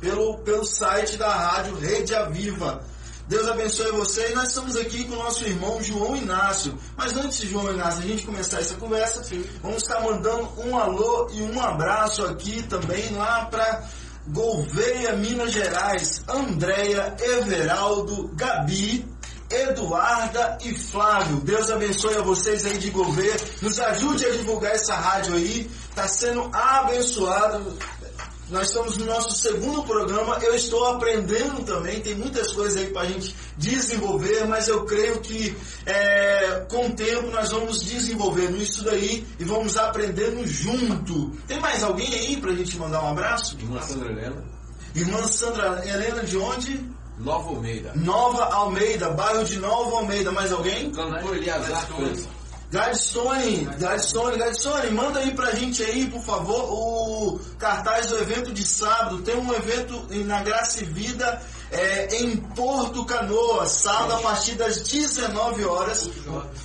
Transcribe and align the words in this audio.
pelo, 0.05 0.37
pelo 0.39 0.65
site 0.67 1.17
da 1.17 1.35
rádio 1.35 1.77
Rede 1.77 2.15
Aviva. 2.15 2.85
Deus 3.27 3.49
abençoe 3.49 3.91
você 3.93 4.31
e 4.31 4.35
nós 4.35 4.49
estamos 4.49 4.77
aqui 4.77 5.05
com 5.05 5.15
o 5.15 5.17
nosso 5.17 5.45
irmão 5.45 5.83
João 5.83 6.15
Inácio. 6.15 6.79
Mas 6.95 7.17
antes 7.17 7.39
de 7.39 7.49
João 7.49 7.73
Inácio, 7.73 8.05
a 8.05 8.07
gente 8.07 8.27
começar 8.27 8.61
essa 8.61 8.75
conversa, 8.75 9.25
Sim. 9.25 9.43
vamos 9.63 9.83
estar 9.83 10.01
mandando 10.03 10.47
um 10.61 10.77
alô 10.77 11.31
e 11.33 11.41
um 11.41 11.59
abraço 11.59 12.23
aqui 12.27 12.63
também 12.65 13.17
lá 13.17 13.47
para 13.47 13.83
Gouveia, 14.29 15.17
Minas 15.17 15.53
Gerais, 15.53 16.23
Andréia, 16.29 17.17
Everaldo, 17.19 18.31
Gabi, 18.35 19.07
Eduarda 19.49 20.59
e 20.63 20.75
Flávio. 20.75 21.39
Deus 21.39 21.71
abençoe 21.71 22.19
a 22.19 22.23
vocês 22.23 22.67
aí 22.67 22.77
de 22.77 22.91
Gouveia. 22.91 23.37
Nos 23.63 23.81
ajude 23.81 24.27
a 24.27 24.31
divulgar 24.33 24.75
essa 24.75 24.95
rádio 24.95 25.37
aí. 25.37 25.71
Está 25.89 26.07
sendo 26.09 26.51
abençoado. 26.53 27.75
Nós 28.51 28.69
estamos 28.69 28.97
no 28.99 29.07
nosso 29.07 29.31
segundo 29.33 29.83
programa. 29.85 30.39
Eu 30.43 30.55
estou 30.55 30.85
aprendendo 30.87 31.65
também. 31.65 32.01
Tem 32.01 32.15
muitas 32.15 32.53
coisas 32.53 32.77
aí 32.77 32.91
para 32.91 33.03
a 33.03 33.07
gente 33.07 33.35
desenvolver, 33.57 34.47
mas 34.47 34.69
eu 34.69 34.85
creio 34.85 35.21
que 35.21 35.57
é, 35.87 36.67
com 36.69 36.89
o 36.89 36.93
tempo 36.93 37.31
nós 37.31 37.51
vamos 37.51 37.83
desenvolvendo 37.83 38.57
isso 38.59 38.85
daí 38.85 39.27
e 39.39 39.45
vamos 39.45 39.77
aprendendo 39.77 40.47
junto. 40.47 41.31
Tem 41.47 41.59
mais 41.59 41.83
alguém 41.83 42.13
aí 42.15 42.37
para 42.37 42.51
a 42.51 42.55
gente 42.55 42.77
mandar 42.77 43.03
um 43.03 43.09
abraço? 43.09 43.57
Irmã 43.59 43.81
Sandra 43.81 44.13
Helena. 44.13 44.45
Irmã 44.95 45.27
Sandra 45.27 45.83
Helena 45.89 46.23
de 46.23 46.37
onde? 46.37 46.95
Nova 47.19 47.49
Almeida. 47.49 47.93
Nova 47.95 48.45
Almeida, 48.45 49.11
bairro 49.11 49.45
de 49.45 49.59
Nova 49.59 49.97
Almeida. 49.97 50.33
Mais 50.33 50.53
alguém? 50.53 50.91
Cantor 50.91 51.37
Eliazar 51.37 51.87
França. 51.87 52.29
Gladstone, 52.75 53.69
Gladstone, 53.79 54.37
Gladstone, 54.37 54.91
manda 54.91 55.21
aí 55.21 55.33
pra 55.33 55.53
gente 55.53 55.81
aí, 55.81 56.09
por 56.09 56.21
favor, 56.25 56.73
o 56.73 57.41
cartaz 57.57 58.09
do 58.09 58.19
evento 58.19 58.53
de 58.53 58.65
sábado. 58.65 59.23
Tem 59.23 59.37
um 59.37 59.55
evento 59.55 60.05
na 60.25 60.43
Graça 60.43 60.83
e 60.83 60.85
Vida 60.85 61.41
é, 61.71 62.17
em 62.17 62.37
Porto 62.37 63.05
Canoa, 63.05 63.65
sábado 63.67 64.15
a 64.15 64.19
partir 64.19 64.57
das 64.57 64.81
19 64.89 65.65
horas. 65.65 66.11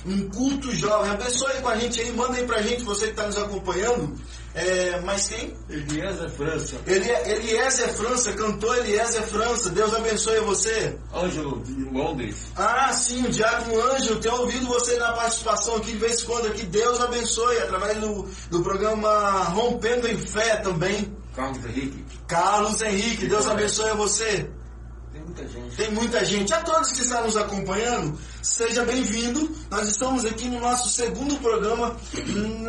Um 0.04 0.28
culto 0.30 0.74
jovem. 0.74 1.12
Abençoe 1.12 1.52
aí 1.52 1.62
com 1.62 1.68
a 1.68 1.76
gente 1.76 2.00
aí, 2.00 2.10
manda 2.10 2.38
aí 2.38 2.44
pra 2.44 2.60
gente, 2.60 2.82
você 2.82 3.04
que 3.04 3.12
está 3.12 3.26
nos 3.26 3.38
acompanhando. 3.38 4.18
É, 4.54 5.00
mas 5.02 5.28
quem? 5.28 5.56
Eliezer 5.68 6.28
França. 6.30 6.76
Eli, 6.86 7.08
Eliezer 7.08 7.94
França, 7.94 8.32
cantor 8.32 8.78
Eliezer 8.78 9.22
França. 9.22 9.70
Deus 9.70 9.94
abençoe 9.94 10.40
você. 10.40 10.98
Ângelo, 11.14 11.62
de 11.62 11.84
Londres. 11.84 12.48
Ah, 12.56 12.92
sim, 12.92 13.24
o 13.24 13.30
Diácono 13.30 13.80
Ângelo. 13.80 14.20
Tenho 14.20 14.34
ouvido 14.40 14.66
você 14.66 14.96
na 14.96 15.12
participação 15.12 15.76
aqui 15.76 15.92
de 15.92 15.98
vez 15.98 16.22
em 16.22 16.26
quando 16.26 16.46
aqui. 16.46 16.66
Deus 16.66 17.00
abençoe 17.00 17.58
através 17.58 17.98
do, 17.98 18.28
do 18.50 18.60
programa 18.62 19.44
Rompendo 19.44 20.08
em 20.08 20.16
Fé 20.18 20.56
também. 20.56 21.16
Carlos 21.34 21.64
Henrique. 21.64 22.04
Carlos 22.26 22.82
Henrique, 22.82 23.26
Deus 23.26 23.46
abençoe 23.46 23.92
você. 23.92 24.50
Tem 25.12 25.22
muita 25.22 25.48
gente. 25.48 25.76
Tem 25.76 25.90
muita 25.92 26.24
gente. 26.24 26.52
A 26.52 26.60
todos 26.62 26.90
que 26.92 27.02
estão 27.02 27.24
nos 27.24 27.36
acompanhando, 27.36 28.18
seja 28.42 28.84
bem-vindo. 28.84 29.48
Nós 29.70 29.88
estamos 29.88 30.24
aqui 30.24 30.48
no 30.48 30.58
nosso 30.58 30.88
segundo 30.88 31.36
programa 31.36 31.96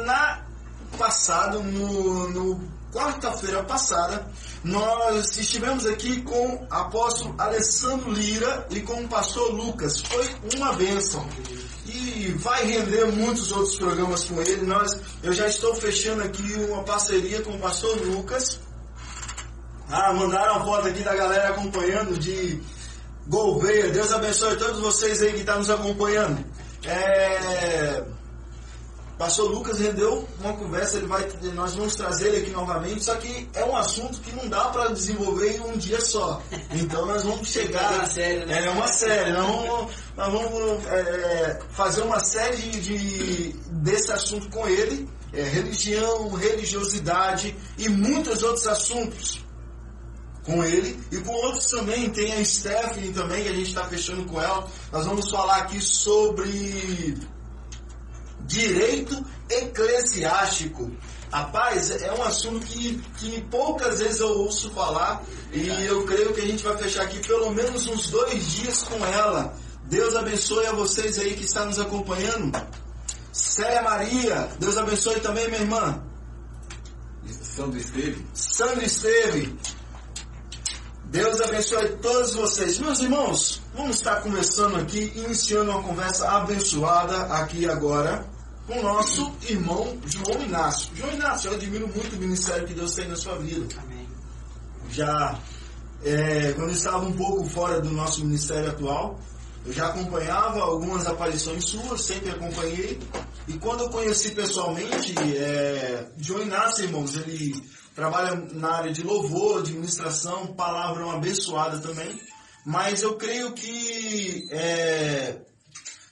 na 0.06 0.50
passado, 0.97 1.62
no, 1.63 2.29
no 2.29 2.62
quarta-feira 2.91 3.63
passada, 3.63 4.28
nós 4.63 5.38
estivemos 5.38 5.85
aqui 5.85 6.22
com 6.22 6.56
o 6.56 6.68
apóstolo 6.69 7.34
Alessandro 7.38 8.12
Lira 8.12 8.68
e 8.69 8.81
com 8.81 9.03
o 9.03 9.07
pastor 9.07 9.51
Lucas. 9.53 10.01
Foi 10.01 10.30
uma 10.56 10.74
bênção. 10.74 11.25
E 11.88 12.34
vai 12.38 12.66
render 12.66 13.06
muitos 13.06 13.51
outros 13.51 13.75
programas 13.75 14.25
com 14.25 14.40
ele. 14.41 14.66
Nós, 14.66 15.00
eu 15.24 15.34
já 15.34 15.47
estou 15.47 15.74
fechando 15.75 16.22
aqui 16.24 16.53
uma 16.69 16.84
parceria 16.84 17.41
com 17.41 17.51
o 17.51 17.59
pastor 17.59 17.97
Lucas. 18.06 18.59
Ah, 19.90 20.13
mandaram 20.13 20.56
a 20.56 20.66
foto 20.66 20.88
aqui 20.88 21.01
da 21.03 21.16
galera 21.16 21.50
acompanhando 21.50 22.18
de 22.18 22.62
Gouveia. 23.28 23.90
Deus 23.90 24.12
abençoe 24.12 24.56
todos 24.57 24.80
vocês 24.80 25.22
aí 25.22 25.34
que 25.34 25.40
estão 25.40 25.57
nos 25.57 25.69
acompanhando. 25.69 26.46
É 26.84 28.03
Pastor 29.22 29.52
Lucas 29.52 29.78
rendeu 29.78 30.28
uma 30.40 30.52
conversa, 30.54 30.98
ele 30.98 31.06
vai, 31.06 31.30
nós 31.54 31.76
vamos 31.76 31.96
trazer 31.96 32.30
ele 32.30 32.38
aqui 32.38 32.50
novamente, 32.50 33.04
só 33.04 33.14
que 33.18 33.48
é 33.54 33.64
um 33.64 33.78
assunto 33.78 34.20
que 34.20 34.36
não 34.36 34.50
dá 34.50 34.70
para 34.70 34.88
desenvolver 34.88 35.58
em 35.58 35.59
um 35.59 35.78
dia 35.78 36.02
só. 36.02 36.42
Então 36.72 37.06
nós 37.06 37.24
vamos 37.24 37.46
chegar. 37.54 37.84
É 37.94 37.98
uma 37.98 38.06
série, 38.08 38.46
né? 38.48 38.66
É 38.66 38.70
uma 38.72 38.88
série. 38.88 39.31
Nós 39.31 39.46
vamos, 39.46 39.94
nós 40.18 40.34
vamos 40.34 40.88
é, 40.88 41.60
fazer 41.70 42.02
uma 42.02 42.20
série 42.20 42.72
de, 42.80 43.54
desse 43.84 44.12
assunto 44.12 44.50
com 44.50 44.68
ele. 44.68 45.08
É, 45.31 45.44
religião, 45.44 46.31
religiosidade 46.31 47.56
e 47.78 47.88
muitos 47.90 48.42
outros 48.42 48.66
assuntos 48.66 49.46
com 50.44 50.64
ele 50.64 51.00
e 51.12 51.18
com 51.20 51.31
outros 51.31 51.68
também. 51.68 52.10
Tem 52.10 52.34
a 52.34 52.44
Stephanie 52.44 53.14
também, 53.14 53.44
que 53.44 53.50
a 53.50 53.54
gente 53.54 53.68
está 53.68 53.84
fechando 53.84 54.26
com 54.26 54.42
ela. 54.42 54.68
Nós 54.92 55.06
vamos 55.06 55.30
falar 55.30 55.58
aqui 55.58 55.80
sobre 55.80 57.20
direito 58.51 59.25
eclesiástico. 59.50 60.91
Rapaz, 61.31 61.89
é 61.89 62.12
um 62.13 62.23
assunto 62.23 62.66
que, 62.66 63.01
que 63.17 63.41
poucas 63.44 64.00
vezes 64.00 64.19
eu 64.19 64.28
ouço 64.28 64.69
falar 64.72 65.23
e 65.53 65.69
eu 65.85 66.03
creio 66.06 66.34
que 66.34 66.41
a 66.41 66.45
gente 66.45 66.63
vai 66.63 66.78
fechar 66.78 67.03
aqui 67.03 67.25
pelo 67.25 67.51
menos 67.51 67.88
uns 67.88 68.09
dois 68.09 68.51
dias 68.51 68.84
com 68.84 69.03
ela. 69.06 69.56
Deus 69.85 70.16
abençoe 70.16 70.66
a 70.67 70.73
vocês 70.73 71.17
aí 71.17 71.34
que 71.34 71.45
estão 71.45 71.67
nos 71.67 71.79
acompanhando. 71.79 72.51
Célia 73.31 73.81
Maria, 73.81 74.50
Deus 74.59 74.78
abençoe 74.78 75.22
também, 75.22 75.47
minha 75.47 75.62
irmã. 75.62 76.03
Sandro 77.41 77.79
Esteve. 77.79 78.25
Sandro 78.33 78.83
Esteve. 78.83 79.57
Deus 81.06 81.39
abençoe 81.39 81.89
todos 82.01 82.33
vocês. 82.33 82.78
Meus 82.79 83.00
irmãos, 83.00 83.62
vamos 83.73 83.97
estar 83.97 84.22
começando 84.22 84.75
aqui, 84.78 85.13
iniciando 85.16 85.72
uma 85.72 85.83
conversa 85.83 86.29
abençoada 86.29 87.22
aqui 87.33 87.69
agora 87.69 88.29
com 88.72 88.80
o 88.80 88.84
nosso 88.84 89.34
irmão 89.50 89.98
João 90.06 90.42
Inácio. 90.42 90.96
João 90.96 91.12
Inácio, 91.12 91.50
eu 91.50 91.56
admiro 91.56 91.90
muito 91.90 92.16
o 92.16 92.20
ministério 92.20 92.66
que 92.66 92.74
Deus 92.74 92.96
tem 92.96 93.06
na 93.06 93.18
sua 93.18 93.38
vida. 93.38 93.68
Amém. 93.82 94.08
Já 94.90 95.38
é, 96.04 96.54
quando 96.54 96.70
eu 96.70 96.76
estava 96.76 97.06
um 97.06 97.12
pouco 97.12 97.44
fora 97.50 97.81
do 97.81 97.92
nosso 97.92 98.24
ministério 98.24 98.70
atual, 98.70 99.20
eu 99.66 99.74
já 99.74 99.88
acompanhava 99.88 100.62
algumas 100.62 101.06
aparições 101.06 101.66
suas, 101.66 102.02
sempre 102.02 102.31
acompanhei. 102.31 102.98
E 103.45 103.57
quando 103.57 103.81
eu 103.81 103.90
conheci 103.90 104.31
pessoalmente, 104.31 105.16
é, 105.19 106.07
João 106.18 106.42
Inácio, 106.42 106.86
irmãos, 106.86 107.16
ele 107.16 107.62
trabalha 107.94 108.36
na 108.54 108.72
área 108.72 108.94
de 108.94 109.04
louvor, 109.04 109.63
de 109.63 109.74
ministração, 109.74 110.48
palavra 110.54 111.12
abençoada 111.12 111.80
também. 111.80 112.18
Mas 112.66 113.04
eu 113.04 113.16
creio 113.16 113.51
que 113.51 114.48
é, 114.51 115.42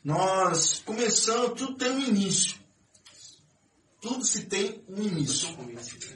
nós 0.04 0.81
começando, 0.86 1.56
tudo 1.56 1.75
tem 1.75 1.92
um 1.92 2.00
início. 2.00 2.58
Tudo 4.01 4.24
se 4.25 4.46
tem 4.46 4.84
um 4.88 5.01
início. 5.01 5.50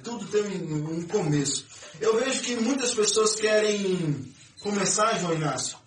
Tudo 0.03 0.25
tem 0.27 0.44
um 0.44 1.06
começo. 1.07 1.65
Eu 2.00 2.19
vejo 2.19 2.41
que 2.41 2.56
muitas 2.56 2.94
pessoas 2.94 3.35
querem 3.35 4.33
começar, 4.62 5.19
João 5.19 5.33
Inácio, 5.33 5.77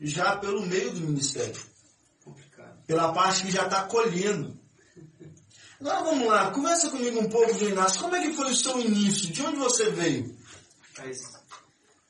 já 0.00 0.36
pelo 0.36 0.66
meio 0.66 0.92
do 0.92 1.00
ministério. 1.00 1.60
Pela 2.86 3.12
parte 3.12 3.44
que 3.44 3.50
já 3.50 3.64
está 3.64 3.84
colhendo. 3.84 4.58
Agora 5.80 6.04
vamos 6.04 6.28
lá, 6.28 6.50
começa 6.50 6.90
comigo 6.90 7.18
um 7.18 7.28
pouco, 7.28 7.58
João 7.58 7.70
Inácio. 7.70 8.00
Como 8.00 8.16
é 8.16 8.22
que 8.22 8.34
foi 8.34 8.52
o 8.52 8.56
seu 8.56 8.78
início? 8.80 9.32
De 9.32 9.42
onde 9.42 9.56
você 9.56 9.90
veio? 9.90 10.36
Mas, 10.98 11.18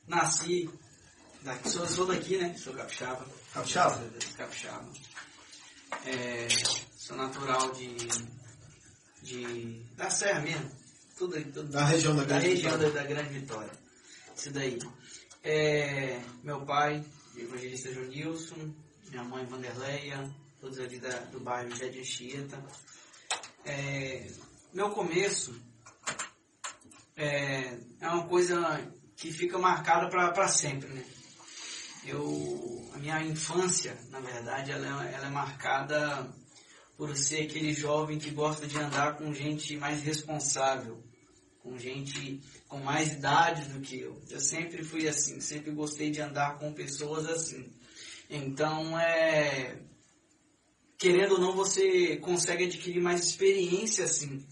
nasci, 0.06 0.69
daqui, 1.43 1.70
sou, 1.70 1.87
sou 1.87 2.06
daqui, 2.06 2.37
né? 2.37 2.56
Sou 2.58 2.75
capixaba. 2.75 3.26
Capixaba? 3.52 4.05
Capixaba. 4.37 4.93
É, 6.05 6.49
Sou 7.05 7.19
natural 7.19 7.70
de, 7.72 7.94
de 9.24 9.84
da 9.96 10.10
Serra 10.10 10.40
mesmo. 10.40 10.70
Tudo, 11.16 11.36
aí, 11.36 11.44
tudo 11.44 11.70
Da 11.70 11.84
região 11.84 12.14
da 12.14 12.22
da 12.22 12.26
Grande 12.38 12.48
região 12.48 12.72
da, 12.72 12.86
Vitória. 12.86 13.02
da 13.02 13.08
Grande 13.08 13.38
Vitória. 13.38 13.70
Isso 14.36 14.50
daí. 14.52 14.78
É, 15.42 16.20
meu 16.42 16.64
pai, 16.64 17.04
evangelista 17.36 17.92
Jonilson, 17.92 18.74
minha 19.10 19.22
mãe 19.24 19.44
Vanderleia, 19.44 20.34
todos 20.60 20.78
ali 20.80 20.98
da, 20.98 21.10
do 21.30 21.40
bairro 21.40 21.74
Jardim 21.76 22.00
Anchieta. 22.00 22.62
É, 23.64 24.30
meu 24.72 24.90
começo 24.90 25.54
é, 27.16 27.78
é 28.00 28.08
uma 28.08 28.26
coisa 28.26 28.80
que 29.16 29.32
fica 29.32 29.56
marcada 29.58 30.08
para 30.08 30.48
sempre, 30.48 30.88
né? 30.88 31.04
Eu, 32.04 32.90
a 32.94 32.98
minha 32.98 33.22
infância, 33.22 33.96
na 34.10 34.20
verdade, 34.20 34.72
ela, 34.72 35.06
é- 35.08 35.14
ela 35.14 35.26
é 35.28 35.30
marcada 35.30 36.28
por 36.96 37.17
ser 37.17 37.43
aquele 37.43 37.73
jovem 37.73 38.19
que 38.19 38.31
gosta 38.31 38.67
de 38.67 38.79
andar 38.79 39.17
com 39.17 39.32
gente 39.32 39.76
mais 39.76 40.02
responsável, 40.02 41.02
com 41.61 41.76
gente 41.79 42.41
com 42.69 42.79
mais 42.79 43.12
idade 43.12 43.69
do 43.69 43.81
que 43.81 44.00
eu. 44.00 44.20
Eu 44.31 44.41
sempre 44.41 44.85
fui 44.85 45.08
assim, 45.08 45.41
sempre 45.41 45.70
gostei 45.70 46.11
de 46.11 46.20
andar 46.20 46.58
com 46.58 46.73
pessoas 46.73 47.26
assim. 47.26 47.69
Então, 48.31 48.99
é, 48.99 49.79
querendo 50.99 51.32
ou 51.32 51.41
não, 51.41 51.52
você 51.55 52.17
consegue 52.17 52.64
adquirir 52.64 53.00
mais 53.00 53.25
experiência 53.26 54.05
assim, 54.05 54.44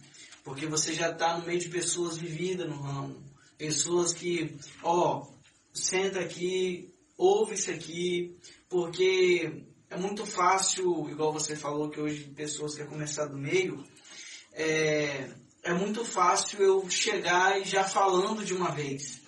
porque 0.45 0.67
você 0.67 0.93
já 0.93 1.11
está 1.11 1.39
no 1.39 1.47
meio 1.47 1.61
de 1.61 1.69
pessoas 1.69 2.17
vividas 2.17 2.69
no 2.69 2.77
ramo, 2.77 3.23
pessoas 3.57 4.13
que, 4.13 4.57
ó, 4.83 5.27
senta 5.73 6.21
aqui, 6.21 6.93
ouve 7.17 7.55
isso 7.55 7.71
aqui, 7.71 8.37
porque 8.69 9.65
é 9.93 9.97
muito 9.97 10.25
fácil, 10.25 11.09
igual 11.11 11.33
você 11.33 11.55
falou 11.55 11.91
que 11.91 12.01
hoje 12.01 12.25
pessoas 12.35 12.75
querem 12.75 12.91
começar 12.91 13.27
do 13.27 13.37
meio, 13.37 13.85
é, 14.55 15.29
é 15.63 15.73
muito 15.75 16.03
fácil 16.03 16.63
eu 16.63 16.89
chegar 16.89 17.61
e 17.61 17.65
já 17.65 17.85
falando 17.85 18.43
de 18.43 18.55
uma 18.55 18.71
vez. 18.71 19.21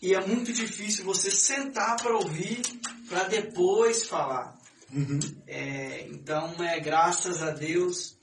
E 0.00 0.14
é 0.14 0.24
muito 0.24 0.52
difícil 0.52 1.04
você 1.04 1.28
sentar 1.28 1.96
para 1.96 2.16
ouvir, 2.16 2.62
para 3.08 3.24
depois 3.24 4.06
falar. 4.06 4.56
Uhum. 4.92 5.18
É, 5.46 6.06
então, 6.08 6.54
é, 6.62 6.78
graças 6.78 7.42
a 7.42 7.50
Deus, 7.50 8.16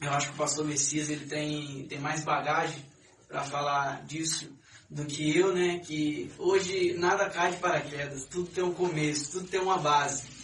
eu 0.00 0.10
acho 0.10 0.28
que 0.28 0.34
o 0.34 0.38
pastor 0.38 0.64
Messias 0.64 1.10
ele 1.10 1.26
tem, 1.26 1.86
tem 1.86 1.98
mais 1.98 2.24
bagagem 2.24 2.82
para 3.28 3.44
falar 3.44 4.06
disso 4.06 4.50
do 4.88 5.04
que 5.04 5.36
eu, 5.36 5.52
né? 5.52 5.80
Que 5.80 6.30
hoje 6.38 6.94
nada 6.94 7.28
cai 7.28 7.52
de 7.52 7.58
paraquedas, 7.58 8.24
tudo 8.24 8.48
tem 8.48 8.64
um 8.64 8.72
começo, 8.72 9.32
tudo 9.32 9.48
tem 9.48 9.60
uma 9.60 9.76
base. 9.76 10.35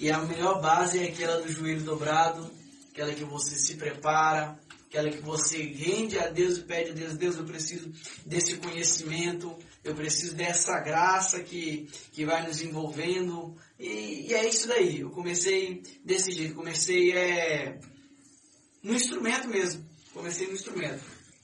E 0.00 0.10
a 0.10 0.18
melhor 0.18 0.60
base 0.60 0.98
é 0.98 1.04
aquela 1.08 1.40
do 1.42 1.52
joelho 1.52 1.82
dobrado, 1.82 2.50
aquela 2.90 3.12
que 3.12 3.22
você 3.24 3.54
se 3.56 3.74
prepara, 3.76 4.58
aquela 4.88 5.10
que 5.10 5.18
você 5.20 5.62
rende 5.62 6.18
a 6.18 6.28
Deus 6.28 6.56
e 6.58 6.62
pede 6.62 6.90
a 6.90 6.94
Deus, 6.94 7.14
Deus, 7.18 7.36
eu 7.36 7.44
preciso 7.44 7.92
desse 8.24 8.56
conhecimento, 8.56 9.54
eu 9.84 9.94
preciso 9.94 10.34
dessa 10.34 10.80
graça 10.80 11.40
que, 11.40 11.86
que 12.12 12.24
vai 12.24 12.46
nos 12.46 12.62
envolvendo. 12.62 13.54
E, 13.78 14.26
e 14.28 14.34
é 14.34 14.48
isso 14.48 14.66
daí. 14.66 15.00
Eu 15.00 15.10
comecei 15.10 15.82
desse 16.04 16.32
jeito, 16.32 16.54
comecei 16.54 17.12
é, 17.12 17.78
no 18.82 18.94
instrumento 18.94 19.48
mesmo. 19.48 19.84
Comecei 20.14 20.46
no 20.46 20.54
instrumento. 20.54 21.02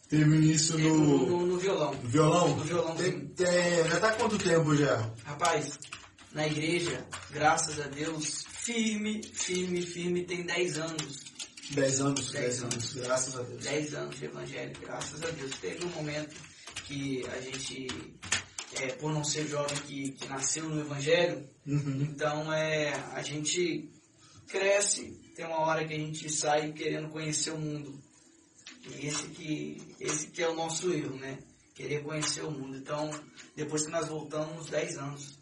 Teve 0.09 0.35
início 0.37 0.79
No, 0.79 0.97
no, 0.97 1.27
no, 1.27 1.47
no 1.47 1.59
violão. 1.59 1.93
no 1.95 2.09
violão? 2.09 2.57
No 2.57 2.65
violão, 2.65 2.97
Tem, 2.97 3.21
tem- 3.29 3.89
já 3.91 4.01
tá 4.01 4.13
quanto 4.13 4.39
tempo 4.39 4.75
já? 4.77 5.11
Rapaz, 5.25 5.79
na 6.33 6.47
igreja, 6.47 7.05
graças 7.31 7.81
a 7.81 7.89
Deus, 7.89 8.46
firme, 8.67 9.23
firme, 9.23 9.81
firme, 9.81 10.25
tem 10.25 10.45
10 10.45 10.79
anos. 10.79 11.25
Dez 11.71 12.01
anos, 12.01 12.33
Dez 12.33 12.61
dez 12.61 12.63
anos, 12.63 12.95
graças 12.95 13.37
a 13.37 13.43
Deus. 13.43 13.63
10 13.63 13.95
anos 13.95 14.19
de 14.19 14.25
evangelho, 14.25 14.73
graças 14.81 15.23
a 15.23 15.31
Deus. 15.31 15.53
Teve 15.59 15.85
um 15.85 15.89
momento 15.91 16.35
que 16.85 17.25
a 17.29 17.41
gente, 17.41 17.87
é, 18.75 18.89
por 18.95 19.13
não 19.13 19.23
ser 19.23 19.47
jovem 19.47 19.77
que, 19.83 20.13
que 20.13 20.29
nasceu 20.29 20.69
no 20.69 20.81
evangelho, 20.81 21.49
Uhum. 21.67 22.03
então 22.03 22.53
é, 22.53 22.93
a 23.13 23.23
gente 23.23 23.89
cresce, 24.47 25.11
tem 25.35 25.45
uma 25.45 25.61
hora 25.61 25.87
que 25.87 25.95
a 25.95 25.99
gente 25.99 26.31
sai 26.31 26.73
querendo 26.73 27.09
conhecer 27.09 27.51
o 27.53 27.59
mundo. 27.59 28.01
E 28.89 29.07
esse 29.07 29.27
que, 29.29 29.83
esse 30.01 30.29
que 30.29 30.43
é 30.43 30.49
o 30.49 30.55
nosso 30.55 30.93
erro, 30.93 31.17
né? 31.17 31.39
Querer 31.75 32.03
conhecer 32.05 32.43
o 32.43 32.51
mundo. 32.51 32.77
Então, 32.77 33.11
depois 33.57 33.85
que 33.85 33.91
nós 33.91 34.09
voltamos, 34.09 34.67
10 34.71 34.97
anos 34.99 35.39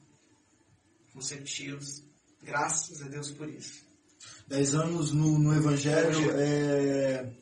consecutivos, 1.12 2.04
graças 2.44 3.02
a 3.02 3.08
Deus 3.08 3.31
por 3.32 3.49
isso. 3.49 3.82
Dez 4.46 4.75
anos 4.75 5.12
no, 5.12 5.38
no 5.38 5.55
Evangelho. 5.55 6.11
Evangelho. 6.11 6.37
É, 6.38 7.32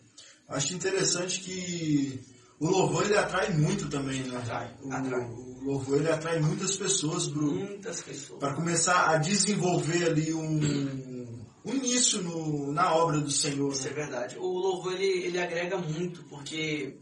acho 0.48 0.74
interessante 0.74 1.40
que 1.40 2.20
o 2.60 2.66
louvor 2.68 3.04
ele 3.04 3.16
atrai 3.16 3.52
muito 3.52 3.88
também, 3.88 4.22
né? 4.22 4.36
Atrai, 4.38 4.76
o, 4.82 4.92
atrai. 4.92 5.20
o 5.30 5.64
louvor 5.64 5.98
ele 5.98 6.10
atrai 6.10 6.40
muitas 6.40 6.76
pessoas 6.76 7.26
Muitas 7.28 8.02
pessoas. 8.02 8.38
para 8.38 8.54
começar 8.54 9.10
a 9.10 9.16
desenvolver 9.18 10.04
ali 10.06 10.32
um, 10.32 11.26
um 11.64 11.74
início 11.74 12.22
no, 12.22 12.72
na 12.72 12.94
obra 12.94 13.20
do 13.20 13.30
Senhor. 13.30 13.72
Isso 13.72 13.86
é 13.88 13.90
Né? 13.90 13.96
verdade. 13.96 14.38
O 14.38 14.46
louvor 14.46 14.92
ele, 14.94 15.24
ele 15.26 15.38
agrega 15.40 15.76
muito, 15.78 16.22
porque 16.24 16.98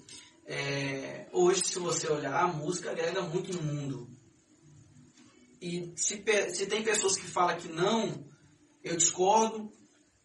é, 0.47 1.27
hoje, 1.33 1.63
se 1.65 1.79
você 1.79 2.09
olhar, 2.09 2.43
a 2.43 2.49
música 2.49 2.91
agrega 2.91 3.21
muito 3.23 3.53
no 3.55 3.63
mundo. 3.63 4.09
E 5.61 5.93
se, 5.97 6.23
se 6.51 6.67
tem 6.67 6.83
pessoas 6.83 7.17
que 7.17 7.27
falam 7.27 7.57
que 7.59 7.69
não, 7.69 8.25
eu 8.83 8.97
discordo, 8.97 9.71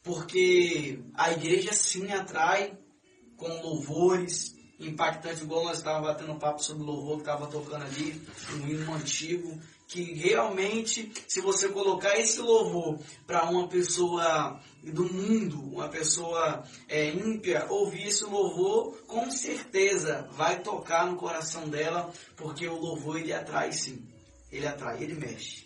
porque 0.01 0.99
a 1.13 1.31
igreja 1.31 1.73
sim 1.73 2.11
atrai 2.11 2.77
com 3.35 3.47
louvores 3.61 4.55
impactantes, 4.79 5.41
igual 5.41 5.65
nós 5.65 5.77
estávamos 5.77 6.07
batendo 6.07 6.35
papo 6.35 6.63
sobre 6.63 6.83
o 6.83 6.85
louvor 6.85 7.15
que 7.15 7.21
estava 7.21 7.47
tocando 7.47 7.83
ali, 7.83 8.21
um 8.53 8.67
hino 8.67 8.93
antigo, 8.93 9.59
que 9.87 10.01
realmente, 10.13 11.11
se 11.27 11.41
você 11.41 11.69
colocar 11.69 12.17
esse 12.19 12.39
louvor 12.41 12.99
para 13.27 13.49
uma 13.49 13.67
pessoa 13.67 14.59
do 14.83 15.11
mundo, 15.11 15.61
uma 15.61 15.89
pessoa 15.89 16.63
é, 16.87 17.09
ímpia, 17.09 17.65
ouvir 17.69 18.07
esse 18.07 18.23
louvor, 18.23 18.97
com 19.05 19.29
certeza 19.31 20.27
vai 20.31 20.61
tocar 20.61 21.05
no 21.05 21.17
coração 21.17 21.69
dela, 21.69 22.11
porque 22.35 22.67
o 22.67 22.79
louvor 22.79 23.17
ele 23.17 23.33
atrai 23.33 23.71
sim. 23.71 24.14
Ele 24.55 24.67
atrai, 24.67 25.03
ele 25.03 25.15
mexe. 25.15 25.65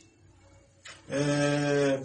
É, 1.09 2.01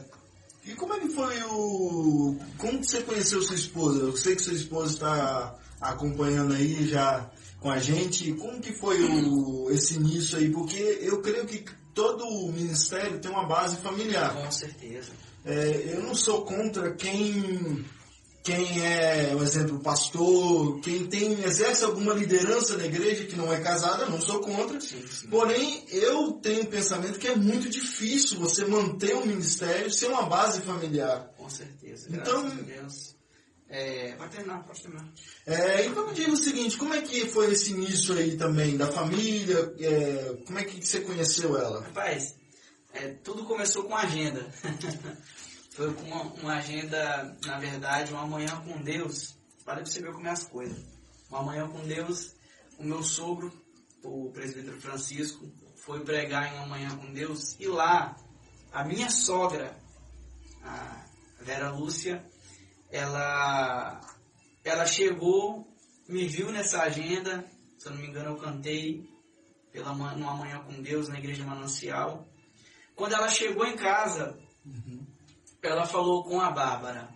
E 0.66 0.74
como 0.74 0.94
é 0.94 1.00
que 1.00 1.08
foi 1.08 1.42
o. 1.44 2.36
Como 2.56 2.80
que 2.80 2.86
você 2.86 3.02
conheceu 3.02 3.42
sua 3.42 3.54
esposa? 3.56 4.00
Eu 4.00 4.16
sei 4.16 4.34
que 4.34 4.42
sua 4.42 4.54
esposa 4.54 4.92
está 4.94 5.58
acompanhando 5.80 6.54
aí 6.54 6.86
já 6.88 7.30
com 7.60 7.70
a 7.70 7.78
gente. 7.78 8.32
Como 8.32 8.60
que 8.60 8.72
foi 8.72 9.02
o... 9.02 9.70
esse 9.70 9.94
início 9.96 10.38
aí? 10.38 10.50
Porque 10.50 10.98
eu 11.02 11.20
creio 11.20 11.46
que 11.46 11.64
todo 11.94 12.50
ministério 12.52 13.18
tem 13.20 13.30
uma 13.30 13.46
base 13.46 13.76
familiar. 13.76 14.34
Com 14.34 14.50
certeza. 14.50 15.12
É, 15.44 15.92
eu 15.92 16.02
não 16.02 16.14
sou 16.14 16.42
contra 16.46 16.94
quem, 16.94 17.84
quem 18.44 18.84
é, 18.84 19.34
por 19.34 19.42
exemplo, 19.42 19.80
pastor, 19.80 20.78
quem 20.80 21.06
tem, 21.06 21.32
exerce 21.42 21.82
alguma 21.82 22.12
liderança 22.12 22.76
na 22.76 22.84
igreja 22.84 23.24
que 23.24 23.36
não 23.36 23.50
é 23.50 23.58
casada, 23.58 24.04
não 24.04 24.20
sou 24.20 24.40
contra. 24.40 24.78
Sim, 24.82 25.02
sim. 25.06 25.28
Porém, 25.28 25.82
eu 25.88 26.32
tenho 26.34 26.64
o 26.64 26.66
pensamento 26.66 27.18
que 27.18 27.26
é 27.26 27.34
muito 27.34 27.70
difícil 27.70 28.38
você 28.38 28.66
manter 28.66 29.16
um 29.16 29.24
ministério 29.24 29.90
sem 29.90 30.10
uma 30.10 30.24
base 30.24 30.60
familiar. 30.60 31.30
Com 31.38 31.48
certeza. 31.48 32.06
Então-. 32.10 32.52
É, 33.66 34.14
vai 34.16 34.28
terminar, 34.28 34.62
pode 34.62 34.82
terminar. 34.82 35.08
É, 35.46 35.86
então 35.86 36.06
me 36.06 36.12
diga 36.12 36.30
o 36.30 36.36
seguinte, 36.36 36.76
como 36.76 36.92
é 36.92 37.00
que 37.00 37.26
foi 37.26 37.50
esse 37.50 37.72
início 37.72 38.14
aí 38.14 38.36
também 38.36 38.76
da 38.76 38.92
família? 38.92 39.74
É, 39.80 40.36
como 40.46 40.58
é 40.58 40.64
que 40.64 40.86
você 40.86 41.00
conheceu 41.00 41.56
ela? 41.56 41.80
Rapaz, 41.80 42.36
é, 42.92 43.08
tudo 43.24 43.44
começou 43.44 43.84
com 43.84 43.96
agenda. 43.96 44.46
Foi 45.74 45.92
com 45.92 46.02
uma, 46.02 46.22
uma 46.34 46.54
agenda, 46.56 47.36
na 47.44 47.58
verdade, 47.58 48.12
uma 48.12 48.26
manhã 48.26 48.60
com 48.62 48.80
Deus. 48.82 49.36
Para 49.64 49.84
você 49.84 50.00
ver 50.00 50.12
como 50.12 50.26
é 50.26 50.30
as 50.30 50.44
coisas. 50.44 50.78
Uma 51.28 51.42
manhã 51.42 51.68
com 51.68 51.82
Deus, 51.86 52.34
o 52.78 52.84
meu 52.84 53.02
sogro, 53.02 53.52
o 54.02 54.30
presbítero 54.32 54.80
Francisco, 54.80 55.50
foi 55.76 56.00
pregar 56.04 56.52
em 56.52 56.56
uma 56.58 56.66
manhã 56.66 56.96
com 56.96 57.12
Deus. 57.12 57.56
E 57.58 57.66
lá, 57.66 58.16
a 58.72 58.84
minha 58.84 59.10
sogra, 59.10 59.76
a 60.62 61.04
Vera 61.40 61.70
Lúcia, 61.70 62.24
ela, 62.90 64.00
ela 64.62 64.86
chegou, 64.86 65.66
me 66.08 66.26
viu 66.28 66.52
nessa 66.52 66.82
agenda. 66.82 67.44
Se 67.78 67.86
eu 67.86 67.92
não 67.92 68.00
me 68.00 68.06
engano, 68.08 68.30
eu 68.30 68.36
cantei 68.36 69.08
pela 69.72 69.92
ma- 69.92 70.14
numa 70.14 70.34
manhã 70.34 70.60
com 70.60 70.80
Deus 70.80 71.08
na 71.08 71.18
igreja 71.18 71.44
Manancial. 71.44 72.28
Quando 72.94 73.14
ela 73.14 73.28
chegou 73.28 73.66
em 73.66 73.76
casa, 73.76 74.38
ela 75.66 75.86
falou 75.86 76.24
com 76.24 76.40
a 76.40 76.50
Bárbara: 76.50 77.08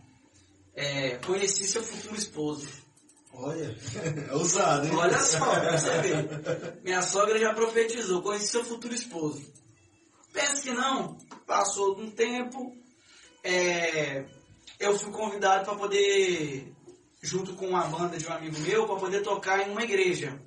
é, 0.75 1.17
Conheci 1.19 1.65
seu 1.65 1.83
futuro 1.83 2.17
esposo. 2.17 2.69
Olha, 3.33 3.77
é 4.31 4.35
ousado, 4.35 4.87
hein? 4.87 4.95
Olha 4.95 5.19
só, 5.19 5.39
pra 5.39 5.79
você 5.79 5.99
ver. 6.01 6.81
Minha 6.83 7.03
sogra 7.03 7.39
já 7.39 7.53
profetizou: 7.55 8.23
Conheci 8.23 8.49
seu 8.49 8.65
futuro 8.65 8.95
esposo. 8.95 9.43
Pensa 10.33 10.63
que 10.63 10.71
não. 10.71 11.17
Passou 11.47 11.99
um 11.99 12.11
tempo, 12.11 12.77
é, 13.43 14.25
eu 14.79 14.99
fui 14.99 15.11
convidado 15.11 15.65
para 15.65 15.77
poder, 15.77 16.73
junto 17.23 17.55
com 17.55 17.69
uma 17.69 17.85
banda 17.85 18.19
de 18.19 18.27
um 18.27 18.33
amigo 18.33 18.59
meu, 18.61 18.87
para 18.87 18.97
poder 18.97 19.23
tocar 19.23 19.67
em 19.67 19.73
uma 19.73 19.83
igreja. 19.83 20.41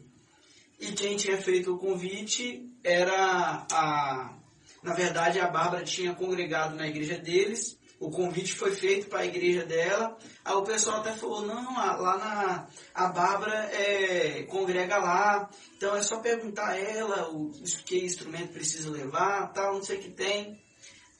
E 0.80 0.94
quem 0.94 1.18
tinha 1.18 1.42
feito 1.42 1.74
o 1.74 1.78
convite 1.78 2.70
era 2.84 3.66
a. 3.72 4.38
Na 4.82 4.94
verdade, 4.94 5.40
a 5.40 5.48
Bárbara 5.48 5.84
tinha 5.84 6.14
congregado 6.14 6.76
na 6.76 6.88
igreja 6.88 7.18
deles. 7.18 7.78
O 8.02 8.10
convite 8.10 8.56
foi 8.56 8.72
feito 8.72 9.08
para 9.08 9.20
a 9.20 9.26
igreja 9.28 9.64
dela. 9.64 10.18
Aí 10.44 10.56
o 10.56 10.64
pessoal 10.64 10.98
até 10.98 11.12
falou: 11.14 11.46
não, 11.46 11.76
lá 11.76 12.18
na. 12.18 12.68
A 12.96 13.08
Bárbara 13.10 13.70
é, 13.72 14.42
congrega 14.50 14.98
lá. 14.98 15.48
Então 15.78 15.96
é 15.96 16.02
só 16.02 16.18
perguntar 16.18 16.70
a 16.70 16.80
ela 16.80 17.30
o 17.30 17.52
que 17.86 18.04
instrumento 18.04 18.54
precisa 18.54 18.90
levar, 18.90 19.54
tal, 19.54 19.76
não 19.76 19.84
sei 19.84 20.00
o 20.00 20.02
que 20.02 20.10
tem. 20.10 20.60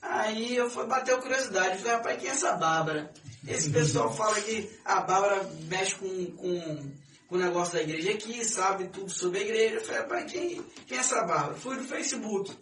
Aí 0.02 0.56
eu 0.56 0.68
fui 0.68 0.84
bater 0.84 1.16
curiosidade, 1.20 1.78
falei, 1.78 1.92
rapaz, 1.92 2.20
quem 2.20 2.28
é 2.28 2.32
essa 2.32 2.52
Bárbara? 2.56 3.12
Esse 3.46 3.70
pessoal 3.70 4.12
fala 4.12 4.40
que 4.40 4.68
a 4.84 5.02
Bárbara 5.02 5.48
mexe 5.68 5.94
com, 5.94 6.26
com, 6.32 6.92
com 7.28 7.36
o 7.36 7.38
negócio 7.38 7.74
da 7.74 7.82
igreja 7.82 8.10
aqui, 8.10 8.44
sabe 8.44 8.88
tudo 8.88 9.08
sobre 9.08 9.38
a 9.38 9.42
igreja. 9.42 9.76
Eu 9.76 9.84
falei, 9.84 10.00
rapaz, 10.00 10.32
quem, 10.32 10.64
quem 10.88 10.98
é 10.98 11.00
essa 11.00 11.22
Bárbara? 11.22 11.54
Fui 11.54 11.76
no 11.76 11.84
Facebook. 11.84 12.52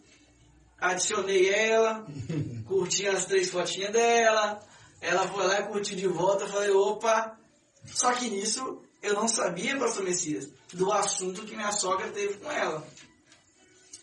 Adicionei 0.80 1.50
ela, 1.50 2.06
curti 2.66 3.06
as 3.06 3.26
três 3.26 3.50
fotinhas 3.50 3.92
dela, 3.92 4.60
ela 5.00 5.28
foi 5.28 5.46
lá 5.46 5.60
e 5.60 5.66
curtiu 5.68 5.96
de 5.96 6.06
volta, 6.06 6.44
eu 6.44 6.49
falei, 6.49 6.70
opa! 6.70 7.38
Só 7.87 8.12
que 8.12 8.28
nisso 8.28 8.82
eu 9.02 9.14
não 9.14 9.26
sabia, 9.26 9.78
pastor 9.78 10.04
Messias, 10.04 10.49
do 10.72 10.92
assunto 10.92 11.44
que 11.44 11.56
minha 11.56 11.72
sogra 11.72 12.08
teve 12.08 12.34
com 12.34 12.50
ela. 12.50 12.87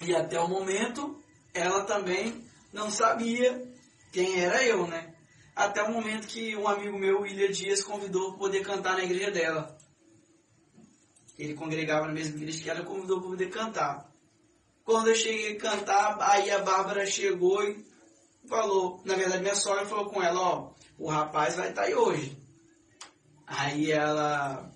E 0.01 0.15
até 0.15 0.39
o 0.39 0.48
momento, 0.48 1.22
ela 1.53 1.84
também 1.84 2.43
não 2.74 2.89
sabia 2.89 3.63
quem 4.12 4.39
era 4.39 4.63
eu, 4.63 4.88
né? 4.88 5.13
Até 5.55 5.81
o 5.81 5.91
momento 5.91 6.27
que 6.27 6.55
um 6.55 6.67
amigo 6.67 6.98
meu, 6.98 7.22
William 7.22 7.51
Dias, 7.51 7.84
convidou 7.84 8.31
para 8.31 8.39
poder 8.39 8.62
cantar 8.62 8.96
na 8.96 9.03
igreja 9.03 9.31
dela. 9.31 9.75
Ele 11.38 11.53
congregava 11.53 12.07
na 12.07 12.13
mesma 12.13 12.36
igreja 12.38 12.62
que 12.62 12.69
ela, 12.69 12.84
convidou 12.84 13.19
para 13.19 13.29
poder 13.29 13.50
cantar. 13.50 14.12
Quando 14.88 15.10
eu 15.10 15.15
cheguei 15.15 15.58
a 15.58 15.60
cantar, 15.60 16.17
aí 16.22 16.50
a 16.50 16.60
Bárbara 16.60 17.06
chegou 17.06 17.62
e 17.62 17.86
falou, 18.48 19.01
na 19.03 19.15
verdade 19.15 19.41
minha 19.41 19.53
sogra 19.53 19.86
falou 19.86 20.06
com 20.06 20.24
ela, 20.24 20.39
ó, 20.39 20.72
o 20.98 21.10
rapaz 21.10 21.58
vai 21.58 21.72
estar 21.72 21.82
tá 21.82 21.88
aí 21.89 21.94
hoje. 21.94 22.38
Aí 23.46 23.91
ela, 23.91 24.72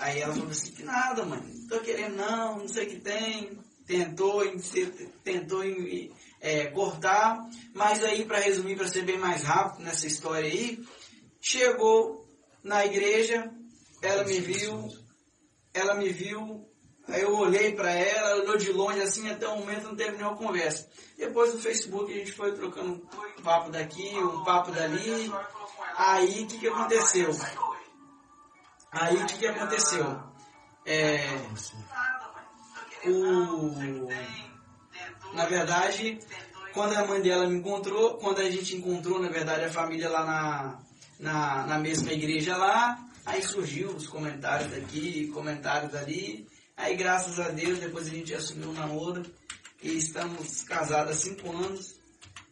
aí 0.00 0.18
ela 0.18 0.34
falou 0.34 0.50
assim, 0.50 0.72
que 0.72 0.82
nada, 0.82 1.24
mãe, 1.24 1.40
não 1.40 1.68
tô 1.68 1.78
querendo 1.78 2.16
não, 2.16 2.58
não 2.58 2.68
sei 2.68 2.86
o 2.86 2.90
que 2.90 2.98
tem. 2.98 3.56
Tentou, 3.86 4.42
tentou 5.22 5.62
é, 6.40 6.66
cortar, 6.66 7.48
mas 7.72 8.02
aí 8.02 8.24
para 8.24 8.40
resumir, 8.40 8.74
para 8.74 8.88
ser 8.88 9.04
bem 9.04 9.16
mais 9.16 9.44
rápido 9.44 9.84
nessa 9.84 10.08
história 10.08 10.50
aí, 10.50 10.84
chegou 11.40 12.28
na 12.64 12.84
igreja, 12.84 13.48
ela 14.02 14.24
me 14.24 14.40
viu, 14.40 14.88
ela 15.72 15.94
me 15.94 16.08
viu, 16.08 16.65
aí 17.08 17.22
eu 17.22 17.36
olhei 17.36 17.72
para 17.74 17.90
ela, 17.90 18.42
olhou 18.42 18.56
de 18.56 18.72
longe 18.72 19.00
assim, 19.00 19.30
até 19.30 19.46
o 19.48 19.58
momento 19.58 19.88
não 19.88 19.96
terminou 19.96 20.32
a 20.32 20.36
conversa. 20.36 20.88
Depois 21.16 21.54
no 21.54 21.60
Facebook 21.60 22.12
a 22.12 22.16
gente 22.16 22.32
foi 22.32 22.52
trocando 22.52 22.94
um 23.38 23.42
papo 23.42 23.70
daqui, 23.70 24.16
um 24.18 24.44
papo 24.44 24.70
dali, 24.70 25.32
aí 25.96 26.44
o 26.44 26.46
que, 26.46 26.58
que 26.58 26.68
aconteceu? 26.68 27.30
Aí 28.90 29.16
o 29.16 29.26
que, 29.26 29.38
que 29.38 29.46
aconteceu? 29.46 30.20
É, 30.84 31.18
o, 33.04 34.08
na 35.34 35.46
verdade, 35.46 36.18
quando 36.72 36.94
a 36.94 37.06
mãe 37.06 37.20
dela 37.20 37.46
me 37.46 37.56
encontrou, 37.56 38.14
quando 38.18 38.40
a 38.40 38.50
gente 38.50 38.76
encontrou, 38.76 39.20
na 39.20 39.28
verdade, 39.28 39.64
a 39.64 39.72
família 39.72 40.08
lá 40.08 40.24
na, 40.24 40.78
na, 41.18 41.66
na 41.66 41.78
mesma 41.78 42.12
igreja 42.12 42.56
lá, 42.56 42.98
aí 43.24 43.42
surgiu 43.42 43.90
os 43.90 44.06
comentários 44.06 44.70
daqui, 44.70 45.28
comentários 45.28 45.90
dali, 45.92 46.46
aí 46.76 46.96
graças 46.96 47.40
a 47.40 47.48
Deus, 47.48 47.78
depois 47.78 48.06
a 48.06 48.10
gente 48.10 48.34
assumiu 48.34 48.70
o 48.70 48.72
namoro, 48.72 49.22
e 49.82 49.96
estamos 49.96 50.62
casados 50.62 51.12
há 51.12 51.18
cinco 51.18 51.50
anos, 51.50 51.96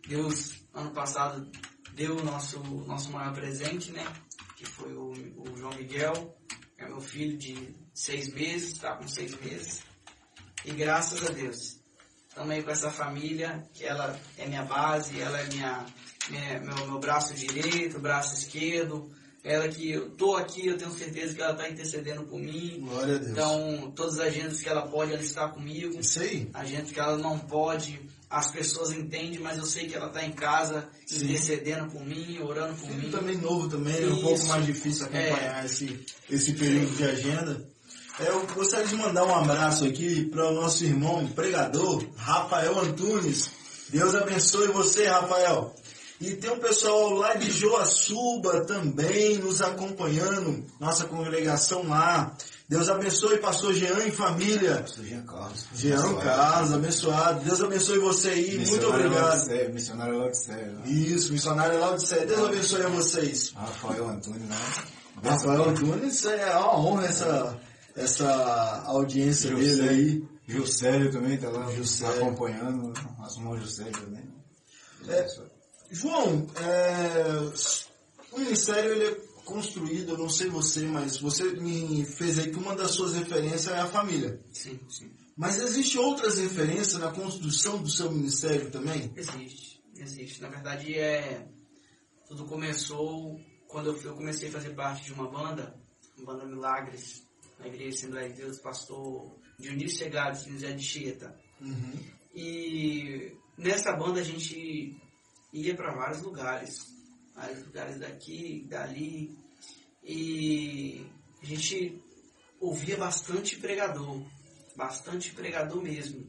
Deus, 0.07 0.55
ano 0.73 0.91
passado, 0.91 1.51
deu 1.93 2.17
o 2.17 2.25
nosso, 2.25 2.59
nosso 2.87 3.11
maior 3.13 3.35
presente, 3.35 3.93
né, 3.93 4.05
que 4.57 4.65
foi 4.65 4.93
o, 4.95 5.13
o 5.13 5.57
João 5.57 5.75
Miguel, 5.75 6.37
é 6.79 6.87
meu 6.87 7.01
filho 7.01 7.37
de 7.37 7.75
seis 7.93 8.33
meses, 8.33 8.73
está 8.73 8.97
com 8.97 9.07
seis 9.07 9.39
meses, 9.41 9.83
e 10.65 10.73
graças 10.73 11.23
a 11.29 11.33
Deus, 11.33 11.79
também 12.35 12.63
com 12.63 12.71
essa 12.71 12.91
família, 12.91 13.63
que 13.73 13.85
ela 13.85 14.19
é 14.37 14.47
minha 14.47 14.65
base, 14.65 15.21
ela 15.21 15.39
é 15.39 15.47
minha, 15.49 15.87
minha 16.29 16.61
meu, 16.61 16.87
meu 16.87 16.99
braço 16.99 17.33
direito, 17.35 18.01
braço 18.01 18.35
esquerdo, 18.35 19.15
ela 19.45 19.69
que 19.69 19.91
eu 19.91 20.09
tô 20.11 20.37
aqui, 20.37 20.67
eu 20.67 20.79
tenho 20.79 20.91
certeza 20.91 21.35
que 21.35 21.43
ela 21.43 21.53
está 21.53 21.69
intercedendo 21.69 22.23
por 22.25 22.41
mim. 22.41 22.81
Glória 22.81 23.17
a 23.17 23.19
Deus. 23.19 23.31
Então, 23.31 23.93
todas 23.95 24.15
as 24.15 24.29
agendas 24.29 24.61
que 24.61 24.69
ela 24.71 24.87
pode, 24.89 25.13
ela 25.13 25.23
está 25.23 25.49
comigo. 25.49 26.01
Isso 26.01 26.21
aí. 26.21 26.49
Agendas 26.55 26.91
que 26.91 26.99
ela 26.99 27.19
não 27.19 27.39
pode, 27.39 28.01
as 28.31 28.51
pessoas 28.51 28.91
entendem, 28.93 29.39
mas 29.39 29.59
eu 29.59 29.67
sei 29.67 29.87
que 29.87 29.95
ela 29.95 30.07
está 30.07 30.25
em 30.25 30.33
casa, 30.33 30.89
Sim. 31.07 31.27
intercedendo 31.27 31.91
por 31.91 32.03
mim, 32.03 32.39
orando 32.41 32.75
por 32.75 32.89
Filho 32.89 33.03
mim. 33.03 33.11
também 33.11 33.37
novo 33.37 33.69
também, 33.69 34.03
é 34.03 34.07
um 34.07 34.23
pouco 34.23 34.47
mais 34.47 34.65
difícil 34.65 35.05
acompanhar 35.05 35.63
é. 35.63 35.67
esse, 35.67 36.07
esse 36.31 36.55
período 36.55 36.97
de 36.97 37.05
agenda. 37.05 37.69
É, 38.19 38.29
eu 38.29 38.47
gostaria 38.47 38.87
de 38.87 38.97
mandar 38.97 39.27
um 39.27 39.35
abraço 39.35 39.85
aqui 39.85 40.25
para 40.25 40.49
o 40.49 40.55
nosso 40.55 40.85
irmão 40.85 41.27
pregador, 41.29 42.03
Rafael 42.17 42.79
Antunes. 42.79 43.51
Deus 43.91 44.15
abençoe 44.15 44.69
você, 44.69 45.05
Rafael. 45.07 45.75
E 46.25 46.37
tem 46.37 46.51
um 46.51 46.59
pessoal 46.59 47.11
lá 47.11 47.35
de 47.35 47.51
Joaçuba 47.51 48.65
também 48.65 49.37
nos 49.37 49.61
acompanhando, 49.61 50.65
nossa 50.81 51.05
congregação 51.05 51.87
lá. 51.87 52.35
Deus 52.67 52.89
abençoe, 52.89 53.37
pastor 53.37 53.75
Jean 53.75 54.07
e 54.07 54.11
família. 54.11 54.79
Pastor 54.79 55.05
Jean 55.05 55.23
Carlos. 55.27 55.67
Jean 55.75 56.15
Carlos, 56.15 56.73
abençoado. 56.73 57.45
Deus 57.45 57.61
abençoe 57.61 57.99
você 57.99 58.31
aí, 58.31 58.67
muito 58.67 58.87
obrigado. 58.87 59.23
Laudicea, 59.23 59.69
missionário 59.69 60.19
Laudicea. 60.19 60.75
Isso, 60.87 61.31
missionário 61.31 61.79
Laudicea. 61.79 62.25
Deus 62.25 62.43
abençoe 62.43 62.83
a 62.83 62.89
vocês. 62.89 63.53
Rafael 63.55 64.09
Antunes, 64.09 64.49
né? 64.49 64.57
Rafael 65.23 65.69
Antunes, 65.69 66.25
é 66.25 66.57
uma 66.57 66.79
honra 66.79 67.05
essa 67.05 67.61
essa 67.95 68.83
audiência 68.87 69.51
Juscelio, 69.51 69.77
dele 69.77 69.89
aí. 69.89 70.57
Juscelio 70.57 71.13
também 71.13 71.35
está 71.35 71.51
lá 71.51 71.71
Juscelio. 71.71 72.23
acompanhando, 72.23 72.95
as 73.23 73.37
mãos 73.37 73.61
Juscelio 73.61 73.93
também. 73.93 74.25
É, 75.07 75.27
João, 75.95 76.47
é, 76.57 78.33
o 78.33 78.39
ministério 78.39 78.93
ele 78.93 79.05
é 79.05 79.15
construído, 79.45 80.13
eu 80.13 80.19
não 80.19 80.29
sei 80.29 80.49
você, 80.49 80.85
mas 80.87 81.19
você 81.19 81.45
me 81.53 82.05
fez 82.05 82.39
aí 82.39 82.51
que 82.51 82.59
uma 82.59 82.75
das 82.75 82.91
suas 82.91 83.15
referências 83.15 83.69
é 83.69 83.79
a 83.79 83.87
família. 83.87 84.43
Sim, 84.53 84.81
sim. 84.89 85.11
Mas 85.37 85.61
existe 85.61 85.99
outras 85.99 86.39
referências 86.39 86.95
na 86.95 87.13
construção 87.13 87.81
do 87.81 87.89
seu 87.89 88.11
ministério 88.11 88.71
também? 88.71 89.13
Existe, 89.17 89.83
existe. 89.97 90.43
Na 90.43 90.49
verdade, 90.49 90.95
é 90.95 91.49
tudo 92.27 92.45
começou 92.45 93.41
quando 93.69 93.97
eu 94.03 94.15
comecei 94.15 94.49
a 94.49 94.53
fazer 94.53 94.71
parte 94.71 95.05
de 95.05 95.13
uma 95.13 95.29
banda, 95.29 95.75
uma 96.17 96.33
banda 96.33 96.47
Milagres, 96.47 97.25
na 97.59 97.69
Igreja 97.69 97.99
Assembleia 97.99 98.31
de 98.31 98.37
Deus, 98.37 98.59
pastor 98.59 99.37
Dionísio 99.59 99.99
Segado, 99.99 100.39
de 100.43 100.51
José 100.53 100.73
de 100.73 100.83
Chieta. 100.83 101.39
Uhum. 101.61 101.93
E 102.35 103.37
nessa 103.57 103.93
banda 103.93 104.21
a 104.21 104.25
gente 104.25 104.97
ia 105.55 105.75
para 105.77 105.95
vários 105.95 106.21
lugares, 106.21 106.93
vários 107.33 107.65
lugares 107.65 107.99
daqui, 108.01 108.67
dali, 108.69 109.39
e 110.03 111.07
a 111.41 111.47
gente 111.47 112.03
ouvia 112.61 112.97
bastante 112.97 113.57
pregador, 113.57 114.21
bastante 114.77 115.33
pregador 115.33 115.81
mesmo. 115.81 116.27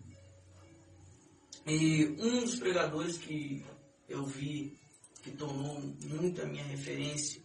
E 1.66 2.06
um 2.20 2.42
dos 2.42 2.58
pregadores 2.58 3.18
que 3.18 3.66
eu 4.08 4.24
vi 4.24 4.78
que 5.24 5.32
tornou 5.32 5.82
muito 6.04 6.44
a 6.44 6.46
minha 6.46 6.64
referência, 6.64 7.42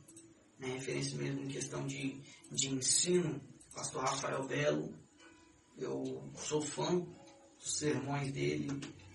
minha 0.59 0.75
referência 0.75 1.17
mesmo 1.17 1.41
em 1.41 1.49
questão 1.49 1.87
de, 1.87 2.21
de 2.53 2.69
ensino, 2.69 3.41
pastor 3.75 4.03
Rafael 4.03 4.47
Belo. 4.47 4.95
Eu 5.79 6.31
sou 6.37 6.61
fã 6.61 6.99
dos 7.59 7.79
sermões 7.79 8.31
dele. 8.33 8.69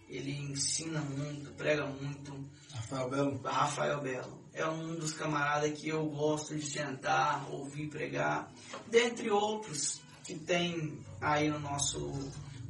Ele 0.08 0.32
ensina 0.32 1.02
muito, 1.02 1.52
prega 1.52 1.86
muito. 1.86 2.34
Rafael 2.72 3.10
Belo? 3.10 3.42
Rafael 3.44 4.02
Belo. 4.02 4.46
É 4.54 4.68
um 4.68 4.96
dos 4.96 5.12
camaradas 5.14 5.78
que 5.78 5.90
eu 5.90 6.06
gosto 6.06 6.56
de 6.56 6.66
sentar, 6.66 7.50
ouvir 7.52 7.88
pregar. 7.90 8.52
Dentre 8.88 9.30
outros 9.30 10.02
que 10.24 10.36
tem 10.36 11.00
aí 11.20 11.50
no 11.50 11.60
nosso, 11.60 12.00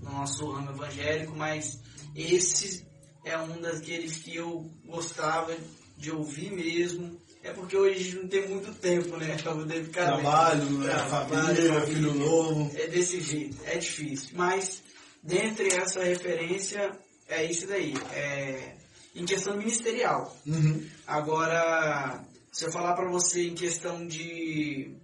no 0.02 0.12
nosso 0.12 0.50
ramo 0.50 0.72
evangélico, 0.72 1.36
mas 1.36 1.80
esse 2.16 2.86
é 3.24 3.38
um 3.38 3.60
daqueles 3.62 4.18
que 4.20 4.36
eu 4.36 4.70
gostava 4.86 5.56
de 5.98 6.12
ouvir 6.12 6.52
mesmo 6.52 7.20
é 7.46 7.54
porque 7.54 7.78
hoje 7.78 8.16
não 8.16 8.28
tem 8.28 8.50
muito 8.50 8.74
tempo, 8.74 9.18
né? 9.18 9.38
Pra 9.38 9.54
poder 9.54 9.84
ficar 9.84 10.06
Trabalho, 10.08 10.68
né? 10.80 10.98
família, 10.98 11.36
família, 11.46 11.82
filho 11.82 12.14
novo. 12.16 12.72
É 12.76 12.88
desse 12.88 13.22
jeito, 13.22 13.58
é 13.66 13.78
difícil. 13.78 14.30
Mas, 14.34 14.82
dentre 15.22 15.72
essa 15.76 16.04
referência, 16.04 16.92
é 17.28 17.44
isso 17.44 17.68
daí. 17.68 17.94
É, 18.14 18.76
em 19.16 19.26
questão 19.26 19.58
ministerial. 19.58 20.36
Uhum. 20.46 20.88
Agora, 21.08 22.24
se 22.52 22.66
eu 22.66 22.72
falar 22.72 22.94
para 22.94 23.10
você 23.10 23.48
em 23.48 23.56
questão 23.56 24.06
de, 24.06 24.96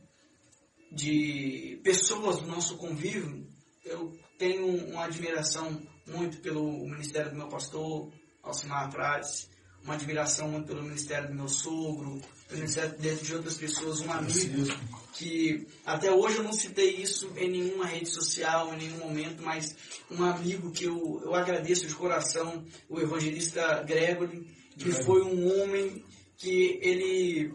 de 0.92 1.80
pessoas 1.84 2.40
do 2.40 2.48
nosso 2.48 2.78
convívio, 2.78 3.48
eu 3.86 4.18
tenho 4.38 4.68
uma 4.90 5.06
admiração 5.06 5.82
muito 6.08 6.38
pelo 6.40 6.86
ministério 6.88 7.32
do 7.32 7.38
meu 7.38 7.48
pastor, 7.48 8.12
Alcimar 8.44 8.90
Prates, 8.90 9.50
uma 9.84 9.96
admiração 9.96 10.48
muito 10.50 10.68
pelo 10.68 10.84
ministério 10.84 11.30
do 11.30 11.34
meu 11.34 11.48
sogro, 11.48 12.22
pelo 12.48 12.62
ministério 12.62 12.96
de 12.98 13.36
outras 13.36 13.58
pessoas, 13.58 14.02
um 14.02 14.12
amigo 14.12 14.68
que 15.14 15.68
até 15.86 16.12
hoje 16.12 16.38
eu 16.38 16.44
não 16.44 16.54
citei 16.54 16.96
isso 16.96 17.32
em 17.36 17.50
nenhuma 17.50 17.86
rede 17.86 18.10
social, 18.10 18.74
em 18.74 18.78
nenhum 18.78 18.98
momento, 19.00 19.44
mas 19.44 19.76
um 20.10 20.24
amigo 20.24 20.72
que 20.72 20.86
eu, 20.86 21.22
eu 21.24 21.36
agradeço 21.36 21.88
de 21.88 21.96
coração, 21.96 22.64
o 22.90 23.00
evangelista 23.00 23.84
Gregory, 23.84 24.48
que 24.78 24.92
foi 24.92 25.22
um 25.22 25.62
homem 25.62 26.04
que 26.38 26.80
ele, 26.82 27.54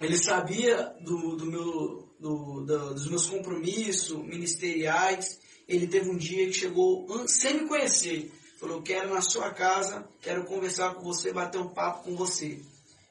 ele 0.00 0.16
sabia 0.16 0.94
do, 1.00 1.36
do 1.36 1.46
meu, 1.46 2.08
do, 2.18 2.60
do, 2.62 2.94
dos 2.94 3.08
meus 3.08 3.26
compromissos 3.26 4.16
ministeriais. 4.24 5.38
Ele 5.68 5.86
teve 5.86 6.10
um 6.10 6.16
dia 6.16 6.46
que 6.46 6.52
chegou 6.52 7.06
sem 7.26 7.62
me 7.62 7.68
conhecer. 7.68 8.30
Falou, 8.64 8.80
quero 8.80 9.12
na 9.12 9.20
sua 9.20 9.50
casa, 9.50 10.08
quero 10.22 10.42
conversar 10.44 10.94
com 10.94 11.02
você, 11.02 11.34
bater 11.34 11.60
um 11.60 11.68
papo 11.68 12.04
com 12.04 12.16
você. 12.16 12.58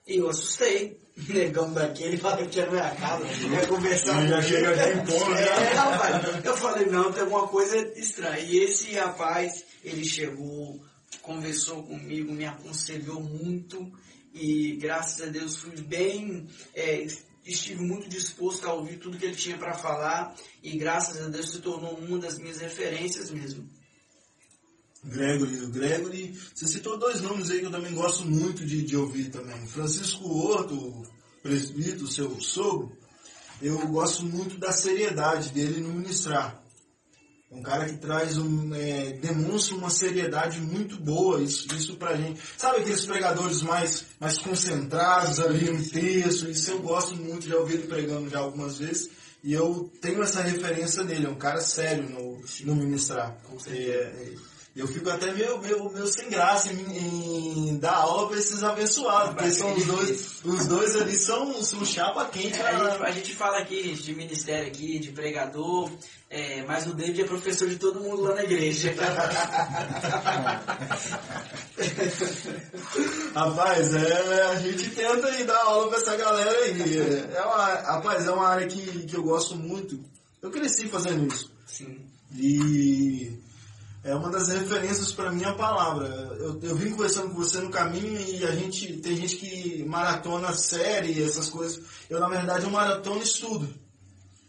E 0.08 0.18
eu 0.18 0.28
assustei. 0.28 1.00
Negão 1.30 1.72
daquele, 1.72 2.18
fala 2.18 2.44
que 2.48 2.60
era 2.60 2.72
minha 2.72 2.90
casa, 2.96 3.24
ia 3.28 3.68
conversar. 3.68 4.26
E 4.26 4.30
já 4.30 4.42
chega 4.42 4.76
já 4.76 4.94
impondo, 4.94 5.36
é, 5.36 5.60
né? 5.60 5.74
rapaz. 5.74 6.44
Eu 6.44 6.58
falei, 6.58 6.88
não, 6.88 7.12
tem 7.12 7.22
alguma 7.22 7.48
coisa 7.48 7.78
estranha. 7.96 8.40
E 8.40 8.58
esse 8.64 8.94
rapaz, 8.94 9.64
ele 9.84 10.04
chegou, 10.04 10.84
conversou 11.22 11.84
comigo, 11.84 12.34
me 12.34 12.46
aconselhou 12.46 13.22
muito 13.22 13.94
e 14.34 14.76
graças 14.78 15.22
a 15.22 15.30
Deus 15.30 15.58
fui 15.58 15.80
bem, 15.82 16.48
é, 16.74 17.06
estive 17.46 17.84
muito 17.84 18.10
disposto 18.10 18.68
a 18.68 18.74
ouvir 18.74 18.98
tudo 18.98 19.20
que 19.20 19.26
ele 19.26 19.36
tinha 19.36 19.56
para 19.60 19.76
falar 19.76 20.36
e 20.64 20.76
graças 20.80 21.22
a 21.22 21.30
Deus 21.30 21.52
se 21.52 21.62
tornou 21.62 21.94
uma 22.00 22.18
das 22.18 22.40
minhas 22.40 22.58
referências 22.58 23.30
mesmo. 23.30 23.70
Gregory, 25.04 25.62
o 25.62 25.70
Gregory, 25.70 26.40
você 26.54 26.68
citou 26.68 26.98
dois 26.98 27.22
nomes 27.22 27.50
aí 27.50 27.60
que 27.60 27.66
eu 27.66 27.72
também 27.72 27.94
gosto 27.94 28.26
muito 28.26 28.66
de, 28.66 28.84
de 28.84 28.96
ouvir 28.96 29.30
também. 29.30 29.68
Francisco 29.68 30.28
Horto, 30.30 31.04
presbítero, 31.42 32.08
seu 32.08 32.40
sogro, 32.40 32.96
eu 33.62 33.78
gosto 33.88 34.26
muito 34.26 34.58
da 34.58 34.72
seriedade 34.72 35.50
dele 35.50 35.82
no 35.82 35.94
ministrar. 35.94 36.64
Um 37.52 37.62
cara 37.62 37.86
que 37.86 37.98
traz 37.98 38.38
um. 38.38 38.74
É, 38.74 39.12
demonstra 39.14 39.76
uma 39.76 39.92
seriedade 39.92 40.60
muito 40.60 41.00
boa, 41.00 41.40
isso, 41.40 41.68
isso 41.76 41.96
pra 41.98 42.16
gente. 42.16 42.42
Sabe 42.58 42.80
aqueles 42.80 43.06
pregadores 43.06 43.62
mais, 43.62 44.06
mais 44.20 44.40
concentrados 44.40 45.40
ali 45.40 45.70
no 45.70 45.84
texto? 45.88 46.50
Isso 46.50 46.72
eu 46.72 46.80
gosto 46.80 47.16
muito, 47.16 47.48
já 47.48 47.58
ouvi 47.58 47.76
ele 47.76 47.88
pregando 47.88 48.28
já 48.28 48.40
algumas 48.40 48.80
vezes. 48.80 49.12
E 49.44 49.54
eu 49.54 49.92
tenho 50.02 50.24
essa 50.24 50.42
referência 50.42 51.04
nele, 51.04 51.28
é 51.28 51.30
um 51.30 51.36
cara 51.36 51.62
sério 51.62 52.10
no, 52.10 52.42
no 52.66 52.76
ministrar. 52.76 53.38
É, 53.68 53.72
é, 53.72 54.34
eu 54.76 54.88
fico 54.88 55.08
até 55.08 55.32
meio, 55.32 55.60
meio, 55.60 55.88
meio 55.92 56.08
sem 56.08 56.28
graça 56.30 56.74
em, 56.74 57.70
em 57.70 57.78
dar 57.78 57.94
aula 57.94 58.28
para 58.28 58.40
esses 58.40 58.64
abençoados, 58.64 59.36
porque 59.36 59.52
são 59.52 59.72
os 59.72 59.86
dois, 59.86 60.42
os 60.44 60.66
dois 60.66 60.96
ali 60.96 61.16
são, 61.16 61.64
são 61.64 61.86
chapa 61.86 62.26
quente. 62.26 62.60
É, 62.60 62.66
a, 62.66 62.90
gente, 62.90 63.04
a 63.04 63.12
gente 63.12 63.36
fala 63.36 63.60
aqui 63.60 63.94
de 63.94 64.16
ministério 64.16 64.68
aqui, 64.68 64.98
de 64.98 65.12
pregador, 65.12 65.92
é, 66.28 66.64
mas 66.64 66.88
o 66.88 66.94
David 66.96 67.22
é 67.22 67.26
professor 67.26 67.70
de 67.70 67.76
todo 67.76 68.00
mundo 68.00 68.24
lá 68.24 68.34
na 68.34 68.44
igreja. 68.44 68.96
rapaz, 73.36 73.94
é, 73.94 74.42
a 74.54 74.56
gente 74.56 74.90
tenta 74.90 75.28
aí 75.28 75.44
dar 75.44 75.66
aula 75.66 75.90
para 75.90 76.00
essa 76.00 76.16
galera 76.18 76.60
aí. 76.64 77.28
É 77.32 77.42
uma, 77.44 77.66
rapaz, 77.76 78.26
é 78.26 78.32
uma 78.32 78.48
área 78.48 78.66
que, 78.66 79.06
que 79.06 79.16
eu 79.16 79.22
gosto 79.22 79.56
muito. 79.56 80.04
Eu 80.42 80.50
cresci 80.50 80.88
fazendo 80.88 81.32
isso. 81.32 81.52
Sim. 81.68 82.00
E 82.36 83.44
é 84.04 84.14
uma 84.14 84.30
das 84.30 84.50
referências 84.50 85.12
para 85.14 85.32
mim 85.32 85.46
a 85.46 85.54
palavra. 85.54 86.08
Eu, 86.38 86.60
eu 86.62 86.76
vim 86.76 86.92
conversando 86.92 87.30
com 87.30 87.36
você 87.36 87.60
no 87.60 87.70
caminho 87.70 88.20
e 88.20 88.46
a 88.46 88.52
gente 88.52 88.98
tem 88.98 89.16
gente 89.16 89.38
que 89.38 89.84
maratona 89.86 90.54
série, 90.54 91.24
essas 91.24 91.50
coisas. 91.50 91.82
Eu 92.10 92.20
na 92.20 92.28
verdade 92.28 92.66
eu 92.66 92.70
maratona 92.70 93.24
estudo. 93.24 93.68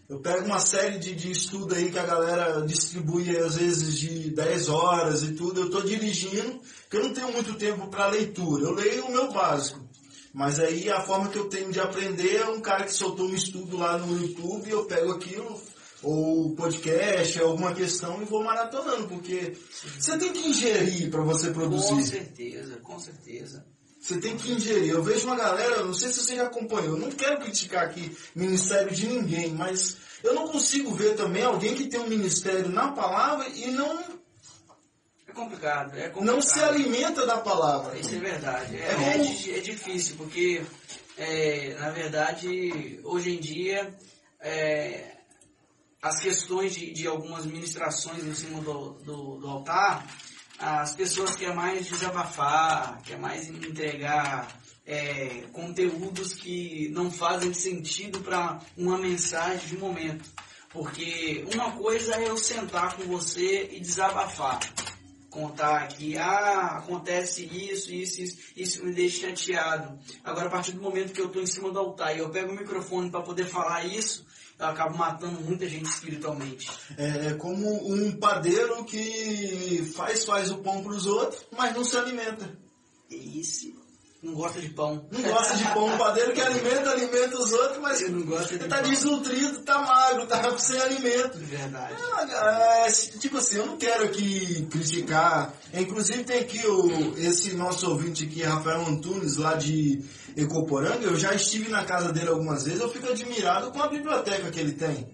Eu 0.09 0.19
pego 0.19 0.45
uma 0.45 0.59
série 0.59 0.99
de, 0.99 1.15
de 1.15 1.31
estudo 1.31 1.75
aí 1.75 1.91
que 1.91 1.99
a 1.99 2.05
galera 2.05 2.61
distribui 2.67 3.37
às 3.39 3.55
vezes 3.55 3.99
de 3.99 4.31
10 4.31 4.69
horas 4.69 5.23
e 5.23 5.33
tudo. 5.33 5.61
Eu 5.61 5.67
estou 5.67 5.83
dirigindo, 5.83 6.61
porque 6.83 6.97
eu 6.97 7.05
não 7.05 7.15
tenho 7.15 7.33
muito 7.33 7.55
tempo 7.55 7.87
para 7.87 8.09
leitura. 8.09 8.65
Eu 8.65 8.73
leio 8.73 9.07
o 9.07 9.13
meu 9.13 9.33
básico. 9.33 9.81
Mas 10.33 10.59
aí 10.59 10.91
a 10.91 11.01
forma 11.01 11.29
que 11.29 11.39
eu 11.39 11.49
tenho 11.49 11.71
de 11.71 11.79
aprender 11.79 12.39
é 12.39 12.49
um 12.49 12.61
cara 12.61 12.85
que 12.85 12.93
soltou 12.93 13.29
um 13.29 13.35
estudo 13.35 13.77
lá 13.77 13.97
no 13.97 14.21
YouTube, 14.21 14.69
eu 14.69 14.85
pego 14.85 15.13
aquilo, 15.13 15.63
ou 16.05 16.55
podcast, 16.55 17.41
alguma 17.41 17.75
questão 17.75 18.21
e 18.23 18.25
vou 18.25 18.45
maratonando, 18.45 19.09
porque 19.09 19.57
você 19.99 20.19
tem 20.19 20.33
que 20.33 20.49
ingerir 20.49 21.11
para 21.11 21.23
você 21.23 21.51
produzir. 21.51 21.89
Com 21.89 22.03
certeza, 22.03 22.77
com 22.77 22.99
certeza. 22.99 23.65
Você 24.01 24.21
tem 24.21 24.37
que 24.37 24.53
ingerir. 24.53 24.91
Eu 24.91 25.03
vejo 25.03 25.27
uma 25.27 25.35
galera, 25.35 25.83
não 25.83 25.95
sei 25.95 26.11
se 26.11 26.21
você 26.21 26.37
já 26.37 26.45
acompanhou, 26.45 26.99
não 26.99 27.11
quero 27.11 27.41
criticar 27.41 27.87
aqui 27.87 28.15
ministério 28.37 28.91
de 28.91 29.07
ninguém, 29.07 29.49
mas 29.55 29.97
eu 30.23 30.35
não 30.35 30.47
consigo 30.47 30.95
ver 30.95 31.17
também 31.17 31.43
alguém 31.43 31.75
que 31.75 31.87
tem 31.87 32.01
um 32.01 32.09
ministério 32.09 32.69
na 32.69 32.93
palavra 32.93 33.49
e 33.49 33.71
não. 33.71 33.99
É 35.27 35.33
complicado, 35.33 35.97
é 35.97 36.11
complicado. 36.11 36.25
Não 36.25 36.43
se 36.43 36.61
alimenta 36.61 37.25
da 37.25 37.39
palavra. 37.39 37.99
Isso 37.99 38.15
é 38.15 38.19
verdade. 38.19 38.77
É, 38.77 38.81
é, 38.81 39.55
é, 39.55 39.59
é 39.59 39.61
difícil, 39.63 40.17
porque, 40.17 40.63
é, 41.17 41.75
na 41.81 41.89
verdade, 41.89 43.01
hoje 43.05 43.35
em 43.35 43.41
dia, 43.41 43.95
é, 44.39 45.14
as 46.05 46.21
questões 46.21 46.75
de, 46.75 46.93
de 46.93 47.07
algumas 47.07 47.47
ministrações 47.47 48.23
em 48.25 48.35
cima 48.35 48.61
do, 48.61 48.91
do, 48.91 49.39
do 49.39 49.49
altar, 49.49 50.07
as 50.59 50.95
pessoas 50.95 51.35
querem 51.35 51.57
mais 51.57 51.87
desabafar, 51.87 53.01
querem 53.03 53.23
mais 53.23 53.49
entregar 53.49 54.55
é, 54.87 55.45
conteúdos 55.51 56.35
que 56.35 56.91
não 56.91 57.11
fazem 57.11 57.55
sentido 57.55 58.21
para 58.21 58.61
uma 58.77 58.99
mensagem 58.99 59.67
de 59.67 59.79
momento. 59.79 60.31
Porque 60.69 61.43
uma 61.55 61.73
coisa 61.73 62.17
é 62.17 62.29
eu 62.29 62.37
sentar 62.37 62.97
com 62.97 63.05
você 63.05 63.71
e 63.73 63.81
desabafar. 63.81 64.61
Contar 65.31 65.89
que, 65.89 66.19
ah, 66.19 66.79
acontece 66.79 67.45
isso, 67.47 67.91
isso, 67.91 68.21
isso, 68.21 68.37
isso 68.55 68.85
me 68.85 68.93
deixa 68.93 69.29
chateado. 69.29 69.99
Agora, 70.23 70.49
a 70.49 70.51
partir 70.51 70.73
do 70.73 70.83
momento 70.83 71.15
que 71.15 71.21
eu 71.21 71.27
estou 71.29 71.43
em 71.43 71.47
cima 71.47 71.71
do 71.71 71.79
altar 71.79 72.15
e 72.15 72.19
eu 72.19 72.29
pego 72.29 72.53
o 72.53 72.57
microfone 72.57 73.11
para 73.11 73.23
poder 73.23 73.47
falar 73.47 73.85
isso, 73.87 74.25
eu 74.59 74.67
acabo 74.67 74.97
matando 74.97 75.41
muita 75.41 75.69
gente 75.69 75.87
espiritualmente. 75.87 76.71
É, 76.97 77.27
é 77.27 77.35
como 77.35 77.93
um 77.93 78.13
padeiro 78.13 78.85
que 78.85 79.93
faz, 79.95 80.25
faz 80.25 80.51
o 80.51 80.59
pão 80.59 80.83
para 80.83 80.93
os 80.93 81.07
outros, 81.07 81.47
mas 81.57 81.75
não 81.75 81.85
se 81.85 81.97
alimenta. 81.97 82.57
Esse 83.11 83.75
não 84.25 84.35
gosta 84.35 84.61
de 84.61 84.71
pão. 84.71 85.07
Não 85.13 85.23
gosta 85.23 85.57
de 85.57 85.65
pão. 85.65 85.87
Um 85.87 85.99
padeiro 85.99 86.33
que 86.33 86.41
alimenta, 86.41 86.91
alimenta 86.91 87.39
os 87.39 87.53
outros, 87.53 87.79
mas 87.81 87.99
Você 87.99 88.09
não 88.09 88.23
gosta 88.23 88.59
de 88.59 88.67
tá 88.67 88.79
pão. 88.79 88.91
desnutrido, 88.91 89.63
tá 89.63 89.79
magro, 89.83 90.27
tá 90.27 90.59
sem 90.59 90.81
alimento. 90.81 91.39
Verdade. 91.39 91.95
É, 92.33 92.91
tipo 93.19 93.37
assim, 93.39 93.57
eu 93.59 93.67
não 93.67 93.77
quero 93.77 94.05
aqui 94.05 94.67
criticar. 94.71 95.53
Inclusive 95.75 96.25
tem 96.25 96.41
aqui 96.41 96.67
o, 96.67 97.15
esse 97.19 97.55
nosso 97.55 97.89
ouvinte 97.91 98.25
aqui, 98.25 98.43
Rafael 98.43 98.87
Antunes, 98.87 99.37
lá 99.37 99.55
de 99.55 100.03
Ecoporanga. 100.37 101.05
Eu 101.05 101.17
já 101.17 101.35
estive 101.35 101.71
na 101.71 101.85
casa 101.85 102.13
dele 102.13 102.29
algumas 102.29 102.65
vezes, 102.65 102.81
eu 102.81 102.89
fico 102.91 103.09
admirado 103.09 103.71
com 103.71 103.83
a 103.83 103.89
biblioteca 103.89 104.51
que 104.51 104.59
ele 104.59 104.73
tem. 104.73 105.14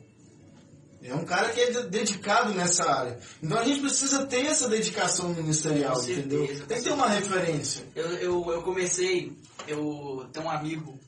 É 1.03 1.15
um 1.15 1.25
cara 1.25 1.49
que 1.51 1.61
é 1.61 1.83
dedicado 1.85 2.53
nessa 2.53 2.91
área. 2.91 3.19
Então 3.43 3.59
a 3.59 3.65
gente 3.65 3.81
precisa 3.81 4.27
ter 4.27 4.45
essa 4.47 4.69
dedicação 4.69 5.31
ministerial, 5.31 5.97
certeza, 5.97 6.21
entendeu? 6.21 6.67
Tem 6.67 6.79
que 6.79 6.85
ter 6.85 6.93
uma 6.93 7.09
referência. 7.09 7.87
Eu, 7.95 8.07
eu, 8.17 8.53
eu 8.53 8.63
comecei, 8.63 9.33
eu 9.67 10.29
tenho 10.31 10.47
um 10.47 10.51
amigo, 10.51 10.99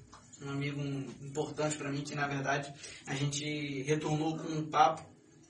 um 0.41 0.51
amigo 0.51 0.81
importante 1.21 1.77
para 1.77 1.91
mim, 1.93 2.01
que 2.01 2.15
na 2.15 2.27
verdade 2.27 2.73
a 3.07 3.15
gente 3.15 3.83
retornou 3.83 4.39
com 4.39 4.51
um 4.51 4.71
papo, 4.71 5.03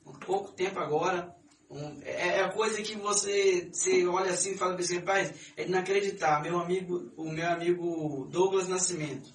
há 0.06 0.24
pouco 0.24 0.50
tempo 0.52 0.80
agora. 0.80 1.32
Um, 1.70 2.02
é, 2.02 2.38
é 2.38 2.44
a 2.44 2.52
coisa 2.52 2.82
que 2.82 2.96
você, 2.96 3.70
você 3.72 4.04
olha 4.06 4.32
assim 4.32 4.52
e 4.52 4.58
fala 4.58 4.74
assim, 4.74 4.96
rapaz, 4.96 5.32
é 5.56 5.64
inacreditável. 5.64 6.50
Meu 6.52 6.60
amigo, 6.60 7.12
o 7.16 7.30
meu 7.30 7.48
amigo 7.48 8.28
Douglas 8.30 8.68
Nascimento. 8.68 9.32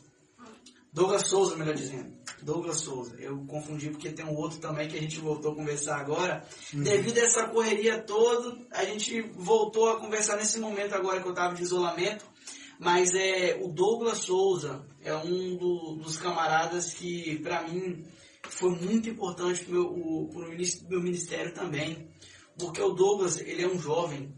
Douglas 0.98 1.28
Souza, 1.28 1.56
melhor 1.56 1.76
dizendo. 1.76 2.12
Douglas 2.42 2.82
Souza. 2.82 3.16
Eu 3.20 3.46
confundi 3.46 3.92
porque 3.92 4.10
tem 4.10 4.26
um 4.26 4.36
outro 4.36 4.58
também 4.58 4.88
que 4.88 4.98
a 4.98 5.00
gente 5.00 5.20
voltou 5.20 5.52
a 5.52 5.56
conversar 5.56 5.98
agora. 6.00 6.44
Uhum. 6.74 6.82
Devido 6.82 7.20
a 7.20 7.22
essa 7.22 7.48
correria 7.50 8.02
toda, 8.02 8.58
a 8.72 8.84
gente 8.84 9.22
voltou 9.36 9.92
a 9.92 10.00
conversar 10.00 10.38
nesse 10.38 10.58
momento 10.58 10.96
agora 10.96 11.22
que 11.22 11.28
eu 11.28 11.34
estava 11.34 11.54
de 11.54 11.62
isolamento. 11.62 12.26
Mas 12.80 13.14
é 13.14 13.60
o 13.62 13.68
Douglas 13.68 14.18
Souza 14.20 14.88
é 15.04 15.16
um 15.16 15.56
do, 15.56 15.98
dos 15.98 16.18
camaradas 16.18 16.96
que, 16.96 17.38
para 17.44 17.68
mim, 17.68 18.04
foi 18.42 18.72
muito 18.72 19.08
importante 19.08 19.66
para 19.66 19.80
o 19.80 20.32
meu, 20.34 20.48
meu 20.90 21.02
ministério 21.02 21.54
também. 21.54 22.10
Porque 22.58 22.82
o 22.82 22.90
Douglas, 22.90 23.40
ele 23.40 23.62
é 23.62 23.68
um 23.68 23.80
jovem 23.80 24.34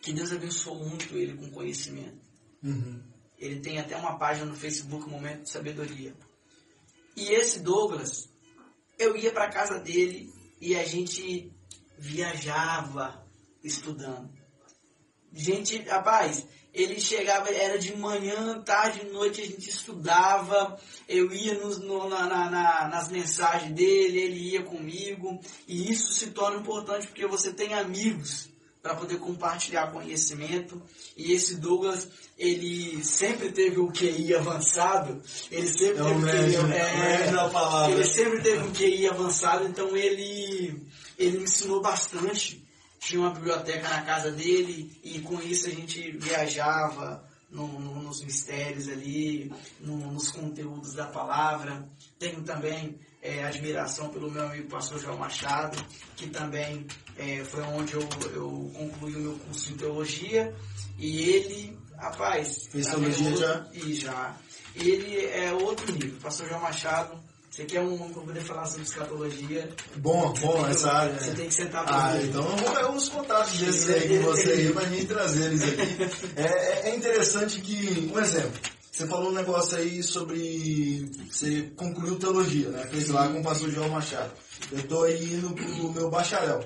que 0.00 0.12
Deus 0.12 0.32
abençoou 0.32 0.88
muito 0.88 1.16
ele 1.16 1.34
com 1.34 1.50
conhecimento. 1.50 2.22
Uhum 2.62 3.11
Ele 3.42 3.58
tem 3.58 3.80
até 3.80 3.96
uma 3.96 4.16
página 4.16 4.46
no 4.46 4.54
Facebook, 4.54 5.10
Momento 5.10 5.42
de 5.42 5.50
Sabedoria. 5.50 6.14
E 7.16 7.28
esse 7.30 7.58
Douglas, 7.58 8.30
eu 8.96 9.16
ia 9.16 9.32
para 9.32 9.50
casa 9.50 9.80
dele 9.80 10.32
e 10.60 10.76
a 10.76 10.84
gente 10.84 11.52
viajava 11.98 13.26
estudando. 13.64 14.30
Gente, 15.32 15.76
rapaz, 15.82 16.46
ele 16.72 17.00
chegava, 17.00 17.50
era 17.50 17.80
de 17.80 17.96
manhã, 17.96 18.62
tarde, 18.62 19.06
noite, 19.06 19.40
a 19.40 19.46
gente 19.46 19.68
estudava, 19.68 20.80
eu 21.08 21.32
ia 21.32 21.54
nos, 21.54 21.80
no, 21.80 22.08
na, 22.08 22.28
na, 22.28 22.88
nas 22.88 23.08
mensagens 23.08 23.74
dele, 23.74 24.20
ele 24.20 24.50
ia 24.50 24.62
comigo, 24.62 25.40
e 25.66 25.90
isso 25.90 26.12
se 26.12 26.30
torna 26.30 26.60
importante 26.60 27.08
porque 27.08 27.26
você 27.26 27.52
tem 27.52 27.74
amigos 27.74 28.51
para 28.82 28.96
poder 28.96 29.18
compartilhar 29.18 29.92
conhecimento. 29.92 30.82
E 31.16 31.32
esse 31.32 31.56
Douglas, 31.56 32.08
ele 32.36 33.02
sempre 33.04 33.52
teve 33.52 33.78
o 33.78 33.92
QI 33.92 34.34
avançado. 34.34 35.22
Ele 35.50 35.68
sempre 35.68 35.98
É 35.98 36.02
o 36.02 36.06
teve 36.06 36.14
o 36.14 36.18
médio, 36.18 36.60
QI, 36.60 36.72
é 36.72 36.96
médio 36.96 37.32
da 37.36 37.48
palavra. 37.48 37.94
Ele 37.94 38.04
sempre 38.04 38.40
teve 38.40 38.58
um 38.58 38.72
QI 38.72 39.08
avançado, 39.08 39.68
então 39.68 39.96
ele, 39.96 40.82
ele 41.16 41.38
me 41.38 41.44
ensinou 41.44 41.80
bastante. 41.80 42.60
Tinha 42.98 43.20
uma 43.20 43.30
biblioteca 43.30 43.88
na 43.88 44.02
casa 44.02 44.30
dele 44.30 44.90
e 45.02 45.20
com 45.20 45.40
isso 45.40 45.66
a 45.66 45.70
gente 45.70 46.12
viajava 46.12 47.24
no, 47.50 47.66
no, 47.66 48.02
nos 48.02 48.24
mistérios 48.24 48.88
ali, 48.88 49.52
no, 49.80 49.96
nos 50.12 50.30
conteúdos 50.30 50.94
da 50.94 51.06
palavra. 51.06 51.88
Tenho 52.18 52.42
também 52.42 52.98
é, 53.22 53.44
admiração 53.44 54.08
pelo 54.08 54.30
meu 54.30 54.44
amigo 54.44 54.68
pastor 54.68 54.98
João 55.00 55.16
Machado, 55.16 55.82
que 56.16 56.26
também 56.28 56.84
é, 57.16 57.42
foi 57.44 57.62
onde 57.62 57.94
eu, 57.94 58.00
eu 58.34 58.70
concluí 58.76 59.14
o 59.14 59.20
meu 59.20 59.32
curso 59.46 59.72
em 59.72 59.76
teologia. 59.76 60.52
E 60.98 61.20
ele, 61.30 61.78
rapaz... 61.96 62.66
Fez 62.70 62.86
é 62.86 62.90
teologia 62.90 63.30
outro- 63.30 63.66
E 63.88 63.94
já. 63.94 64.36
Ele 64.74 65.24
é 65.26 65.52
outro 65.52 65.90
nível. 65.92 66.18
Pastor 66.20 66.48
João 66.48 66.60
Machado, 66.60 67.18
você 67.50 67.64
quer 67.64 67.80
um 67.80 67.94
homem 67.94 68.12
para 68.14 68.22
poder 68.22 68.40
falar 68.40 68.64
sobre 68.66 68.82
escatologia, 68.84 69.68
Bom, 69.96 70.32
bom 70.40 70.64
que- 70.64 70.70
essa 70.70 70.90
área. 70.92 71.18
Você 71.20 71.30
né? 71.30 71.36
tem 71.36 71.48
que 71.48 71.54
sentar 71.54 71.84
pra 71.84 72.06
Ah, 72.06 72.22
então 72.22 72.42
eu 72.42 72.56
vou 72.56 72.70
pegar 72.74 72.90
uns 72.90 73.08
contatos 73.10 73.58
desses 73.58 73.88
aí 73.90 74.08
com 74.18 74.24
você 74.32 74.50
aí 74.52 74.72
pra 74.72 74.86
mim 74.86 75.04
trazer 75.04 75.44
eles 75.44 75.62
aqui. 75.62 76.30
É, 76.36 76.42
é- 76.42 76.88
é 76.90 76.96
interessante 76.96 77.60
que, 77.60 78.10
um 78.12 78.18
exemplo, 78.18 78.58
você 78.92 79.06
falou 79.06 79.30
um 79.30 79.34
negócio 79.34 79.76
aí 79.78 80.02
sobre. 80.02 81.10
Você 81.30 81.62
concluiu 81.76 82.18
teologia, 82.18 82.68
né? 82.68 82.86
Fez 82.90 83.08
lá 83.08 83.28
com 83.28 83.40
o 83.40 83.42
pastor 83.42 83.70
João 83.70 83.88
Machado. 83.88 84.30
Eu 84.70 84.82
tô 84.86 85.02
aí 85.04 85.34
indo 85.34 85.50
pro 85.54 85.92
meu 85.92 86.10
bacharel. 86.10 86.62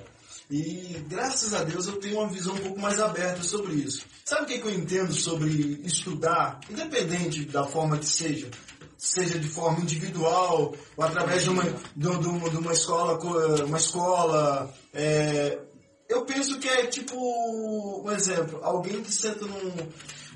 E 0.50 1.02
graças 1.08 1.54
a 1.54 1.64
Deus 1.64 1.86
eu 1.86 1.96
tenho 1.96 2.18
uma 2.18 2.28
visão 2.28 2.54
um 2.54 2.58
pouco 2.58 2.80
mais 2.80 3.00
aberta 3.00 3.42
sobre 3.42 3.74
isso. 3.74 4.04
Sabe 4.24 4.42
o 4.42 4.46
que, 4.46 4.58
que 4.60 4.66
eu 4.66 4.74
entendo 4.74 5.12
sobre 5.12 5.80
estudar, 5.84 6.60
independente 6.70 7.44
da 7.46 7.64
forma 7.64 7.98
que 7.98 8.06
seja? 8.06 8.48
Seja 8.98 9.38
de 9.38 9.48
forma 9.48 9.80
individual 9.80 10.74
ou 10.96 11.04
através 11.04 11.42
de 11.42 11.50
uma, 11.50 11.62
de, 11.96 12.06
uma- 12.08 12.48
de 12.50 12.56
uma 12.56 12.72
escola, 12.72 13.18
co- 13.18 13.64
uma 13.64 13.76
escola 13.76 14.72
é, 14.94 15.58
eu 16.08 16.24
penso 16.24 16.58
que 16.60 16.68
é 16.68 16.86
tipo, 16.86 17.14
um 18.04 18.10
exemplo, 18.12 18.60
alguém 18.62 19.02
que 19.02 19.12
senta 19.12 19.44
num 19.46 19.72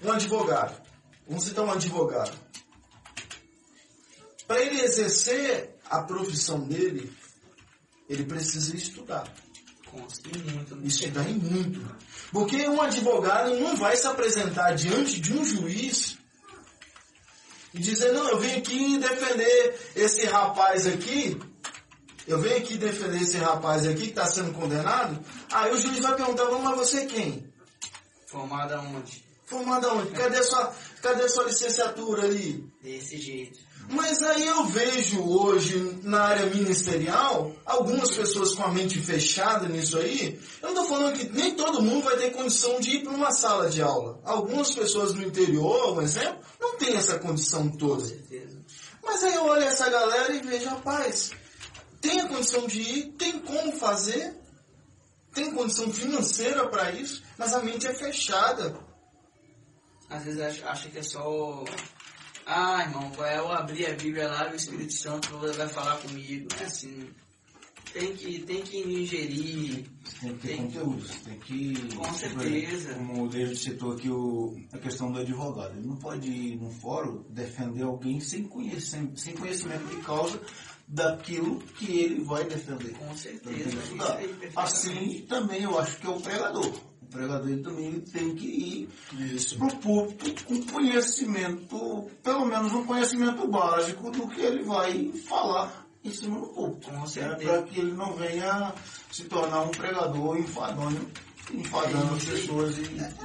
um 0.05 0.13
advogado. 0.13 0.80
Vamos 1.31 1.45
citar 1.45 1.65
um 1.65 1.71
advogado. 1.71 2.37
Para 4.49 4.61
ele 4.63 4.81
exercer 4.81 5.77
a 5.89 6.03
profissão 6.03 6.59
dele, 6.67 7.13
ele 8.09 8.25
precisa 8.25 8.75
estudar. 8.77 9.33
Muito. 9.93 10.75
né? 10.75 10.87
Estudar 10.89 11.31
e 11.31 11.35
muito. 11.35 11.97
Porque 12.33 12.69
um 12.69 12.83
advogado 12.83 13.55
não 13.61 13.77
vai 13.77 13.97
se 13.97 14.09
apresentar 14.09 14.73
diante 14.73 15.21
de 15.21 15.33
um 15.33 15.45
juiz 15.45 16.19
e 17.73 17.79
dizer, 17.79 18.13
não, 18.13 18.29
eu 18.29 18.41
venho 18.41 18.59
aqui 18.59 18.99
defender 18.99 19.93
esse 19.95 20.27
rapaz 20.27 20.89
aqui, 20.89 21.41
eu 22.27 22.41
venho 22.41 22.57
aqui 22.57 22.77
defender 22.77 23.23
esse 23.23 23.37
rapaz 23.37 23.87
aqui 23.87 24.03
que 24.03 24.09
está 24.09 24.27
sendo 24.27 24.53
condenado, 24.53 25.25
aí 25.53 25.73
o 25.73 25.81
juiz 25.81 26.01
vai 26.01 26.17
perguntar, 26.17 26.47
"Bom, 26.47 26.61
mas 26.61 26.77
você 26.77 27.01
é 27.03 27.07
quem? 27.07 27.53
Formada 28.27 28.81
onde? 28.81 29.31
Formado 29.51 29.89
aonde? 29.89 30.13
Cadê 30.13 30.39
a 30.39 30.43
sua, 30.45 30.73
cadê 31.03 31.29
sua 31.29 31.45
licenciatura 31.45 32.25
ali? 32.25 32.65
Desse 32.83 33.19
jeito. 33.19 33.59
Mas 33.89 34.23
aí 34.23 34.47
eu 34.47 34.65
vejo 34.67 35.21
hoje 35.21 35.99
na 36.05 36.21
área 36.23 36.47
ministerial 36.47 37.53
algumas 37.67 38.11
pessoas 38.13 38.55
com 38.55 38.63
a 38.63 38.69
mente 38.71 39.01
fechada 39.01 39.69
nisso 39.69 39.99
aí. 39.99 40.39
Eu 40.63 40.73
não 40.73 40.83
estou 40.83 40.97
falando 40.97 41.19
que 41.19 41.29
nem 41.31 41.55
todo 41.55 41.83
mundo 41.83 42.05
vai 42.05 42.17
ter 42.17 42.31
condição 42.31 42.79
de 42.79 42.97
ir 42.97 43.03
para 43.03 43.13
uma 43.13 43.33
sala 43.33 43.69
de 43.69 43.83
aula. 43.83 44.21
Algumas 44.25 44.73
pessoas 44.73 45.13
no 45.15 45.23
interior, 45.23 45.99
um 45.99 46.03
exemplo, 46.03 46.39
não 46.61 46.77
tem 46.77 46.95
essa 46.95 47.19
condição 47.19 47.69
Com 47.69 47.77
toda. 47.79 48.05
certeza. 48.05 48.61
Mas 49.03 49.25
aí 49.25 49.35
eu 49.35 49.45
olho 49.47 49.65
essa 49.65 49.91
galera 49.91 50.33
e 50.35 50.41
vejo, 50.41 50.69
rapaz, 50.69 51.33
tem 52.01 52.21
a 52.21 52.29
condição 52.29 52.69
de 52.69 52.81
ir, 52.81 53.07
tem 53.19 53.41
como 53.41 53.73
fazer, 53.73 54.37
tem 55.35 55.53
condição 55.53 55.93
financeira 55.93 56.69
para 56.69 56.93
isso, 56.93 57.23
mas 57.37 57.53
a 57.53 57.61
mente 57.61 57.89
é 57.89 57.95
fechada. 57.95 58.77
Às 60.11 60.25
vezes 60.25 60.41
acha, 60.65 60.89
que 60.89 60.99
é 60.99 61.03
só. 61.03 61.65
Ah, 62.45 62.83
irmão, 62.83 63.11
vai 63.13 63.39
eu 63.39 63.51
abrir 63.51 63.87
a 63.87 63.95
Bíblia 63.95 64.29
lá 64.29 64.49
e 64.51 64.55
o 64.55 64.57
Espírito 64.57 64.93
Santo 64.93 65.39
vai 65.39 65.69
falar 65.69 65.97
comigo. 65.99 66.49
É 66.61 66.65
assim. 66.65 67.09
Tem 67.93 68.15
que, 68.15 68.39
tem 68.41 68.63
que 68.63 68.79
ingerir. 68.79 69.85
Tem 70.21 70.33
que 70.35 70.39
ter 70.41 70.49
Tem- 70.49 70.57
conteúdo, 70.59 71.03
você 71.03 71.19
tem 71.29 71.39
que. 71.41 71.95
Com 71.97 72.13
certeza. 72.15 72.95
Como 72.95 73.25
o 73.25 73.29
David 73.29 73.57
citou 73.57 73.93
aqui 73.93 74.09
o, 74.09 74.57
a 74.73 74.79
questão 74.79 75.11
do 75.13 75.19
advogado. 75.21 75.77
Ele 75.77 75.87
não 75.87 75.97
pode 75.97 76.29
ir 76.31 76.57
num 76.57 76.71
fórum 76.71 77.25
defender 77.31 77.83
alguém 77.83 78.21
sem 78.21 78.45
conhecimento, 78.45 79.19
sem 79.19 79.35
conhecimento 79.35 79.85
de 79.87 79.97
causa 80.03 80.41
daquilo 80.87 81.59
que 81.79 81.99
ele 81.99 82.23
vai 82.25 82.45
defender. 82.45 82.93
Com 82.95 83.17
certeza. 83.17 83.77
que. 83.77 84.51
Assim 84.57 85.27
também 85.29 85.63
eu 85.63 85.79
acho 85.79 85.99
que 85.99 86.07
é 86.07 86.11
o 86.11 86.21
pregador. 86.21 86.73
O 87.11 87.13
pregador 87.13 87.49
ele 87.51 87.61
também 87.61 88.01
tem 88.03 88.37
que 88.37 88.47
ir 88.47 88.89
para 89.59 89.67
o 89.67 89.77
público 89.79 90.45
com 90.45 90.63
conhecimento, 90.67 92.09
pelo 92.23 92.45
menos 92.47 92.73
um 92.73 92.87
conhecimento 92.87 93.49
básico 93.49 94.13
do 94.13 94.29
que 94.29 94.41
ele 94.41 94.63
vai 94.63 95.11
falar 95.29 95.85
em 96.05 96.13
cima 96.13 96.39
do 96.39 96.47
público. 96.47 97.09
Certeza. 97.09 97.51
Para 97.53 97.63
que 97.65 97.81
ele 97.81 97.91
não 97.95 98.15
venha 98.15 98.73
se 99.11 99.25
tornar 99.25 99.63
um 99.63 99.71
pregador 99.71 100.39
enfadonho, 100.39 101.11
enfadando 101.53 102.15
as 102.15 102.25
pessoas 102.25 102.79
e 102.79 102.85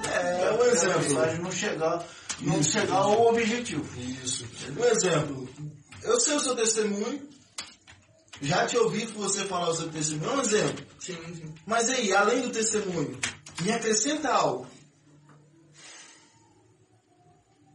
É, 0.09 0.51
um 0.51 0.63
a 0.63 0.67
exemplo. 0.67 1.01
mensagem 1.03 1.41
não 1.43 1.51
chegar, 1.51 2.07
não 2.41 2.59
Isso, 2.59 2.71
chegar 2.71 2.95
ao 2.95 3.27
objetivo. 3.27 3.85
Isso. 4.01 4.45
Um 4.79 4.83
exemplo. 4.83 5.47
Eu 6.01 6.19
sei 6.19 6.35
o 6.37 6.39
seu 6.39 6.55
testemunho. 6.55 7.21
Já 8.41 8.65
te 8.65 8.77
ouvi 8.77 9.05
você 9.05 9.45
falar 9.45 9.69
o 9.69 9.75
seu 9.75 9.89
testemunho. 9.89 10.31
É 10.31 10.35
um 10.37 10.41
exemplo. 10.41 10.85
Sim, 10.99 11.15
sim. 11.35 11.53
Mas 11.67 11.87
aí, 11.89 12.11
além 12.13 12.41
do 12.41 12.49
testemunho, 12.49 13.17
me 13.61 13.71
acrescenta 13.71 14.31
algo. 14.33 14.67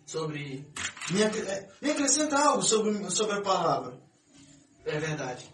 Sobre. 0.06 0.66
Me, 1.10 1.22
acre- 1.22 1.46
é, 1.46 1.68
me 1.80 1.90
acrescenta 1.92 2.36
algo 2.38 2.62
sobre, 2.62 3.10
sobre 3.10 3.36
a 3.36 3.40
palavra. 3.42 3.98
É 4.84 4.98
verdade. 4.98 5.44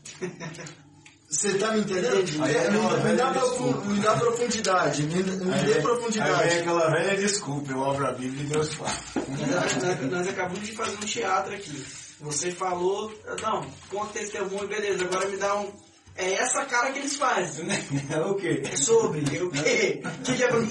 Você 1.28 1.58
tá 1.58 1.72
me 1.72 1.80
entendendo? 1.80 2.20
Entendi. 2.20 2.36
É, 2.40 2.70
me, 2.70 2.78
Aí, 2.78 3.02
me 3.04 3.16
dá 3.16 3.28
aí, 3.30 3.34
desculpa. 3.40 3.84
me 3.84 4.00
dá 4.00 4.16
profundidade. 4.16 5.02
Me, 5.02 5.14
me 5.22 5.62
dê 5.64 5.74
Aí 5.74 5.82
profundidade. 5.82 6.48
vem 6.48 6.58
aquela 6.60 6.90
velha 6.90 7.16
desculpa, 7.16 7.72
eu 7.72 7.84
abro 7.84 8.06
a 8.06 8.12
Bíblia 8.12 8.44
e 8.44 8.46
Deus 8.46 8.72
fala. 8.74 8.90
nós 10.10 10.28
acabamos 10.28 10.66
de 10.66 10.72
fazer 10.72 10.96
um 10.96 11.00
teatro 11.00 11.54
aqui. 11.54 11.84
Você 12.20 12.50
falou, 12.50 13.12
não, 13.42 13.66
conta 13.90 14.14
testemunho, 14.20 14.66
beleza, 14.68 15.04
agora 15.04 15.28
me 15.28 15.36
dá 15.36 15.54
um. 15.58 15.70
É 16.18 16.32
essa 16.34 16.64
cara 16.64 16.92
que 16.92 16.98
eles 17.00 17.16
fazem. 17.16 17.66
É 18.10 18.20
o 18.20 18.34
quê? 18.34 18.62
É 18.64 18.76
sobre, 18.76 19.20
é 19.36 19.42
o 19.42 19.50
quê? 19.50 20.00
O 20.04 20.22
que 20.22 20.34
que 20.36 20.42
é 20.44 20.48
pra 20.48 20.60
mim? 20.60 20.70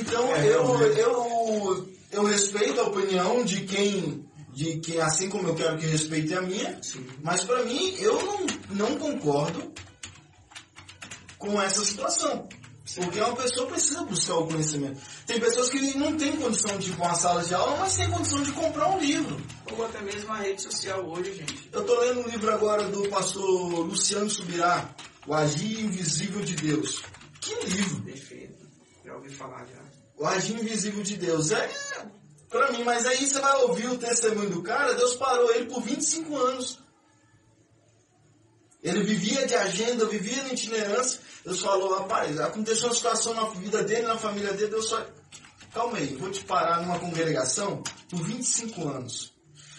Então 0.00 0.34
É, 0.36 0.46
eu, 0.48 0.64
realmente. 0.66 0.98
eu, 1.00 1.88
eu 2.12 2.24
respeito 2.24 2.80
a 2.80 2.84
opinião 2.88 3.44
de 3.44 3.62
quem, 3.62 4.24
de 4.52 4.78
quem, 4.80 5.00
assim 5.00 5.28
como 5.28 5.48
eu 5.48 5.54
quero 5.54 5.78
que 5.78 5.86
respeite 5.86 6.34
a 6.34 6.42
minha, 6.42 6.78
Sim. 6.82 7.06
mas 7.22 7.44
para 7.44 7.62
mim 7.64 7.94
eu 7.98 8.20
não, 8.22 8.46
não 8.88 8.98
concordo 8.98 9.72
com 11.38 11.60
essa 11.60 11.84
situação. 11.84 12.48
Porque 12.96 13.20
uma 13.20 13.36
pessoa 13.36 13.66
precisa 13.66 14.02
buscar 14.02 14.36
o 14.36 14.46
conhecimento. 14.46 15.00
Tem 15.26 15.38
pessoas 15.38 15.68
que 15.70 15.98
não 15.98 16.16
têm 16.16 16.36
condição 16.36 16.76
de 16.78 16.90
ir 16.90 16.96
para 16.96 17.06
uma 17.06 17.14
sala 17.14 17.44
de 17.44 17.54
aula, 17.54 17.76
mas 17.76 17.96
têm 17.96 18.10
condição 18.10 18.42
de 18.42 18.52
comprar 18.52 18.88
um 18.90 18.98
livro. 18.98 19.40
Ou 19.70 19.84
até 19.84 20.00
mesmo 20.02 20.32
a 20.32 20.38
rede 20.38 20.62
social 20.62 21.04
hoje, 21.08 21.34
gente. 21.34 21.68
Eu 21.72 21.82
estou 21.82 22.00
lendo 22.00 22.20
um 22.20 22.28
livro 22.28 22.52
agora 22.52 22.84
do 22.88 23.08
pastor 23.08 23.86
Luciano 23.86 24.28
Subirá, 24.28 24.94
O 25.26 25.34
Agir 25.34 25.80
Invisível 25.80 26.40
de 26.42 26.56
Deus. 26.56 27.02
Que 27.40 27.54
livro! 27.66 28.02
Perfeito. 28.02 28.66
Já 29.04 29.14
ouvi 29.14 29.30
falar 29.30 29.66
já. 29.66 29.80
O 30.20 30.26
agir 30.26 30.60
invisível 30.60 31.02
de 31.02 31.16
Deus. 31.16 31.50
É 31.50 31.70
pra 32.48 32.70
mim, 32.72 32.84
mas 32.84 33.06
aí 33.06 33.26
você 33.26 33.40
vai 33.40 33.62
ouvir 33.62 33.88
o 33.88 33.96
testemunho 33.96 34.50
do 34.50 34.62
cara, 34.62 34.94
Deus 34.94 35.14
parou 35.14 35.50
ele 35.54 35.64
por 35.64 35.82
25 35.82 36.36
anos. 36.36 36.78
Ele 38.82 39.02
vivia 39.02 39.46
de 39.46 39.54
agenda, 39.54 40.04
vivia 40.06 40.42
na 40.42 40.52
itinerância. 40.52 41.20
Deus 41.44 41.60
falou, 41.60 41.98
rapaz, 41.98 42.38
aconteceu 42.38 42.88
uma 42.88 42.94
situação 42.94 43.34
na 43.34 43.44
vida 43.50 43.82
dele, 43.82 44.06
na 44.06 44.18
família 44.18 44.52
dele, 44.52 44.70
Deus 44.70 44.88
só 44.88 45.04
calma 45.72 45.98
aí, 45.98 46.16
vou 46.16 46.30
te 46.30 46.44
parar 46.44 46.82
numa 46.82 46.98
congregação 46.98 47.82
por 48.08 48.22
25 48.22 48.88
anos. 48.88 49.32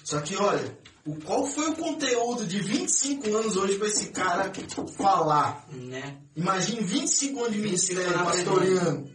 Só 0.04 0.20
que 0.22 0.36
olha, 0.36 0.78
o, 1.06 1.16
qual 1.16 1.46
foi 1.46 1.70
o 1.70 1.76
conteúdo 1.76 2.46
de 2.46 2.60
25 2.60 3.36
anos 3.36 3.58
hoje 3.58 3.78
para 3.78 3.88
esse 3.88 4.08
cara 4.08 4.52
falar? 4.98 5.68
Né? 5.72 6.18
Imagine 6.36 6.82
25 6.82 7.40
anos 7.40 7.54
de 7.54 7.62
25 7.62 8.00
ministério 8.00 8.26
pastoreando. 8.26 9.12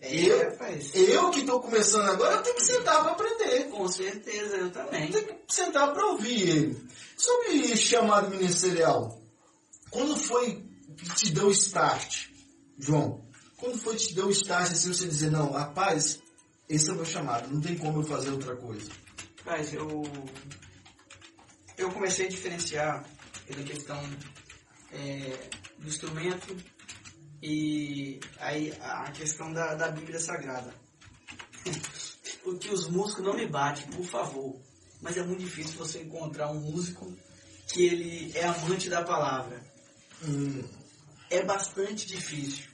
É, 0.00 0.16
Eu, 0.26 0.50
rapaz. 0.50 0.90
eu 0.94 1.30
que 1.30 1.40
estou 1.40 1.60
começando 1.60 2.08
agora, 2.10 2.36
eu 2.36 2.42
tenho 2.42 2.56
que 2.56 2.64
sentar 2.66 3.02
para 3.02 3.12
aprender. 3.12 3.70
Com 3.70 3.88
certeza, 3.88 4.56
eu 4.56 4.70
também. 4.70 5.10
Tem 5.10 5.24
que 5.24 5.54
sentar 5.54 5.92
para 5.94 6.06
ouvir 6.06 6.48
ele. 6.48 6.88
Sobre 7.16 7.76
chamado 7.76 8.30
ministerial, 8.30 9.18
quando 9.90 10.16
foi 10.16 10.62
te 11.16 11.32
deu 11.32 11.46
o 11.46 11.50
start, 11.50 12.28
João? 12.78 13.24
Quando 13.56 13.78
foi 13.78 13.96
que 13.96 14.08
te 14.08 14.14
deu 14.14 14.26
o 14.26 14.30
start 14.30 14.72
assim 14.72 14.92
você 14.92 15.06
dizer, 15.06 15.30
não, 15.30 15.52
rapaz, 15.52 16.20
esse 16.68 16.88
é 16.88 16.92
o 16.92 16.96
meu 16.96 17.04
chamado, 17.04 17.52
não 17.52 17.60
tem 17.60 17.76
como 17.76 18.00
eu 18.00 18.04
fazer 18.04 18.30
outra 18.30 18.56
coisa. 18.56 18.90
Mas 19.44 19.72
eu, 19.72 20.02
eu 21.76 21.90
comecei 21.90 22.26
a 22.26 22.30
diferenciar 22.30 23.04
pela 23.46 23.62
questão 23.62 24.00
é, 24.92 25.50
do 25.78 25.88
instrumento 25.88 26.56
e 27.42 28.20
aí 28.38 28.72
a 28.80 29.10
questão 29.12 29.52
da, 29.52 29.74
da 29.74 29.90
Bíblia 29.90 30.18
Sagrada. 30.18 30.74
Porque 32.42 32.68
os 32.68 32.88
músicos 32.88 33.24
não 33.24 33.34
me 33.34 33.46
batem, 33.46 33.86
por 33.88 34.04
favor. 34.04 34.60
Mas 35.00 35.16
é 35.16 35.22
muito 35.22 35.40
difícil 35.40 35.76
você 35.76 36.02
encontrar 36.02 36.50
um 36.50 36.60
músico 36.60 37.14
que 37.68 37.86
ele 37.86 38.32
é 38.34 38.44
amante 38.44 38.88
da 38.88 39.02
palavra. 39.02 39.62
Hum, 40.22 40.62
É 41.34 41.42
bastante 41.42 42.06
difícil. 42.06 42.64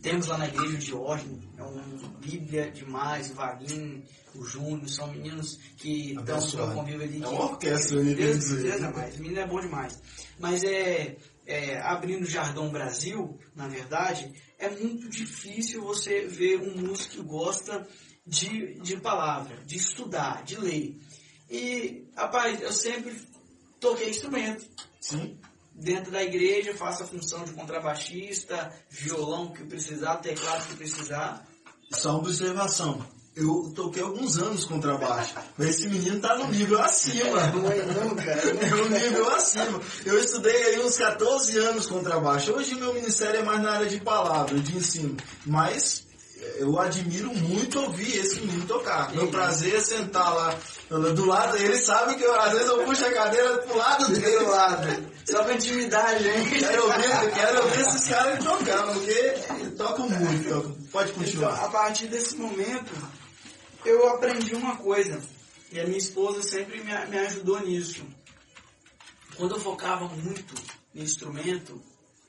Temos 0.00 0.28
lá 0.28 0.38
na 0.38 0.48
igreja 0.48 0.78
de 0.78 0.94
Ordem, 0.94 1.40
é 1.58 1.62
um 1.62 2.08
Bíblia 2.20 2.70
demais, 2.70 3.30
o 3.30 3.34
Vaguinho, 3.34 4.02
o 4.34 4.44
Júnior, 4.44 4.88
são 4.88 5.08
meninos 5.12 5.58
que 5.76 6.14
estão 6.14 6.66
no 6.66 6.74
convívio 6.74 7.02
ali. 7.02 7.22
É 7.22 7.28
uma 7.28 7.50
orquestra, 7.50 8.00
ia 8.00 8.14
Deus, 8.14 8.38
dizer. 8.38 8.62
Deus 8.62 8.82
é 8.82 8.92
mais, 8.92 9.16
o 9.16 9.22
menino 9.22 9.40
é 9.40 9.46
bom 9.46 9.60
demais. 9.60 10.00
Mas 10.38 10.64
é, 10.64 11.16
é, 11.44 11.80
abrindo 11.80 12.22
o 12.22 12.30
Jardão 12.30 12.70
Brasil, 12.70 13.38
na 13.54 13.68
verdade, 13.68 14.32
é 14.58 14.70
muito 14.70 15.08
difícil 15.10 15.82
você 15.82 16.26
ver 16.26 16.60
um 16.60 16.80
músico 16.80 17.16
que 17.16 17.22
gosta 17.22 17.86
de, 18.26 18.74
de 18.80 19.00
palavra, 19.00 19.56
de 19.66 19.76
estudar, 19.76 20.44
de 20.44 20.56
ler. 20.56 20.98
E, 21.50 22.06
rapaz, 22.16 22.60
eu 22.62 22.72
sempre 22.72 23.20
toquei 23.80 24.10
instrumento 24.10 24.64
sim. 25.00 25.38
Dentro 25.78 26.10
da 26.10 26.22
igreja, 26.22 26.74
faço 26.74 27.04
a 27.04 27.06
função 27.06 27.44
de 27.44 27.52
contrabaixista, 27.52 28.72
violão 28.90 29.52
que 29.52 29.64
precisar, 29.64 30.16
teclado 30.16 30.66
que 30.68 30.76
precisar. 30.76 31.46
Só 31.90 32.10
uma 32.10 32.18
observação. 32.18 33.02
Eu 33.36 33.72
toquei 33.72 34.02
alguns 34.02 34.36
anos 34.36 34.64
contrabaixo, 34.64 35.34
mas 35.56 35.68
esse 35.68 35.88
menino 35.88 36.20
tá 36.20 36.36
no 36.36 36.48
nível 36.48 36.82
acima. 36.82 37.46
Não 37.46 37.70
é 37.70 37.86
não, 37.86 38.16
cara. 38.16 38.42
É 38.66 38.74
um 38.74 38.88
nível 38.88 39.30
acima. 39.30 39.80
Eu 40.04 40.18
estudei 40.18 40.64
aí 40.64 40.80
uns 40.80 40.96
14 40.96 41.56
anos 41.58 41.86
contrabaixo. 41.86 42.52
Hoje 42.52 42.74
meu 42.74 42.92
ministério 42.92 43.38
é 43.38 43.42
mais 43.44 43.62
na 43.62 43.74
área 43.74 43.86
de 43.86 44.00
palavra, 44.00 44.58
de 44.58 44.76
ensino. 44.76 45.16
Mas 45.46 46.07
eu 46.58 46.78
admiro 46.78 47.32
muito 47.34 47.80
ouvir 47.80 48.16
esse 48.18 48.40
menino 48.40 48.66
tocar. 48.66 49.12
Meu 49.14 49.28
prazer 49.28 49.74
é 49.74 49.80
sentar 49.80 50.34
lá 50.34 50.58
do 50.88 51.24
lado 51.26 51.52
dele. 51.52 51.64
Ele 51.72 51.78
sabe 51.78 52.14
que 52.16 52.22
eu, 52.22 52.34
às 52.40 52.52
vezes 52.52 52.68
eu 52.68 52.84
puxo 52.84 53.04
a 53.04 53.12
cadeira 53.12 53.58
pro 53.58 53.76
lado 53.76 54.08
dele. 54.12 54.44
lado. 54.44 55.12
Só 55.24 55.44
pra 55.44 55.54
intimidade, 55.54 56.26
hein? 56.28 56.46
Quero 56.58 56.84
ouvir, 56.86 57.32
quero 57.34 57.62
ouvir 57.64 57.80
esses 57.80 58.08
caras 58.08 58.42
tocar, 58.42 58.92
porque 58.94 59.32
tocam 59.76 60.08
muito. 60.08 60.88
Pode 60.90 61.10
Então, 61.10 61.22
continuar. 61.22 61.64
a 61.64 61.68
partir 61.68 62.06
desse 62.06 62.34
momento, 62.36 62.92
eu 63.84 64.08
aprendi 64.08 64.54
uma 64.54 64.76
coisa. 64.76 65.20
E 65.70 65.78
a 65.78 65.84
minha 65.84 65.98
esposa 65.98 66.42
sempre 66.42 66.82
me, 66.82 67.06
me 67.06 67.18
ajudou 67.18 67.60
nisso. 67.60 68.02
Quando 69.36 69.54
eu 69.56 69.60
focava 69.60 70.08
muito 70.08 70.54
no 70.94 71.02
instrumento, 71.02 71.80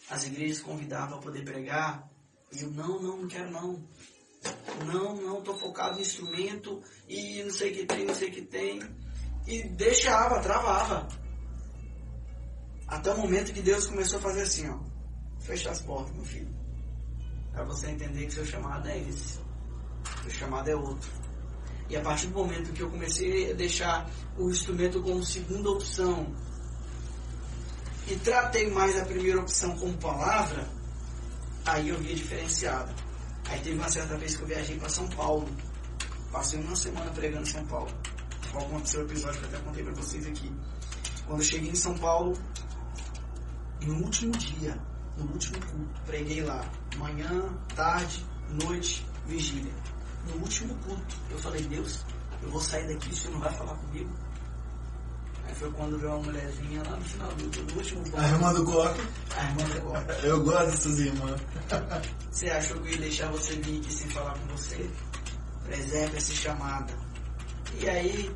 as 0.09 0.25
igrejas 0.25 0.59
convidavam 0.61 1.19
a 1.19 1.21
poder 1.21 1.43
pregar. 1.43 2.03
E 2.51 2.61
eu, 2.63 2.69
não, 2.71 3.01
não, 3.01 3.17
não 3.17 3.27
quero 3.27 3.49
não. 3.49 3.81
Não, 4.85 5.15
não, 5.15 5.41
tô 5.41 5.53
focado 5.55 5.95
no 5.95 6.01
instrumento 6.01 6.81
e 7.07 7.43
não 7.43 7.51
sei 7.51 7.71
o 7.71 7.75
que 7.75 7.85
tem, 7.85 8.05
não 8.05 8.15
sei 8.15 8.29
o 8.29 8.31
que 8.31 8.41
tem. 8.41 8.81
E 9.45 9.63
deixava, 9.63 10.39
travava. 10.39 11.07
Até 12.87 13.13
o 13.13 13.17
momento 13.17 13.53
que 13.53 13.61
Deus 13.61 13.87
começou 13.87 14.19
a 14.19 14.21
fazer 14.21 14.41
assim, 14.41 14.69
ó. 14.69 14.79
Fecha 15.39 15.69
as 15.71 15.81
portas, 15.81 16.15
meu 16.15 16.25
filho. 16.25 16.53
Para 17.51 17.63
você 17.65 17.89
entender 17.89 18.25
que 18.25 18.33
seu 18.33 18.45
chamado 18.45 18.87
é 18.87 18.99
esse. 18.99 19.39
Seu 20.23 20.31
chamado 20.31 20.69
é 20.69 20.75
outro. 20.75 21.09
E 21.89 21.97
a 21.97 22.01
partir 22.01 22.27
do 22.27 22.35
momento 22.35 22.71
que 22.71 22.81
eu 22.81 22.89
comecei 22.89 23.51
a 23.51 23.55
deixar 23.55 24.09
o 24.37 24.49
instrumento 24.49 25.01
como 25.01 25.23
segunda 25.23 25.71
opção 25.71 26.33
e 28.07 28.15
tratei 28.17 28.69
mais 28.69 28.97
a 28.97 29.05
primeira 29.05 29.39
opção 29.39 29.75
como 29.77 29.97
palavra, 29.97 30.67
aí 31.65 31.89
eu 31.89 31.97
via 31.97 32.15
diferenciada. 32.15 33.08
Aí 33.49 33.59
teve 33.61 33.77
uma 33.77 33.89
certa 33.89 34.15
vez 34.17 34.35
que 34.35 34.43
eu 34.43 34.47
viajei 34.47 34.77
para 34.77 34.89
São 34.89 35.07
Paulo. 35.09 35.47
Passei 36.31 36.59
uma 36.59 36.75
semana 36.75 37.09
pregando 37.11 37.43
em 37.43 37.51
São 37.51 37.65
Paulo. 37.65 37.91
Qual 38.51 38.65
aconteceu 38.65 39.01
o 39.01 39.05
episódio 39.05 39.39
que 39.39 39.45
eu 39.45 39.49
até 39.49 39.59
contei 39.59 39.83
para 39.83 39.93
vocês 39.93 40.27
aqui. 40.27 40.51
Quando 41.25 41.41
eu 41.41 41.45
cheguei 41.45 41.69
em 41.71 41.75
São 41.75 41.97
Paulo, 41.97 42.37
no 43.81 44.03
último 44.03 44.31
dia, 44.33 44.79
no 45.17 45.31
último 45.31 45.59
culto, 45.65 46.01
preguei 46.05 46.41
lá. 46.41 46.63
Manhã, 46.97 47.57
tarde, 47.75 48.25
noite, 48.63 49.05
vigília. 49.25 49.73
No 50.27 50.35
último 50.41 50.75
culto, 50.83 51.15
eu 51.29 51.39
falei, 51.39 51.61
Deus, 51.63 52.03
eu 52.41 52.49
vou 52.49 52.61
sair 52.61 52.87
daqui, 52.87 53.09
o 53.09 53.15
senhor 53.15 53.33
não 53.33 53.39
vai 53.39 53.53
falar 53.53 53.75
comigo? 53.75 54.09
Foi 55.55 55.71
quando 55.71 55.97
veio 55.97 56.13
uma 56.13 56.23
mulherzinha 56.23 56.81
lá 56.83 56.95
no 56.95 57.03
final 57.03 57.29
do, 57.33 57.49
do 57.49 57.77
último 57.77 58.01
culto. 58.01 58.17
A 58.17 58.27
irmã 58.27 58.53
do 58.53 58.65
Coque, 58.65 59.01
A 59.35 59.43
irmã 59.43 59.63
do 59.63 59.81
Gomes. 59.81 60.23
eu 60.23 60.43
gosto 60.43 60.65
dessas 60.65 60.99
irmãs. 60.99 61.41
Você 62.31 62.49
achou 62.49 62.77
que 62.81 62.87
eu 62.89 62.91
ia 62.93 62.97
deixar 62.99 63.31
você 63.31 63.55
vir 63.55 63.79
aqui 63.79 63.93
sem 63.93 64.09
falar 64.09 64.37
com 64.37 64.55
você? 64.55 64.89
Preserve 65.65 66.17
essa 66.17 66.33
chamada. 66.33 66.93
E 67.79 67.89
aí, 67.89 68.31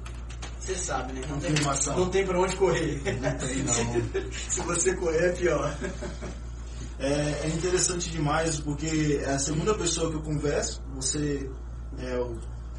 você 0.60 0.76
sabe, 0.76 1.14
né? 1.14 1.22
Não 1.30 1.40
tem, 1.40 1.52
não 1.96 2.10
tem 2.10 2.26
pra 2.26 2.40
onde 2.40 2.56
correr. 2.56 3.02
Não 3.22 3.38
tem, 3.38 3.64
não. 3.64 4.32
Se 4.50 4.62
você 4.62 4.96
correr, 4.96 5.30
é 5.30 5.32
pior. 5.32 5.78
É, 7.00 7.42
é 7.44 7.48
interessante 7.48 8.10
demais 8.10 8.60
porque 8.60 9.22
é 9.24 9.32
a 9.32 9.40
segunda 9.40 9.74
pessoa 9.74 10.10
que 10.10 10.18
eu 10.18 10.22
converso, 10.22 10.82
você 10.96 11.50
é 11.98 12.18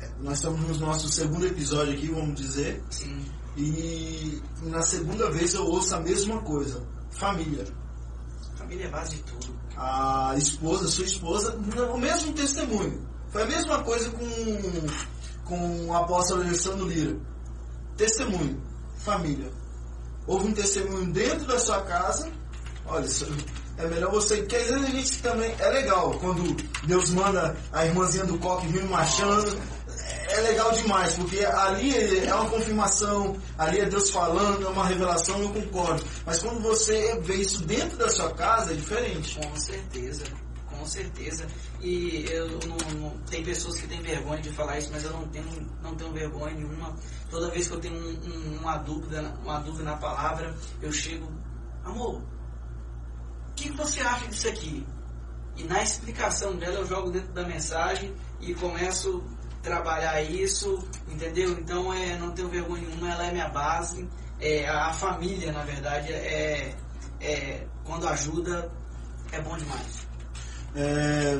é, 0.00 0.08
nós 0.20 0.38
estamos 0.38 0.60
no 0.60 0.86
nosso 0.86 1.08
segundo 1.08 1.46
episódio 1.46 1.94
aqui, 1.94 2.08
vamos 2.08 2.40
dizer, 2.40 2.82
Sim. 2.90 3.24
E 3.56 4.42
na 4.62 4.82
segunda 4.82 5.30
vez 5.30 5.54
eu 5.54 5.64
ouço 5.64 5.94
a 5.94 6.00
mesma 6.00 6.40
coisa. 6.42 6.82
Família. 7.10 7.64
Família 8.56 8.86
é 8.86 8.90
base 8.90 9.16
de 9.16 9.22
tudo. 9.22 9.54
A 9.76 10.34
esposa, 10.36 10.88
sua 10.88 11.04
esposa, 11.04 11.56
o 11.92 11.98
mesmo 11.98 12.32
testemunho. 12.32 13.06
Foi 13.30 13.42
a 13.42 13.46
mesma 13.46 13.82
coisa 13.82 14.10
com, 14.10 14.26
com 15.44 15.86
o 15.86 15.94
apóstolo 15.94 16.42
Alessandro 16.42 16.88
Lira. 16.88 17.16
Testemunho, 17.96 18.60
família. 18.98 19.50
Houve 20.26 20.48
um 20.48 20.54
testemunho 20.54 21.12
dentro 21.12 21.46
da 21.46 21.58
sua 21.58 21.80
casa. 21.82 22.30
Olha, 22.86 23.06
é 23.76 23.86
melhor 23.88 24.10
você. 24.10 24.38
Porque 24.38 24.56
às 24.56 24.68
vezes 24.68 24.84
a 24.84 24.90
gente 24.90 25.22
também. 25.22 25.54
É 25.58 25.68
legal 25.68 26.12
quando 26.18 26.56
Deus 26.86 27.10
manda 27.10 27.56
a 27.72 27.84
irmãzinha 27.84 28.24
do 28.24 28.38
coque 28.38 28.66
vir 28.68 28.84
marchando. 28.84 29.60
É 30.28 30.40
legal 30.40 30.72
demais, 30.72 31.14
porque 31.14 31.44
ali 31.44 32.18
é 32.26 32.34
uma 32.34 32.48
confirmação, 32.48 33.37
ali 33.58 33.80
é 33.80 33.87
Deus 33.87 34.10
falando, 34.10 34.66
é 34.66 34.68
uma 34.70 34.87
revelação, 34.87 35.38
eu 35.40 35.50
concordo. 35.50 36.02
Mas 36.24 36.40
quando 36.40 36.60
você 36.62 37.18
vê 37.20 37.37
isso 37.37 37.62
dentro 37.64 37.96
da 37.98 38.08
sua 38.08 38.32
casa, 38.34 38.72
é 38.72 38.74
diferente. 38.74 39.38
Com 39.38 39.56
certeza. 39.56 40.24
Com 40.68 40.87
certeza. 40.87 41.46
E 41.80 42.26
eu 42.30 42.48
não, 42.66 42.76
não- 43.00 43.10
tem 43.30 43.44
pessoas 43.44 43.78
que 43.80 43.87
têm 43.87 44.00
vergonha 44.02 44.40
de 44.42 44.50
falar 44.50 44.78
isso, 44.78 44.90
mas 44.92 45.04
eu 45.04 45.10
não 45.12 45.26
tenho, 45.28 45.46
não 45.82 45.94
tenho 45.94 46.12
vergonha 46.12 46.54
nenhuma. 46.54 46.94
Toda 47.30 47.50
vez 47.50 47.68
que 47.68 47.74
eu 47.74 47.80
tenho 47.80 47.94
um- 47.94 48.54
um- 48.54 48.58
uma, 48.60 48.76
dúvida, 48.78 49.22
uma 49.42 49.58
dúvida 49.60 49.84
na 49.84 49.96
palavra, 49.96 50.54
eu 50.82 50.90
chego, 50.92 51.30
amor, 51.84 52.16
o 52.16 53.54
que, 53.54 53.70
você 53.72 54.00
acha 54.00 54.26
disso 54.26 54.48
aqui? 54.48 54.87
E 55.56 55.62
na 55.64 55.82
explicação 55.82 56.56
dela 56.56 56.80
eu 56.80 56.87
jogo 56.87 57.10
dentro 57.12 57.32
da 57.32 57.44
mensagem 57.44 58.12
e 58.40 58.52
começo 58.54 59.22
trabalhar 59.64 60.22
isso, 60.22 60.87
entendeu? 61.09 61.50
Então 61.53 61.92
é, 61.92 62.16
não 62.18 62.31
tenho 62.33 62.48
vergonha 62.48 62.87
nenhuma, 62.87 63.11
ela 63.11 63.27
é 63.27 63.33
minha 63.33 63.48
base. 63.48 64.07
É, 64.38 64.68
a 64.68 64.92
família, 64.92 65.50
na 65.50 65.64
verdade, 65.64 66.12
é, 66.12 66.77
é 67.20 67.66
quando 67.83 68.07
ajuda, 68.07 68.70
é 69.33 69.40
bom 69.40 69.57
demais. 69.57 70.07
É, 70.77 71.38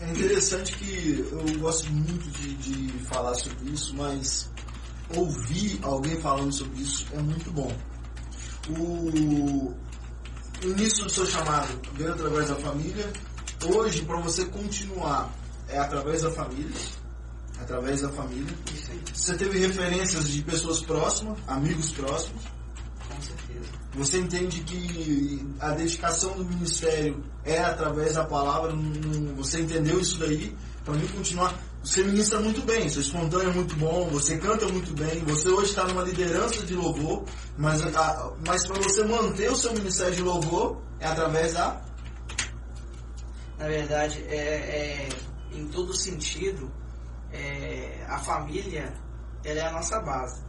é 0.00 0.10
interessante 0.10 0.74
que 0.76 1.28
eu 1.32 1.58
gosto 1.58 1.90
muito 1.90 2.30
de, 2.30 2.54
de 2.54 2.98
falar 3.04 3.34
sobre 3.34 3.70
isso, 3.70 3.94
mas 3.96 4.50
ouvir 5.16 5.80
alguém 5.82 6.20
falando 6.20 6.52
sobre 6.52 6.80
isso 6.80 7.06
é 7.12 7.18
muito 7.18 7.50
bom. 7.50 7.72
O 8.70 9.74
início 10.62 11.04
do 11.04 11.10
seu 11.10 11.26
chamado 11.26 11.68
veio 11.94 12.12
através 12.12 12.48
da 12.48 12.56
família. 12.56 13.10
Hoje, 13.64 14.04
para 14.04 14.20
você 14.20 14.44
continuar 14.44 15.32
é 15.68 15.78
através 15.78 16.22
da 16.22 16.30
família. 16.30 16.97
Através 17.60 18.00
da 18.02 18.08
família. 18.10 18.54
Isso 18.74 18.90
aí, 18.92 19.00
Você 19.12 19.34
teve 19.36 19.58
referências 19.58 20.28
de 20.28 20.42
pessoas 20.42 20.80
próximas, 20.80 21.38
amigos 21.46 21.92
próximos. 21.92 22.42
com 23.08 23.20
certeza. 23.22 23.66
Você 23.94 24.18
entende 24.18 24.60
que 24.60 25.46
a 25.60 25.70
dedicação 25.70 26.32
do 26.36 26.44
ministério 26.44 27.22
é 27.44 27.58
através 27.58 28.14
da 28.14 28.24
palavra. 28.24 28.72
Você 29.36 29.60
entendeu 29.60 29.98
isso 30.00 30.18
daí? 30.18 30.54
Para 30.84 30.94
mim 30.94 31.06
continuar. 31.08 31.54
Você 31.82 32.02
ministra 32.02 32.40
muito 32.40 32.60
bem, 32.62 32.88
seu 32.88 33.00
espontâneo 33.02 33.50
é 33.50 33.52
muito 33.54 33.74
bom, 33.76 34.08
você 34.08 34.36
canta 34.36 34.66
muito 34.68 34.92
bem, 34.94 35.20
você 35.24 35.48
hoje 35.48 35.70
está 35.70 35.84
numa 35.86 36.02
liderança 36.02 36.66
de 36.66 36.74
louvor, 36.74 37.24
mas, 37.56 37.80
a- 37.96 38.32
mas 38.46 38.66
para 38.66 38.80
você 38.82 39.04
manter 39.04 39.50
o 39.50 39.56
seu 39.56 39.72
ministério 39.74 40.14
de 40.16 40.22
louvor 40.22 40.82
é 40.98 41.06
através 41.06 41.54
da. 41.54 41.80
Na 43.58 43.68
verdade, 43.68 44.22
é, 44.28 44.36
é, 44.36 45.08
em 45.52 45.66
todo 45.68 45.94
sentido, 45.94 46.70
é, 47.32 48.04
a 48.08 48.18
família 48.18 48.92
ela 49.44 49.60
é 49.60 49.66
a 49.66 49.72
nossa 49.72 50.00
base. 50.00 50.42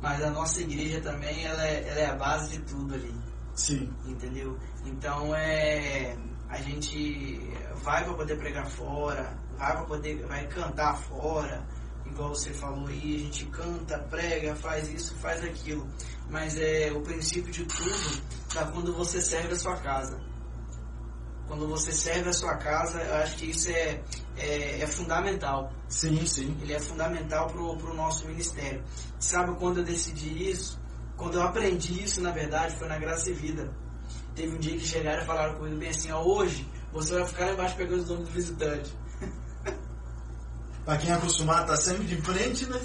Mas 0.00 0.22
a 0.22 0.30
nossa 0.30 0.60
igreja 0.60 1.00
também 1.00 1.44
ela 1.44 1.66
é, 1.66 1.88
ela 1.88 2.00
é 2.00 2.06
a 2.06 2.16
base 2.16 2.56
de 2.56 2.64
tudo 2.64 2.94
ali. 2.94 3.14
Sim. 3.54 3.92
entendeu? 4.06 4.58
Então 4.84 5.34
é 5.34 6.16
a 6.48 6.56
gente 6.60 7.40
vai 7.82 8.04
para 8.04 8.14
poder 8.14 8.36
pregar 8.36 8.66
fora, 8.66 9.36
vai 9.56 9.72
para 9.72 9.84
poder 9.84 10.26
vai 10.26 10.46
cantar 10.48 10.96
fora, 10.96 11.66
igual 12.04 12.30
você 12.30 12.52
falou 12.52 12.86
aí, 12.88 13.16
a 13.16 13.18
gente 13.18 13.46
canta, 13.46 13.98
prega, 13.98 14.54
faz 14.54 14.88
isso, 14.88 15.14
faz 15.16 15.42
aquilo. 15.42 15.88
Mas 16.30 16.56
é 16.58 16.92
o 16.92 17.00
princípio 17.00 17.52
de 17.52 17.64
tudo 17.64 18.22
tá 18.52 18.66
quando 18.66 18.92
você 18.94 19.20
serve 19.20 19.54
a 19.54 19.58
sua 19.58 19.76
casa. 19.78 20.20
Quando 21.52 21.68
você 21.68 21.92
serve 21.92 22.30
a 22.30 22.32
sua 22.32 22.56
casa, 22.56 22.98
eu 23.02 23.14
acho 23.16 23.36
que 23.36 23.50
isso 23.50 23.68
é, 23.68 24.00
é, 24.38 24.80
é 24.80 24.86
fundamental 24.86 25.70
Sim, 25.86 26.24
sim. 26.24 26.56
ele 26.62 26.72
é 26.72 26.80
fundamental 26.80 27.46
pro, 27.48 27.76
pro 27.76 27.92
nosso 27.92 28.26
ministério. 28.26 28.82
Sabe 29.20 29.54
quando 29.58 29.80
eu 29.80 29.84
decidi 29.84 30.50
isso? 30.50 30.80
Quando 31.14 31.34
eu 31.34 31.42
aprendi 31.42 32.02
isso, 32.02 32.22
na 32.22 32.30
verdade, 32.30 32.74
foi 32.76 32.88
na 32.88 32.98
Graça 32.98 33.28
e 33.28 33.34
Vida. 33.34 33.70
Teve 34.34 34.56
um 34.56 34.58
dia 34.58 34.78
que 34.78 34.86
chegaram 34.86 35.22
e 35.22 35.26
falaram 35.26 35.56
comigo 35.56 35.76
bem 35.76 35.90
assim, 35.90 36.10
ó, 36.10 36.22
hoje 36.22 36.66
você 36.90 37.16
vai 37.16 37.26
ficar 37.26 37.44
lá 37.44 37.52
embaixo 37.52 37.76
pegando 37.76 38.00
os 38.00 38.08
nomes 38.08 38.28
do 38.28 38.32
visitante. 38.32 38.96
Pra 40.86 40.96
quem 40.96 41.10
é 41.10 41.12
acostumado, 41.12 41.66
tá 41.66 41.76
sempre 41.76 42.06
de 42.06 42.16
frente, 42.22 42.64
né? 42.64 42.80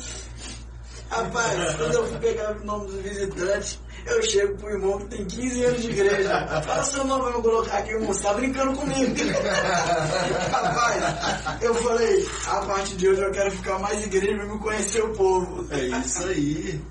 Rapaz, 1.10 1.76
quando 1.78 1.94
eu 1.94 2.08
fui 2.10 2.20
pegar 2.20 2.52
o 2.52 2.66
nome 2.66 2.88
do 2.88 3.02
visitante, 3.02 3.80
eu 4.08 4.22
chego 4.24 4.56
pro 4.58 4.70
irmão 4.70 5.00
que 5.00 5.06
tem 5.18 5.26
15 5.26 5.64
anos 5.66 5.82
de 5.82 5.90
igreja. 5.92 6.62
Fala 6.64 6.84
seu 6.84 7.04
nome 7.06 7.24
pra 7.24 7.32
eu 7.34 7.42
colocar 7.42 7.78
aqui, 7.80 7.92
irmão. 7.92 8.08
Você 8.08 8.24
tá 8.24 8.34
brincando 8.34 8.74
comigo. 8.78 9.14
Rapaz, 10.52 11.62
eu 11.62 11.76
falei, 11.76 12.28
a 12.48 12.56
partir 12.62 12.96
de 12.96 13.10
hoje 13.10 13.22
eu 13.22 13.32
quero 13.32 13.52
ficar 13.52 13.80
mais 13.80 14.04
igreja 14.04 14.36
pra 14.36 14.46
me 14.46 14.60
conhecer 14.60 15.04
o 15.04 15.14
povo. 15.14 15.68
É 15.72 15.80
isso 16.00 16.24
aí. 16.24 16.82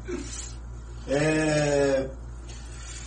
É, 1.09 2.09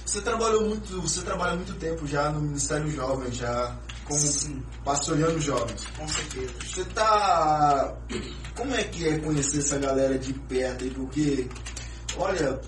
Você 0.05 0.21
trabalhou 0.21 0.65
muito, 0.65 1.01
você 1.01 1.21
trabalha 1.21 1.55
muito 1.55 1.73
tempo 1.75 2.07
já 2.07 2.29
no 2.31 2.41
Ministério 2.41 2.89
Jovem, 2.89 3.31
já 3.31 3.77
como 4.05 4.19
Sim. 4.19 4.63
pastoreando 4.83 5.39
jovens. 5.39 5.85
Com 5.97 6.07
certeza. 6.07 6.53
Você 6.65 6.83
tá. 6.85 7.93
Como 8.55 8.73
é 8.73 8.83
que 8.85 9.07
é 9.07 9.19
conhecer 9.19 9.59
essa 9.59 9.77
galera 9.77 10.17
de 10.17 10.33
perto 10.33 10.83
aí? 10.83 10.89
Porque, 10.89 11.47
olha, 12.17 12.59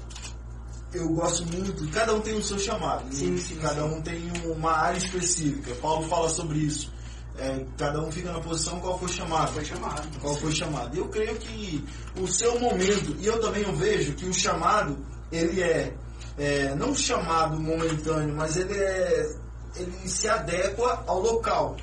eu 0.93 1.09
gosto 1.09 1.45
muito. 1.47 1.87
Cada 1.91 2.13
um 2.13 2.21
tem 2.21 2.35
o 2.35 2.43
seu 2.43 2.59
chamado. 2.59 3.05
né? 3.05 3.11
Sim, 3.11 3.37
sim, 3.37 3.55
cada 3.55 3.81
sim. 3.81 3.95
um 3.95 4.01
tem 4.01 4.31
uma 4.45 4.71
área 4.71 4.97
específica. 4.97 5.73
Paulo 5.75 6.07
fala 6.07 6.29
sobre 6.29 6.59
isso. 6.59 6.91
É, 7.37 7.65
cada 7.77 8.01
um 8.01 8.11
fica 8.11 8.31
na 8.31 8.39
posição 8.41 8.79
qual 8.79 8.99
foi 8.99 9.09
chamado. 9.09 9.53
Foi 9.53 9.65
chamado. 9.65 10.19
Qual 10.19 10.35
foi 10.35 10.51
chamado? 10.51 10.97
Eu 10.97 11.07
creio 11.07 11.35
que 11.37 11.83
o 12.19 12.27
seu 12.27 12.59
momento, 12.59 13.15
e 13.19 13.25
eu 13.25 13.39
também 13.39 13.63
eu 13.63 13.75
vejo 13.75 14.13
que 14.13 14.25
o 14.25 14.33
chamado, 14.33 14.97
ele 15.31 15.61
é, 15.61 15.93
é, 16.37 16.75
não 16.75 16.93
chamado 16.93 17.59
momentâneo, 17.59 18.35
mas 18.35 18.57
ele 18.57 18.73
é 18.73 19.41
ele 19.75 20.07
se 20.07 20.27
adequa 20.27 21.03
ao 21.07 21.19
local. 21.19 21.77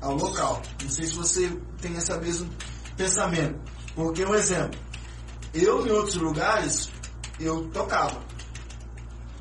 Ao 0.00 0.14
local. 0.14 0.62
Não 0.82 0.90
sei 0.90 1.06
se 1.06 1.14
você 1.14 1.58
tem 1.80 1.96
esse 1.96 2.16
mesmo 2.18 2.48
pensamento. 2.96 3.58
Porque, 3.94 4.24
um 4.24 4.34
exemplo, 4.34 4.78
eu 5.52 5.86
em 5.86 5.90
outros 5.90 6.16
lugares, 6.16 6.90
eu 7.40 7.68
tocava. 7.70 8.22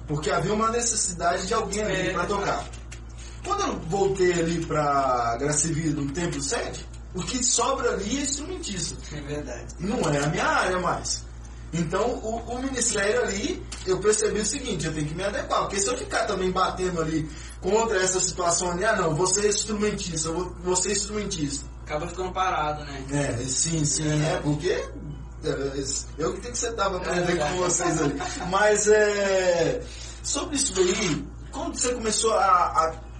Porque 0.07 0.29
havia 0.29 0.53
uma 0.53 0.69
necessidade 0.69 1.47
de 1.47 1.53
alguém 1.53 1.83
ali 1.83 2.09
É, 2.09 2.13
para 2.13 2.23
é 2.23 2.27
tocar. 2.27 2.65
Quando 3.45 3.61
eu 3.61 3.79
voltei 3.89 4.33
ali 4.33 4.65
para 4.65 5.37
Graça 5.37 5.67
e 5.67 5.73
Vida, 5.73 6.01
no 6.01 6.11
Templo 6.11 6.41
7, 6.41 6.85
o 7.13 7.21
que 7.21 7.43
sobra 7.43 7.91
ali 7.93 8.19
é 8.19 8.21
instrumentista. 8.21 8.95
É 9.15 9.21
verdade. 9.21 9.75
Não 9.79 9.99
é 10.09 10.23
a 10.23 10.27
minha 10.27 10.45
área 10.45 10.79
mais. 10.79 11.23
Então, 11.73 12.19
o, 12.19 12.37
o 12.37 12.61
ministério 12.61 13.23
ali, 13.23 13.65
eu 13.85 13.99
percebi 13.99 14.39
o 14.39 14.45
seguinte, 14.45 14.85
eu 14.85 14.93
tenho 14.93 15.07
que 15.07 15.15
me 15.15 15.23
adequar. 15.23 15.61
Porque 15.61 15.79
se 15.79 15.87
eu 15.87 15.97
ficar 15.97 16.25
também 16.25 16.51
batendo 16.51 17.01
ali 17.01 17.27
contra 17.59 18.01
essa 18.01 18.19
situação 18.19 18.71
ali, 18.71 18.85
ah 18.85 18.95
não, 18.95 19.15
você 19.15 19.47
é 19.47 19.49
instrumentista, 19.49 20.29
eu 20.29 20.35
vou, 20.35 20.55
vou 20.63 20.75
ser 20.75 20.91
instrumentista. 20.91 21.65
Acaba 21.83 22.07
ficando 22.07 22.31
parado, 22.31 22.85
né? 22.85 23.03
É, 23.11 23.37
sim, 23.45 23.83
sim, 23.83 24.07
é, 24.23 24.39
porque 24.41 24.69
é, 24.69 24.89
eu 26.17 26.33
que 26.33 26.41
tenho 26.41 26.53
que 26.53 26.57
sentar 26.57 26.89
pra 26.89 26.99
aprender 26.99 27.37
com 27.37 27.57
vocês 27.57 28.01
ali. 28.01 28.15
Mas 28.49 28.87
é, 28.87 29.83
sobre 30.23 30.55
isso 30.55 30.73
daí, 30.73 31.27
quando 31.51 31.75
você 31.75 31.93
começou 31.93 32.33
a, 32.33 32.45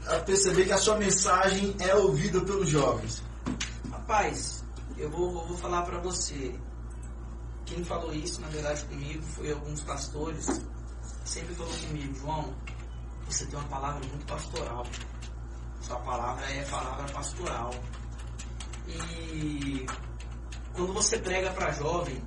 a, 0.08 0.16
a 0.16 0.20
perceber 0.20 0.66
que 0.66 0.72
a 0.72 0.78
sua 0.78 0.98
mensagem 0.98 1.76
é 1.80 1.94
ouvida 1.96 2.40
pelos 2.42 2.70
jovens? 2.70 3.22
Rapaz, 3.92 4.64
eu 4.98 5.10
vou, 5.10 5.42
eu 5.42 5.48
vou 5.48 5.58
falar 5.58 5.82
pra 5.84 6.00
você. 6.00 6.56
Quem 7.66 7.84
falou 7.84 8.14
isso, 8.14 8.40
na 8.42 8.48
verdade, 8.48 8.84
comigo 8.86 9.24
foi 9.24 9.52
alguns 9.52 9.82
pastores. 9.84 10.62
Sempre 11.26 11.56
falou 11.56 11.74
comigo, 11.74 12.14
João, 12.20 12.54
você 13.26 13.46
tem 13.46 13.60
uma 13.60 13.68
palavra 13.68 14.00
muito 14.08 14.26
pastoral. 14.26 14.86
Sua 15.82 16.00
palavra 16.00 16.46
é 16.52 16.64
palavra 16.64 17.06
pastoral. 17.14 17.74
E 18.88 19.86
quando 20.74 20.94
você 20.94 21.18
prega 21.18 21.52
pra 21.52 21.72
jovem, 21.72 22.22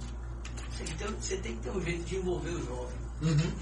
você 0.70 0.84
tem, 0.84 0.86
que 0.86 0.94
ter- 1.04 1.10
você 1.14 1.36
tem 1.38 1.56
que 1.56 1.62
ter 1.62 1.70
um 1.70 1.80
jeito 1.80 2.04
de 2.04 2.16
envolver 2.16 2.50
o 2.50 2.64
jovem. 2.66 2.96
Uhum. 3.22 3.52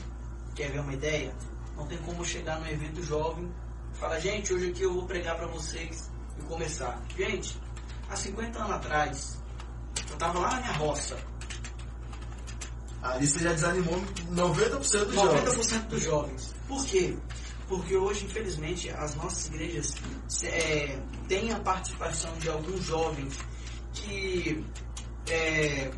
Quer 0.55 0.71
ver 0.73 0.81
uma 0.81 0.93
ideia? 0.93 1.35
Não 1.77 1.87
tem 1.87 1.99
como 1.99 2.25
chegar 2.25 2.61
num 2.61 2.67
evento 2.67 3.03
jovem 3.03 3.51
e 3.93 3.97
falar, 3.99 4.21
gente, 4.21 4.53
hoje 4.53 4.71
aqui 4.71 4.83
eu 4.83 4.93
vou 4.95 5.07
pregar 5.07 5.37
pra 5.37 5.47
vocês 5.47 6.11
e 6.39 6.43
começar. 6.43 7.01
Gente, 7.17 7.61
há 8.09 8.17
50 8.17 8.59
anos 8.59 8.71
atrás, 8.73 9.39
eu 10.11 10.17
tava 10.17 10.39
lá 10.39 10.51
na 10.55 10.61
minha 10.61 10.73
roça, 10.73 11.17
Ali 13.03 13.27
você 13.27 13.39
já 13.41 13.53
desanimou 13.53 14.01
90% 14.31 15.05
dos 15.05 15.15
jovens. 15.15 15.45
90% 15.45 15.87
dos 15.89 16.03
jovens. 16.03 16.55
Por 16.67 16.85
quê? 16.87 17.15
Porque 17.69 17.95
hoje, 17.97 18.25
infelizmente, 18.25 18.89
as 18.91 19.15
nossas 19.15 19.47
igrejas 19.49 19.95
é, 20.43 20.99
têm 21.29 21.53
a 21.53 21.61
participação 21.61 22.33
de 22.39 22.49
alguns 22.49 22.83
jovens 22.85 23.39
que 23.95 24.65
é, 25.31 25.91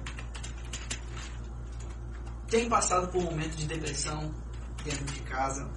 têm 2.48 2.68
passado 2.68 3.08
por 3.08 3.22
momentos 3.22 3.56
de 3.56 3.66
depressão 3.66 4.32
dentro 4.84 5.04
de 5.06 5.20
casa 5.22 5.68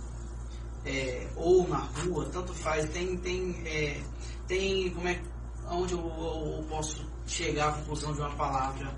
é, 0.85 1.27
ou 1.35 1.67
na 1.67 1.77
rua, 1.77 2.29
tanto 2.31 2.53
faz. 2.53 2.89
Tem, 2.89 3.17
tem, 3.17 3.55
é, 3.65 4.01
tem 4.47 4.89
como 4.91 5.07
é, 5.07 5.21
onde 5.69 5.93
eu, 5.93 5.99
eu 5.99 6.65
posso 6.69 7.05
chegar 7.27 7.69
à 7.69 7.71
conclusão 7.73 8.13
de 8.13 8.19
uma 8.19 8.35
palavra. 8.35 8.93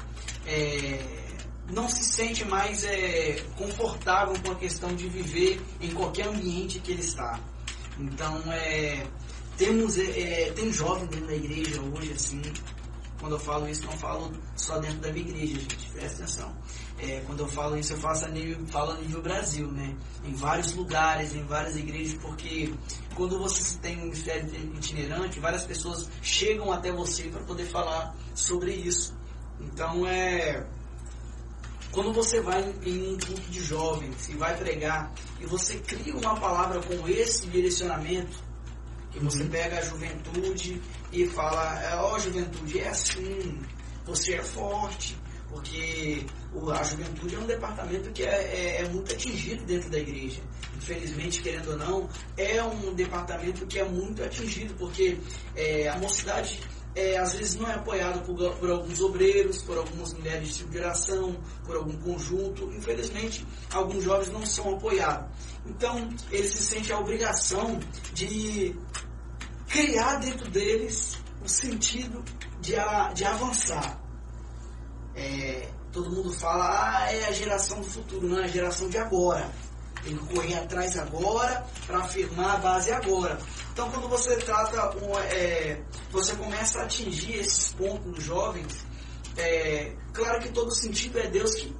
É, 0.45 1.21
não 1.71 1.87
se 1.87 2.03
sente 2.03 2.43
mais 2.45 2.83
é, 2.83 3.43
confortável 3.57 4.35
com 4.43 4.51
a 4.51 4.55
questão 4.55 4.93
de 4.95 5.07
viver 5.07 5.61
em 5.79 5.91
qualquer 5.91 6.27
ambiente 6.27 6.79
que 6.79 6.91
ele 6.91 7.01
está. 7.01 7.39
Então, 7.97 8.41
é, 8.51 9.05
temos, 9.57 9.97
é, 9.97 10.47
é, 10.47 10.51
tem 10.51 10.71
jovem 10.71 11.05
dentro 11.07 11.27
da 11.27 11.35
igreja 11.35 11.81
hoje, 11.81 12.13
assim, 12.13 12.41
quando 13.21 13.33
eu 13.33 13.39
falo 13.39 13.69
isso, 13.69 13.85
não 13.85 13.93
falo 13.93 14.31
só 14.55 14.79
dentro 14.79 14.97
da 14.97 15.11
minha 15.13 15.29
igreja, 15.29 15.59
gente, 15.59 15.89
presta 15.91 16.23
atenção. 16.23 16.53
É, 16.97 17.21
quando 17.25 17.41
eu 17.41 17.47
falo 17.47 17.77
isso, 17.77 17.93
eu 17.93 17.97
faço 17.97 18.25
a 18.25 18.27
nível, 18.27 18.65
falo 18.67 18.91
a 18.91 18.95
nível 18.95 19.21
Brasil, 19.21 19.71
né? 19.71 19.95
Em 20.25 20.33
vários 20.33 20.73
lugares, 20.73 21.33
em 21.35 21.43
várias 21.45 21.75
igrejas, 21.75 22.15
porque 22.19 22.73
quando 23.15 23.37
você 23.37 23.77
tem 23.77 23.97
um 23.99 24.05
ministério 24.05 24.49
itinerante, 24.75 25.39
várias 25.39 25.63
pessoas 25.63 26.09
chegam 26.21 26.71
até 26.71 26.91
você 26.91 27.23
para 27.29 27.41
poder 27.43 27.65
falar 27.65 28.15
sobre 28.33 28.73
isso. 28.73 29.15
Então, 29.59 30.05
é 30.07 30.65
quando 31.91 32.13
você 32.13 32.41
vai 32.41 32.73
em 32.85 33.13
um 33.13 33.17
grupo 33.17 33.51
de 33.51 33.61
jovens 33.63 34.29
e 34.29 34.33
vai 34.33 34.55
pregar 34.57 35.11
e 35.39 35.45
você 35.45 35.77
cria 35.77 36.15
uma 36.15 36.39
palavra 36.39 36.81
com 36.81 37.07
esse 37.07 37.47
direcionamento, 37.47 38.39
que 39.11 39.19
você 39.19 39.43
pega 39.43 39.77
a 39.77 39.81
juventude 39.81 40.81
e 41.11 41.27
fala, 41.27 41.81
é, 41.83 41.95
ó 41.95 42.17
juventude, 42.19 42.79
é 42.79 42.87
assim, 42.89 43.59
você 44.05 44.35
é 44.35 44.43
forte, 44.43 45.17
porque 45.49 46.25
a 46.73 46.83
juventude 46.83 47.35
é 47.35 47.39
um 47.39 47.45
departamento 47.45 48.09
que 48.11 48.23
é, 48.23 48.27
é- 48.77 48.81
é 48.81 48.87
muito 48.89 49.11
atingido 49.13 49.63
dentro 49.65 49.89
da 49.89 49.99
igreja. 49.99 50.41
infelizmente, 50.75 51.41
querendo 51.43 51.71
ou 51.71 51.77
não, 51.77 52.09
é 52.37 52.63
um 52.63 52.93
departamento 52.95 53.67
que 53.67 53.77
é 53.77 53.83
muito 53.83 54.23
atingido, 54.23 54.73
porque 54.75 55.17
é, 55.55 55.87
a 55.87 55.97
mocidade 55.99 56.59
é, 56.95 57.17
às 57.17 57.33
vezes 57.33 57.55
não 57.55 57.69
é 57.69 57.75
apoiada 57.75 58.19
por, 58.21 58.35
por, 58.55 58.69
alguns 58.69 58.99
obreiros, 58.99 59.61
por 59.61 59.77
algumas 59.77 60.13
mulheres 60.13 60.57
de 60.57 60.71
geração, 60.73 61.35
por 61.63 61.75
algum 61.77 61.95
conjunto. 61.97 62.63
Infelizmente, 62.73 63.45
alguns 63.71 64.03
jovens 64.03 64.29
não 64.29 64.45
são 64.45 64.75
apoiados. 64.75 65.29
Então, 65.65 66.09
eles 66.31 66.51
se 66.51 66.63
sentem 66.63 66.93
a 66.95 66.99
obrigação 66.99 67.79
de 68.13 68.75
criar 69.71 70.17
dentro 70.17 70.49
deles 70.51 71.17
o 71.43 71.47
sentido 71.49 72.23
de, 72.59 72.75
a, 72.75 73.11
de 73.13 73.23
avançar. 73.23 73.99
É, 75.15 75.69
todo 75.91 76.11
mundo 76.11 76.31
fala, 76.33 76.99
ah, 76.99 77.11
é 77.11 77.25
a 77.25 77.31
geração 77.31 77.79
do 77.79 77.87
futuro, 77.87 78.27
não 78.27 78.39
é 78.39 78.45
a 78.45 78.47
geração 78.47 78.89
de 78.89 78.97
agora. 78.97 79.49
Tem 80.03 80.17
que 80.17 80.33
correr 80.33 80.55
atrás 80.55 80.97
agora 80.97 81.65
para 81.85 81.99
afirmar 81.99 82.55
a 82.55 82.57
base 82.57 82.91
agora. 82.91 83.37
Então, 83.71 83.89
quando 83.91 84.09
você 84.09 84.35
trata, 84.37 84.97
um, 84.97 85.17
é, 85.19 85.81
você 86.11 86.35
começa 86.35 86.79
a 86.79 86.83
atingir 86.83 87.35
esses 87.35 87.71
pontos 87.73 88.05
nos 88.07 88.23
jovens, 88.23 88.85
é, 89.37 89.95
claro 90.11 90.41
que 90.41 90.49
todo 90.49 90.73
sentido 90.75 91.19
é 91.19 91.27
Deus 91.27 91.53
que, 91.55 91.75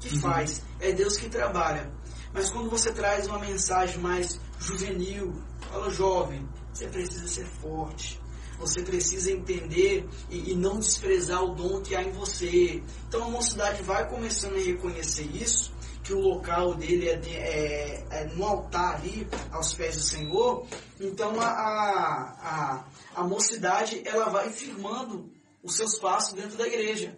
que 0.00 0.14
uhum. 0.14 0.20
faz, 0.20 0.62
é 0.80 0.92
Deus 0.92 1.16
que 1.16 1.28
trabalha. 1.28 1.90
Mas 2.32 2.50
quando 2.50 2.70
você 2.70 2.92
traz 2.92 3.26
uma 3.26 3.38
mensagem 3.38 3.98
mais 3.98 4.40
juvenil, 4.58 5.34
fala 5.70 5.90
jovem, 5.90 6.48
você 6.74 6.88
precisa 6.88 7.28
ser 7.28 7.46
forte, 7.46 8.20
você 8.58 8.82
precisa 8.82 9.30
entender 9.30 10.08
e, 10.28 10.50
e, 10.50 10.54
não 10.56 10.80
desprezar 10.80 11.42
o 11.42 11.54
dom 11.54 11.80
que 11.80 11.94
há 11.94 12.02
em 12.02 12.10
você. 12.10 12.82
Então 13.08 13.24
a 13.24 13.30
mocidade 13.30 13.82
vai 13.82 14.08
começando 14.08 14.56
a 14.56 14.60
reconhecer 14.60 15.24
isso, 15.34 15.72
que 16.02 16.12
o 16.12 16.18
local 16.18 16.74
dele 16.74 17.08
é, 17.08 17.16
de, 17.16 17.30
é, 17.30 18.06
é 18.10 18.24
no 18.34 18.44
altar 18.44 18.96
ali, 18.96 19.26
aos 19.52 19.74
pés 19.74 19.96
do 19.96 20.02
Senhor. 20.02 20.66
Então 21.00 21.40
a, 21.40 21.46
a, 21.46 22.84
a, 23.14 23.20
a 23.22 23.24
mocidade 23.24 24.02
ela 24.04 24.28
vai 24.28 24.50
firmando 24.50 25.32
os 25.62 25.76
seus 25.76 25.98
passos 25.98 26.34
dentro 26.34 26.58
da 26.58 26.66
igreja. 26.66 27.16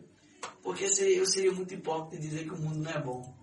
Porque 0.63 0.89
seria, 0.89 1.17
eu 1.17 1.27
seria 1.27 1.53
muito 1.53 1.73
hipócrita 1.73 2.23
dizer 2.23 2.45
que 2.45 2.53
o 2.53 2.59
mundo 2.59 2.81
não 2.81 2.91
é 2.91 3.01
bom. 3.01 3.35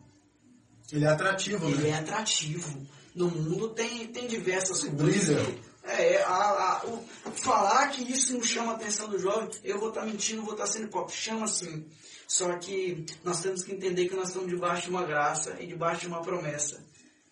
Ele 0.91 1.05
é 1.05 1.09
atrativo, 1.09 1.68
Ele 1.68 1.84
né? 1.84 1.89
é 1.89 1.93
atrativo. 1.95 2.86
No 3.16 3.30
mundo 3.30 3.70
tem, 3.70 4.07
tem 4.07 4.28
diversas 4.28 4.84
coisas. 4.84 5.72
É, 5.84 6.23
a, 6.23 6.34
a, 6.34 6.86
o, 6.86 7.05
falar 7.34 7.89
que 7.89 8.09
isso 8.09 8.34
não 8.34 8.43
chama 8.43 8.71
a 8.71 8.75
atenção 8.75 9.09
do 9.09 9.19
jovem, 9.19 9.49
eu 9.63 9.79
vou 9.79 9.89
estar 9.89 10.01
tá 10.01 10.07
mentindo, 10.07 10.41
vou 10.41 10.53
estar 10.53 10.65
tá 10.65 10.71
sendo 10.71 10.86
hipócrita. 10.86 11.19
Chama 11.19 11.47
sim. 11.47 11.86
Só 12.27 12.57
que 12.57 13.05
nós 13.23 13.41
temos 13.41 13.63
que 13.63 13.73
entender 13.73 14.07
que 14.07 14.15
nós 14.15 14.29
estamos 14.29 14.49
debaixo 14.49 14.84
de 14.84 14.89
uma 14.89 15.03
graça 15.03 15.57
e 15.59 15.67
debaixo 15.67 16.01
de 16.01 16.07
uma 16.07 16.21
promessa. 16.21 16.81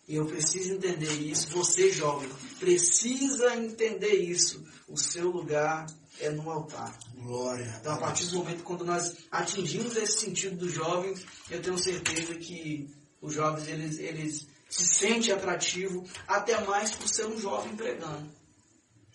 E 0.08 0.16
eu 0.16 0.26
preciso 0.26 0.74
entender 0.74 1.14
isso. 1.14 1.50
Você, 1.52 1.92
jovem, 1.92 2.30
precisa 2.60 3.56
entender 3.56 4.16
isso. 4.16 4.64
O 4.88 4.98
seu 4.98 5.30
lugar 5.30 5.86
é 6.20 6.30
no 6.30 6.50
altar. 6.52 6.98
Glória. 7.16 7.78
Então, 7.80 7.94
a 7.94 7.98
partir 7.98 8.26
do 8.28 8.38
momento 8.40 8.64
quando 8.64 8.84
nós 8.84 9.16
atingimos 9.32 9.96
esse 9.96 10.20
sentido 10.20 10.58
dos 10.58 10.74
jovens, 10.74 11.26
eu 11.50 11.62
tenho 11.62 11.78
certeza 11.78 12.36
que 12.36 12.90
os 13.22 13.34
jovens 13.34 13.68
eles, 13.68 14.00
eles 14.00 14.48
se 14.70 14.86
sentem 14.86 15.34
atrativo 15.34 16.04
até 16.28 16.60
mais 16.66 16.92
por 16.92 17.08
ser 17.08 17.26
um 17.28 17.40
jovem 17.40 17.76
pregando. 17.76 18.41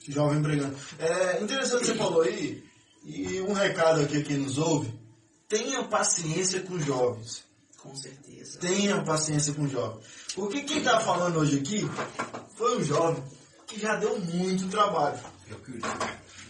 Jovem 0.08 0.42
pregando. 0.42 0.76
É 0.98 1.42
interessante 1.42 1.80
que 1.80 1.86
você 1.86 1.94
falou 1.94 2.22
aí, 2.22 2.62
e 3.04 3.40
um 3.40 3.52
recado 3.52 4.00
aqui 4.00 4.18
a 4.18 4.22
quem 4.22 4.38
nos 4.38 4.58
ouve, 4.58 4.92
tenha 5.48 5.84
paciência 5.84 6.60
com 6.60 6.78
jovens. 6.78 7.44
Com 7.78 7.94
certeza. 7.94 8.58
Tenha 8.58 9.02
paciência 9.02 9.52
com 9.52 9.68
jovens. 9.68 10.04
Porque 10.34 10.62
quem 10.62 10.78
está 10.78 11.00
falando 11.00 11.38
hoje 11.38 11.58
aqui 11.58 11.88
foi 12.56 12.78
um 12.78 12.84
jovem 12.84 13.22
que 13.66 13.78
já 13.78 13.96
deu 13.96 14.18
muito 14.18 14.68
trabalho. 14.68 15.18
Eu 15.48 15.58
que 15.58 15.78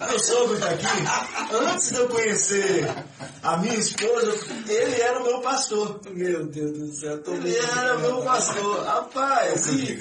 meu 0.01 0.19
sogro 0.19 0.55
está 0.55 0.71
aqui. 0.71 0.87
Antes 1.55 1.91
de 1.91 1.97
eu 1.97 2.09
conhecer 2.09 2.95
a 3.43 3.57
minha 3.57 3.75
esposa, 3.75 4.35
ele 4.69 5.01
era 5.01 5.21
o 5.21 5.25
meu 5.25 5.41
pastor. 5.41 6.01
Meu 6.11 6.47
Deus 6.47 6.79
do 6.79 6.93
céu, 6.95 7.23
tô 7.23 7.33
Ele 7.33 7.57
era 7.57 7.97
o 7.97 8.01
meu 8.01 8.23
pastor. 8.23 8.85
Rapaz, 8.85 9.67
e, 9.69 9.99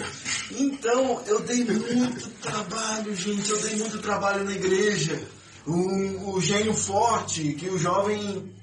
então 0.51 1.21
eu 1.27 1.39
dei 1.41 1.63
muito 1.63 2.29
trabalho, 2.41 3.15
gente. 3.15 3.49
Eu 3.49 3.61
dei 3.61 3.75
muito 3.77 3.99
trabalho 3.99 4.43
na 4.43 4.51
igreja. 4.51 5.21
O, 5.65 6.35
o 6.35 6.41
gênio 6.41 6.73
forte, 6.73 7.53
que 7.53 7.69
o 7.69 7.77
jovem 7.77 8.53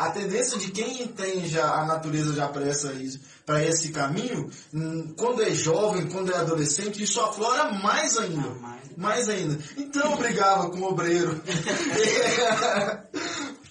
a 0.00 0.10
tendência 0.10 0.58
de 0.58 0.70
quem 0.70 1.06
tem 1.08 1.46
já 1.46 1.74
a 1.74 1.84
natureza 1.84 2.32
já 2.32 2.48
para 2.48 3.62
esse 3.62 3.90
caminho, 3.90 4.50
hum, 4.72 5.12
quando 5.14 5.42
é 5.42 5.50
jovem, 5.50 6.06
quando 6.06 6.32
é 6.32 6.36
adolescente, 6.38 7.02
isso 7.02 7.20
aflora 7.20 7.70
mais 7.70 8.16
ainda. 8.16 8.48
mais. 8.48 8.96
mais 8.96 9.28
ainda. 9.28 9.58
Então 9.76 10.12
eu 10.12 10.16
brigava 10.16 10.70
com 10.70 10.78
o 10.78 10.88
obreiro. 10.88 11.38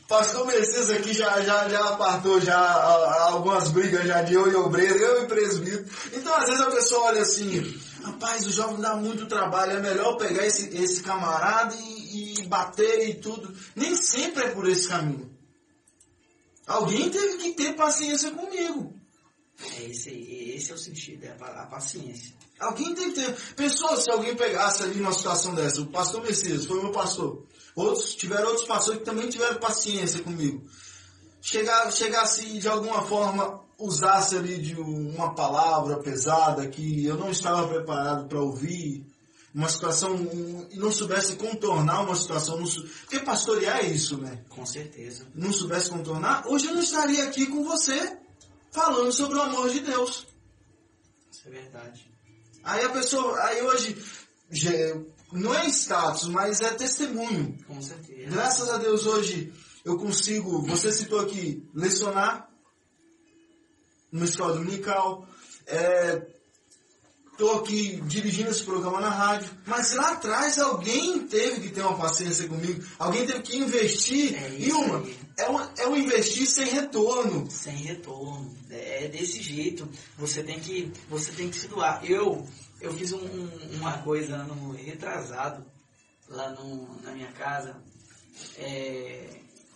Pastor 0.08 0.46
Mercedes 0.46 0.92
aqui 0.92 1.14
já, 1.14 1.42
já, 1.42 1.68
já 1.68 1.90
apartou 1.90 2.40
já 2.40 2.60
algumas 3.30 3.70
brigas 3.70 4.06
já 4.06 4.22
de 4.22 4.36
eu 4.36 4.52
e 4.52 4.56
obreiro, 4.56 5.00
eu 5.00 5.24
e 5.24 5.28
presbítero. 5.28 5.86
Então 6.14 6.32
às 6.36 6.46
vezes 6.46 6.62
a 6.62 6.70
pessoa 6.70 7.08
olha 7.08 7.24
assim, 7.24 7.76
rapaz, 8.04 8.46
o 8.46 8.52
jovem 8.52 8.80
dá 8.80 8.96
muito 8.96 9.26
trabalho, 9.26 9.78
é 9.78 9.80
melhor 9.80 10.16
pegar 10.18 10.46
esse, 10.46 10.78
esse 10.78 11.02
camarada 11.02 11.74
e, 11.76 12.36
e 12.40 12.44
bater 12.48 13.10
e 13.10 13.16
tudo. 13.16 13.52
Nem 13.76 13.96
sempre 13.96 14.44
é 14.44 14.50
por 14.50 14.70
esse 14.70 14.88
caminho. 14.88 15.29
Alguém 16.70 17.10
teve 17.10 17.38
que 17.38 17.54
ter 17.54 17.76
paciência 17.76 18.30
comigo. 18.30 18.94
É 19.60 19.86
esse, 19.86 20.12
esse 20.12 20.72
é 20.72 20.76
o 20.76 20.78
sentido, 20.78 21.26
é 21.26 21.32
a, 21.32 21.66
paciência. 21.66 22.32
Alguém 22.60 22.94
tem 22.94 23.12
que 23.12 23.20
ter. 23.20 23.36
Pensou 23.56 23.98
se 23.98 24.10
alguém 24.12 24.36
pegasse 24.36 24.84
ali 24.84 25.02
uma 25.02 25.12
situação 25.12 25.56
dessa? 25.56 25.82
O 25.82 25.88
pastor 25.88 26.22
Messias 26.22 26.68
foi 26.68 26.80
meu 26.80 26.92
pastor. 26.92 27.44
Outros 27.76 28.14
tiveram 28.14 28.50
outros 28.50 28.68
pastores 28.68 29.00
que 29.00 29.06
também 29.06 29.28
tiveram 29.28 29.60
paciência 29.60 30.22
comigo. 30.22 30.64
Chegar, 31.42 31.92
chegasse 31.92 32.60
de 32.60 32.68
alguma 32.68 33.02
forma, 33.02 33.66
usasse 33.80 34.36
ali 34.36 34.60
de 34.60 34.80
uma 34.80 35.34
palavra 35.34 35.98
pesada 35.98 36.68
que 36.68 37.04
eu 37.04 37.18
não 37.18 37.32
estava 37.32 37.68
preparado 37.68 38.28
para 38.28 38.40
ouvir, 38.40 39.04
uma 39.54 39.68
situação 39.68 40.16
e 40.70 40.78
não 40.78 40.92
soubesse 40.92 41.36
contornar 41.36 42.02
uma 42.02 42.16
situação, 42.16 42.60
não, 42.60 42.68
porque 42.68 43.20
pastorear 43.20 43.80
é 43.80 43.88
isso, 43.88 44.18
né? 44.18 44.44
Com 44.50 44.66
certeza. 44.66 45.28
Não 45.34 45.52
soubesse 45.52 45.90
contornar, 45.90 46.48
hoje 46.48 46.68
eu 46.68 46.74
não 46.74 46.82
estaria 46.82 47.24
aqui 47.24 47.48
com 47.48 47.64
você 47.64 48.18
falando 48.72 49.12
sobre 49.12 49.38
o 49.38 49.42
amor 49.42 49.70
de 49.70 49.80
Deus. 49.80 50.28
Isso 51.32 51.48
é 51.48 51.52
verdade. 51.52 52.12
Aí 52.64 52.84
a 52.86 52.90
pessoa, 52.90 53.40
aí 53.46 53.62
hoje 53.64 53.98
não 55.32 55.54
é 55.54 55.68
status, 55.68 56.28
mas 56.28 56.62
é 56.62 56.72
testemunho. 56.72 57.58
Com 57.68 57.82
certeza. 57.82 58.30
Graças 58.30 58.70
a 58.70 58.78
Deus 58.78 59.06
hoje 59.06 59.52
eu 59.84 59.98
consigo, 59.98 60.62
você 60.62 60.92
citou 60.92 61.20
aqui, 61.20 61.68
lecionar 61.74 62.50
numa 64.12 64.26
escola 64.26 64.54
dominical, 64.54 65.28
é, 65.66 66.28
estou 67.40 67.62
aqui 67.62 68.02
dirigindo 68.02 68.50
esse 68.50 68.66
programa 68.66 69.00
na 69.00 69.10
rádio, 69.10 69.50
mas 69.66 69.96
lá 69.96 70.12
atrás 70.12 70.60
alguém 70.60 71.26
teve 71.26 71.62
que 71.62 71.70
ter 71.70 71.82
uma 71.82 71.98
paciência 71.98 72.50
comigo, 72.50 72.84
alguém 73.00 73.26
teve 73.26 73.42
que 73.42 73.58
investir 73.58 74.36
é 74.36 74.50
em 74.50 74.72
uma. 74.74 75.08
É 75.38 75.50
um, 75.50 75.60
é 75.78 75.88
um 75.88 75.96
investir 75.96 76.46
sem 76.46 76.66
retorno. 76.66 77.50
Sem 77.50 77.78
retorno. 77.78 78.54
É, 78.70 79.06
é 79.06 79.08
desse 79.08 79.42
jeito. 79.42 79.88
Você 80.18 80.44
tem 80.44 80.60
que, 80.60 80.92
você 81.08 81.32
tem 81.32 81.50
que 81.50 81.56
se 81.56 81.70
doar. 81.70 82.04
Eu, 82.04 82.46
eu 82.82 82.92
fiz 82.94 83.14
um, 83.14 83.50
uma 83.72 84.00
coisa 84.00 84.40
no 84.40 84.74
retrasado, 84.74 85.66
lá 86.28 86.52
no, 86.52 87.02
na 87.02 87.14
minha 87.14 87.32
casa. 87.32 87.82
É, 88.58 89.30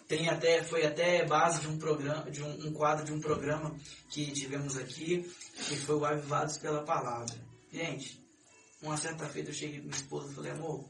tem 0.05 0.27
até, 0.27 0.61
foi 0.65 0.85
até 0.85 1.25
base 1.25 1.61
de 1.61 1.69
um 1.69 1.77
programa, 1.77 2.29
de 2.29 2.43
um, 2.43 2.67
um, 2.67 2.73
quadro 2.73 3.05
de 3.05 3.13
um 3.13 3.21
programa 3.21 3.73
que 4.09 4.33
tivemos 4.33 4.77
aqui, 4.77 5.31
que 5.55 5.77
foi 5.77 5.95
o 5.95 6.03
Avivados 6.03 6.57
pela 6.57 6.83
Palavra. 6.83 7.52
Gente, 7.73 8.23
uma 8.83 8.95
certa 8.95 9.27
feita 9.27 9.49
eu 9.49 9.53
cheguei 9.53 9.79
com 9.79 9.87
minha 9.87 9.97
esposa 9.97 10.31
e 10.31 10.35
falei, 10.35 10.51
amor, 10.51 10.85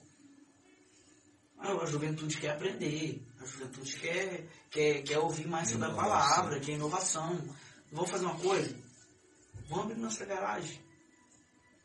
a 1.57 1.86
juventude 1.86 2.38
quer 2.38 2.49
aprender, 2.49 3.25
a 3.39 3.45
juventude 3.45 3.95
quer, 3.95 4.49
quer, 4.69 5.01
quer 5.01 5.17
ouvir 5.19 5.47
mais 5.47 5.69
sobre 5.69 5.88
a 5.88 5.93
palavra, 5.93 6.59
quer 6.59 6.73
inovação. 6.73 7.41
Vamos 7.89 8.11
fazer 8.11 8.25
uma 8.25 8.38
coisa? 8.38 8.75
Vamos 9.69 9.86
abrir 9.86 10.01
nossa 10.01 10.25
garagem. 10.25 10.77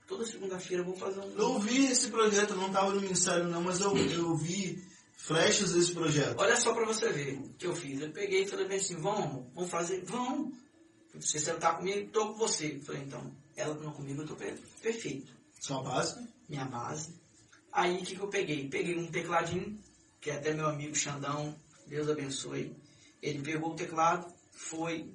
Toda 0.08 0.26
segunda-feira 0.26 0.82
vamos 0.82 0.98
fazer 0.98 1.20
um. 1.20 1.30
Eu 1.38 1.60
vi 1.60 1.86
esse 1.86 2.08
projeto, 2.08 2.56
não 2.56 2.66
estava 2.66 2.92
no 2.92 3.00
ministério 3.00 3.46
não, 3.46 3.62
mas 3.62 3.80
eu, 3.80 3.96
eu 3.96 4.36
vi 4.36 4.82
flechas 5.16 5.74
desse 5.74 5.92
projeto. 5.92 6.40
Olha 6.40 6.56
só 6.56 6.74
para 6.74 6.86
você 6.86 7.12
ver 7.12 7.34
o 7.34 7.50
que 7.50 7.66
eu 7.66 7.76
fiz. 7.76 8.00
Eu 8.00 8.10
peguei 8.10 8.42
e 8.42 8.48
falei 8.48 8.76
assim, 8.76 8.96
vamos, 8.96 9.46
vamos 9.54 9.70
fazer, 9.70 10.02
vamos. 10.06 10.56
Você 11.14 11.36
está 11.36 11.74
comigo, 11.74 12.00
estou 12.00 12.32
com 12.32 12.38
você. 12.38 12.74
Eu 12.74 12.82
falei, 12.82 13.02
então, 13.02 13.32
ela 13.58 13.74
não 13.74 13.92
comigo, 13.92 14.20
eu 14.20 14.24
estou 14.24 14.36
perfeito. 14.80 15.32
Sua 15.60 15.82
base? 15.82 16.28
Minha 16.48 16.64
base. 16.64 17.14
Aí 17.72 17.96
o 17.96 18.04
que, 18.04 18.14
que 18.14 18.22
eu 18.22 18.28
peguei? 18.28 18.68
Peguei 18.68 18.96
um 18.96 19.10
tecladinho, 19.10 19.78
que 20.20 20.30
é 20.30 20.36
até 20.36 20.54
meu 20.54 20.68
amigo 20.68 20.94
Xandão, 20.94 21.54
Deus 21.86 22.08
abençoe. 22.08 22.76
Ele 23.20 23.42
pegou 23.42 23.72
o 23.72 23.76
teclado, 23.76 24.32
foi, 24.52 25.12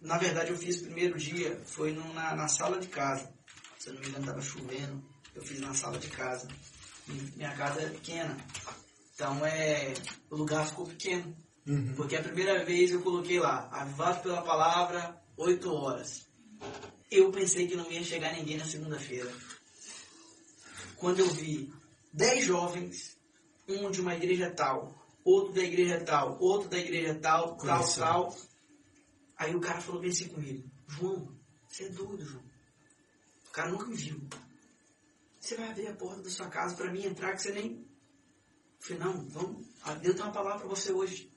na 0.00 0.16
verdade, 0.16 0.50
eu 0.50 0.56
fiz 0.56 0.80
o 0.80 0.84
primeiro 0.84 1.18
dia, 1.18 1.60
foi 1.66 1.92
no, 1.92 2.14
na, 2.14 2.36
na 2.36 2.48
sala 2.48 2.78
de 2.78 2.86
casa. 2.86 3.32
Se 3.78 3.88
eu 3.88 3.94
não 3.94 4.00
me 4.00 4.08
engano, 4.08 4.24
estava 4.24 4.42
chovendo. 4.42 5.04
Eu 5.34 5.42
fiz 5.42 5.60
na 5.60 5.74
sala 5.74 5.98
de 5.98 6.08
casa. 6.08 6.46
E 7.08 7.12
minha 7.36 7.54
casa 7.56 7.82
é 7.82 7.88
pequena. 7.88 8.36
Então, 9.14 9.44
é, 9.44 9.92
o 10.30 10.36
lugar 10.36 10.68
ficou 10.68 10.86
pequeno. 10.86 11.36
Uhum. 11.66 11.94
Porque 11.96 12.16
a 12.16 12.22
primeira 12.22 12.64
vez 12.64 12.92
eu 12.92 13.02
coloquei 13.02 13.40
lá, 13.40 13.68
avivado 13.72 14.22
pela 14.22 14.42
palavra, 14.42 15.20
8 15.36 15.72
horas. 15.72 16.31
Eu 17.10 17.30
pensei 17.30 17.66
que 17.66 17.76
não 17.76 17.90
ia 17.90 18.02
chegar 18.02 18.32
ninguém 18.32 18.56
na 18.56 18.64
segunda-feira. 18.64 19.30
Quando 20.96 21.20
eu 21.20 21.28
vi 21.28 21.72
10 22.12 22.44
jovens, 22.44 23.16
um 23.68 23.90
de 23.90 24.00
uma 24.00 24.14
igreja 24.14 24.50
tal, 24.50 24.94
outro 25.24 25.52
da 25.52 25.62
igreja 25.62 26.02
tal, 26.04 26.38
outro 26.40 26.68
da 26.68 26.78
igreja 26.78 27.14
tal, 27.14 27.56
tal, 27.56 27.78
Conheceu. 27.78 28.04
tal. 28.04 28.36
Aí 29.36 29.54
o 29.54 29.60
cara 29.60 29.80
falou 29.80 30.00
bem 30.00 30.10
assim 30.10 30.28
comigo, 30.28 30.70
João, 30.86 31.36
você 31.66 31.84
é 31.84 31.88
doido, 31.88 32.24
João. 32.24 32.44
O 33.48 33.50
cara 33.50 33.70
nunca 33.70 33.86
me 33.86 33.96
viu. 33.96 34.20
Você 35.40 35.56
vai 35.56 35.70
abrir 35.70 35.88
a 35.88 35.94
porta 35.96 36.22
da 36.22 36.30
sua 36.30 36.48
casa 36.48 36.76
para 36.76 36.90
mim 36.92 37.04
entrar 37.04 37.32
que 37.32 37.42
você 37.42 37.52
nem. 37.52 37.72
Eu 37.72 37.86
falei, 38.78 39.02
não, 39.02 39.28
vamos. 39.28 39.66
Ah, 39.82 39.94
Deus 39.94 40.14
tem 40.14 40.24
uma 40.24 40.32
palavra 40.32 40.60
para 40.60 40.68
você 40.68 40.92
hoje. 40.92 41.32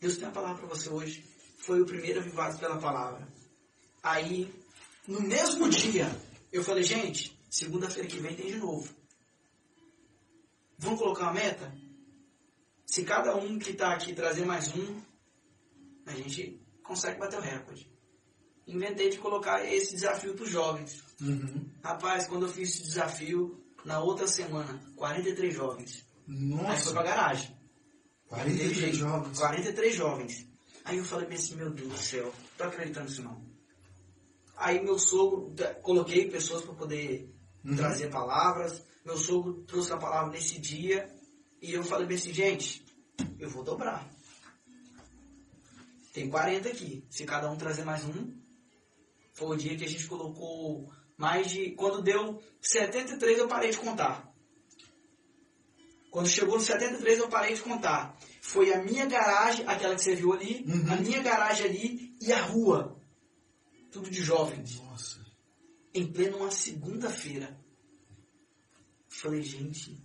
Deus 0.00 0.16
tem 0.16 0.24
uma 0.24 0.32
palavra 0.32 0.58
para 0.58 0.76
você 0.76 0.88
hoje. 0.88 1.24
Foi 1.58 1.80
o 1.80 1.86
primeiro 1.86 2.20
avivado 2.20 2.58
pela 2.58 2.78
palavra. 2.78 3.26
Aí, 4.02 4.52
no 5.06 5.20
mesmo 5.20 5.68
dia, 5.68 6.10
eu 6.52 6.62
falei, 6.62 6.82
gente, 6.82 7.38
segunda-feira 7.50 8.08
que 8.08 8.18
vem 8.18 8.34
tem 8.34 8.46
de 8.52 8.58
novo. 8.58 8.88
Vamos 10.78 10.98
colocar 10.98 11.24
uma 11.24 11.34
meta? 11.34 11.74
Se 12.86 13.04
cada 13.04 13.36
um 13.36 13.58
que 13.58 13.70
está 13.70 13.92
aqui 13.92 14.14
trazer 14.14 14.44
mais 14.44 14.74
um, 14.74 15.00
a 16.06 16.12
gente 16.12 16.60
consegue 16.82 17.18
bater 17.18 17.38
o 17.38 17.42
recorde. 17.42 17.90
Inventei 18.66 19.10
de 19.10 19.18
colocar 19.18 19.64
esse 19.64 19.94
desafio 19.94 20.34
para 20.34 20.44
os 20.44 20.50
jovens. 20.50 21.02
Uhum. 21.20 21.68
Rapaz, 21.82 22.26
quando 22.26 22.46
eu 22.46 22.52
fiz 22.52 22.70
esse 22.70 22.82
desafio, 22.82 23.62
na 23.84 24.00
outra 24.00 24.26
semana, 24.26 24.80
43 24.96 25.54
jovens. 25.54 26.04
Aí 26.26 26.34
foi 26.34 26.92
pra 26.92 27.02
Nossa, 27.02 27.02
garagem. 27.02 27.56
43 28.28 28.96
jovens. 28.96 29.38
43 29.38 29.94
jovens. 29.94 30.46
Aí 30.84 30.98
eu 30.98 31.04
falei 31.04 31.28
assim, 31.32 31.56
meu 31.56 31.70
Deus 31.70 31.88
do 31.88 31.98
céu, 31.98 32.32
tô 32.56 32.64
acreditando 32.64 33.08
nisso 33.08 33.22
não. 33.22 33.43
Aí 34.56 34.82
meu 34.82 34.98
sogro, 34.98 35.54
coloquei 35.82 36.30
pessoas 36.30 36.62
para 36.64 36.74
poder 36.74 37.30
Uhum. 37.64 37.76
trazer 37.76 38.10
palavras. 38.10 38.84
Meu 39.04 39.16
sogro 39.16 39.62
trouxe 39.64 39.92
a 39.92 39.96
palavra 39.96 40.32
nesse 40.32 40.60
dia. 40.60 41.08
E 41.62 41.72
eu 41.72 41.82
falei 41.82 42.06
bem 42.06 42.16
assim, 42.16 42.32
gente, 42.32 42.84
eu 43.38 43.48
vou 43.48 43.64
dobrar. 43.64 44.06
Tem 46.12 46.28
40 46.28 46.68
aqui. 46.68 47.04
Se 47.10 47.24
cada 47.24 47.50
um 47.50 47.56
trazer 47.56 47.84
mais 47.84 48.04
um, 48.04 48.32
foi 49.32 49.56
o 49.56 49.58
dia 49.58 49.76
que 49.76 49.84
a 49.84 49.88
gente 49.88 50.06
colocou 50.06 50.92
mais 51.16 51.50
de. 51.50 51.70
Quando 51.72 52.02
deu 52.02 52.40
73, 52.60 53.38
eu 53.38 53.48
parei 53.48 53.70
de 53.70 53.78
contar. 53.78 54.32
Quando 56.10 56.28
chegou 56.28 56.54
no 56.56 56.60
73, 56.60 57.18
eu 57.18 57.28
parei 57.28 57.54
de 57.54 57.62
contar. 57.62 58.16
Foi 58.40 58.72
a 58.72 58.82
minha 58.84 59.06
garagem, 59.06 59.66
aquela 59.66 59.96
que 59.96 60.02
você 60.02 60.14
viu 60.14 60.32
ali, 60.32 60.64
Uhum. 60.68 60.92
a 60.92 60.96
minha 60.96 61.20
garagem 61.22 61.66
ali 61.66 62.16
e 62.20 62.32
a 62.32 62.40
rua. 62.42 63.00
Tudo 63.94 64.10
de 64.10 64.24
jovens. 64.24 64.80
Nossa. 64.80 65.24
Em 65.94 66.12
pleno 66.12 66.38
uma 66.38 66.50
segunda-feira. 66.50 67.56
Falei, 69.08 69.40
gente, 69.40 69.96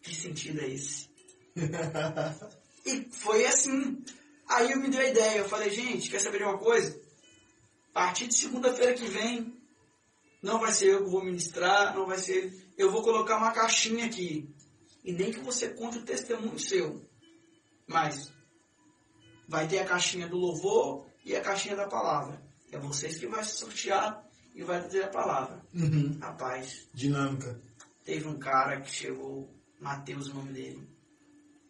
que 0.00 0.14
sentido 0.14 0.60
é 0.60 0.68
esse? 0.68 1.10
E 2.84 3.08
foi 3.12 3.46
assim. 3.46 4.04
Aí 4.48 4.72
eu 4.72 4.80
me 4.80 4.90
dei 4.90 5.00
a 5.00 5.10
ideia. 5.10 5.38
Eu 5.38 5.48
falei, 5.48 5.70
gente, 5.70 6.10
quer 6.10 6.18
saber 6.18 6.38
de 6.38 6.44
uma 6.44 6.58
coisa? 6.58 7.00
A 7.94 8.00
partir 8.00 8.26
de 8.26 8.34
segunda-feira 8.34 8.94
que 8.94 9.06
vem, 9.06 9.56
não 10.42 10.58
vai 10.58 10.72
ser 10.72 10.88
eu 10.88 11.04
que 11.04 11.10
vou 11.10 11.24
ministrar, 11.24 11.94
não 11.94 12.06
vai 12.06 12.18
ser. 12.18 12.52
Eu 12.76 12.90
vou 12.90 13.04
colocar 13.04 13.36
uma 13.36 13.52
caixinha 13.52 14.06
aqui. 14.06 14.52
E 15.04 15.12
nem 15.12 15.30
que 15.30 15.38
você 15.38 15.68
conte 15.68 15.98
o 15.98 16.04
testemunho 16.04 16.58
seu. 16.58 17.00
Mas 17.86 18.32
vai 19.46 19.68
ter 19.68 19.78
a 19.78 19.86
caixinha 19.86 20.26
do 20.26 20.36
louvor 20.36 21.06
e 21.24 21.36
a 21.36 21.40
caixinha 21.40 21.76
da 21.76 21.86
palavra. 21.86 22.51
É 22.72 22.78
vocês 22.78 23.18
que 23.18 23.26
vai 23.26 23.44
sortear 23.44 24.26
e 24.54 24.62
vai 24.62 24.82
dizer 24.82 25.04
a 25.04 25.08
palavra. 25.08 25.62
Uhum. 25.74 26.18
Rapaz, 26.20 26.88
Dinâmica. 26.92 27.60
Teve 28.04 28.26
um 28.26 28.38
cara 28.38 28.80
que 28.80 28.90
chegou, 28.90 29.48
Mateus 29.78 30.28
o 30.28 30.34
nome 30.34 30.52
dele. 30.52 30.88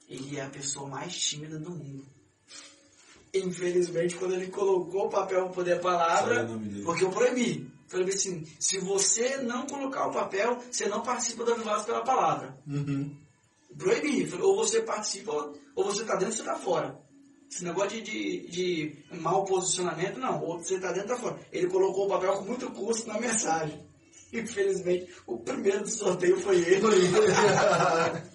Ele 0.09 0.38
é 0.38 0.44
a 0.44 0.50
pessoa 0.50 0.88
mais 0.88 1.14
tímida 1.14 1.59
do 1.59 1.70
mundo. 1.70 2.07
Infelizmente, 3.34 4.14
quando 4.16 4.34
ele 4.34 4.48
colocou 4.48 5.07
o 5.07 5.11
papel 5.11 5.44
para 5.46 5.53
poder 5.55 5.72
a 5.74 5.78
palavra, 5.80 6.36
Sabe 6.36 6.50
o 6.50 6.55
nome 6.55 6.68
dele? 6.68 6.84
porque 6.84 7.05
eu 7.05 7.11
proibi. 7.11 7.70
Falei 7.88 8.09
assim, 8.09 8.46
se 8.59 8.78
você 8.78 9.36
não 9.38 9.66
colocar 9.66 10.07
o 10.07 10.12
papel, 10.12 10.62
você 10.70 10.86
não 10.86 11.03
participa 11.03 11.44
da 11.44 11.53
Avivados 11.53 11.84
pela 11.84 12.03
palavra. 12.03 12.57
Uhum. 12.66 13.14
Proibi. 13.76 14.26
Falei, 14.26 14.44
ou 14.44 14.57
você 14.57 14.80
participa, 14.82 15.53
ou 15.74 15.84
você 15.84 16.05
tá 16.05 16.14
dentro 16.14 16.28
ou 16.28 16.32
você 16.32 16.42
tá 16.42 16.57
fora. 16.57 16.98
Esse 17.53 17.64
negócio 17.64 17.90
de, 17.90 18.00
de, 18.00 18.48
de 18.48 19.20
mau 19.20 19.44
posicionamento, 19.44 20.18
não. 20.18 20.42
Ou 20.42 20.59
você 20.59 20.80
tá 20.80 20.90
dentro 20.90 21.12
ou 21.12 21.16
tá 21.16 21.22
fora. 21.22 21.38
Ele 21.53 21.66
colocou 21.66 22.07
o 22.07 22.09
papel 22.09 22.32
com 22.38 22.44
muito 22.44 22.70
custo 22.70 23.09
na 23.09 23.20
mensagem. 23.20 23.78
Infelizmente, 24.32 25.12
o 25.26 25.36
primeiro 25.38 25.82
do 25.82 25.90
sorteio 25.90 26.40
foi 26.40 26.57
ele. 26.57 26.80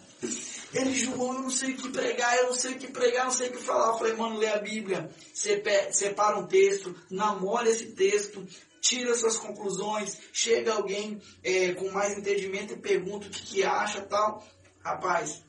Ele, 0.74 0.94
João, 0.94 1.34
eu 1.34 1.42
não 1.44 1.50
sei 1.50 1.72
o 1.72 1.78
que 1.78 1.90
pregar, 1.90 2.38
eu 2.38 2.48
não 2.48 2.54
sei 2.54 2.74
o 2.74 2.78
que 2.78 2.88
pregar, 2.88 3.22
eu 3.22 3.24
não 3.26 3.32
sei 3.32 3.48
o 3.48 3.52
que 3.54 3.64
falar. 3.64 3.88
Eu 3.88 3.98
falei, 3.98 4.14
mano, 4.14 4.38
lê 4.38 4.48
a 4.50 4.60
Bíblia, 4.60 5.10
separa 5.34 6.38
um 6.38 6.46
texto, 6.46 6.94
namora 7.10 7.70
esse 7.70 7.94
texto, 7.94 8.46
tira 8.82 9.16
suas 9.16 9.38
conclusões, 9.38 10.18
chega 10.34 10.74
alguém 10.74 11.22
é, 11.42 11.74
com 11.74 11.90
mais 11.90 12.18
entendimento 12.18 12.74
e 12.74 12.78
pergunta 12.78 13.28
o 13.28 13.30
que, 13.30 13.44
que 13.44 13.64
acha 13.64 14.02
tal. 14.02 14.46
Rapaz, 14.84 15.42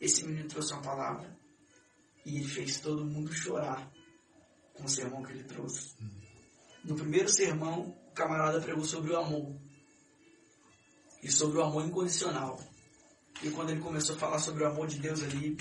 esse 0.00 0.26
menino 0.26 0.48
trouxe 0.48 0.72
uma 0.72 0.82
palavra 0.82 1.34
e 2.24 2.36
ele 2.36 2.48
fez 2.48 2.80
todo 2.80 3.04
mundo 3.04 3.32
chorar 3.32 3.90
com 4.74 4.84
o 4.84 4.88
sermão 4.88 5.22
que 5.22 5.32
ele 5.32 5.44
trouxe. 5.44 5.96
No 6.84 6.94
primeiro 6.94 7.28
sermão, 7.28 7.96
o 8.08 8.12
camarada 8.12 8.60
pregou 8.60 8.84
sobre 8.84 9.12
o 9.12 9.16
amor 9.16 9.56
e 11.22 11.30
sobre 11.30 11.58
o 11.58 11.62
amor 11.62 11.86
incondicional. 11.86 12.60
E 13.42 13.50
quando 13.50 13.70
ele 13.70 13.80
começou 13.80 14.16
a 14.16 14.18
falar 14.18 14.38
sobre 14.38 14.62
o 14.62 14.66
amor 14.66 14.86
de 14.86 14.98
Deus 14.98 15.22
ali, 15.22 15.56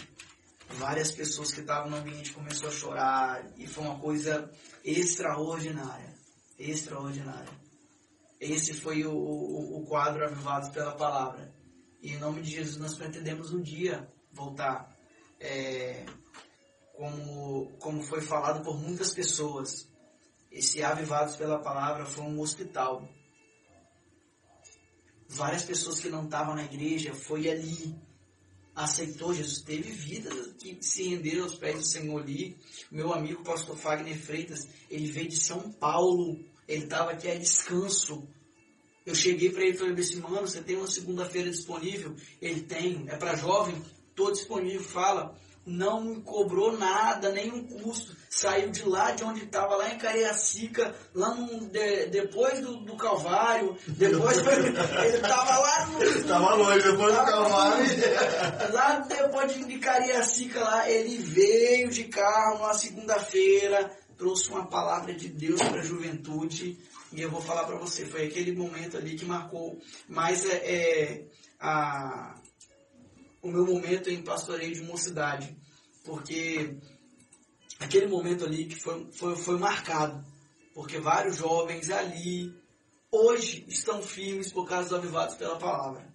várias 0.72 1.11
pessoas 1.11 1.51
que 1.51 1.61
estavam 1.61 1.89
no 1.89 1.97
ambiente 1.97 2.34
começaram 2.34 2.70
a 2.70 2.72
chorar 2.72 3.53
e 3.57 3.68
foi 3.68 3.84
uma 3.84 3.99
coisa 3.99 4.51
extraordinária, 4.84 6.14
extraordinária. 6.57 7.51
Esse 8.39 8.74
foi 8.74 9.05
o, 9.05 9.14
o, 9.14 9.78
o 9.82 9.86
quadro 9.86 10.26
Avivados 10.26 10.70
pela 10.70 10.95
Palavra. 10.95 11.53
E 12.01 12.11
em 12.11 12.18
nome 12.18 12.41
de 12.41 12.51
Jesus 12.51 12.78
nós 12.78 12.95
pretendemos 12.95 13.53
um 13.53 13.61
dia 13.61 14.11
voltar, 14.32 14.93
é, 15.39 16.05
como, 17.04 17.70
como 17.80 18.01
foi 18.01 18.22
falado 18.22 18.64
por 18.64 18.80
muitas 18.80 19.14
pessoas. 19.14 19.89
Esse 20.49 20.82
Avivados 20.82 21.36
pela 21.36 21.60
Palavra 21.60 22.06
foi 22.06 22.24
um 22.24 22.39
hospital. 22.39 23.10
Várias 25.28 25.64
pessoas 25.64 25.99
que 25.99 26.08
não 26.08 26.24
estavam 26.24 26.56
na 26.56 26.64
igreja 26.64 27.14
foi 27.14 27.49
ali 27.49 27.93
aceitou 28.76 29.36
Jesus 29.36 29.62
teve 29.62 29.91
vidas 29.91 30.54
que 30.58 30.80
se 30.82 31.10
renderam 31.10 31.43
aos 31.43 31.56
pés 31.56 31.76
do 31.76 31.86
Senhor 31.86 32.22
ali. 32.22 32.58
Meu 32.89 33.14
amigo 33.14 33.43
pastor 33.43 33.76
Fagner 33.76 34.18
Freitas 34.18 34.68
ele 34.89 35.12
veio 35.12 35.28
de 35.28 35.38
São 35.38 35.72
Paulo 35.74 36.39
ele 36.68 36.86
estava 36.86 37.12
aqui 37.12 37.30
a 37.30 37.38
descanso. 37.38 38.26
Eu 39.06 39.14
cheguei 39.14 39.51
para 39.51 39.64
ele 39.64 39.76
e 39.76 39.78
falei 39.78 39.93
assim 39.93 40.22
mano 40.22 40.47
você 40.47 40.62
tem 40.62 40.78
uma 40.78 40.88
segunda-feira 40.88 41.51
disponível? 41.51 42.16
Ele 42.41 42.62
tem 42.62 43.04
é 43.10 43.18
para 43.18 43.36
jovem 43.36 43.84
tô 44.16 44.32
disponível 44.32 44.82
fala 44.82 45.38
não 45.66 46.01
me 46.03 46.22
cobrou 46.22 46.78
nada, 46.78 47.32
nenhum 47.32 47.66
custo. 47.68 48.16
Saiu 48.30 48.72
de 48.72 48.84
lá 48.88 49.11
de 49.11 49.24
onde 49.24 49.43
estava, 49.43 49.76
lá 49.76 49.93
em 49.93 49.97
Cariacica, 49.97 50.95
lá 51.14 51.36
no, 51.36 51.68
de- 51.70 52.07
depois 52.07 52.59
do, 52.61 52.78
do 52.78 52.97
Calvário, 52.97 53.78
depois 53.88 54.38
ele 54.47 55.16
estava 55.16 55.57
lá 55.59 55.86
no. 55.86 56.24
Tava 56.28 56.55
longe, 56.55 56.82
depois 56.82 57.14
do 57.14 57.24
Calvário. 57.26 57.86
Lá 58.74 58.99
depois 59.07 59.53
de, 59.53 59.66
de 59.66 59.78
Cariacica, 59.78 60.59
lá, 60.61 60.89
ele 60.89 61.18
veio 61.18 61.89
de 61.91 62.05
carro 62.05 62.57
uma 62.57 62.74
segunda-feira, 62.74 63.91
trouxe 64.18 64.49
uma 64.49 64.66
palavra 64.66 65.14
de 65.14 65.28
Deus 65.30 65.61
para 65.61 65.82
a 65.82 65.86
juventude. 65.86 66.78
E 67.11 67.22
eu 67.22 67.30
vou 67.30 67.39
falar 67.41 67.66
para 67.66 67.76
você, 67.78 68.03
foi 68.05 68.26
aquele 68.26 68.53
momento 68.55 68.97
ali 68.97 69.16
que 69.16 69.26
marcou 69.26 69.78
mais 70.09 70.43
é, 70.49 70.55
é, 70.55 71.26
a, 71.59 72.34
o 73.44 73.52
meu 73.52 73.66
momento 73.66 74.10
em 74.10 74.24
pastoreio 74.24 74.74
de 74.74 74.82
mocidade. 74.82 75.56
Porque 76.04 76.78
aquele 77.80 78.08
momento 78.08 78.46
ali 78.46 78.66
que 78.66 78.76
foi, 78.76 79.08
foi, 79.12 79.36
foi 79.36 79.60
marcado. 79.60 80.26
Porque 80.74 80.98
vários 80.98 81.38
jovens 81.38 81.91
ali, 81.91 82.52
hoje, 83.12 83.64
estão 83.68 84.02
firmes 84.02 84.52
por 84.52 84.68
causa 84.68 84.89
dos 84.89 84.98
avivados 84.98 85.36
pela 85.36 85.58
palavra 85.58 86.12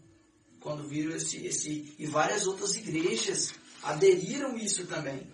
quando 0.60 0.88
viram 0.88 1.14
esse, 1.14 1.46
esse 1.46 1.94
e 1.98 2.06
várias 2.06 2.46
outras 2.46 2.76
igrejas 2.76 3.54
aderiram 3.82 4.56
isso 4.56 4.86
também. 4.86 5.26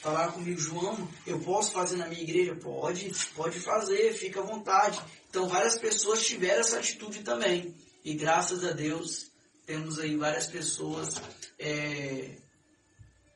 falaram 0.00 0.32
comigo, 0.32 0.60
João, 0.60 1.08
eu 1.26 1.40
posso 1.40 1.72
fazer 1.72 1.96
na 1.96 2.06
minha 2.06 2.22
igreja? 2.22 2.54
Pode, 2.54 3.12
pode 3.34 3.58
fazer, 3.58 4.12
fica 4.14 4.40
à 4.40 4.44
vontade. 4.44 5.00
Então 5.28 5.48
várias 5.48 5.78
pessoas 5.78 6.24
tiveram 6.24 6.60
essa 6.60 6.78
atitude 6.78 7.20
também. 7.22 7.74
E 8.04 8.14
graças 8.14 8.64
a 8.64 8.72
Deus 8.72 9.27
temos 9.68 9.98
aí 9.98 10.16
várias 10.16 10.46
pessoas 10.46 11.20
é, 11.58 12.36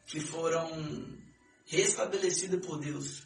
que 0.06 0.18
foram 0.18 1.06
restabelecidas 1.66 2.64
por 2.64 2.78
Deus. 2.80 3.24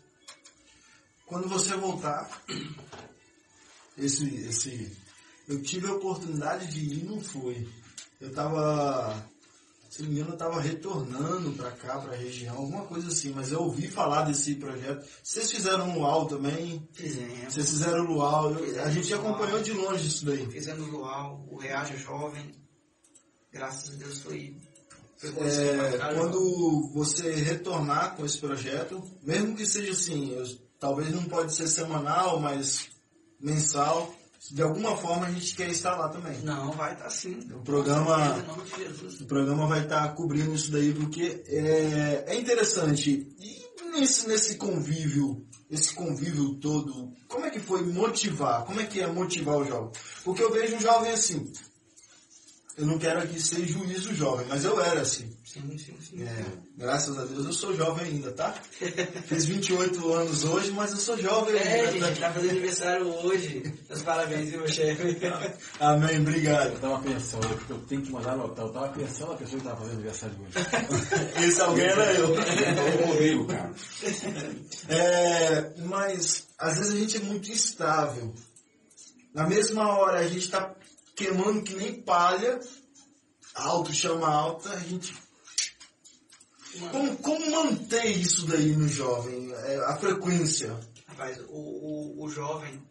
Quando 1.25 1.49
você 1.49 1.77
voltar, 1.77 2.43
esse, 3.97 4.27
esse, 4.49 4.97
eu 5.47 5.63
tive 5.63 5.87
a 5.87 5.93
oportunidade 5.95 6.67
de 6.67 6.81
ir, 6.81 7.05
não 7.05 7.21
foi. 7.21 7.69
Eu 8.21 8.33
tava, 8.33 9.25
se 9.89 10.03
não 10.03 10.09
me 10.09 10.17
engano, 10.17 10.33
eu 10.35 10.39
tava 10.39 10.61
retornando 10.61 11.53
para 11.53 11.71
cá, 11.71 12.01
para 12.01 12.13
a 12.13 12.17
região, 12.17 12.57
alguma 12.57 12.87
coisa 12.87 13.07
assim, 13.07 13.31
mas 13.33 13.53
eu 13.53 13.61
ouvi 13.61 13.87
falar 13.87 14.23
desse 14.23 14.57
projeto. 14.57 15.07
Vocês 15.23 15.49
fizeram 15.53 15.97
luau 15.97 16.27
também? 16.27 16.89
Fizemos. 16.93 17.55
Vocês 17.55 17.71
fizeram 17.71 18.05
o 18.05 18.09
luau, 18.15 18.51
eu- 18.53 18.83
a 18.83 18.91
gente 18.91 19.15
acompanhou 19.15 19.63
de 19.63 19.73
longe 19.73 20.09
isso 20.09 20.25
daí. 20.27 20.45
Fizemos 20.51 20.89
luau, 20.89 21.47
o 21.49 21.57
Reaja 21.57 21.97
Jovem. 21.97 22.66
Graças 23.57 23.91
a 23.95 23.97
Deus 23.97 24.19
foi. 24.21 24.57
foi 25.17 25.31
É, 25.49 25.99
quando 26.15 26.91
você 26.93 27.33
retornar 27.35 28.15
com 28.17 28.25
esse 28.27 28.39
projeto, 28.39 29.03
mesmo 29.23 29.57
que 29.57 29.67
seja 29.67 29.93
assim, 29.93 30.33
eu- 30.33 30.47
talvez 30.79 31.11
não 31.15 31.25
pode 31.25 31.55
ser 31.55 31.67
semanal, 31.69 32.39
mas 32.41 32.89
mensal, 33.41 34.15
de 34.51 34.63
alguma 34.63 34.97
forma 34.97 35.27
a 35.27 35.31
gente 35.31 35.55
quer 35.57 35.71
estar 35.71 35.97
lá 35.97 36.09
também. 36.09 36.39
Não, 36.43 36.71
vai 36.73 36.93
estar 36.93 37.11
sim. 37.11 37.39
O 37.53 37.61
programa- 37.61 38.35
certeza. 38.77 39.25
O 39.25 39.27
programa 39.27 39.67
vai 39.67 39.83
estar 39.83 40.15
cobrindo 40.15 40.55
isso 40.55 40.71
daí 40.71 40.93
porque 40.95 41.43
é, 41.47 42.25
é 42.29 42.35
interessante. 42.39 43.27
E 43.41 43.67
nesse, 43.99 44.29
nesse 44.29 44.57
convívio, 44.57 45.45
esse 45.71 45.93
convívio 45.95 46.55
todo, 46.57 47.13
como 47.27 47.45
é 47.47 47.51
que 47.51 47.59
foi 47.59 47.83
motivar? 47.85 48.65
Como 48.65 48.81
é 48.81 48.85
que 48.87 49.01
é 49.01 49.07
motivar 49.07 49.57
o 49.57 49.65
jovem? 49.65 49.91
Porque 50.25 50.43
eu 50.43 50.53
vejo 50.53 50.77
um 50.77 50.81
jovem 50.81 51.11
assim. 51.13 51.51
Eu 52.79 52.85
não 52.85 52.99
quero 52.99 53.21
aqui 53.21 53.41
ser 53.41 53.65
juízo 53.67 54.13
jovem, 54.15 54.47
mas 54.51 54.63
eu 54.65 54.79
era 54.79 55.01
assim. 55.01 55.35
Sim, 55.45 55.79
sim, 55.79 55.95
sim. 55.99 56.23
É, 56.23 56.45
graças 56.77 57.17
a 57.19 57.25
Deus 57.25 57.47
eu 57.47 57.53
sou 57.55 57.75
jovem 57.75 58.05
ainda, 58.05 58.31
tá? 58.33 58.53
Fiz 59.27 59.47
28 59.47 60.13
anos 60.13 60.45
hoje, 60.45 60.71
mas 60.73 60.91
eu 60.93 60.99
sou 60.99 61.17
jovem 61.17 61.57
É, 61.57 61.87
ainda. 61.87 62.07
gente, 62.09 62.21
tá 62.21 62.31
fazendo 62.31 62.51
aniversário 62.51 63.07
hoje. 63.25 63.73
Meus 63.89 64.03
parabéns, 64.03 64.51
viu, 64.51 64.69
chefe? 64.69 65.17
Amém, 65.81 66.21
obrigado. 66.21 66.73
Eu 66.75 66.79
tava 66.81 66.99
pensando, 67.03 67.49
porque 67.49 67.73
eu 67.73 67.79
tenho 67.79 68.03
que 68.03 68.13
mandar 68.13 68.37
notar, 68.37 68.67
eu 68.67 68.73
tava 68.73 68.89
pensando 68.91 69.31
na 69.33 69.39
pessoa 69.39 69.59
que 69.59 69.67
tava 69.67 69.77
fazendo 69.79 69.95
aniversário 69.95 70.37
hoje. 70.39 70.53
Esse 71.49 71.61
alguém 71.63 71.87
era 71.87 72.13
eu. 72.13 72.35
Eu 72.35 73.09
odeio, 73.11 73.47
cara. 73.47 73.73
É, 74.89 75.73
mas 75.87 76.47
às 76.59 76.77
vezes 76.77 76.93
a 76.93 76.97
gente 76.99 77.17
é 77.17 77.21
muito 77.21 77.51
instável. 77.51 78.35
Na 79.33 79.47
mesma 79.47 79.89
hora 79.99 80.19
a 80.21 80.27
gente 80.29 80.45
está 80.45 80.75
queimando 81.17 81.63
que 81.63 81.75
nem 81.75 82.01
palha, 82.03 82.61
alto 83.55 83.93
chama 83.93 84.29
alta, 84.29 84.71
a 84.71 84.79
gente. 84.79 85.17
Como, 86.93 87.17
como 87.17 87.51
manter 87.51 88.05
isso 88.05 88.47
daí 88.47 88.77
no 88.77 88.87
jovem? 88.87 89.51
É, 89.53 89.77
a 89.87 89.97
frequência. 89.97 90.79
Rapaz, 91.07 91.39
o, 91.49 91.57
o, 91.57 92.25
o 92.25 92.29
jovem, 92.29 92.83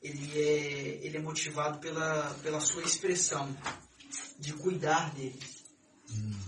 ele 0.00 0.40
é, 0.40 1.00
ele 1.04 1.16
é 1.16 1.20
motivado 1.20 1.80
pela, 1.80 2.32
pela 2.42 2.60
sua 2.60 2.82
expressão, 2.84 3.54
de 4.38 4.52
cuidar 4.52 5.12
dele. 5.14 5.38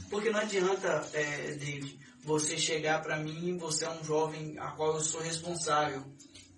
Porque 0.09 0.31
não 0.31 0.39
adianta, 0.39 1.09
é, 1.13 1.53
David, 1.55 1.99
você 2.23 2.57
chegar 2.57 3.03
para 3.03 3.17
mim, 3.17 3.57
você 3.59 3.85
é 3.85 3.91
um 3.91 4.05
jovem 4.05 4.57
a 4.59 4.71
qual 4.71 4.95
eu 4.95 5.01
sou 5.01 5.21
responsável, 5.21 6.05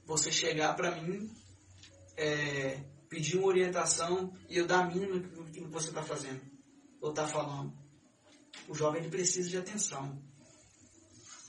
você 0.05 0.31
chegar 0.31 0.75
para 0.75 0.91
mim, 1.01 1.31
é, 2.17 2.79
pedir 3.13 3.37
uma 3.37 3.49
orientação 3.49 4.33
e 4.49 4.57
eu 4.57 4.67
dar 4.67 4.81
a 4.81 4.87
mínima 4.87 5.19
do 5.19 5.45
que 5.45 5.61
você 5.65 5.91
está 5.91 6.03
fazendo, 6.03 6.41
ou 6.99 7.11
está 7.11 7.29
falando. 7.29 7.71
O 8.67 8.75
jovem 8.75 9.11
precisa 9.11 9.51
de 9.51 9.59
atenção. 9.59 10.19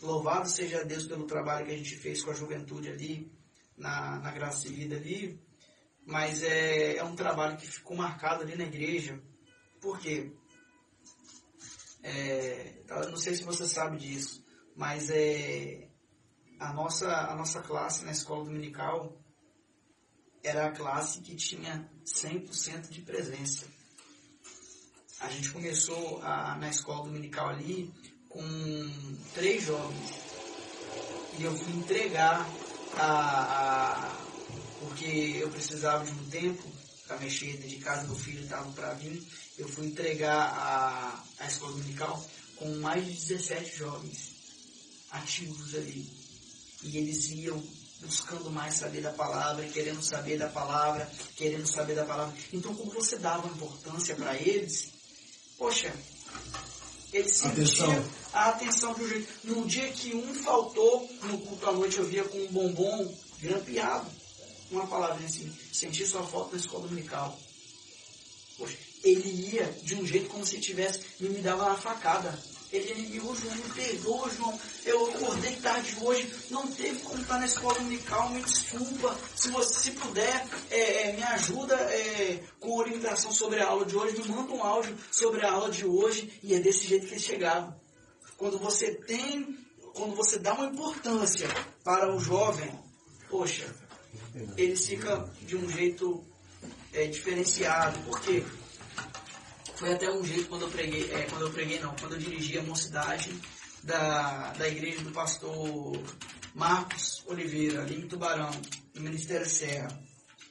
Louvado 0.01 0.49
seja 0.49 0.83
Deus 0.83 1.07
pelo 1.07 1.25
trabalho 1.25 1.65
que 1.65 1.71
a 1.71 1.77
gente 1.77 1.95
fez 1.95 2.21
com 2.21 2.31
a 2.31 2.33
juventude 2.33 2.89
ali, 2.89 3.31
na, 3.77 4.19
na 4.19 4.31
Graça 4.31 4.67
e 4.67 4.73
Vida 4.73 4.97
ali. 4.97 5.41
Mas 6.05 6.43
é, 6.43 6.97
é 6.97 7.03
um 7.05 7.15
trabalho 7.15 7.55
que 7.55 7.65
ficou 7.65 7.95
marcado 7.95 8.43
ali 8.43 8.57
na 8.57 8.65
igreja. 8.65 9.23
Por 9.79 9.97
quê? 9.99 10.33
É, 12.03 12.83
não 13.09 13.15
sei 13.15 13.35
se 13.35 13.43
você 13.45 13.65
sabe 13.65 13.95
disso, 13.95 14.45
mas 14.75 15.09
é, 15.09 15.87
a, 16.59 16.73
nossa, 16.73 17.09
a 17.09 17.33
nossa 17.37 17.61
classe 17.61 18.03
na 18.03 18.11
escola 18.11 18.43
dominical 18.43 19.22
era 20.43 20.67
a 20.67 20.71
classe 20.71 21.21
que 21.21 21.35
tinha 21.35 21.89
100% 22.05 22.89
de 22.89 23.01
presença. 23.01 23.65
A 25.21 25.29
gente 25.29 25.51
começou 25.51 26.21
a, 26.21 26.57
na 26.57 26.69
escola 26.69 27.05
dominical 27.05 27.49
ali 27.49 27.91
com 28.27 28.43
três 29.33 29.63
jovens. 29.63 30.21
E 31.39 31.43
eu 31.43 31.55
fui 31.55 31.73
entregar 31.73 32.47
a, 32.97 34.09
a 34.09 34.23
porque 34.79 35.37
eu 35.39 35.49
precisava 35.49 36.05
de 36.05 36.11
um 36.11 36.29
tempo 36.29 36.63
para 37.07 37.17
mexer 37.17 37.57
de 37.57 37.77
casa, 37.77 38.07
meu 38.07 38.17
filho 38.17 38.43
estava 38.43 38.69
para 38.73 38.93
vir. 38.95 39.25
Eu 39.57 39.67
fui 39.67 39.87
entregar 39.87 40.35
a, 40.35 41.23
a 41.39 41.47
escola 41.47 41.71
dominical 41.71 42.23
com 42.57 42.75
mais 42.79 43.05
de 43.05 43.13
17 43.13 43.77
jovens 43.77 44.35
ativos 45.09 45.73
ali. 45.75 46.05
E 46.83 46.97
eles 46.97 47.29
iam 47.31 47.63
buscando 48.03 48.49
mais 48.51 48.75
saber 48.75 49.01
da 49.01 49.11
palavra, 49.11 49.67
querendo 49.69 50.01
saber 50.03 50.37
da 50.37 50.49
palavra, 50.49 51.09
querendo 51.35 51.65
saber 51.65 51.95
da 51.95 52.05
palavra. 52.05 52.35
Então, 52.51 52.75
como 52.75 52.91
você 52.91 53.17
dava 53.17 53.47
importância 53.47 54.15
para 54.15 54.35
eles, 54.35 54.91
poxa, 55.57 55.93
eles 57.11 57.43
Atenção. 57.45 57.87
sentiam 57.87 58.05
a 58.33 58.49
atenção 58.49 58.93
de 58.93 59.03
um 59.03 59.09
jeito. 59.09 59.29
No 59.43 59.65
dia 59.65 59.87
que 59.91 60.15
um 60.15 60.33
faltou 60.43 61.09
no 61.23 61.37
culto 61.39 61.69
à 61.69 61.71
noite, 61.71 61.97
eu 61.97 62.05
via 62.05 62.23
com 62.23 62.37
um 62.37 62.47
bombom 62.47 63.17
grampeado. 63.39 64.09
Uma 64.71 64.87
palavra 64.87 65.23
assim, 65.23 65.51
senti 65.71 66.05
sua 66.05 66.23
falta 66.23 66.55
na 66.55 66.61
escola 66.61 66.87
dominical. 66.87 67.37
Poxa, 68.57 68.77
ele 69.03 69.53
ia 69.53 69.65
de 69.83 69.95
um 69.95 70.05
jeito 70.05 70.29
como 70.29 70.45
se 70.45 70.59
tivesse, 70.59 71.01
me 71.19 71.41
dava 71.41 71.65
uma 71.65 71.77
facada. 71.77 72.37
Ele, 72.73 72.89
ele 72.89 73.01
me, 73.07 73.19
João, 73.19 73.35
me 73.35 73.69
perdoa, 73.75 74.29
João. 74.31 74.59
Eu 74.83 75.05
acordei 75.09 75.55
tarde 75.57 75.95
hoje, 76.01 76.27
não 76.49 76.65
teve 76.65 76.99
como 77.01 77.21
estar 77.21 77.37
na 77.37 77.45
escola 77.45 77.75
dominical, 77.75 78.31
me 78.31 78.41
desculpa. 78.41 79.15
Se 79.35 79.49
você 79.49 79.79
se 79.79 79.91
puder, 79.91 80.47
é, 80.71 81.09
é, 81.09 81.13
me 81.13 81.21
ajuda 81.21 81.75
é, 81.75 82.43
com 82.59 82.75
orientação 82.75 83.31
sobre 83.31 83.61
a 83.61 83.67
aula 83.67 83.85
de 83.85 83.95
hoje, 83.95 84.23
me 84.23 84.27
manda 84.27 84.51
um 84.51 84.63
áudio 84.63 84.97
sobre 85.11 85.45
a 85.45 85.51
aula 85.51 85.69
de 85.69 85.85
hoje. 85.85 86.33
E 86.41 86.55
é 86.55 86.59
desse 86.59 86.87
jeito 86.87 87.05
que 87.05 87.13
ele 87.13 87.21
chegava. 87.21 87.79
Quando 88.37 88.57
você 88.57 88.91
tem, 88.95 89.55
quando 89.93 90.15
você 90.15 90.39
dá 90.39 90.55
uma 90.55 90.65
importância 90.65 91.47
para 91.83 92.11
o 92.11 92.19
jovem, 92.19 92.71
poxa, 93.29 93.71
ele 94.57 94.75
fica 94.75 95.31
de 95.43 95.55
um 95.55 95.69
jeito 95.69 96.25
é, 96.91 97.05
diferenciado. 97.05 97.99
Por 97.99 98.19
quê? 98.21 98.43
Foi 99.83 99.91
até 99.91 100.09
um 100.09 100.23
jeito 100.23 100.47
quando 100.47 100.61
eu 100.61 100.69
preguei, 100.69 101.11
é, 101.11 101.23
quando 101.23 101.41
eu 101.41 101.51
preguei 101.51 101.77
não, 101.81 101.93
quando 101.97 102.13
eu 102.13 102.17
dirigi 102.17 102.57
a 102.57 102.63
mocidade 102.63 103.37
da, 103.83 104.53
da 104.53 104.65
igreja 104.65 105.01
do 105.01 105.11
pastor 105.11 106.01
Marcos 106.55 107.21
Oliveira, 107.25 107.81
ali 107.81 107.97
em 107.97 108.07
Tubarão, 108.07 108.49
no 108.95 109.01
Ministério 109.01 109.45
Serra. 109.45 109.89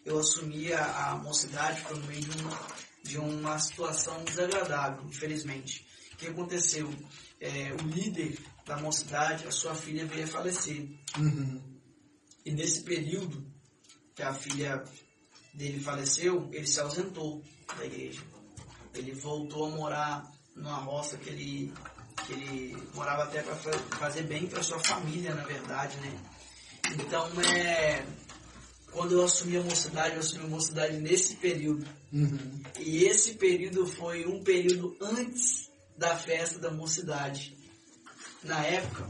Eu 0.05 0.19
assumi 0.19 0.71
a, 0.75 1.13
a 1.13 1.17
mocidade 1.17 1.81
por 1.81 1.97
meio 2.05 2.21
de 2.21 2.43
uma, 2.43 2.67
de 3.05 3.19
uma 3.19 3.59
situação 3.59 4.23
desagradável, 4.23 5.03
infelizmente. 5.09 5.89
O 6.13 6.17
que 6.19 6.27
aconteceu? 6.27 6.95
É, 7.41 7.73
o 7.73 7.87
líder 7.87 8.39
da 8.67 8.77
mocidade, 8.77 9.49
a 9.49 9.51
sua 9.51 9.75
filha 9.75 10.05
veio 10.05 10.25
a 10.25 10.29
falecer. 10.29 10.87
Uhum. 11.17 11.81
E 12.45 12.53
nesse 12.53 12.83
período 12.83 13.51
que 14.15 14.23
a 14.23 14.35
filha 14.35 14.85
dele 15.55 15.81
faleceu, 15.81 16.51
ele 16.53 16.67
se 16.67 16.79
ausentou 16.81 17.43
da 17.79 17.87
igreja. 17.87 18.32
Ele 18.95 19.13
voltou 19.13 19.67
a 19.67 19.71
morar 19.71 20.33
numa 20.55 20.77
roça 20.77 21.17
que 21.17 21.31
ele, 21.31 21.73
que 22.27 22.33
ele 22.33 22.77
morava 22.95 23.25
até 23.25 23.43
para 23.43 23.55
fazer 23.55 24.23
bem 24.23 24.47
para 24.47 24.63
sua 24.63 24.79
família, 24.81 25.35
na 25.35 25.45
verdade, 25.45 25.97
né? 25.99 26.19
Então, 26.99 27.29
é, 27.43 28.05
quando 28.91 29.13
eu 29.13 29.25
assumi 29.25 29.57
a 29.57 29.63
mocidade, 29.63 30.15
eu 30.15 30.21
assumi 30.21 30.45
a 30.45 30.49
mocidade 30.49 30.99
nesse 30.99 31.37
período. 31.37 31.87
Uhum. 32.13 32.63
E 32.79 33.05
esse 33.05 33.35
período 33.35 33.87
foi 33.87 34.27
um 34.27 34.43
período 34.43 34.97
antes 35.01 35.71
da 35.97 36.17
festa 36.17 36.59
da 36.59 36.71
mocidade. 36.71 37.57
Na 38.43 38.65
época, 38.67 39.09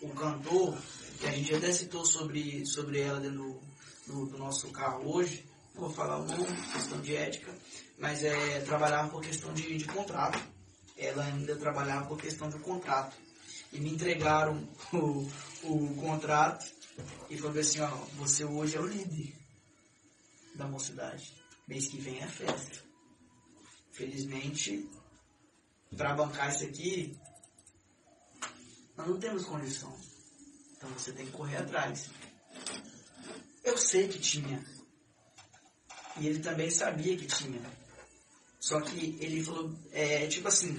o 0.00 0.08
cantor, 0.10 0.76
que 1.18 1.26
a 1.26 1.32
gente 1.32 1.54
até 1.54 1.72
citou 1.72 2.04
sobre, 2.04 2.64
sobre 2.66 3.00
ela 3.00 3.18
dentro 3.18 3.38
do, 4.06 4.12
do, 4.12 4.26
do 4.26 4.38
nosso 4.38 4.68
carro 4.70 5.16
hoje, 5.16 5.44
não 5.74 5.82
vou 5.82 5.90
falar 5.90 6.18
o 6.18 6.26
nome, 6.26 6.46
questão 6.72 7.00
de 7.00 7.16
ética, 7.16 7.52
mas 7.98 8.22
é, 8.22 8.60
trabalhava 8.60 9.08
por 9.08 9.22
questão 9.22 9.52
de, 9.52 9.76
de 9.76 9.84
contrato. 9.84 10.38
Ela 10.96 11.24
ainda 11.24 11.56
trabalhava 11.56 12.06
por 12.06 12.20
questão 12.20 12.48
de 12.48 12.58
contrato. 12.58 13.16
e 13.72 13.80
me 13.80 13.90
entregaram 13.90 14.68
o, 14.92 15.28
o 15.64 15.94
contrato 15.96 16.72
e 17.28 17.36
falou 17.36 17.58
assim, 17.58 17.80
ó, 17.80 17.88
você 18.16 18.44
hoje 18.44 18.76
é 18.76 18.80
o 18.80 18.86
líder 18.86 19.34
da 20.54 20.66
mocidade. 20.66 21.34
Mês 21.66 21.88
que 21.88 21.98
vem 21.98 22.20
é 22.20 22.26
festa. 22.26 22.82
Felizmente, 23.92 24.88
para 25.96 26.14
bancar 26.14 26.54
isso 26.54 26.64
aqui, 26.64 27.18
nós 28.96 29.08
não 29.08 29.18
temos 29.18 29.44
condição. 29.44 29.96
Então 30.76 30.88
você 30.90 31.12
tem 31.12 31.26
que 31.26 31.32
correr 31.32 31.56
atrás. 31.56 32.10
Eu 33.62 33.76
sei 33.78 34.08
que 34.08 34.18
tinha. 34.18 34.64
E 36.18 36.26
ele 36.28 36.38
também 36.40 36.70
sabia 36.70 37.16
que 37.16 37.26
tinha. 37.26 37.60
Só 38.64 38.80
que 38.80 39.18
ele 39.20 39.44
falou, 39.44 39.70
é 39.92 40.26
tipo 40.26 40.48
assim, 40.48 40.74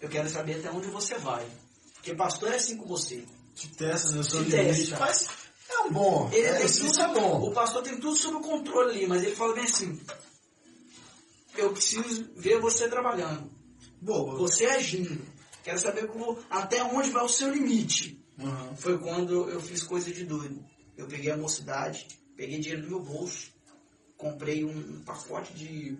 eu 0.00 0.08
quero 0.08 0.26
saber 0.26 0.54
até 0.54 0.70
onde 0.70 0.86
você 0.86 1.18
vai. 1.18 1.46
Porque 1.92 2.14
pastor 2.14 2.50
é 2.50 2.56
assim 2.56 2.78
com 2.78 2.86
você. 2.86 3.26
Te 3.54 3.68
testa, 3.68 4.10
né? 4.12 4.22
Te 4.22 4.50
testa. 4.50 4.98
Mas 4.98 5.28
é 5.68 5.80
um 5.80 5.92
bom. 5.92 6.30
Ele 6.32 6.46
é, 6.46 6.54
tem 6.54 6.64
isso 6.64 6.86
tudo, 6.86 6.98
é 6.98 7.08
bom. 7.12 7.42
O 7.42 7.52
pastor 7.52 7.82
tem 7.82 8.00
tudo 8.00 8.16
sob 8.16 8.42
controle 8.42 8.92
ali, 8.92 9.06
mas 9.06 9.22
ele 9.22 9.36
fala 9.36 9.52
bem 9.52 9.64
assim, 9.64 10.00
eu 11.58 11.72
preciso 11.74 12.26
ver 12.34 12.58
você 12.58 12.88
trabalhando, 12.88 13.52
Boa. 14.00 14.38
você 14.38 14.64
agindo. 14.64 15.20
Quero 15.62 15.78
saber 15.78 16.06
como, 16.06 16.38
até 16.48 16.82
onde 16.82 17.10
vai 17.10 17.22
o 17.22 17.28
seu 17.28 17.52
limite. 17.52 18.18
Uhum. 18.38 18.76
Foi 18.78 18.96
quando 18.96 19.50
eu 19.50 19.60
fiz 19.60 19.82
coisa 19.82 20.10
de 20.10 20.24
doido. 20.24 20.64
Eu 20.96 21.06
peguei 21.06 21.30
a 21.32 21.36
mocidade, 21.36 22.08
peguei 22.34 22.58
dinheiro 22.58 22.84
do 22.84 22.88
meu 22.88 23.00
bolso, 23.00 23.50
comprei 24.16 24.64
um, 24.64 24.70
um 24.70 25.02
pacote 25.04 25.52
de, 25.52 25.98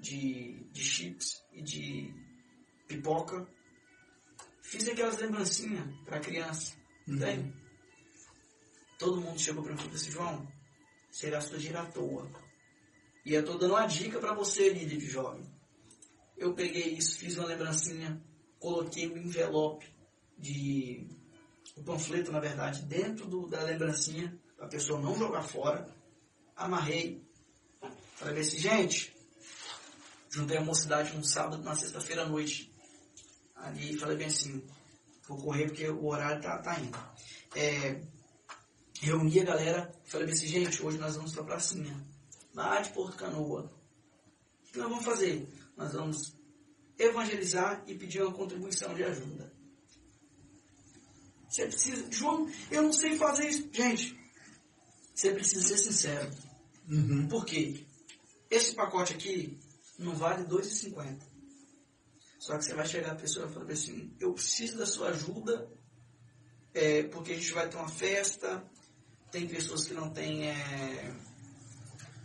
de, 0.00 0.64
de 0.72 0.82
chips 0.82 1.42
e 1.52 1.62
de 1.62 2.14
pipoca. 2.88 3.46
Fiz 4.62 4.88
aquelas 4.88 5.18
lembrancinhas 5.18 5.84
pra 6.04 6.20
criança. 6.20 6.76
Entende? 7.06 7.52
Todo 8.98 9.20
mundo 9.20 9.38
chegou 9.38 9.62
pra 9.62 9.72
mim 9.72 9.78
e 9.78 9.82
falou 9.82 9.96
assim, 9.96 10.10
João, 10.10 10.48
você 11.10 11.30
gastou 11.30 11.58
dinheiro 11.58 11.80
à 11.80 11.86
toa. 11.86 12.30
E 13.24 13.34
eu 13.34 13.44
tô 13.44 13.56
dando 13.58 13.72
uma 13.74 13.86
dica 13.86 14.18
pra 14.18 14.34
você, 14.34 14.70
líder 14.70 14.98
de 14.98 15.06
jovem. 15.06 15.44
Eu 16.36 16.54
peguei 16.54 16.94
isso, 16.94 17.18
fiz 17.18 17.36
uma 17.36 17.46
lembrancinha, 17.46 18.22
coloquei 18.58 19.06
o 19.08 19.18
envelope 19.18 19.86
de 20.38 21.06
o 21.76 21.82
panfleto, 21.82 22.32
na 22.32 22.40
verdade, 22.40 22.82
dentro 22.82 23.26
do- 23.26 23.46
da 23.46 23.62
lembrancinha, 23.62 24.38
para 24.56 24.66
a 24.66 24.68
pessoa 24.68 25.00
não 25.00 25.16
jogar 25.18 25.42
fora. 25.42 25.94
Amarrei. 26.56 27.22
Falei 28.16 28.40
assim, 28.42 28.58
gente, 28.58 29.14
juntei 30.30 30.56
a 30.56 30.64
mocidade 30.64 31.16
no 31.16 31.24
sábado, 31.24 31.62
na 31.62 31.74
sexta-feira 31.74 32.22
à 32.22 32.26
noite. 32.26 32.72
Ali 33.56 33.98
falei 33.98 34.16
bem 34.16 34.28
assim, 34.28 34.64
vou 35.28 35.36
correr 35.36 35.66
porque 35.66 35.86
o 35.88 36.06
horário 36.06 36.40
tá, 36.40 36.58
tá 36.58 36.78
indo. 36.80 36.98
É, 37.54 38.00
reuni 39.00 39.40
a 39.40 39.44
galera, 39.44 39.92
falei 40.04 40.26
bem 40.26 40.34
assim, 40.34 40.46
gente, 40.46 40.82
hoje 40.82 40.98
nós 40.98 41.16
vamos 41.16 41.32
pra 41.32 41.44
pracinha, 41.44 41.94
lá 42.54 42.80
de 42.80 42.90
Porto 42.90 43.16
Canoa. 43.16 43.70
O 44.68 44.72
que 44.72 44.78
nós 44.78 44.88
vamos 44.88 45.04
fazer? 45.04 45.46
Nós 45.76 45.92
vamos 45.92 46.34
evangelizar 46.96 47.82
e 47.86 47.94
pedir 47.94 48.22
uma 48.22 48.32
contribuição 48.32 48.94
de 48.94 49.02
ajuda. 49.02 49.52
Você 51.48 51.66
precisa. 51.66 52.12
João, 52.12 52.48
eu 52.70 52.82
não 52.82 52.92
sei 52.92 53.16
fazer 53.16 53.48
isso. 53.48 53.68
Gente, 53.72 54.16
você 55.12 55.32
precisa 55.32 55.66
ser 55.66 55.78
sincero. 55.78 56.30
Uhum. 56.88 57.26
Por 57.26 57.44
quê? 57.44 57.84
Esse 58.48 58.74
pacote 58.74 59.14
aqui 59.14 59.58
não 60.00 60.14
vale 60.14 60.42
R$ 60.42 60.48
2,50. 60.48 61.20
Só 62.38 62.56
que 62.56 62.64
você 62.64 62.74
vai 62.74 62.86
chegar 62.86 63.12
a 63.12 63.16
pessoa 63.16 63.46
e 63.46 63.52
falar 63.52 63.70
assim, 63.70 64.14
eu 64.18 64.32
preciso 64.32 64.78
da 64.78 64.86
sua 64.86 65.10
ajuda, 65.10 65.70
é, 66.72 67.02
porque 67.04 67.32
a 67.32 67.36
gente 67.36 67.52
vai 67.52 67.68
ter 67.68 67.76
uma 67.76 67.88
festa, 67.88 68.64
tem 69.30 69.46
pessoas 69.46 69.86
que 69.86 69.92
não 69.92 70.10
têm 70.10 70.48
é, 70.48 71.14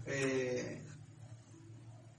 é, 0.05 0.81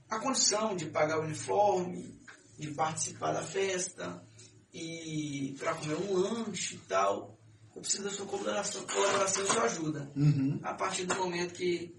a 0.09 0.19
condição 0.19 0.75
de 0.75 0.85
pagar 0.85 1.19
o 1.19 1.23
uniforme, 1.23 2.21
de 2.57 2.71
participar 2.71 3.33
da 3.33 3.41
festa, 3.41 4.23
e 4.71 5.55
para 5.57 5.73
comer 5.73 5.95
um 5.95 6.13
lanche 6.13 6.75
e 6.75 6.79
tal. 6.79 7.35
Eu 7.75 7.81
preciso 7.81 8.03
da 8.03 8.09
sua 8.09 8.25
colaboração, 8.25 8.85
colaboração 8.85 9.43
e 9.43 9.47
sua 9.47 9.63
ajuda. 9.63 10.11
Uhum. 10.15 10.59
A 10.63 10.73
partir 10.73 11.05
do 11.05 11.15
momento 11.15 11.53
que 11.53 11.95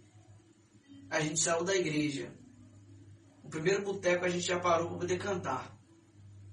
a 1.11 1.21
gente 1.21 1.41
saiu 1.41 1.65
da 1.65 1.75
igreja, 1.75 2.33
o 3.49 3.51
primeiro 3.51 3.83
boteco 3.83 4.27
a 4.27 4.29
gente 4.29 4.47
já 4.47 4.61
parou 4.61 4.89
para 4.91 4.99
poder 4.99 5.19
cantar. 5.19 5.75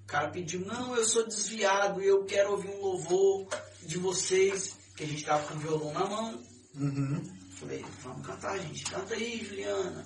O 0.04 0.08
cara 0.08 0.30
pediu, 0.30 0.62
não, 0.62 0.96
eu 0.96 1.04
sou 1.04 1.28
desviado, 1.28 2.02
eu 2.02 2.24
quero 2.24 2.52
ouvir 2.52 2.70
um 2.70 2.80
louvor 2.80 3.50
de 3.86 3.98
vocês, 3.98 4.78
que 4.96 5.04
a 5.04 5.08
gente 5.08 5.20
estava 5.20 5.46
com 5.46 5.56
o 5.56 5.60
violão 5.60 5.94
na 5.94 6.06
mão. 6.06 6.44
Uhum. 6.76 7.22
Falei, 7.60 7.84
vamos 8.02 8.26
cantar, 8.26 8.58
gente. 8.60 8.86
Canta 8.86 9.14
aí, 9.14 9.46
Juliana. 9.46 10.06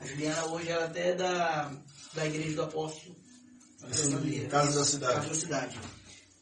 A 0.00 0.06
Juliana 0.06 0.46
hoje 0.46 0.68
ela 0.70 0.86
até 0.86 1.10
é 1.10 1.14
da, 1.14 1.72
da 2.14 2.26
igreja 2.26 2.56
do 2.56 2.62
apóstolo. 2.62 3.14
Sim, 3.92 4.48
Casa 4.48 4.80
da 4.80 4.84
Cidade. 4.84 5.14
Casa 5.14 5.28
da 5.28 5.34
Cidade. 5.34 5.80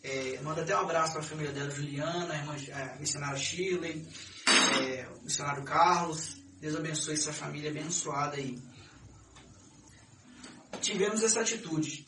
É, 0.03 0.41
manda 0.41 0.63
até 0.63 0.75
um 0.75 0.81
abraço 0.81 1.13
para 1.13 1.21
a 1.21 1.25
família 1.25 1.53
dela, 1.53 1.71
Juliana, 1.71 2.33
a 2.33 2.39
irmã, 2.39 2.57
a 2.73 2.99
missionária 2.99 3.39
Shirley, 3.39 4.09
é, 4.81 5.07
o 5.21 5.25
missionário 5.25 5.63
Carlos. 5.65 6.39
Deus 6.61 6.77
abençoe 6.77 7.15
essa 7.15 7.33
família 7.33 7.71
abençoada 7.71 8.37
aí. 8.37 8.59
Tivemos 10.81 11.23
essa 11.23 11.41
atitude. 11.41 12.07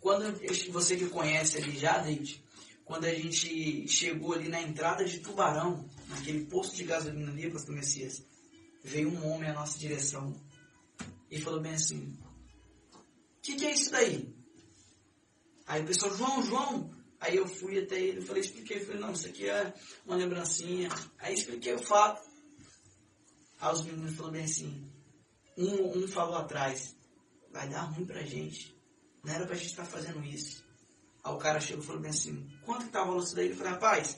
Quando 0.00 0.32
você 0.70 0.96
que 0.96 1.08
conhece 1.08 1.58
ali 1.58 1.78
já, 1.78 1.98
David, 1.98 2.42
quando 2.84 3.04
a 3.04 3.14
gente 3.14 3.88
chegou 3.88 4.32
ali 4.32 4.48
na 4.48 4.62
entrada 4.62 5.04
de 5.04 5.18
Tubarão, 5.18 5.88
naquele 6.08 6.46
posto 6.46 6.76
de 6.76 6.84
gasolina 6.84 7.30
ali, 7.30 7.50
pastor 7.50 7.74
Messias, 7.74 8.22
veio 8.82 9.10
um 9.10 9.30
homem 9.30 9.50
à 9.50 9.54
nossa 9.54 9.78
direção 9.78 10.34
e 11.30 11.40
falou 11.40 11.60
bem 11.60 11.74
assim, 11.74 12.16
o 12.94 13.40
que, 13.42 13.56
que 13.56 13.66
é 13.66 13.74
isso 13.74 13.90
daí? 13.90 14.34
Aí 15.66 15.82
o 15.82 15.86
pessoal, 15.86 16.16
João, 16.16 16.42
João. 16.42 16.98
Aí 17.20 17.36
eu 17.36 17.46
fui 17.46 17.78
até 17.78 18.00
ele, 18.00 18.22
falei, 18.22 18.42
expliquei, 18.42 18.80
falei, 18.80 19.00
não, 19.00 19.12
isso 19.12 19.26
aqui 19.26 19.48
é 19.48 19.74
uma 20.06 20.16
lembrancinha. 20.16 20.88
Aí 21.18 21.34
expliquei 21.34 21.74
o 21.74 21.82
fato. 21.82 22.22
Aí 23.60 23.72
os 23.72 23.84
meninos 23.84 24.14
falaram 24.14 24.32
bem 24.32 24.44
assim, 24.44 24.90
um, 25.56 25.98
um 25.98 26.08
falou 26.08 26.36
atrás, 26.36 26.96
vai 27.52 27.68
dar 27.68 27.82
ruim 27.82 28.04
pra 28.04 28.22
gente. 28.22 28.76
Não 29.24 29.32
era 29.32 29.46
pra 29.46 29.56
gente 29.56 29.70
estar 29.70 29.84
fazendo 29.84 30.22
isso. 30.24 30.64
Aí 31.24 31.32
o 31.32 31.38
cara 31.38 31.60
chegou 31.60 31.82
e 31.82 31.86
falou 31.86 32.00
bem 32.00 32.10
assim, 32.10 32.46
quanto 32.64 32.86
que 32.86 32.92
tá 32.92 33.02
o 33.02 33.06
valor 33.06 33.22
disso 33.22 33.36
daí? 33.36 33.50
Eu 33.50 33.56
falei, 33.56 33.72
rapaz, 33.72 34.16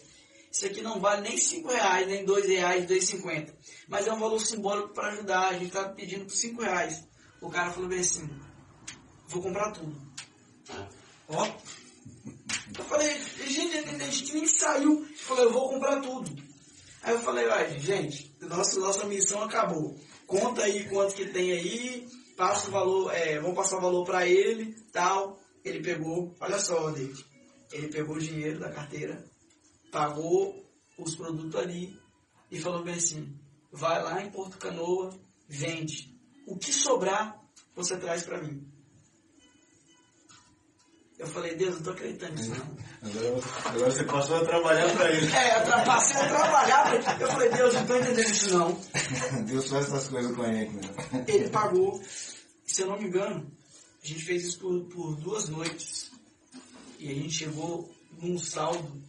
isso 0.52 0.66
aqui 0.66 0.82
não 0.82 1.00
vale 1.00 1.22
nem 1.22 1.38
5 1.38 1.68
reais, 1.68 2.06
nem 2.06 2.24
2 2.24 2.46
reais, 2.46 2.86
2,50. 2.86 3.54
Mas 3.88 4.06
é 4.06 4.12
um 4.12 4.18
valor 4.18 4.40
simbólico 4.40 4.94
para 4.94 5.08
ajudar. 5.08 5.48
A 5.48 5.58
gente 5.58 5.72
tá 5.72 5.88
pedindo 5.88 6.26
por 6.26 6.34
5 6.34 6.62
reais. 6.62 7.06
O 7.40 7.50
cara 7.50 7.70
falou 7.70 7.88
bem 7.88 8.00
assim, 8.00 8.28
vou 9.28 9.42
comprar 9.42 9.72
tudo. 9.72 9.96
Ó, 11.28 11.46
Eu 12.76 12.84
falei, 12.84 13.20
gente, 13.46 13.78
a 13.78 14.10
gente 14.10 14.34
nem 14.34 14.46
saiu. 14.46 15.04
Ele 15.04 15.16
falou, 15.16 15.44
eu 15.44 15.52
vou 15.52 15.68
comprar 15.70 16.00
tudo. 16.00 16.42
Aí 17.02 17.14
eu 17.14 17.20
falei, 17.20 17.46
olha, 17.46 17.78
gente, 17.78 18.34
nossa, 18.40 18.78
nossa 18.78 19.06
missão 19.06 19.42
acabou. 19.42 19.98
Conta 20.26 20.62
aí 20.62 20.88
quanto 20.88 21.14
que 21.14 21.26
tem 21.26 21.52
aí, 21.52 22.08
passa 22.40 22.68
o 22.68 22.70
valor, 22.70 23.14
é, 23.14 23.38
vamos 23.38 23.54
passar 23.54 23.76
o 23.76 23.82
valor 23.82 24.02
para 24.06 24.26
ele, 24.26 24.74
tal. 24.90 25.38
Ele 25.62 25.82
pegou, 25.82 26.34
olha 26.40 26.58
só, 26.58 26.90
David, 26.90 27.22
ele 27.70 27.88
pegou 27.88 28.16
o 28.16 28.18
dinheiro 28.18 28.58
da 28.58 28.72
carteira, 28.72 29.22
pagou 29.92 30.64
os 30.96 31.14
produtos 31.14 31.60
ali 31.60 32.00
e 32.50 32.58
falou 32.58 32.82
bem 32.82 32.94
assim, 32.94 33.38
vai 33.70 34.02
lá 34.02 34.22
em 34.22 34.30
Porto 34.30 34.56
Canoa, 34.56 35.14
vende. 35.46 36.18
O 36.46 36.56
que 36.56 36.72
sobrar, 36.72 37.38
você 37.76 37.98
traz 37.98 38.22
para 38.22 38.42
mim. 38.42 38.66
Eu 41.20 41.26
falei, 41.26 41.54
Deus, 41.54 41.74
não 41.76 41.82
tô 41.82 41.90
acreditando 41.90 42.34
nisso 42.34 42.50
não. 42.50 42.76
Agora, 43.10 43.44
agora 43.66 43.90
você 43.90 44.04
passou 44.04 44.36
a 44.36 44.44
trabalhar 44.44 44.90
para 44.96 45.12
ele. 45.12 45.26
É, 45.32 45.58
eu 45.58 45.84
passei 45.84 46.16
a 46.20 46.28
trabalhar. 46.28 47.20
Eu 47.20 47.28
falei, 47.28 47.50
Deus, 47.50 47.74
não 47.74 47.86
tô 47.86 47.96
entendendo 47.98 48.20
isso 48.30 48.58
não. 48.58 48.80
Deus 49.44 49.68
faz 49.68 49.86
essas 49.86 50.08
coisas 50.08 50.34
com 50.34 50.42
a 50.42 50.50
gente, 50.52 50.74
né? 50.76 51.24
Ele 51.28 51.50
pagou, 51.50 52.02
se 52.64 52.80
eu 52.82 52.86
não 52.86 52.98
me 52.98 53.06
engano, 53.08 53.52
a 54.02 54.06
gente 54.06 54.24
fez 54.24 54.44
isso 54.44 54.58
por, 54.60 54.84
por 54.88 55.16
duas 55.16 55.48
noites. 55.50 56.10
E 56.98 57.10
a 57.10 57.14
gente 57.14 57.30
chegou 57.32 57.94
num 58.18 58.38
saldo. 58.38 59.02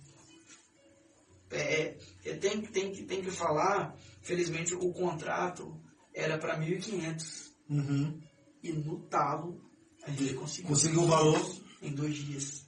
É, 1.50 1.98
é, 2.26 2.34
tem, 2.36 2.62
tem, 2.62 2.92
que- 2.92 3.04
tem 3.04 3.22
que 3.22 3.32
falar, 3.32 3.96
felizmente 4.22 4.74
o 4.74 4.92
contrato 4.94 5.78
era 6.14 6.38
para 6.38 6.58
1.500. 6.60 7.52
uhum. 7.70 8.22
E 8.64 8.72
no 8.74 9.00
talo, 9.08 9.60
a 10.04 10.12
gente 10.12 10.34
conseguiu. 10.36 10.70
Conseguiu 10.70 11.02
o 11.04 11.08
valor 11.08 11.61
Em 11.82 11.94
dois 11.94 12.16
dias. 12.16 12.64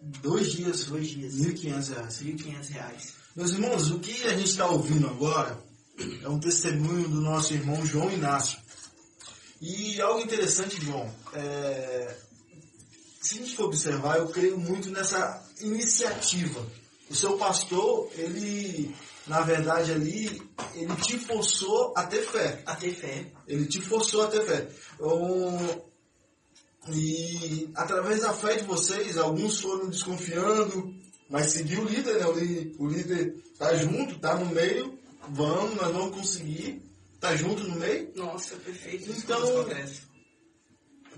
dois 0.00 0.52
dias, 0.52 0.84
Dois 0.84 1.08
dias. 1.08 1.34
1.500 1.34 1.88
reais. 1.88 2.22
1.500 2.22 2.68
reais. 2.68 3.14
Meus 3.34 3.50
irmãos, 3.52 3.90
o 3.90 3.98
que 3.98 4.24
a 4.26 4.36
gente 4.36 4.50
está 4.50 4.66
ouvindo 4.66 5.06
agora 5.08 5.58
é 6.22 6.28
um 6.28 6.38
testemunho 6.38 7.08
do 7.08 7.20
nosso 7.20 7.54
irmão 7.54 7.84
João 7.84 8.10
Inácio. 8.10 8.58
E 9.60 10.00
algo 10.00 10.20
interessante, 10.20 10.80
João, 10.80 11.12
é, 11.32 12.16
se 13.20 13.34
a 13.34 13.42
gente 13.42 13.56
for 13.56 13.64
observar, 13.64 14.18
eu 14.18 14.28
creio 14.28 14.58
muito 14.58 14.90
nessa 14.90 15.44
iniciativa. 15.60 16.64
O 17.10 17.14
seu 17.14 17.36
pastor, 17.36 18.10
ele, 18.14 18.94
na 19.26 19.40
verdade, 19.40 19.90
ali, 19.90 20.42
ele 20.74 20.94
te 20.96 21.18
forçou 21.18 21.92
a 21.96 22.06
ter 22.06 22.22
fé. 22.22 22.62
A 22.64 22.76
ter 22.76 22.94
fé. 22.94 23.32
Ele 23.46 23.66
te 23.66 23.80
forçou 23.80 24.22
a 24.22 24.28
ter 24.28 24.44
fé. 24.44 24.68
Um, 25.00 25.87
e 26.92 27.70
através 27.74 28.20
da 28.20 28.32
fé 28.32 28.56
de 28.56 28.64
vocês, 28.64 29.16
alguns 29.18 29.60
foram 29.60 29.88
desconfiando, 29.88 30.94
mas 31.28 31.52
seguiu 31.52 31.82
o 31.82 31.84
líder, 31.84 32.18
né? 32.18 32.26
O, 32.78 32.86
líder 32.86 33.36
tá 33.58 33.74
junto, 33.74 34.18
tá 34.18 34.36
no 34.36 34.46
meio, 34.46 34.98
vamos, 35.28 35.74
nós 35.76 35.92
vamos 35.92 36.16
conseguir, 36.16 36.82
tá 37.20 37.36
junto 37.36 37.64
no 37.64 37.76
meio. 37.76 38.10
Nossa, 38.16 38.56
perfeito. 38.56 39.10
Então-. 39.10 39.66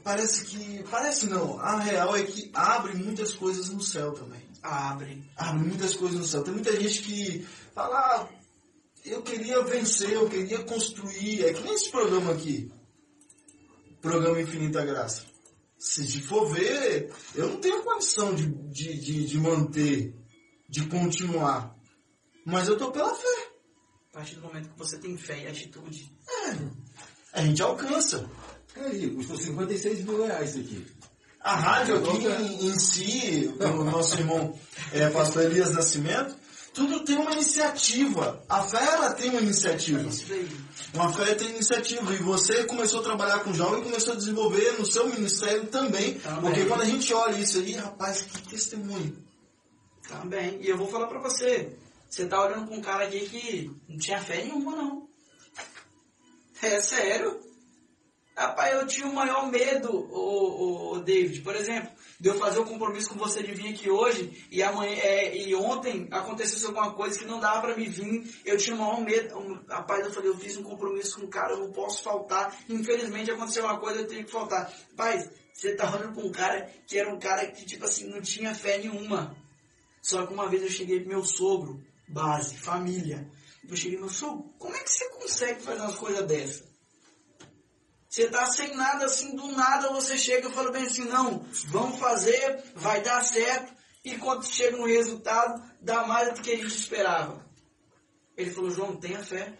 Parece 0.02 0.44
que. 0.44 0.82
Parece 0.90 1.26
não. 1.26 1.58
A 1.60 1.78
real 1.78 2.16
é 2.16 2.22
que 2.22 2.50
abre 2.54 2.94
muitas 2.94 3.34
coisas 3.34 3.68
no 3.68 3.82
céu 3.82 4.12
também. 4.12 4.40
Abre. 4.62 5.22
Abre 5.36 5.68
muitas 5.68 5.94
coisas 5.94 6.18
no 6.18 6.24
céu. 6.24 6.42
Tem 6.42 6.54
muita 6.54 6.78
gente 6.80 7.02
que 7.02 7.46
fala, 7.74 7.96
ah, 7.96 8.28
eu 9.04 9.22
queria 9.22 9.62
vencer, 9.62 10.12
eu 10.12 10.28
queria 10.28 10.58
construir. 10.64 11.44
É 11.44 11.52
que 11.52 11.62
nem 11.62 11.74
esse 11.74 11.90
programa 11.90 12.32
aqui. 12.32 12.70
Programa 14.00 14.40
Infinita 14.40 14.84
Graça. 14.84 15.29
Se 15.80 16.20
for 16.20 16.46
ver, 16.52 17.10
eu 17.34 17.48
não 17.48 17.56
tenho 17.56 17.82
condição 17.82 18.34
de, 18.34 18.46
de, 18.46 19.00
de, 19.00 19.26
de 19.26 19.38
manter, 19.38 20.14
de 20.68 20.84
continuar. 20.86 21.74
Mas 22.44 22.68
eu 22.68 22.76
tô 22.76 22.92
pela 22.92 23.14
fé. 23.14 23.48
A 24.10 24.18
partir 24.18 24.34
do 24.34 24.42
momento 24.42 24.68
que 24.68 24.78
você 24.78 24.98
tem 24.98 25.16
fé 25.16 25.42
e 25.42 25.46
atitude. 25.48 26.14
A 27.32 27.40
gente 27.40 27.62
alcança. 27.62 28.28
Aí, 28.76 29.08
custou 29.08 29.38
56 29.38 30.04
mil 30.04 30.26
reais 30.26 30.50
isso 30.50 30.60
aqui. 30.60 30.86
A 31.40 31.56
rádio 31.56 31.96
aqui 31.96 32.26
em, 32.26 32.66
em 32.66 32.78
si, 32.78 33.54
o 33.58 33.84
nosso 33.84 34.16
irmão 34.16 34.54
é, 34.92 35.08
pastor 35.08 35.44
Elias 35.44 35.72
Nascimento, 35.72 36.36
tudo 36.72 37.04
tem 37.04 37.16
uma 37.16 37.32
iniciativa. 37.32 38.42
A 38.48 38.62
fé 38.62 38.84
ela 38.84 39.12
tem 39.14 39.30
uma 39.30 39.40
É 39.40 39.42
iniciativa. 39.42 40.02
daí. 40.28 40.48
Uma 40.94 41.12
fé 41.12 41.34
tem 41.34 41.50
iniciativa. 41.50 42.12
E 42.14 42.18
você 42.18 42.64
começou 42.64 43.00
a 43.00 43.04
trabalhar 43.04 43.40
com 43.40 43.52
jovem 43.52 43.80
e 43.80 43.84
começou 43.84 44.12
a 44.14 44.16
desenvolver 44.16 44.78
no 44.78 44.86
seu 44.86 45.08
ministério 45.08 45.66
também. 45.66 46.14
Também. 46.20 46.40
Porque 46.40 46.64
quando 46.66 46.82
a 46.82 46.86
gente 46.86 47.12
olha 47.12 47.36
isso 47.38 47.58
aí, 47.58 47.72
rapaz, 47.72 48.22
que 48.22 48.48
testemunho. 48.48 49.16
Também. 50.08 50.60
E 50.60 50.68
eu 50.68 50.76
vou 50.76 50.88
falar 50.88 51.06
pra 51.06 51.20
você. 51.20 51.76
Você 52.08 52.26
tá 52.26 52.44
olhando 52.44 52.66
pra 52.66 52.76
um 52.76 52.80
cara 52.80 53.04
aqui 53.04 53.20
que 53.28 53.70
não 53.88 53.98
tinha 53.98 54.20
fé 54.20 54.42
nenhuma, 54.44 54.74
não. 54.74 55.08
É 56.62 56.80
sério. 56.80 57.40
Rapaz, 58.36 58.74
eu 58.74 58.86
tinha 58.86 59.06
o 59.06 59.14
maior 59.14 59.50
medo, 59.50 59.90
o, 59.90 60.18
o, 60.18 60.92
o 60.94 61.00
David, 61.00 61.40
por 61.42 61.54
exemplo, 61.54 61.90
de 62.20 62.28
eu 62.28 62.34
fazer 62.34 62.58
o 62.58 62.66
compromisso 62.66 63.08
com 63.08 63.18
você 63.18 63.42
de 63.42 63.54
vir 63.54 63.72
aqui 63.72 63.88
hoje 63.88 64.46
e 64.50 64.62
amanhã 64.62 64.92
é, 64.92 65.34
e 65.34 65.54
ontem 65.54 66.06
acontecesse 66.10 66.66
alguma 66.66 66.92
coisa 66.92 67.18
que 67.18 67.24
não 67.24 67.40
dava 67.40 67.62
pra 67.62 67.76
me 67.76 67.88
vir. 67.88 68.30
Eu 68.44 68.58
tinha 68.58 68.76
o 68.76 68.78
maior 68.78 69.00
medo. 69.00 69.38
Um, 69.38 69.58
Rapaz, 69.66 70.04
eu 70.04 70.12
falei, 70.12 70.28
eu 70.28 70.36
fiz 70.36 70.54
um 70.58 70.62
compromisso 70.62 71.18
com 71.18 71.26
um 71.26 71.30
cara, 71.30 71.54
eu 71.54 71.60
não 71.60 71.72
posso 71.72 72.02
faltar. 72.02 72.54
Infelizmente 72.68 73.30
aconteceu 73.30 73.64
uma 73.64 73.80
coisa, 73.80 74.00
eu 74.00 74.06
tenho 74.06 74.26
que 74.26 74.30
faltar. 74.30 74.70
Rapaz, 74.90 75.30
você 75.54 75.74
tá 75.74 75.90
olhando 75.90 76.12
pra 76.12 76.22
um 76.22 76.30
cara 76.30 76.70
que 76.86 76.98
era 76.98 77.12
um 77.12 77.18
cara 77.18 77.46
que, 77.46 77.64
tipo 77.64 77.86
assim, 77.86 78.06
não 78.10 78.20
tinha 78.20 78.54
fé 78.54 78.76
nenhuma. 78.76 79.34
Só 80.02 80.26
que 80.26 80.34
uma 80.34 80.46
vez 80.46 80.62
eu 80.62 80.70
cheguei 80.70 81.00
pro 81.00 81.08
meu 81.08 81.24
sogro, 81.24 81.82
base, 82.06 82.54
família. 82.54 83.26
Eu 83.66 83.76
cheguei, 83.76 83.98
meu 83.98 84.10
sogro, 84.10 84.52
como 84.58 84.76
é 84.76 84.80
que 84.80 84.90
você 84.90 85.08
consegue 85.08 85.62
fazer 85.62 85.80
umas 85.80 85.96
coisas 85.96 86.26
dessas? 86.26 86.69
Você 88.10 88.28
tá 88.28 88.44
sem 88.46 88.74
nada, 88.74 89.04
assim, 89.04 89.36
do 89.36 89.52
nada 89.52 89.92
você 89.92 90.18
chega 90.18 90.48
e 90.48 90.52
fala 90.52 90.72
bem 90.72 90.82
assim, 90.82 91.04
não, 91.04 91.46
vamos 91.68 92.00
fazer, 92.00 92.60
vai 92.74 93.00
dar 93.00 93.22
certo. 93.22 93.72
E 94.04 94.18
quando 94.18 94.44
chega 94.44 94.76
no 94.76 94.86
resultado, 94.86 95.62
dá 95.80 96.04
mais 96.04 96.34
do 96.34 96.42
que 96.42 96.50
a 96.50 96.56
gente 96.56 96.74
esperava. 96.74 97.46
Ele 98.36 98.50
falou, 98.50 98.72
João, 98.72 98.96
tenha 98.96 99.22
fé. 99.22 99.56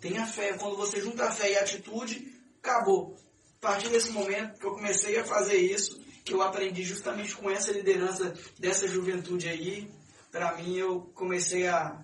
Tenha 0.00 0.26
fé. 0.26 0.54
Quando 0.54 0.76
você 0.76 1.00
junta 1.00 1.30
fé 1.30 1.52
e 1.52 1.56
atitude, 1.56 2.34
acabou. 2.58 3.16
A 3.62 3.68
partir 3.68 3.88
desse 3.90 4.10
momento 4.10 4.58
que 4.58 4.66
eu 4.66 4.72
comecei 4.72 5.16
a 5.16 5.24
fazer 5.24 5.58
isso, 5.58 6.02
que 6.24 6.34
eu 6.34 6.42
aprendi 6.42 6.82
justamente 6.82 7.36
com 7.36 7.48
essa 7.48 7.70
liderança 7.70 8.34
dessa 8.58 8.88
juventude 8.88 9.48
aí, 9.48 9.88
pra 10.32 10.56
mim 10.56 10.76
eu 10.76 11.02
comecei 11.14 11.68
a 11.68 12.03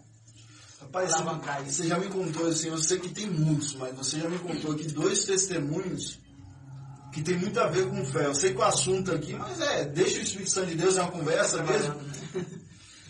Rapaz, 0.80 1.12
Alavancar 1.12 1.62
você, 1.62 1.82
você 1.82 1.88
já 1.88 1.98
me 1.98 2.08
contou, 2.08 2.46
assim, 2.46 2.68
eu 2.68 2.78
sei 2.78 2.98
que 2.98 3.10
tem 3.10 3.28
muitos, 3.28 3.74
mas 3.74 3.94
você 3.94 4.18
já 4.18 4.28
me 4.28 4.38
contou 4.38 4.72
aqui 4.72 4.84
dois 4.88 5.24
testemunhos 5.24 6.18
que 7.12 7.22
tem 7.22 7.36
muito 7.36 7.58
a 7.60 7.66
ver 7.66 7.88
com 7.88 8.04
fé. 8.04 8.26
Eu 8.26 8.34
sei 8.34 8.52
que 8.52 8.58
o 8.58 8.62
assunto 8.62 9.12
aqui, 9.12 9.34
mas 9.34 9.60
é, 9.60 9.84
deixa 9.84 10.20
o 10.20 10.22
Espírito 10.22 10.50
Santo 10.50 10.68
de 10.68 10.76
Deus, 10.76 10.96
é 10.96 11.02
uma 11.02 11.10
conversa 11.10 11.62
mesmo. 11.62 11.94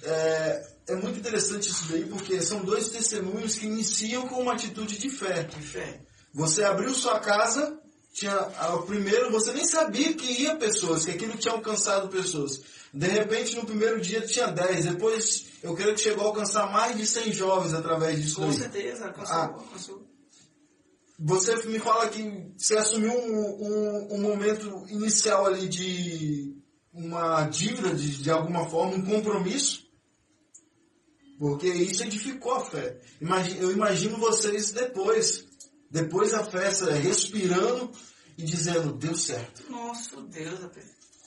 É, 0.02 0.66
é 0.88 0.96
muito 0.96 1.18
interessante 1.18 1.68
isso 1.68 1.86
daí, 1.90 2.06
porque 2.06 2.40
são 2.40 2.64
dois 2.64 2.88
testemunhos 2.88 3.56
que 3.56 3.66
iniciam 3.66 4.26
com 4.26 4.40
uma 4.40 4.54
atitude 4.54 4.98
de 4.98 5.10
fé. 5.10 5.42
de 5.42 5.60
fé. 5.60 6.00
Você 6.32 6.64
abriu 6.64 6.94
sua 6.94 7.20
casa, 7.20 7.78
tinha 8.12 8.32
ah, 8.34 8.74
o 8.76 8.82
primeiro, 8.82 9.30
você 9.30 9.52
nem 9.52 9.64
sabia 9.64 10.12
que 10.14 10.42
ia 10.42 10.56
pessoas, 10.56 11.04
que 11.04 11.12
aquilo 11.12 11.36
tinha 11.36 11.54
alcançado 11.54 12.08
pessoas. 12.08 12.61
De 12.92 13.06
repente, 13.06 13.54
no 13.54 13.64
primeiro 13.64 14.00
dia 14.00 14.20
tinha 14.22 14.48
10, 14.48 14.84
depois 14.86 15.46
eu 15.62 15.74
creio 15.74 15.94
que 15.94 16.00
chegou 16.00 16.24
a 16.24 16.26
alcançar 16.28 16.72
mais 16.72 16.96
de 16.96 17.06
100 17.06 17.32
jovens 17.32 17.72
através 17.72 18.20
disso 18.20 18.36
Com 18.36 18.52
certeza, 18.52 19.06
alcançou, 19.06 19.36
Ah. 19.36 19.44
alcançou. 19.46 20.11
Você 21.22 21.54
me 21.68 21.78
fala 21.78 22.08
que 22.08 22.52
você 22.56 22.78
assumiu 22.78 23.12
um, 23.12 23.38
um, 23.38 24.14
um 24.14 24.20
momento 24.22 24.84
inicial 24.88 25.46
ali 25.46 25.68
de 25.68 26.56
uma 26.92 27.42
dívida, 27.42 27.94
de, 27.94 28.22
de 28.22 28.30
alguma 28.30 28.68
forma, 28.68 28.96
um 28.96 29.04
compromisso, 29.04 29.84
porque 31.38 31.68
isso 31.68 32.02
edificou 32.02 32.54
a 32.54 32.64
fé. 32.64 33.00
Eu 33.61 33.70
imagino 33.70 34.16
vocês 34.16 34.72
depois, 34.72 35.44
depois 35.91 36.32
da 36.32 36.45
festa, 36.45 36.93
respirando 36.93 37.91
e 38.38 38.45
dizendo, 38.45 38.93
deu 38.93 39.14
certo, 39.14 39.70
Nosso 39.70 40.22
Deus, 40.22 40.59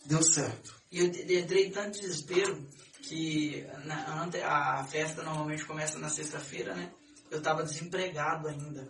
deu 0.05 0.23
certo. 0.23 0.73
E 0.91 0.99
eu 0.99 1.05
entrei 1.07 1.65
em 1.65 1.71
tanto 1.71 1.99
desespero 1.99 2.67
que 3.01 3.67
na, 3.85 4.29
a 4.45 4.83
festa 4.85 5.21
normalmente 5.23 5.65
começa 5.65 5.99
na 5.99 6.09
sexta-feira, 6.09 6.73
né? 6.73 6.91
Eu 7.29 7.41
tava 7.41 7.63
desempregado 7.63 8.47
ainda. 8.47 8.87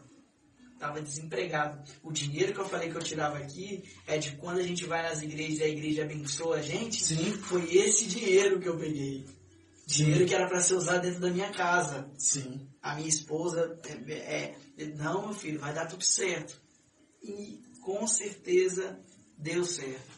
Tava 0.77 1.01
desempregado. 1.01 1.81
O 2.03 2.11
dinheiro 2.11 2.53
que 2.53 2.59
eu 2.59 2.67
falei 2.67 2.89
que 2.89 2.97
eu 2.97 3.01
tirava 3.01 3.37
aqui 3.37 3.83
é 4.05 4.17
de 4.17 4.35
quando 4.35 4.59
a 4.59 4.63
gente 4.63 4.85
vai 4.85 5.01
nas 5.01 5.21
igrejas 5.21 5.59
e 5.59 5.63
a 5.63 5.69
igreja 5.69 6.03
abençoa 6.03 6.57
a 6.57 6.61
gente. 6.61 7.03
Sim. 7.03 7.33
Foi 7.33 7.73
esse 7.73 8.05
dinheiro 8.05 8.59
que 8.59 8.67
eu 8.67 8.77
peguei. 8.77 9.25
Dinheiro 9.85 10.25
que 10.25 10.33
era 10.33 10.47
para 10.47 10.61
ser 10.61 10.75
usado 10.75 11.01
dentro 11.01 11.19
da 11.19 11.29
minha 11.29 11.51
casa. 11.51 12.09
Sim. 12.17 12.67
A 12.81 12.95
minha 12.95 13.07
esposa 13.09 13.77
é, 14.07 14.55
é, 14.77 14.85
não, 14.95 15.25
meu 15.27 15.33
filho, 15.33 15.59
vai 15.59 15.73
dar 15.73 15.85
tudo 15.87 16.03
certo. 16.03 16.61
E 17.21 17.61
com 17.81 18.07
certeza 18.07 18.99
deu 19.37 19.65
certo. 19.65 20.11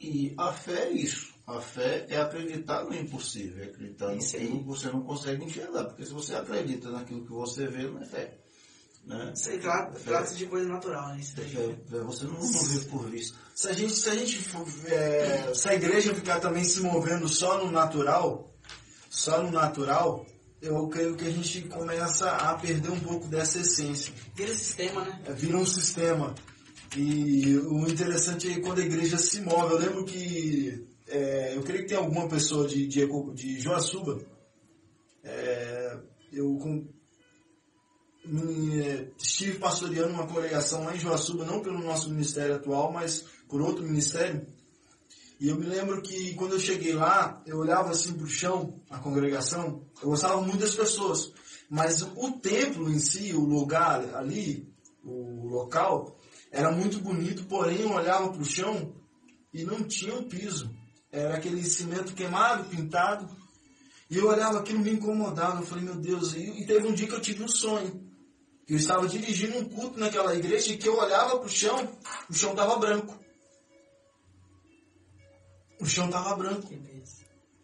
E 0.00 0.34
a 0.36 0.52
fé 0.52 0.84
é 0.84 0.90
isso. 0.92 1.34
A 1.46 1.60
fé 1.60 2.06
é 2.08 2.18
acreditar 2.20 2.84
no 2.84 2.94
impossível, 2.94 3.62
é 3.64 3.68
acreditar 3.68 4.14
Isso 4.16 4.36
naquilo 4.36 4.58
que 4.60 4.64
você 4.66 4.88
não 4.88 5.02
consegue 5.02 5.44
enxergar. 5.44 5.84
Porque 5.84 6.04
se 6.04 6.12
você 6.12 6.34
acredita 6.34 6.90
naquilo 6.90 7.24
que 7.24 7.30
você 7.32 7.66
vê, 7.68 7.84
não 7.86 8.02
é 8.02 8.04
fé. 8.04 8.38
Né? 9.04 9.32
Isso 9.36 9.50
aí 9.50 9.58
trata- 9.58 9.98
trata-se 10.00 10.34
de 10.34 10.46
coisa 10.46 10.68
natural, 10.68 11.10
né? 11.10 11.20
Isso 11.20 11.40
É 11.40 11.44
daí. 11.44 12.02
Você 12.02 12.24
não, 12.24 12.32
não 12.32 12.62
vê 12.64 12.80
por 12.86 13.08
vista. 13.08 13.38
Se 13.54 13.68
a 13.68 13.72
gente, 13.72 13.94
se 13.94 14.10
a 14.10 14.16
gente 14.16 14.42
for, 14.42 14.66
é, 14.86 15.54
se 15.54 15.68
a 15.68 15.74
igreja 15.74 16.12
ficar 16.14 16.40
também 16.40 16.64
se 16.64 16.80
movendo 16.80 17.28
só 17.28 17.64
no 17.64 17.70
natural, 17.70 18.52
só 19.16 19.42
no 19.42 19.50
natural, 19.50 20.26
eu 20.60 20.86
creio 20.88 21.16
que 21.16 21.26
a 21.26 21.30
gente 21.30 21.62
começa 21.62 22.30
a 22.30 22.54
perder 22.54 22.90
um 22.90 23.00
pouco 23.00 23.28
dessa 23.28 23.58
essência. 23.60 24.12
Vira 24.34 24.54
sistema, 24.54 25.04
né? 25.04 25.22
É, 25.24 25.32
vira 25.32 25.56
um 25.56 25.64
sistema. 25.66 26.34
E 26.96 27.56
o 27.56 27.88
interessante 27.88 28.50
é 28.52 28.60
quando 28.60 28.80
a 28.80 28.84
igreja 28.84 29.16
se 29.18 29.40
move. 29.40 29.72
Eu 29.74 29.78
lembro 29.78 30.04
que 30.04 30.86
é, 31.08 31.56
eu 31.56 31.62
creio 31.62 31.82
que 31.82 31.88
tem 31.88 31.96
alguma 31.96 32.28
pessoa 32.28 32.66
de, 32.68 32.86
de, 32.86 33.06
de 33.34 33.60
Joaçuba. 33.60 34.20
É, 35.24 35.98
eu 36.32 36.54
com- 36.58 36.86
me- 38.24 39.12
estive 39.18 39.58
pastoreando 39.58 40.12
uma 40.12 40.26
congregação 40.26 40.84
lá 40.84 40.94
em 40.94 41.00
Joaçuba, 41.00 41.44
não 41.44 41.60
pelo 41.60 41.78
nosso 41.82 42.10
ministério 42.10 42.54
atual, 42.56 42.92
mas 42.92 43.24
por 43.48 43.60
outro 43.62 43.82
ministério. 43.84 44.46
E 45.38 45.48
eu 45.48 45.56
me 45.56 45.66
lembro 45.66 46.00
que 46.00 46.34
quando 46.34 46.52
eu 46.52 46.60
cheguei 46.60 46.94
lá, 46.94 47.42
eu 47.46 47.58
olhava 47.58 47.90
assim 47.90 48.14
para 48.14 48.24
o 48.24 48.28
chão, 48.28 48.80
a 48.88 48.98
congregação, 48.98 49.84
eu 50.02 50.08
gostava 50.08 50.40
muito 50.40 50.58
das 50.58 50.74
pessoas, 50.74 51.32
mas 51.68 52.02
o 52.02 52.32
templo 52.32 52.88
em 52.90 52.98
si, 52.98 53.34
o 53.34 53.44
lugar 53.44 54.14
ali, 54.14 54.72
o 55.04 55.46
local, 55.46 56.18
era 56.50 56.70
muito 56.70 56.98
bonito, 57.00 57.44
porém 57.44 57.82
eu 57.82 57.92
olhava 57.92 58.30
para 58.30 58.40
o 58.40 58.44
chão 58.44 58.94
e 59.52 59.62
não 59.64 59.82
tinha 59.84 60.14
um 60.14 60.22
piso. 60.22 60.74
Era 61.12 61.36
aquele 61.36 61.62
cimento 61.64 62.14
queimado, 62.14 62.64
pintado. 62.64 63.28
E 64.10 64.16
eu 64.16 64.28
olhava 64.28 64.60
aquilo 64.60 64.80
me 64.80 64.90
incomodava. 64.90 65.60
Eu 65.60 65.66
falei, 65.66 65.84
meu 65.84 65.96
Deus, 65.96 66.34
e, 66.34 66.64
teve 66.66 66.86
um 66.86 66.94
dia 66.94 67.06
que 67.06 67.14
eu 67.14 67.20
tive 67.20 67.42
um 67.42 67.48
sonho. 67.48 68.04
Eu 68.68 68.76
estava 68.76 69.06
dirigindo 69.06 69.58
um 69.58 69.64
culto 69.64 69.98
naquela 69.98 70.34
igreja 70.34 70.72
e 70.72 70.76
que 70.76 70.88
eu 70.88 70.98
olhava 70.98 71.38
para 71.38 71.46
o 71.46 71.48
chão, 71.48 71.88
o 72.28 72.34
chão 72.34 72.50
estava 72.50 72.78
branco. 72.78 73.25
O 75.80 75.86
chão 75.86 76.08
tava 76.10 76.34
branco. 76.36 76.72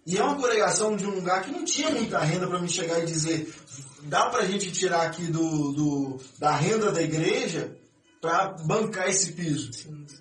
E 0.05 0.19
é 0.19 0.23
uma 0.25 0.35
congregação 0.35 0.97
de 0.97 1.07
um 1.07 1.11
lugar 1.15 1.43
que 1.45 1.51
não 1.53 1.65
tinha 1.65 1.91
muita 1.91 2.19
renda 2.19 2.47
para 2.49 2.59
me 2.59 2.69
chegar 2.69 2.99
e 3.01 3.07
dizer, 3.07 3.55
dá 4.03 4.29
pra 4.31 4.45
gente 4.45 4.73
tirar 4.73 5.03
aqui 5.03 5.27
do, 5.27 5.73
do- 5.73 6.21
da 6.39 6.57
renda 6.57 6.91
da 6.91 7.01
igreja 7.03 7.77
para 8.21 8.49
bancar 8.67 9.09
esse 9.09 9.33
piso. 9.33 9.73
Sim, 9.73 10.05
sim. 10.09 10.17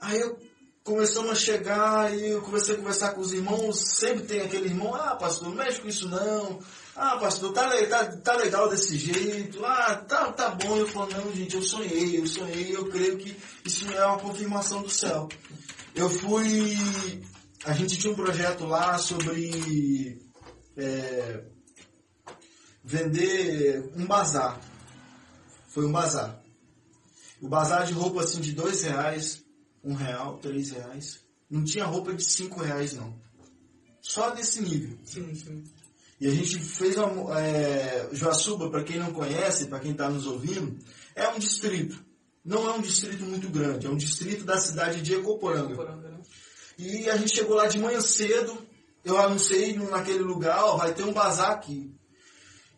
Aí 0.00 0.20
eu 0.20 0.38
começamos 0.84 1.32
a 1.32 1.34
chegar 1.34 2.16
e 2.16 2.30
eu 2.30 2.40
comecei 2.42 2.76
a 2.76 2.78
conversar 2.78 3.12
com 3.12 3.20
os 3.20 3.32
irmãos, 3.32 3.76
sempre 3.96 4.22
tem 4.24 4.40
aquele 4.42 4.66
irmão, 4.68 4.94
ah 4.94 5.16
pastor, 5.16 5.48
não 5.48 5.56
mexe 5.56 5.80
com 5.80 5.88
isso 5.88 6.08
não, 6.08 6.60
ah 6.94 7.16
pastor, 7.16 7.52
tá, 7.52 7.68
tá, 7.88 8.06
tá 8.18 8.36
legal 8.36 8.68
desse 8.68 8.96
jeito, 8.96 9.64
ah, 9.66 9.96
tá, 9.96 10.30
tá 10.30 10.50
bom, 10.50 10.76
eu 10.76 10.86
falo, 10.86 11.10
não 11.10 11.32
gente, 11.34 11.56
eu 11.56 11.62
sonhei, 11.62 12.20
eu 12.20 12.26
sonhei, 12.28 12.76
eu 12.76 12.86
creio 12.88 13.18
que 13.18 13.36
isso 13.64 13.92
é 13.92 14.06
uma 14.06 14.20
confirmação 14.20 14.80
do 14.80 14.88
céu. 14.88 15.28
Eu 15.96 16.10
fui, 16.10 16.76
a 17.64 17.72
gente 17.72 17.96
tinha 17.96 18.12
um 18.12 18.16
projeto 18.16 18.66
lá 18.66 18.98
sobre 18.98 20.20
é, 20.76 21.42
vender 22.84 23.90
um 23.96 24.04
bazar, 24.04 24.60
foi 25.68 25.86
um 25.86 25.92
bazar. 25.92 26.42
O 27.40 27.48
bazar 27.48 27.86
de 27.86 27.94
roupa 27.94 28.20
assim 28.20 28.42
de 28.42 28.52
dois 28.52 28.82
reais, 28.82 29.42
um 29.82 29.94
real, 29.94 30.36
três 30.36 30.70
reais. 30.70 31.20
Não 31.48 31.64
tinha 31.64 31.86
roupa 31.86 32.12
de 32.12 32.24
cinco 32.24 32.60
reais 32.60 32.92
não. 32.92 33.18
Só 34.02 34.30
desse 34.30 34.60
nível. 34.60 34.98
Sim, 35.02 35.34
sim. 35.34 35.64
E 36.20 36.28
a 36.28 36.30
gente 36.30 36.58
fez 36.58 36.98
uma. 36.98 37.40
É, 37.40 38.10
Joaçuba, 38.12 38.70
para 38.70 38.84
quem 38.84 38.98
não 38.98 39.14
conhece, 39.14 39.66
para 39.66 39.80
quem 39.80 39.92
está 39.92 40.10
nos 40.10 40.26
ouvindo, 40.26 40.78
é 41.14 41.26
um 41.28 41.38
distrito. 41.38 42.04
Não 42.46 42.70
é 42.70 42.74
um 42.74 42.80
distrito 42.80 43.24
muito 43.24 43.48
grande, 43.48 43.88
é 43.88 43.90
um 43.90 43.96
distrito 43.96 44.44
da 44.44 44.56
cidade 44.56 45.02
de 45.02 45.14
Ecoporanga. 45.14 45.74
Poranga, 45.74 46.10
né? 46.10 46.20
E 46.78 47.10
a 47.10 47.16
gente 47.16 47.34
chegou 47.34 47.56
lá 47.56 47.66
de 47.66 47.76
manhã 47.76 48.00
cedo, 48.00 48.56
eu 49.04 49.18
anunciei 49.18 49.76
naquele 49.76 50.22
lugar, 50.22 50.62
ó, 50.62 50.76
vai 50.76 50.94
ter 50.94 51.02
um 51.02 51.12
bazar 51.12 51.50
aqui. 51.50 51.92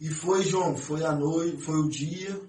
E 0.00 0.08
foi, 0.08 0.42
João, 0.42 0.74
foi 0.74 1.04
a 1.04 1.12
noite, 1.12 1.60
foi 1.60 1.78
o 1.80 1.88
dia, 1.88 2.40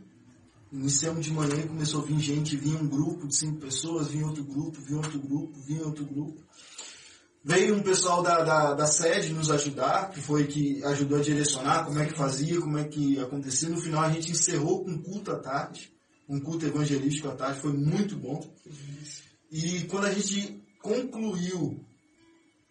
iniciamos 0.72 1.26
de 1.26 1.34
manhã, 1.34 1.68
começou 1.68 2.02
a 2.02 2.06
vir 2.06 2.20
gente, 2.20 2.56
vinha 2.56 2.80
um 2.80 2.88
grupo 2.88 3.28
de 3.28 3.36
cinco 3.36 3.60
pessoas, 3.60 4.08
vinha 4.08 4.26
outro 4.26 4.46
grupo, 4.46 4.80
vinha 4.80 5.00
outro 5.00 5.20
grupo, 5.20 5.60
vinha 5.60 5.86
outro 5.86 6.06
grupo. 6.06 6.42
Veio 7.44 7.76
um 7.76 7.82
pessoal 7.82 8.24
da, 8.24 8.44
da, 8.44 8.74
da 8.76 8.86
sede 8.86 9.34
nos 9.34 9.52
ajudar, 9.52 10.12
que 10.12 10.22
foi 10.22 10.48
que 10.48 10.82
ajudou 10.86 11.18
a 11.18 11.22
direcionar 11.22 11.84
como 11.84 12.00
é 12.00 12.06
que 12.06 12.14
fazia, 12.14 12.62
como 12.62 12.78
é 12.78 12.86
que 12.86 13.20
acontecia. 13.20 13.68
No 13.68 13.82
final 13.82 14.04
a 14.04 14.10
gente 14.10 14.32
encerrou 14.32 14.86
com 14.86 15.02
culto 15.02 15.32
à 15.32 15.40
tarde, 15.40 15.92
um 16.30 16.40
culto 16.40 16.66
evangelístico 16.66 17.28
à 17.28 17.36
tarde, 17.36 17.60
foi 17.60 17.74
muito 17.74 18.16
bom. 18.16 18.40
E 19.52 19.82
quando 19.86 20.06
a 20.06 20.14
gente 20.14 20.64
concluiu 20.80 21.84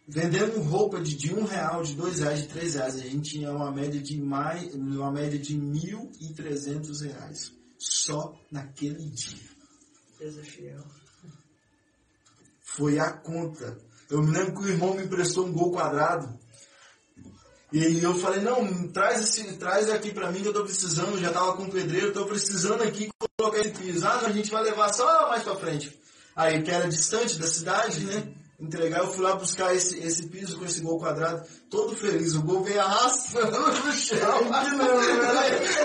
vendendo 0.07 0.63
roupa 0.63 1.01
de, 1.01 1.17
de 1.17 1.35
um 1.35 1.45
real, 1.45 1.83
de 1.83 1.95
dois 1.95 2.21
reais, 2.21 2.43
de 2.43 2.49
três 2.49 2.75
reais, 2.75 2.95
a 2.95 3.01
gente 3.01 3.33
tinha 3.33 3.53
uma 3.53 3.71
média 3.71 4.01
de 4.01 4.17
mais, 4.17 4.73
uma 4.75 5.11
média 5.11 5.39
de 5.39 5.59
mil 5.59 6.11
e 6.21 6.33
trezentos 6.33 7.03
reais 7.03 7.53
só 7.79 8.35
naquele 8.51 9.11
dia. 9.11 9.49
Deus 10.19 10.39
é 10.39 10.43
fiel. 10.43 10.85
Foi 12.63 12.99
a 12.99 13.13
conta. 13.13 13.77
Eu 14.09 14.23
me 14.23 14.31
lembro 14.31 14.55
que 14.55 14.61
o 14.61 14.69
irmão 14.69 14.95
me 14.95 15.05
emprestou 15.05 15.47
um 15.47 15.53
gol 15.53 15.73
quadrado. 15.73 16.39
E 17.71 18.03
eu 18.03 18.15
falei, 18.15 18.41
não, 18.41 18.89
traz, 18.89 19.21
esse, 19.21 19.45
traz 19.59 19.91
aqui 19.91 20.11
pra 20.13 20.33
mim 20.33 20.41
que 20.41 20.49
eu 20.49 20.55
tô 20.55 20.63
precisando, 20.63 21.21
já 21.21 21.31
tava 21.31 21.53
com 21.53 21.65
o 21.65 21.71
pedreiro, 21.71 22.15
tô 22.15 22.25
precisando 22.25 22.83
aqui 22.83 23.11
colocar 23.39 23.61
esse 23.61 23.71
piso. 23.71 24.07
Ah, 24.07 24.23
a 24.25 24.33
gente 24.33 24.51
vai 24.51 24.63
levar 24.63 24.93
só 24.93 25.29
mais 25.29 25.43
pra 25.43 25.55
frente. 25.55 25.99
Aí, 26.35 26.63
que 26.63 26.71
era 26.71 26.89
distante 26.89 27.39
da 27.39 27.47
cidade, 27.47 28.05
né? 28.07 28.29
Entregar, 28.59 29.01
eu 29.01 29.13
fui 29.13 29.23
lá 29.23 29.37
buscar 29.37 29.75
esse, 29.75 29.99
esse 30.01 30.27
piso 30.27 30.59
com 30.59 30.65
esse 30.65 30.81
gol 30.81 30.99
quadrado, 30.99 31.47
todo 31.71 31.95
feliz. 31.95 32.35
O 32.35 32.43
gol 32.43 32.65
veio 32.65 32.81
arrastando 32.81 33.59
no 33.61 33.93
chão. 33.93 34.39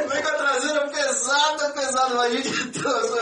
Vem 0.09 0.21
com 0.21 0.27
a 0.27 0.31
traseira 0.31 0.87
pesada, 0.89 1.69
pesada. 1.69 2.15
Mas 2.15 2.31
a 2.31 2.35
gente 2.35 2.71
trouxe, 2.79 3.19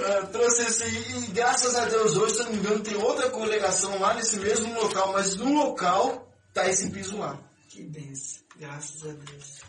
eh, 0.00 0.22
trouxe 0.32 0.62
esse. 0.62 0.84
E 0.84 1.26
graças 1.32 1.76
a 1.76 1.84
Deus, 1.84 2.16
hoje, 2.16 2.34
se 2.34 2.40
eu 2.40 2.46
não 2.46 2.52
me 2.52 2.58
engano, 2.58 2.80
tem 2.80 2.96
outra 2.96 3.30
congregação 3.30 4.00
lá 4.00 4.14
nesse 4.14 4.38
mesmo 4.38 4.74
local, 4.74 5.12
mas 5.12 5.36
no 5.36 5.52
local 5.52 6.34
tá 6.52 6.68
esse 6.68 6.90
piso 6.90 7.18
lá. 7.18 7.38
Que 7.74 7.82
benção. 7.82 8.40
Graças 8.56 9.02
a 9.02 9.12
Deus. 9.12 9.60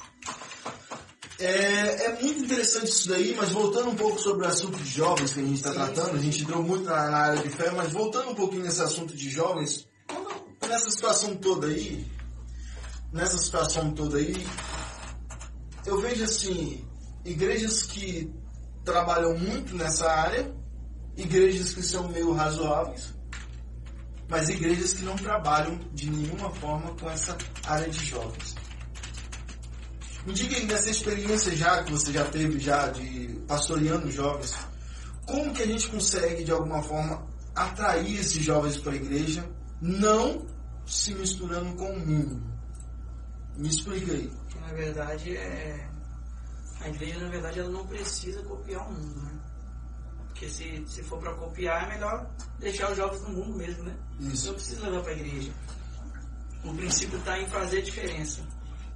É, 1.40 2.06
é 2.06 2.22
muito 2.22 2.44
interessante 2.44 2.92
isso 2.92 3.10
daí, 3.10 3.34
mas 3.36 3.50
voltando 3.50 3.90
um 3.90 3.96
pouco 3.96 4.20
sobre 4.20 4.46
o 4.46 4.48
assunto 4.48 4.78
de 4.78 4.88
jovens 4.88 5.34
que 5.34 5.40
a 5.40 5.44
gente 5.44 5.56
está 5.56 5.72
tratando, 5.72 6.16
a 6.16 6.20
gente 6.20 6.44
entrou 6.44 6.62
muito 6.62 6.84
na, 6.84 7.10
na 7.10 7.18
área 7.18 7.42
de 7.42 7.50
fé, 7.50 7.72
mas 7.72 7.92
voltando 7.92 8.30
um 8.30 8.36
pouquinho 8.36 8.62
nesse 8.62 8.80
assunto 8.80 9.16
de 9.16 9.28
jovens, 9.28 9.88
nessa 10.62 10.92
situação 10.92 11.36
toda 11.38 11.66
aí, 11.66 12.06
nessa 13.12 13.40
situação 13.40 13.92
toda 13.92 14.20
aí, 14.20 14.36
eu 15.88 16.00
vejo 16.00 16.26
assim, 16.26 16.86
igrejas 17.26 17.82
que 17.82 18.32
trabalham 18.84 19.36
muito 19.36 19.76
nessa 19.76 20.08
área, 20.08 20.56
igrejas 21.18 21.74
que 21.74 21.82
são 21.82 22.08
meio 22.10 22.34
razoáveis, 22.34 23.15
mas 24.28 24.50
igrejas 24.50 24.94
que 24.94 25.04
não 25.04 25.16
trabalham 25.16 25.80
de 25.94 26.10
nenhuma 26.10 26.50
forma 26.52 26.92
com 26.96 27.10
essa 27.10 27.38
área 27.68 27.90
de 27.90 28.06
jovens. 28.06 28.56
Me 30.26 30.34
diga 30.34 30.58
aí 30.58 30.66
dessa 30.66 30.90
experiência 30.90 31.56
já 31.56 31.84
que 31.84 31.92
você 31.92 32.12
já 32.12 32.26
teve 32.26 32.60
já 32.60 32.88
de 32.90 33.40
pastoreando 33.48 34.12
jovens, 34.12 34.56
como 35.26 35.54
que 35.54 35.62
a 35.62 35.68
gente 35.68 35.88
consegue 35.90 36.44
de 36.44 36.52
alguma 36.52 36.82
forma 36.82 37.28
atrair 37.56 38.20
esses 38.20 38.44
jovens 38.44 38.78
para 38.78 38.94
a 38.94 38.96
igreja, 38.96 39.48
não 39.80 40.46
se 40.86 41.14
misturando 41.14 41.76
com 41.76 41.92
o 41.92 42.00
mundo? 42.00 42.44
Me 43.58 43.70
explica 43.70 44.14
aí. 44.14 44.32
Na 44.60 44.74
verdade 44.74 45.38
é. 45.38 45.90
A 46.82 46.90
igreja, 46.90 47.20
na 47.20 47.30
verdade, 47.30 47.60
ela 47.60 47.70
não 47.70 47.88
precisa 47.88 48.44
copiar 48.44 48.88
o 48.88 48.94
mundo, 48.94 49.22
né? 49.22 49.35
Porque 50.36 50.50
se, 50.50 50.84
se 50.86 51.02
for 51.02 51.18
para 51.18 51.34
copiar, 51.34 51.86
é 51.86 51.94
melhor 51.94 52.30
deixar 52.60 52.92
os 52.92 52.98
jovens 52.98 53.22
no 53.22 53.30
mundo 53.30 53.58
mesmo, 53.58 53.86
né? 53.86 53.96
Isso. 54.20 54.48
Não 54.48 54.54
precisa 54.56 54.90
levar 54.90 55.02
para 55.02 55.14
a 55.14 55.16
igreja. 55.16 55.52
O 56.62 56.74
princípio 56.74 57.18
está 57.18 57.40
em 57.40 57.48
fazer 57.48 57.78
a 57.78 57.82
diferença. 57.82 58.46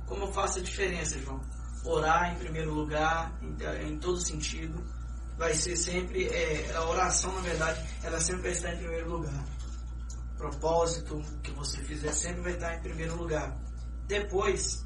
Como 0.05 0.25
eu 0.25 0.33
faço 0.33 0.59
a 0.59 0.61
diferença, 0.61 1.17
João? 1.17 1.39
Orar 1.85 2.33
em 2.33 2.39
primeiro 2.39 2.73
lugar, 2.73 3.31
em, 3.41 3.87
em 3.87 3.97
todo 3.99 4.19
sentido. 4.19 4.83
Vai 5.37 5.53
ser 5.53 5.77
sempre. 5.77 6.27
É, 6.27 6.73
a 6.75 6.83
oração, 6.83 7.33
na 7.33 7.39
verdade, 7.39 7.87
ela 8.03 8.19
sempre 8.19 8.41
vai 8.41 8.51
estar 8.51 8.73
em 8.73 8.77
primeiro 8.79 9.09
lugar. 9.09 9.45
O 10.33 10.37
propósito 10.39 11.21
que 11.41 11.51
você 11.51 11.81
fizer 11.83 12.11
sempre 12.11 12.41
vai 12.41 12.53
estar 12.53 12.75
em 12.75 12.81
primeiro 12.81 13.15
lugar. 13.15 13.57
Depois, 14.09 14.83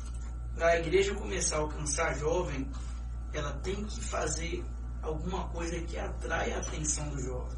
para 0.53 0.67
a 0.67 0.77
igreja 0.77 1.15
começar 1.15 1.55
a 1.55 1.59
alcançar 1.61 2.15
jovem, 2.15 2.69
ela 3.33 3.53
tem 3.53 3.83
que 3.85 3.99
fazer 4.01 4.63
alguma 5.03 5.47
coisa 5.49 5.79
que 5.81 5.97
atrai 5.97 6.51
a 6.53 6.59
atenção 6.59 7.07
do 7.09 7.21
jovem. 7.21 7.57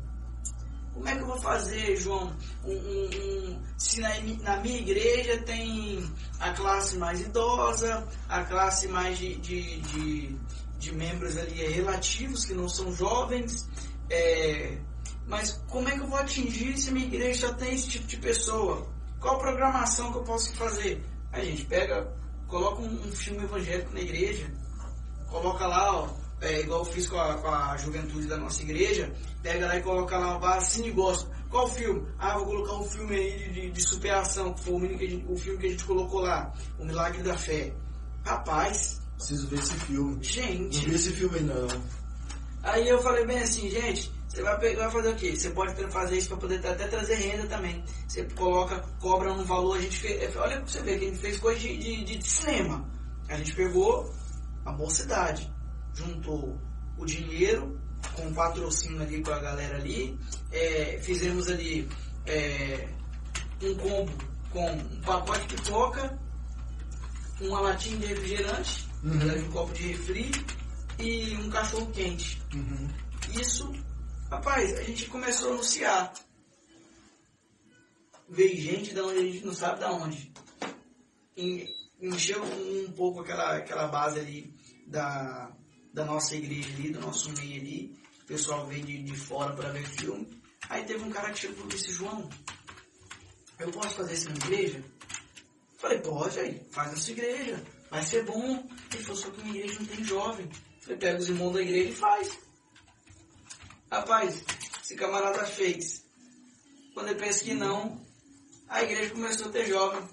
Como 0.93 1.07
é 1.09 1.15
que 1.15 1.21
eu 1.21 1.27
vou 1.27 1.39
fazer, 1.41 1.97
João? 1.97 2.33
Um, 2.63 2.71
um- 2.71 3.09
um- 3.49 3.63
se 3.77 3.99
na, 3.99 4.09
na 4.43 4.57
minha 4.61 4.79
igreja 4.79 5.37
tem 5.43 6.09
a 6.39 6.51
classe 6.53 6.97
mais 6.97 7.19
idosa, 7.19 8.07
a 8.29 8.43
classe 8.45 8.87
mais 8.87 9.17
de, 9.17 9.35
de, 9.35 9.81
de, 9.81 10.39
de 10.79 10.95
membros 10.95 11.37
ali 11.37 11.61
é, 11.63 11.67
relativos, 11.69 12.45
que 12.45 12.53
não 12.53 12.69
são 12.69 12.93
jovens, 12.93 13.67
é, 14.09 14.77
mas 15.27 15.51
como 15.67 15.89
é 15.89 15.91
que 15.93 15.99
eu 15.99 16.07
vou 16.07 16.17
atingir 16.17 16.77
se 16.77 16.91
minha 16.91 17.05
igreja 17.05 17.53
tem 17.55 17.75
esse 17.75 17.89
tipo 17.89 18.07
de 18.07 18.17
pessoa? 18.17 18.87
Qual 19.19 19.37
programação 19.37 20.11
que 20.13 20.19
eu 20.19 20.23
posso 20.23 20.53
fazer? 20.55 21.03
A 21.33 21.41
gente 21.43 21.65
pega, 21.65 22.09
coloca 22.47 22.81
um, 22.81 23.07
um 23.07 23.11
filme 23.11 23.43
evangélico 23.43 23.93
na 23.93 23.99
igreja, 23.99 24.49
coloca 25.29 25.67
lá, 25.67 26.03
ó, 26.03 26.09
é, 26.41 26.61
igual 26.61 26.79
eu 26.79 26.85
fiz 26.85 27.07
com 27.09 27.19
a, 27.19 27.35
com 27.35 27.47
a 27.47 27.77
juventude 27.77 28.27
da 28.27 28.37
nossa 28.37 28.61
igreja, 28.61 29.13
pega 29.41 29.67
lá 29.67 29.77
e 29.77 29.81
coloca 29.81 30.17
lá, 30.17 30.37
vá, 30.37 30.59
cine 30.61 30.91
gospel. 30.91 31.33
Qual 31.49 31.69
filme? 31.69 32.05
Ah, 32.19 32.37
vou 32.37 32.47
colocar 32.47 32.73
um 32.73 32.83
filme 32.83 33.15
aí 33.15 33.49
de, 33.49 33.71
de, 33.71 33.81
superação, 33.81 34.53
que 34.53 34.63
foi 34.63 34.73
o, 34.73 34.97
gente- 34.97 35.25
o 35.27 35.37
filme 35.37 35.59
que 35.59 35.67
a 35.67 35.69
gente 35.69 35.85
colocou 35.85 36.21
lá, 36.21 36.53
O 36.77 36.85
Milagre 36.85 37.23
da 37.23 37.37
Fé. 37.37 37.73
Rapaz, 38.25 39.01
Preciso 39.17 39.47
ver 39.47 39.59
esse 39.59 39.73
filme. 39.75 40.15
Não 40.15 40.23
gente, 40.23 40.85
vi 40.89 40.95
esse 40.95 41.11
filme 41.13 41.39
não. 41.39 41.67
Aí 42.63 42.87
eu 42.89 43.01
falei 43.01 43.25
bem 43.25 43.39
assim, 43.39 43.69
gente, 43.69 44.11
você 44.27 44.41
vai, 44.41 44.57
vai 44.75 44.91
fazer 44.91 45.09
o 45.09 45.15
quê? 45.15 45.35
Você 45.35 45.51
pode 45.51 45.73
fazer 45.91 46.17
isso 46.17 46.29
para 46.29 46.37
poder 46.37 46.67
até 46.67 46.87
trazer 46.87 47.15
renda 47.15 47.47
também. 47.47 47.83
Você 48.07 48.23
coloca, 48.35 48.79
cobra 48.99 49.31
um 49.31 49.43
valor, 49.45 49.77
a 49.77 49.81
gente 49.81 49.97
fez, 49.97 50.35
olha 50.35 50.57
pra 50.57 50.67
você 50.67 50.81
ver 50.81 50.99
que 50.99 51.05
a 51.05 51.09
gente 51.09 51.19
fez 51.21 51.39
coisa 51.39 51.59
de, 51.59 51.77
de, 51.77 52.17
de 52.17 52.27
cinema. 52.27 52.85
A 53.29 53.37
gente 53.37 53.53
pegou 53.55 54.13
a 54.65 54.71
mocidade, 54.73 55.49
juntou 55.95 56.59
o 56.97 57.05
dinheiro 57.05 57.79
com 58.15 58.33
patrocínio 58.33 59.01
ali 59.01 59.23
com 59.23 59.31
a 59.31 59.39
galera 59.39 59.77
ali, 59.77 60.17
é, 60.51 60.99
fizemos 61.01 61.49
ali 61.49 61.87
é, 62.25 62.87
um 63.61 63.75
combo 63.75 64.11
com 64.51 64.71
um 64.71 65.01
pacote 65.01 65.47
de 65.47 65.55
pipoca, 65.55 66.17
uma 67.41 67.59
latinha 67.61 67.97
de 67.97 68.05
refrigerante, 68.07 68.85
Uhum. 69.03 69.45
um 69.47 69.51
copo 69.51 69.71
de 69.73 69.83
refri 69.89 70.31
e 70.97 71.35
um 71.37 71.49
cachorro 71.49 71.91
quente. 71.91 72.41
Uhum. 72.55 72.87
Isso, 73.39 73.71
rapaz, 74.31 74.73
a 74.79 74.83
gente 74.83 75.05
começou 75.07 75.49
a 75.49 75.53
anunciar. 75.53 76.13
veio 78.27 78.59
gente 78.59 78.93
da 78.93 79.03
onde 79.05 79.19
a 79.19 79.21
gente 79.23 79.45
não 79.45 79.53
sabe 79.53 79.79
da 79.81 79.91
onde. 79.91 80.31
En- 81.37 81.65
Encheu 82.01 82.43
um, 82.43 82.85
um 82.85 82.91
pouco 82.91 83.21
aquela, 83.21 83.55
aquela 83.57 83.87
base 83.87 84.19
ali 84.19 84.53
da, 84.87 85.49
da 85.95 86.03
nossa 86.03 86.35
igreja 86.35 86.67
ali, 86.75 86.91
do 86.91 86.99
nosso 86.99 87.31
meio 87.31 87.61
ali. 87.61 87.97
O 88.21 88.25
pessoal 88.25 88.67
veio 88.67 88.85
de, 88.85 89.01
de 89.01 89.15
fora 89.15 89.55
para 89.55 89.69
ver 89.69 89.87
filme. 89.87 90.27
Aí 90.69 90.83
teve 90.83 91.03
um 91.03 91.09
cara 91.09 91.31
que 91.31 91.39
chegou 91.39 91.65
e 91.65 91.69
disse, 91.69 91.93
João, 91.93 92.29
eu 93.59 93.71
posso 93.71 93.95
fazer 93.95 94.13
isso 94.13 94.29
na 94.29 94.35
igreja? 94.35 94.83
Falei, 95.77 95.99
pode 95.99 96.39
aí, 96.39 96.67
faz 96.69 96.91
na 96.91 96.97
sua 96.97 97.11
igreja, 97.13 97.63
vai 97.89 98.03
ser 98.03 98.25
bom. 98.25 98.67
Ele 98.93 99.03
falou, 99.03 99.21
só 99.21 99.29
que 99.29 99.41
minha 99.43 99.55
igreja 99.55 99.79
não 99.79 99.85
tem 99.87 100.03
jovem. 100.03 100.49
Falei, 100.81 100.97
pega 100.97 101.19
os 101.19 101.29
irmãos 101.29 101.53
da 101.53 101.61
igreja 101.61 101.89
e 101.89 101.95
faz. 101.95 102.39
Rapaz, 103.89 104.43
esse 104.83 104.95
camarada 104.95 105.45
fez. 105.45 106.03
Quando 106.93 107.09
ele 107.09 107.19
pensa 107.19 107.43
que 107.43 107.53
não, 107.53 108.03
a 108.67 108.83
igreja 108.83 109.11
começou 109.11 109.47
a 109.47 109.51
ter 109.51 109.65
jovem. 109.67 110.03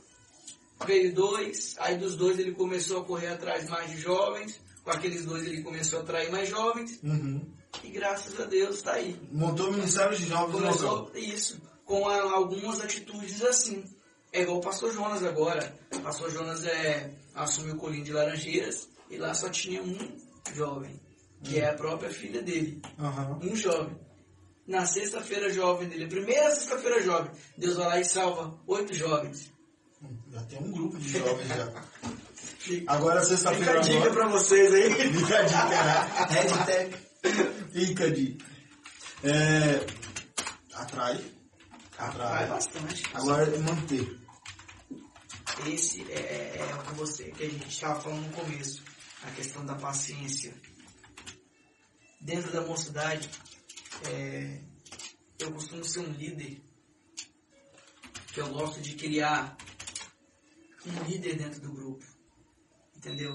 Veio 0.87 1.15
dois, 1.15 1.77
aí 1.79 1.97
dos 1.97 2.15
dois 2.15 2.39
ele 2.39 2.53
começou 2.53 3.01
a 3.01 3.05
correr 3.05 3.29
atrás 3.29 3.69
mais 3.69 3.91
de 3.91 3.99
jovens. 3.99 4.61
Com 4.85 4.91
aqueles 4.91 5.25
dois 5.25 5.47
ele 5.47 5.63
começou 5.63 6.01
a 6.01 6.03
atrair 6.03 6.31
mais 6.33 6.49
jovens. 6.49 6.99
Uhum. 7.03 7.41
E 7.85 7.89
graças 7.91 8.39
a 8.41 8.45
Deus 8.45 8.77
está 8.77 8.93
aí. 8.95 9.19
Montou 9.31 9.69
o 9.69 9.73
Ministério 9.73 10.17
de 10.17 10.27
Jovens 10.27 10.53
no 10.61 10.67
local. 10.71 11.07
Começou 11.07 11.17
isso, 11.35 11.61
com 11.85 12.09
a- 12.09 12.33
algumas 12.33 12.81
atitudes 12.81 13.43
assim. 13.43 13.85
É 14.33 14.43
igual 14.43 14.59
o 14.59 14.61
pastor 14.63 14.93
Jonas 14.93 15.23
agora. 15.23 15.75
O 15.95 16.01
pastor 16.01 16.31
Jonas 16.31 16.65
é, 16.65 17.11
assumiu 17.35 17.75
o 17.75 17.79
colinho 17.79 18.05
de 18.05 18.13
Laranjeiras 18.13 18.89
e 19.11 19.17
lá 19.19 19.33
só 19.35 19.49
tinha 19.51 19.83
um 19.83 19.97
jovem, 20.55 20.99
que 21.45 21.59
é 21.61 21.69
a 21.71 21.75
própria 21.75 22.11
filha 22.11 22.43
dele. 22.43 22.81
Aham. 22.99 23.39
Um 23.43 23.55
jovem. 23.55 23.97
Na 24.67 24.87
sexta-feira 24.87 25.51
jovem 25.53 25.89
dele, 25.89 26.07
primeira 26.07 26.51
sexta-feira 26.55 27.03
jovem, 27.03 27.31
Deus 27.59 27.77
vai 27.77 27.87
lá 27.89 28.01
e 28.01 28.05
salva 28.05 28.59
oito 28.67 28.95
jovens. 28.95 29.53
Já 30.31 30.43
tem 30.45 30.59
um 30.59 30.71
grupo 30.73 30.99
de 30.99 31.09
jovens 31.19 31.49
já. 31.49 31.73
Fica, 32.63 32.93
Agora 32.93 33.21
fica 33.23 33.37
sexta-feira 33.37 33.79
a 33.79 33.83
dica 33.83 33.97
agora. 33.97 34.13
pra 34.13 34.29
vocês 34.29 34.73
aí. 34.73 34.95
Fica 35.13 35.39
a 35.39 35.43
dica, 35.43 35.85
né? 35.85 35.95
Hashtag. 36.31 36.97
Fica 37.73 38.05
a 38.05 38.11
dica. 38.11 38.45
É, 39.25 39.87
atrai. 40.75 41.17
Vai 41.99 42.09
Atrai. 42.09 42.47
bastante. 42.49 43.03
Agora 43.15 43.53
é 43.55 43.59
manter. 43.59 44.19
Esse 45.67 46.03
é, 46.11 46.15
é, 46.15 46.57
é 46.71 46.75
o 46.75 46.83
que 46.83 46.95
você, 46.95 47.31
que 47.31 47.45
a 47.45 47.49
gente 47.49 47.69
estava 47.69 48.01
falando 48.01 48.27
no 48.27 48.33
começo, 48.33 48.83
a 49.23 49.31
questão 49.33 49.65
da 49.65 49.75
paciência. 49.75 50.53
Dentro 52.21 52.53
da 52.53 52.61
mocidade, 52.63 53.29
é, 54.09 54.61
eu 55.39 55.53
costumo 55.53 55.85
ser 55.85 56.01
um 56.01 56.13
líder, 56.13 56.61
que 58.33 58.41
eu 58.41 58.49
gosto 58.49 58.81
de 58.81 58.95
criar 58.95 59.57
um 60.87 61.03
líder 61.05 61.37
dentro 61.37 61.61
do 61.61 61.73
grupo. 61.73 62.12
Entendeu? 63.03 63.35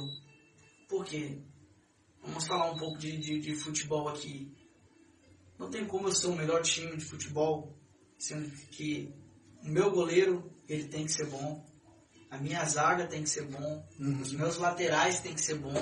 Por 0.87 1.03
quê? 1.03 1.41
Vamos 2.23 2.47
falar 2.47 2.71
um 2.71 2.77
pouco 2.77 2.97
de, 2.97 3.17
de, 3.17 3.39
de 3.39 3.53
futebol 3.53 4.07
aqui. 4.07 4.55
Não 5.59 5.69
tem 5.69 5.83
como 5.85 6.07
eu 6.07 6.15
ser 6.15 6.27
o 6.27 6.35
melhor 6.35 6.61
time 6.61 6.95
de 6.95 7.03
futebol, 7.03 7.77
sendo 8.17 8.49
que 8.69 9.13
o 9.61 9.67
meu 9.67 9.91
goleiro 9.91 10.49
ele 10.69 10.87
tem 10.87 11.05
que 11.05 11.11
ser 11.11 11.25
bom, 11.27 11.65
a 12.31 12.37
minha 12.37 12.63
zaga 12.63 13.07
tem 13.07 13.23
que 13.23 13.29
ser 13.29 13.43
bom, 13.43 13.85
Uhum. 13.99 14.21
os 14.21 14.31
meus 14.31 14.57
laterais 14.57 15.19
tem 15.19 15.33
que 15.33 15.41
ser 15.41 15.55
bom, 15.55 15.73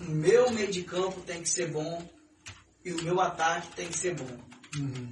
o 0.00 0.10
meu 0.10 0.50
meio 0.50 0.70
de 0.70 0.82
campo 0.82 1.20
tem 1.22 1.42
que 1.42 1.48
ser 1.50 1.70
bom 1.70 2.08
e 2.82 2.92
o 2.92 3.02
meu 3.02 3.20
ataque 3.20 3.74
tem 3.76 3.88
que 3.88 3.98
ser 3.98 4.14
bom. 4.14 4.38
Uhum. 4.76 5.10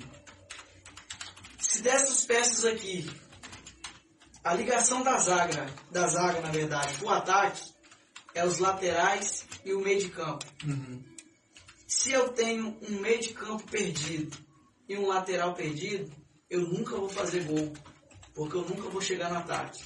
Se 1.59 1.83
dessas 1.83 2.25
peças 2.25 2.65
aqui, 2.65 3.05
a 4.45 4.53
ligação 4.53 5.03
da 5.03 5.17
zaga, 5.17 5.67
da 5.91 6.07
zaga 6.07 6.43
na 6.43 6.51
verdade, 6.51 7.03
o 7.03 7.09
ataque 7.09 7.73
é 8.35 8.45
os 8.45 8.59
laterais 8.59 9.47
e 9.65 9.73
o 9.73 9.81
meio 9.81 10.01
de 10.01 10.11
campo. 10.11 10.45
Uhum. 10.63 11.03
Se 11.87 12.13
eu 12.13 12.29
tenho 12.29 12.77
um 12.87 13.01
meio 13.01 13.23
de 13.23 13.31
campo 13.31 13.65
perdido 13.71 14.37
e 14.87 14.99
um 14.99 15.07
lateral 15.07 15.55
perdido, 15.55 16.13
eu 16.51 16.61
nunca 16.61 16.95
vou 16.95 17.09
fazer 17.09 17.45
gol, 17.45 17.73
porque 18.35 18.57
eu 18.57 18.69
nunca 18.69 18.91
vou 18.91 19.01
chegar 19.01 19.31
no 19.31 19.39
ataque. 19.39 19.83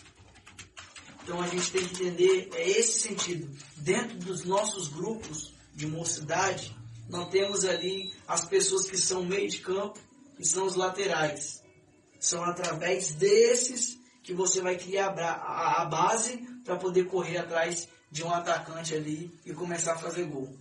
Então 1.22 1.40
a 1.40 1.46
gente 1.46 1.70
tem 1.70 1.86
que 1.86 1.94
entender 1.94 2.48
é 2.54 2.68
esse 2.70 3.00
sentido. 3.00 3.54
Dentro 3.76 4.16
dos 4.18 4.44
nossos 4.44 4.88
grupos 4.88 5.54
de 5.72 5.86
mocidade, 5.86 6.76
nós 7.08 7.28
temos 7.28 7.64
ali 7.64 8.12
as 8.26 8.44
pessoas 8.44 8.90
que 8.90 8.96
são 8.96 9.24
meio 9.24 9.48
de 9.48 9.58
campo 9.58 10.00
e 10.38 10.44
são 10.44 10.66
os 10.66 10.74
laterais. 10.74 11.62
São 12.18 12.42
através 12.42 13.14
desses 13.14 13.97
que 14.28 14.34
você 14.34 14.60
vai 14.60 14.76
criar 14.76 15.06
a 15.18 15.86
base 15.86 16.36
para 16.62 16.76
poder 16.76 17.06
correr 17.06 17.38
atrás 17.38 17.88
de 18.10 18.22
um 18.22 18.30
atacante 18.30 18.94
ali 18.94 19.32
e 19.46 19.54
começar 19.54 19.94
a 19.94 19.96
fazer 19.96 20.24
gol. 20.24 20.54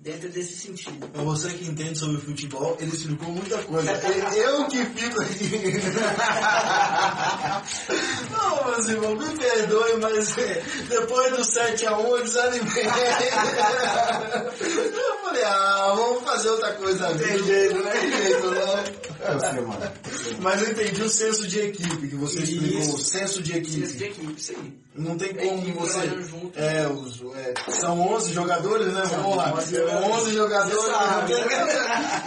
Dentro 0.00 0.28
desse 0.30 0.56
sentido. 0.58 1.06
Pra 1.10 1.22
você 1.22 1.50
que 1.50 1.64
entende 1.64 1.96
sobre 1.96 2.20
futebol, 2.20 2.76
ele 2.80 2.90
explicou 2.90 3.28
muita 3.28 3.56
coisa. 3.62 3.92
E- 3.92 4.36
Eu 4.36 4.66
que 4.66 4.84
fico 4.84 5.22
aqui. 5.22 5.78
Não, 8.32 8.64
meus 8.66 8.88
irmãos, 8.88 9.16
me 9.28 9.38
perdoe, 9.38 9.96
mas 10.00 10.36
é, 10.38 10.60
depois 10.88 11.30
do 11.36 11.42
7x1 11.42 12.04
eu 12.04 12.24
desanimei. 12.24 12.82
Eu 14.92 15.18
falei, 15.24 15.44
ah, 15.44 15.92
vamos 15.94 16.24
fazer 16.24 16.50
outra 16.50 16.72
coisa 16.74 17.06
ali. 17.06 17.24
Tem 17.24 17.44
jeito, 17.44 17.80
né? 17.82 17.90
Tem 17.92 18.10
jeito, 18.12 18.50
não. 18.50 19.11
É 19.24 19.34
você, 19.34 19.60
mano. 19.60 19.92
Mas 20.40 20.62
eu 20.62 20.70
entendi 20.72 21.02
o 21.02 21.08
senso 21.08 21.46
de 21.46 21.60
equipe 21.60 22.08
que 22.08 22.16
você 22.16 22.40
explicou, 22.40 22.78
Isso. 22.80 22.96
o 22.96 22.98
senso 22.98 23.42
de 23.42 23.52
Ciência 23.52 23.96
de 23.96 24.04
equipe. 24.04 24.04
equipe, 24.04 24.40
isso 24.40 24.52
aí. 24.52 24.78
Não 24.96 25.16
tem 25.16 25.34
como 25.34 25.58
equipe 25.62 25.78
você. 25.78 26.22
junto. 26.22 26.58
É, 26.58 26.88
os, 26.88 27.22
é, 27.36 27.54
são 27.80 28.00
11 28.00 28.32
jogadores, 28.32 28.92
né? 28.92 29.02
Vamos 29.10 29.36
lá. 29.36 29.54
11 29.54 29.74
jogadores. 29.76 30.16
11 30.22 30.34
jogadores. 30.34 30.74
Você 30.82 30.90
sabe. 30.90 31.32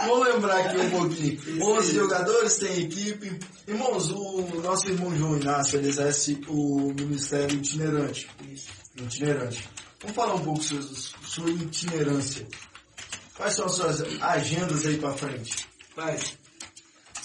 Vamos 0.06 0.28
lembrar 0.28 0.56
aqui 0.66 0.76
um 0.78 0.90
pouquinho. 0.90 1.34
Isso 1.34 1.62
11 1.70 1.88
aí. 1.88 1.94
jogadores, 1.94 2.56
tem 2.58 2.80
equipe. 2.82 3.38
Irmãos, 3.68 4.10
o 4.10 4.60
nosso 4.62 4.88
irmão 4.88 5.14
João 5.16 5.36
Inácio, 5.38 5.78
ele 5.78 5.88
exerce 5.88 6.40
o 6.48 6.92
ministério 6.98 7.56
itinerante. 7.56 8.28
Isso. 8.52 8.68
Itinerante. 8.96 9.68
Vamos 10.00 10.16
falar 10.16 10.34
um 10.34 10.40
pouco 10.44 10.62
sobre 10.62 10.84
sua 11.24 11.50
itinerância. 11.50 12.46
Quais 13.36 13.54
são 13.54 13.66
as 13.66 13.72
suas 13.72 14.02
agendas 14.22 14.86
aí 14.86 14.96
pra 14.96 15.12
frente? 15.12 15.66
Mas, 15.96 16.36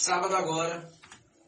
sábado 0.02 0.36
agora, 0.36 0.90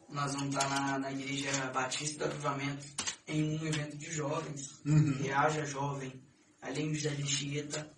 nós 0.08 0.32
vamos 0.34 0.54
estar 0.54 0.68
na, 0.68 0.98
na 0.98 1.12
Igreja 1.12 1.50
Batista 1.72 2.26
do 2.28 2.32
Avivamento 2.34 2.86
em 3.26 3.58
um 3.58 3.66
evento 3.66 3.96
de 3.96 4.10
jovens. 4.12 4.80
Uhum. 4.84 5.16
Reaja 5.22 5.64
Jovem, 5.64 6.22
ali 6.62 6.84
no 6.84 6.94
Jardim 6.94 7.26
Chieta. 7.26 7.90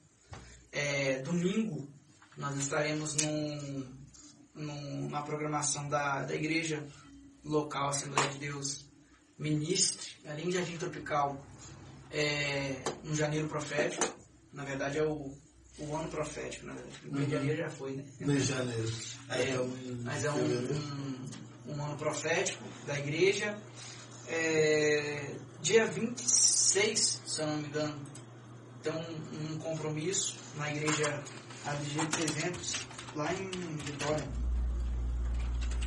É, 0.73 1.21
domingo, 1.23 1.89
nós 2.37 2.57
estaremos 2.57 3.17
num, 3.17 3.87
num- 4.55 5.09
na 5.11 5.23
programação 5.23 5.89
da, 5.89 6.23
da 6.23 6.35
igreja 6.35 6.87
local 7.45 7.89
Assembleia 7.91 8.29
de 8.31 8.39
Deus 8.39 8.87
Ministre, 9.39 10.13
ali 10.27 10.45
em 10.49 10.53
Jardim 10.53 10.79
Tropical, 10.79 11.45
é, 12.11 12.77
no 13.05 13.15
Janeiro 13.15 13.49
Profético. 13.49 14.07
Na 14.53 14.65
verdade, 14.65 14.99
é 14.99 15.03
o, 15.03 15.37
o 15.79 15.97
ano 15.97 16.09
profético, 16.09 16.67
verdade. 16.67 16.89
O 17.07 17.11
primeiro 17.11 17.45
dia 17.45 17.57
já 17.57 17.71
foi, 17.71 17.93
né? 17.97 18.05
De 18.19 18.41
janeiro. 18.41 18.93
Aí 19.29 19.43
É, 19.43 19.51
estamos 19.51 19.79
em 19.81 19.97
mas 20.03 20.25
é 20.25 20.31
um, 20.31 20.45
um, 20.45 21.75
um 21.75 21.85
ano 21.85 21.97
profético 21.97 22.65
da 22.87 22.99
igreja. 22.99 23.59
É, 24.29 25.37
dia 25.63 25.87
26, 25.87 27.23
se 27.27 27.41
eu 27.41 27.47
não 27.47 27.57
me 27.59 27.67
engano, 27.69 27.97
tem 28.83 28.93
um, 28.93 29.53
um 29.55 29.59
compromisso 29.59 30.35
na 30.57 30.71
igreja 30.73 31.23
ADG 31.65 32.07
de 32.07 32.23
Eventos, 32.25 32.87
lá 33.15 33.33
em 33.35 33.51
Vitória. 33.85 34.29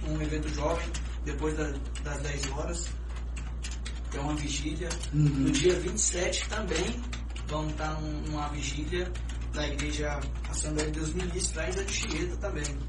Um 0.08 0.22
evento 0.22 0.48
jovem, 0.50 0.88
depois 1.26 1.58
da- 1.58 1.74
das 2.04 2.22
10 2.22 2.48
horas. 2.52 2.88
Tem 4.12 4.22
uma 4.22 4.36
vigília. 4.36 4.90
Uhum. 5.14 5.22
No 5.22 5.52
dia 5.52 5.78
27 5.80 6.48
também 6.50 7.00
vamos 7.48 7.72
estar 7.74 8.00
num- 8.02 8.22
numa 8.22 8.48
vigília 8.50 9.12
da 9.54 9.68
igreja 9.68 10.20
Assembleia 10.50 10.92
de 10.92 11.00
Deus 11.00 11.14
Ministros, 11.14 11.54
lá 11.56 11.70
em 11.70 11.80
Anchieta 11.84 12.38
também. 12.38 12.80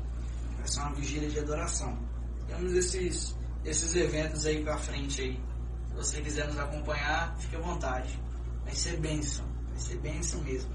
Vai 0.59 0.69
ser 0.69 0.81
uma 0.81 0.95
vigília 0.95 1.31
de 1.31 1.39
adoração. 1.39 1.99
Temos 2.47 2.73
esses, 2.73 3.37
esses 3.65 3.95
eventos 3.97 4.45
aí 4.47 4.63
pra 4.63 4.77
frente 4.77 5.23
aí. 5.23 5.41
Se 5.89 5.95
você 5.95 6.21
quiser 6.23 6.47
nos 6.49 6.59
acompanhar, 6.59 7.35
fique 7.39 7.57
à 7.57 7.61
vontade. 7.61 8.19
Vai 8.65 8.75
ser 8.75 8.97
bênção. 8.99 9.45
Vai 9.69 9.79
ser 9.79 9.97
bênção 9.99 10.41
mesmo. 10.43 10.71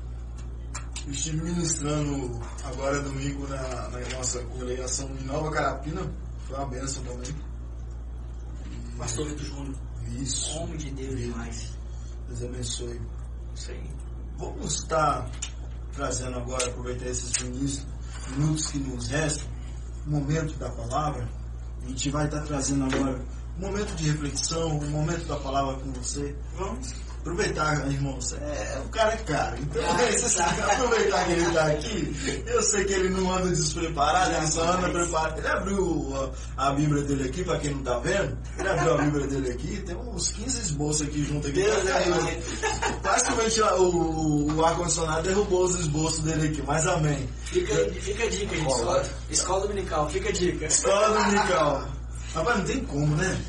Eu 1.06 1.12
Estive 1.12 1.42
ministrando 1.42 2.40
agora 2.64 3.00
domingo 3.02 3.48
na, 3.48 3.90
na 3.90 4.00
nossa 4.16 4.40
congregação 4.46 5.10
em 5.20 5.24
Nova 5.26 5.52
Carapina. 5.52 6.02
Foi 6.48 6.58
uma 6.58 6.66
benção 6.68 7.04
também. 7.04 7.36
Pastor 8.98 9.28
Vitor 9.28 9.46
Júnior, 9.46 9.76
Isso. 10.20 10.58
homem 10.58 10.78
de 10.78 10.90
Deus 10.92 11.20
demais. 11.20 11.74
Deus 12.28 12.44
abençoe. 12.44 13.02
Isso 13.54 13.72
aí. 13.72 13.84
Vamos 14.38 14.76
estar 14.76 15.30
trazendo 15.96 16.38
agora, 16.38 16.66
aproveitar 16.68 17.08
esses 17.08 17.32
minutos, 17.42 18.68
que 18.68 18.78
nos 18.78 19.08
restam, 19.08 19.48
momento 20.06 20.58
da 20.58 20.70
palavra. 20.70 21.28
A 21.84 21.88
gente 21.88 22.10
vai 22.10 22.26
estar 22.26 22.42
trazendo 22.42 22.86
agora 22.86 23.22
um 23.58 23.62
momento 23.62 23.96
de 23.96 24.10
reflexão, 24.10 24.78
um 24.78 24.90
momento 24.90 25.26
da 25.26 25.38
palavra 25.38 25.76
com 25.76 25.92
você. 25.94 26.36
Vamos. 26.58 27.05
Aproveitar, 27.26 27.92
irmãos, 27.92 28.34
é, 28.34 28.82
o 28.86 28.90
cara 28.90 29.14
é 29.14 29.18
caro. 29.18 29.58
Então, 29.60 29.82
você 29.98 30.30
sabe, 30.30 30.62
aproveitar 30.62 31.26
que 31.26 31.32
ele 31.32 31.46
está 31.46 31.66
aqui, 31.66 32.44
eu 32.46 32.62
sei 32.62 32.86
que 32.86 32.94
ele 32.94 33.10
não 33.10 33.34
anda 33.34 33.50
despreparado, 33.50 34.36
ele 34.36 34.48
só 34.52 34.62
anda 34.74 34.90
preparado. 34.90 35.40
Ele 35.40 35.48
abriu 35.48 36.32
a, 36.56 36.68
a 36.68 36.72
Bíblia 36.74 37.02
dele 37.02 37.28
aqui, 37.28 37.44
para 37.44 37.58
quem 37.58 37.72
não 37.72 37.80
está 37.80 37.98
vendo, 37.98 38.38
ele 38.60 38.70
abriu 38.70 38.94
a 38.94 38.98
Bíblia 39.02 39.26
dele 39.26 39.50
aqui, 39.50 39.82
tem 39.82 39.96
uns 39.96 40.32
15 40.34 40.62
esboços 40.62 41.08
aqui 41.08 41.24
junto 41.24 41.48
aqui. 41.48 41.64
Deus 41.64 41.84
Tá 41.84 42.00
é. 42.00 42.42
Praticamente 43.02 43.60
o, 43.60 44.56
o, 44.56 44.64
ar-condicionado 44.64 45.24
derrubou 45.24 45.64
os 45.64 45.80
esboços 45.80 46.20
dele 46.20 46.50
aqui, 46.50 46.62
mas 46.62 46.86
amém. 46.86 47.28
Fica, 47.46 47.74
fica 48.02 48.24
a 48.24 48.30
dica, 48.30 48.56
gente. 48.56 48.68
Escola, 48.70 49.04
escola 49.32 49.62
dominical, 49.62 50.10
fica 50.12 50.30
a 50.30 50.32
dica. 50.32 50.66
Escola 50.68 51.10
dominical. 51.10 51.88
Rapaz, 52.36 52.58
não 52.60 52.66
tem 52.66 52.84
como, 52.86 53.16
né? 53.16 53.42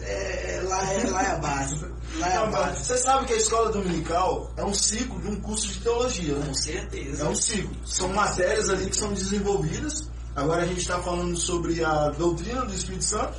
É, 0.00 0.14
é- 0.14 0.47
lá, 0.78 0.92
é, 0.92 1.10
lá 1.10 1.22
é 1.22 1.30
a 1.30 1.36
base. 1.36 1.86
Lá 2.18 2.28
é 2.28 2.36
a 2.36 2.46
base. 2.46 2.84
Você 2.84 2.98
sabe 2.98 3.26
que 3.26 3.32
a 3.32 3.36
escola 3.36 3.70
dominical 3.70 4.50
é 4.56 4.64
um 4.64 4.74
ciclo 4.74 5.20
de 5.20 5.28
um 5.28 5.40
curso 5.40 5.68
de 5.68 5.80
teologia, 5.80 6.34
né? 6.34 6.46
Com 6.46 6.54
certeza. 6.54 7.24
É 7.24 7.28
um 7.28 7.34
ciclo. 7.34 7.76
São 7.86 8.08
matérias 8.08 8.70
ali 8.70 8.86
que 8.86 8.96
são 8.96 9.12
desenvolvidas. 9.12 10.08
Agora 10.34 10.62
a 10.62 10.66
gente 10.66 10.80
está 10.80 11.00
falando 11.00 11.36
sobre 11.36 11.84
a 11.84 12.10
doutrina 12.10 12.64
do 12.64 12.72
Espírito 12.72 13.04
Santo, 13.04 13.34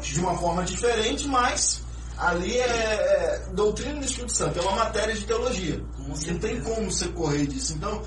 de 0.00 0.20
uma 0.20 0.36
forma 0.38 0.64
diferente, 0.64 1.28
mas 1.28 1.82
ali 2.16 2.56
é, 2.56 2.64
é 2.64 3.42
doutrina 3.52 3.98
do 4.00 4.06
Espírito 4.06 4.32
Santo, 4.32 4.58
é 4.58 4.62
uma 4.62 4.76
matéria 4.76 5.14
de 5.14 5.24
teologia. 5.26 5.84
Não 5.98 6.38
tem 6.38 6.60
como 6.60 6.90
você 6.90 7.08
correr 7.08 7.46
disso. 7.46 7.74
Então, 7.74 8.02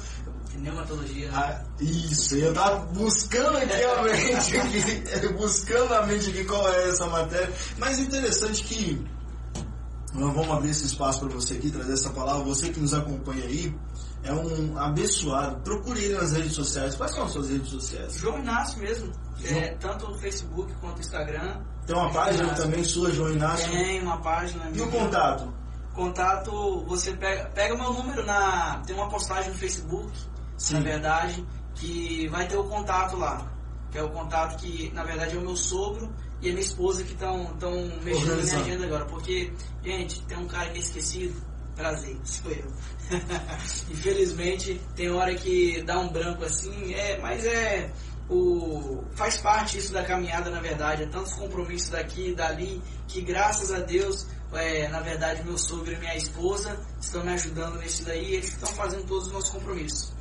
Pneumatologia. 0.57 1.31
né? 1.31 1.37
ah, 1.37 1.63
isso, 1.79 2.35
eu 2.35 2.53
tava 2.53 2.77
buscando 2.87 3.57
aqui 3.57 3.83
a 3.83 4.01
mente, 4.03 4.57
aqui, 4.57 5.27
buscando 5.37 5.93
a 5.93 6.05
mente 6.05 6.29
aqui 6.29 6.43
qual 6.45 6.67
é 6.69 6.89
essa 6.89 7.05
matéria. 7.07 7.53
Mas 7.77 7.99
interessante 7.99 8.63
que 8.63 9.05
nós 10.13 10.33
vamos 10.33 10.49
abrir 10.51 10.71
esse 10.71 10.85
espaço 10.85 11.19
para 11.19 11.29
você 11.29 11.53
aqui, 11.53 11.69
trazer 11.69 11.93
essa 11.93 12.09
palavra. 12.09 12.43
Você 12.43 12.69
que 12.69 12.79
nos 12.79 12.93
acompanha 12.93 13.45
aí, 13.45 13.73
é 14.23 14.33
um 14.33 14.77
abençoado. 14.77 15.57
Procure 15.61 16.03
ele 16.03 16.15
nas 16.15 16.33
redes 16.33 16.53
sociais. 16.53 16.95
Quais 16.95 17.11
são 17.11 17.23
as 17.23 17.31
suas 17.31 17.49
redes 17.49 17.69
sociais? 17.69 18.15
João 18.15 18.39
Inácio 18.39 18.79
mesmo. 18.79 19.11
É, 19.43 19.75
tanto 19.79 20.09
o 20.09 20.17
Facebook 20.17 20.73
quanto 20.81 20.97
o 20.97 21.01
Instagram. 21.01 21.61
Tem 21.85 21.95
uma 21.95 22.11
página 22.11 22.53
também 22.55 22.83
sua, 22.83 23.11
João 23.11 23.31
Inácio. 23.31 23.69
Tem 23.71 24.01
uma 24.01 24.17
página. 24.17 24.69
E 24.73 24.81
o 24.81 24.89
contato? 24.89 25.53
Contato, 25.93 26.83
você 26.85 27.13
pega, 27.13 27.45
pega 27.49 27.75
meu 27.75 27.93
número 27.93 28.25
na. 28.25 28.81
Tem 28.85 28.95
uma 28.95 29.09
postagem 29.09 29.51
no 29.51 29.57
Facebook, 29.57 30.11
Sim. 30.57 30.75
na 30.75 30.79
verdade, 30.79 31.45
que 31.75 32.27
vai 32.29 32.47
ter 32.47 32.57
o 32.57 32.63
contato 32.63 33.15
lá. 33.15 33.47
Que 33.91 33.97
é 33.97 34.03
o 34.03 34.09
contato 34.09 34.57
que, 34.57 34.91
na 34.93 35.03
verdade, 35.03 35.35
é 35.35 35.39
o 35.39 35.41
meu 35.41 35.55
sogro 35.55 36.13
e 36.41 36.49
a 36.49 36.51
minha 36.51 36.61
esposa 36.61 37.03
que 37.03 37.13
estão 37.13 37.55
mexendo 38.03 38.35
na 38.35 38.43
minha 38.43 38.57
agenda 38.57 38.85
agora. 38.85 39.05
Porque, 39.05 39.53
gente, 39.83 40.21
tem 40.23 40.37
um 40.37 40.47
cara 40.47 40.69
que 40.69 40.77
é 40.77 40.81
esquecido. 40.81 41.41
Prazer, 41.75 42.17
sou 42.25 42.51
eu. 42.51 42.71
Infelizmente, 43.91 44.81
tem 44.95 45.09
hora 45.11 45.33
que 45.35 45.81
dá 45.83 45.99
um 45.99 46.09
branco 46.09 46.43
assim, 46.43 46.93
é, 46.93 47.19
mas 47.19 47.45
é. 47.45 47.91
O, 48.29 49.05
faz 49.13 49.37
parte 49.37 49.77
isso 49.77 49.93
da 49.93 50.03
caminhada, 50.03 50.49
na 50.49 50.59
verdade. 50.59 51.03
É 51.03 51.05
tantos 51.05 51.33
compromissos 51.33 51.89
daqui 51.89 52.31
e 52.31 52.35
dali 52.35 52.81
que, 53.07 53.21
graças 53.21 53.71
a 53.71 53.79
Deus, 53.79 54.27
é, 54.51 54.89
na 54.89 54.99
verdade, 54.99 55.43
meu 55.45 55.57
sogro 55.57 55.93
e 55.93 55.97
minha 55.97 56.15
esposa 56.15 56.77
estão 56.99 57.23
me 57.23 57.31
ajudando 57.31 57.79
nisso 57.79 58.03
daí. 58.03 58.35
Eles 58.35 58.49
estão 58.49 58.69
fazendo 58.73 59.05
todos 59.05 59.27
os 59.27 59.33
nossos 59.33 59.49
compromissos. 59.51 60.16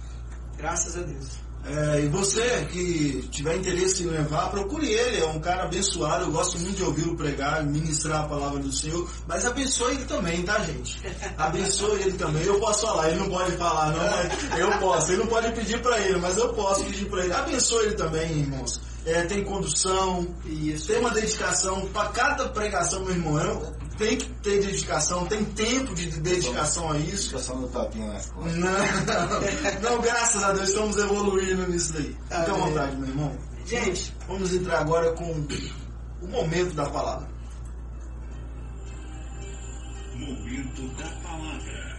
Graças 0.58 0.96
a 0.96 1.02
Deus. 1.02 1.46
É, 1.68 2.00
e 2.00 2.08
você 2.08 2.64
que 2.70 3.26
tiver 3.32 3.56
interesse 3.56 4.04
em 4.04 4.06
levar, 4.06 4.50
procure 4.50 4.86
ele. 4.88 5.18
É 5.20 5.26
um 5.26 5.40
cara 5.40 5.64
abençoado. 5.64 6.24
Eu 6.26 6.30
gosto 6.30 6.56
muito 6.60 6.76
de 6.76 6.84
ouvi-lo 6.84 7.16
pregar, 7.16 7.64
ministrar 7.64 8.20
a 8.24 8.28
palavra 8.28 8.60
do 8.60 8.70
Senhor. 8.70 9.08
Mas 9.26 9.44
abençoe 9.44 9.96
ele 9.96 10.04
também, 10.04 10.44
tá, 10.44 10.60
gente? 10.60 11.00
Abençoe 11.36 12.02
ele 12.02 12.12
também. 12.12 12.44
Eu 12.44 12.60
posso 12.60 12.86
falar, 12.86 13.08
ele 13.10 13.18
não 13.18 13.28
pode 13.28 13.50
falar, 13.56 13.90
não, 13.92 14.48
mas 14.48 14.60
eu 14.60 14.78
posso. 14.78 15.10
Ele 15.10 15.22
não 15.22 15.26
pode 15.26 15.50
pedir 15.52 15.82
para 15.82 15.98
ele, 15.98 16.20
mas 16.20 16.36
eu 16.36 16.52
posso 16.54 16.84
pedir 16.84 17.06
para 17.06 17.24
ele. 17.24 17.32
Abençoe 17.32 17.86
ele 17.86 17.94
também, 17.94 18.30
irmãos. 18.42 18.80
É, 19.04 19.22
tem 19.22 19.42
condução, 19.44 20.26
Isso. 20.44 20.86
tem 20.86 20.98
uma 21.00 21.10
dedicação. 21.10 21.86
Para 21.88 22.08
cada 22.10 22.48
pregação, 22.48 23.00
meu 23.04 23.14
irmão, 23.14 23.38
eu- 23.40 23.74
tem 23.98 24.16
que 24.16 24.28
ter 24.42 24.60
dedicação, 24.60 25.26
tem 25.26 25.44
tempo 25.44 25.94
de 25.94 26.10
dedicação 26.20 26.92
a 26.92 26.98
isso. 26.98 27.28
Educação 27.30 27.60
do 27.60 27.68
tapinha 27.68 28.06
nas 28.12 28.26
costas. 28.30 28.56
Não, 28.56 28.70
não, 29.82 30.00
graças 30.00 30.42
a 30.42 30.52
Deus 30.52 30.68
estamos 30.68 30.96
evoluindo 30.96 31.68
nisso 31.68 31.92
daí. 31.92 32.16
Fica 32.22 32.52
à 32.52 32.54
vontade, 32.54 32.96
meu 32.96 33.08
irmão. 33.08 33.36
Gente, 33.66 34.16
Vamos 34.28 34.52
entrar 34.52 34.80
agora 34.80 35.12
com 35.12 35.30
o 35.30 36.26
momento 36.26 36.74
da 36.74 36.90
palavra. 36.90 37.28
Momento 40.14 40.88
da 40.96 41.08
palavra. 41.22 41.96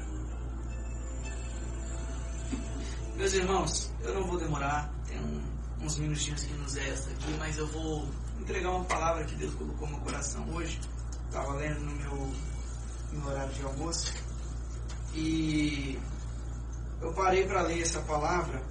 meus 3.15 3.33
irmãos, 3.33 3.91
eu 4.03 4.13
não 4.13 4.27
vou 4.27 4.37
demorar. 4.37 4.93
Tem 5.07 5.17
uns 5.81 5.97
minutinhos 5.97 6.43
que 6.43 6.53
nos 6.53 6.75
resta 6.75 7.09
aqui, 7.11 7.33
mas 7.39 7.57
eu 7.57 7.65
vou 7.67 8.07
entregar 8.39 8.69
uma 8.69 8.85
palavra 8.85 9.23
que 9.23 9.35
Deus 9.35 9.53
colocou 9.55 9.87
no 9.87 9.95
meu 9.95 10.03
coração 10.03 10.45
hoje. 10.53 10.79
Estava 11.27 11.53
lendo 11.53 11.79
no 11.81 11.91
meu, 11.91 12.33
no 13.13 13.29
horário 13.29 13.53
de 13.53 13.63
almoço. 13.63 14.13
E 15.13 15.99
eu 17.01 17.13
parei 17.13 17.45
para 17.45 17.61
ler 17.61 17.81
essa 17.81 18.01
palavra 18.01 18.61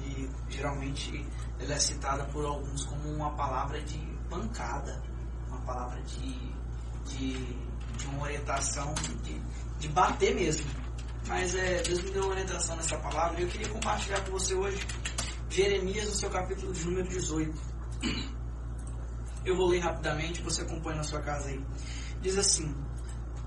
e 0.00 0.28
geralmente 0.48 1.24
ela 1.58 1.74
é 1.74 1.78
citada 1.78 2.24
por 2.24 2.44
alguns 2.44 2.84
como 2.84 3.08
uma 3.10 3.30
palavra 3.32 3.80
de 3.82 3.98
pancada, 4.28 5.02
uma 5.48 5.60
palavra 5.60 6.00
de, 6.02 6.52
de, 7.06 7.32
de 7.96 8.06
uma 8.06 8.24
orientação 8.24 8.92
de, 9.22 9.40
de 9.78 9.88
bater 9.88 10.34
mesmo. 10.34 10.68
Mas 11.26 11.54
é, 11.54 11.82
Deus 11.82 12.02
me 12.02 12.10
deu 12.10 12.22
uma 12.22 12.32
orientação 12.32 12.76
nessa 12.76 12.98
palavra 12.98 13.40
e 13.40 13.44
eu 13.44 13.48
queria 13.48 13.68
compartilhar 13.68 14.20
com 14.24 14.32
você 14.32 14.54
hoje 14.54 14.86
Jeremias 15.48 16.06
no 16.06 16.14
seu 16.14 16.30
capítulo 16.30 16.72
de 16.72 16.84
número 16.84 17.08
18. 17.08 17.54
Eu 19.44 19.56
vou 19.56 19.66
ler 19.68 19.80
rapidamente, 19.80 20.42
você 20.42 20.62
acompanha 20.62 20.96
na 20.98 21.02
sua 21.04 21.20
casa 21.20 21.48
aí. 21.48 21.62
Diz 22.20 22.38
assim: 22.38 22.74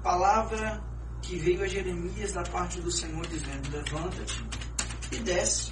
Palavra 0.03 0.83
que 1.21 1.37
veio 1.37 1.63
a 1.63 1.67
Jeremias 1.67 2.33
da 2.33 2.43
parte 2.43 2.79
do 2.81 2.91
Senhor, 2.91 3.25
dizendo: 3.27 3.69
Levanta-te 3.71 4.45
e 5.11 5.17
desce 5.19 5.71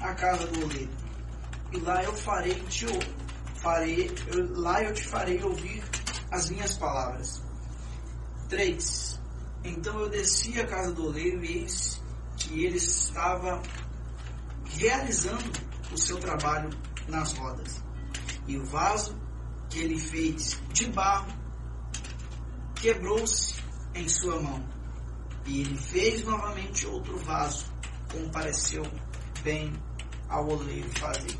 à 0.00 0.14
casa 0.14 0.46
do 0.46 0.64
oleiro, 0.64 0.90
e 1.72 1.78
lá 1.78 2.02
eu 2.02 2.14
farei 2.14 2.54
te 2.68 2.86
farei, 3.56 4.10
eu- 4.28 4.60
lá 4.60 4.82
eu 4.82 4.92
te 4.94 5.04
farei 5.04 5.42
ouvir 5.42 5.82
as 6.30 6.50
minhas 6.50 6.76
palavras. 6.76 7.42
3. 8.48 9.20
Então 9.62 9.98
eu 10.00 10.08
desci 10.08 10.58
à 10.60 10.66
casa 10.66 10.92
do 10.92 11.06
oleiro 11.06 11.44
e 11.44 11.58
eis 11.58 12.02
que 12.36 12.64
ele 12.64 12.78
estava 12.78 13.62
realizando 14.76 15.50
o 15.92 15.98
seu 15.98 16.18
trabalho 16.18 16.70
nas 17.08 17.32
rodas. 17.32 17.82
E 18.46 18.56
o 18.56 18.64
vaso 18.64 19.14
que 19.70 19.78
ele 19.78 19.98
fez 19.98 20.60
de 20.72 20.86
barro 20.90 21.32
quebrou-se 22.74 23.54
em 23.94 24.08
sua 24.08 24.40
mão. 24.42 24.62
E 25.46 25.60
ele 25.60 25.76
fez 25.76 26.24
novamente 26.24 26.86
outro 26.86 27.16
vaso, 27.18 27.66
como 28.10 28.30
pareceu 28.30 28.82
bem 29.42 29.72
ao 30.28 30.48
oleiro 30.48 30.88
fazer. 30.98 31.38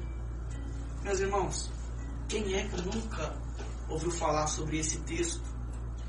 Meus 1.02 1.20
irmãos, 1.20 1.70
quem 2.28 2.54
é 2.54 2.66
que 2.68 2.80
nunca 2.82 3.34
ouviu 3.88 4.10
falar 4.10 4.46
sobre 4.46 4.78
esse 4.78 4.98
texto, 5.00 5.42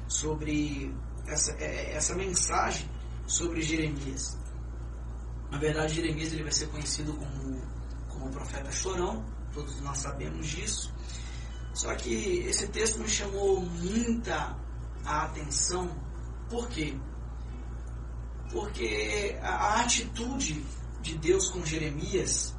sobre 0.08 0.94
essa, 1.28 1.52
é, 1.54 1.94
essa 1.96 2.16
mensagem 2.16 2.90
sobre 3.26 3.62
Jeremias? 3.62 4.38
Na 5.50 5.58
verdade, 5.58 5.96
Jeremias 5.96 6.32
ele 6.32 6.44
vai 6.44 6.52
ser 6.52 6.68
conhecido 6.68 7.14
como, 7.14 7.62
como 8.08 8.28
o 8.28 8.32
profeta 8.32 8.72
chorão, 8.72 9.26
todos 9.54 9.80
nós 9.82 9.98
sabemos 9.98 10.48
disso. 10.48 10.94
Só 11.74 11.96
que 11.96 12.40
esse 12.40 12.68
texto 12.68 13.00
me 13.00 13.08
chamou 13.08 13.62
muita 13.62 14.56
atenção, 15.06 15.90
por 16.50 16.68
quê? 16.68 16.96
Porque 18.52 19.38
a, 19.42 19.50
a 19.50 19.82
atitude 19.82 20.66
de 21.02 21.18
Deus 21.18 21.50
com 21.50 21.66
Jeremias 21.66 22.54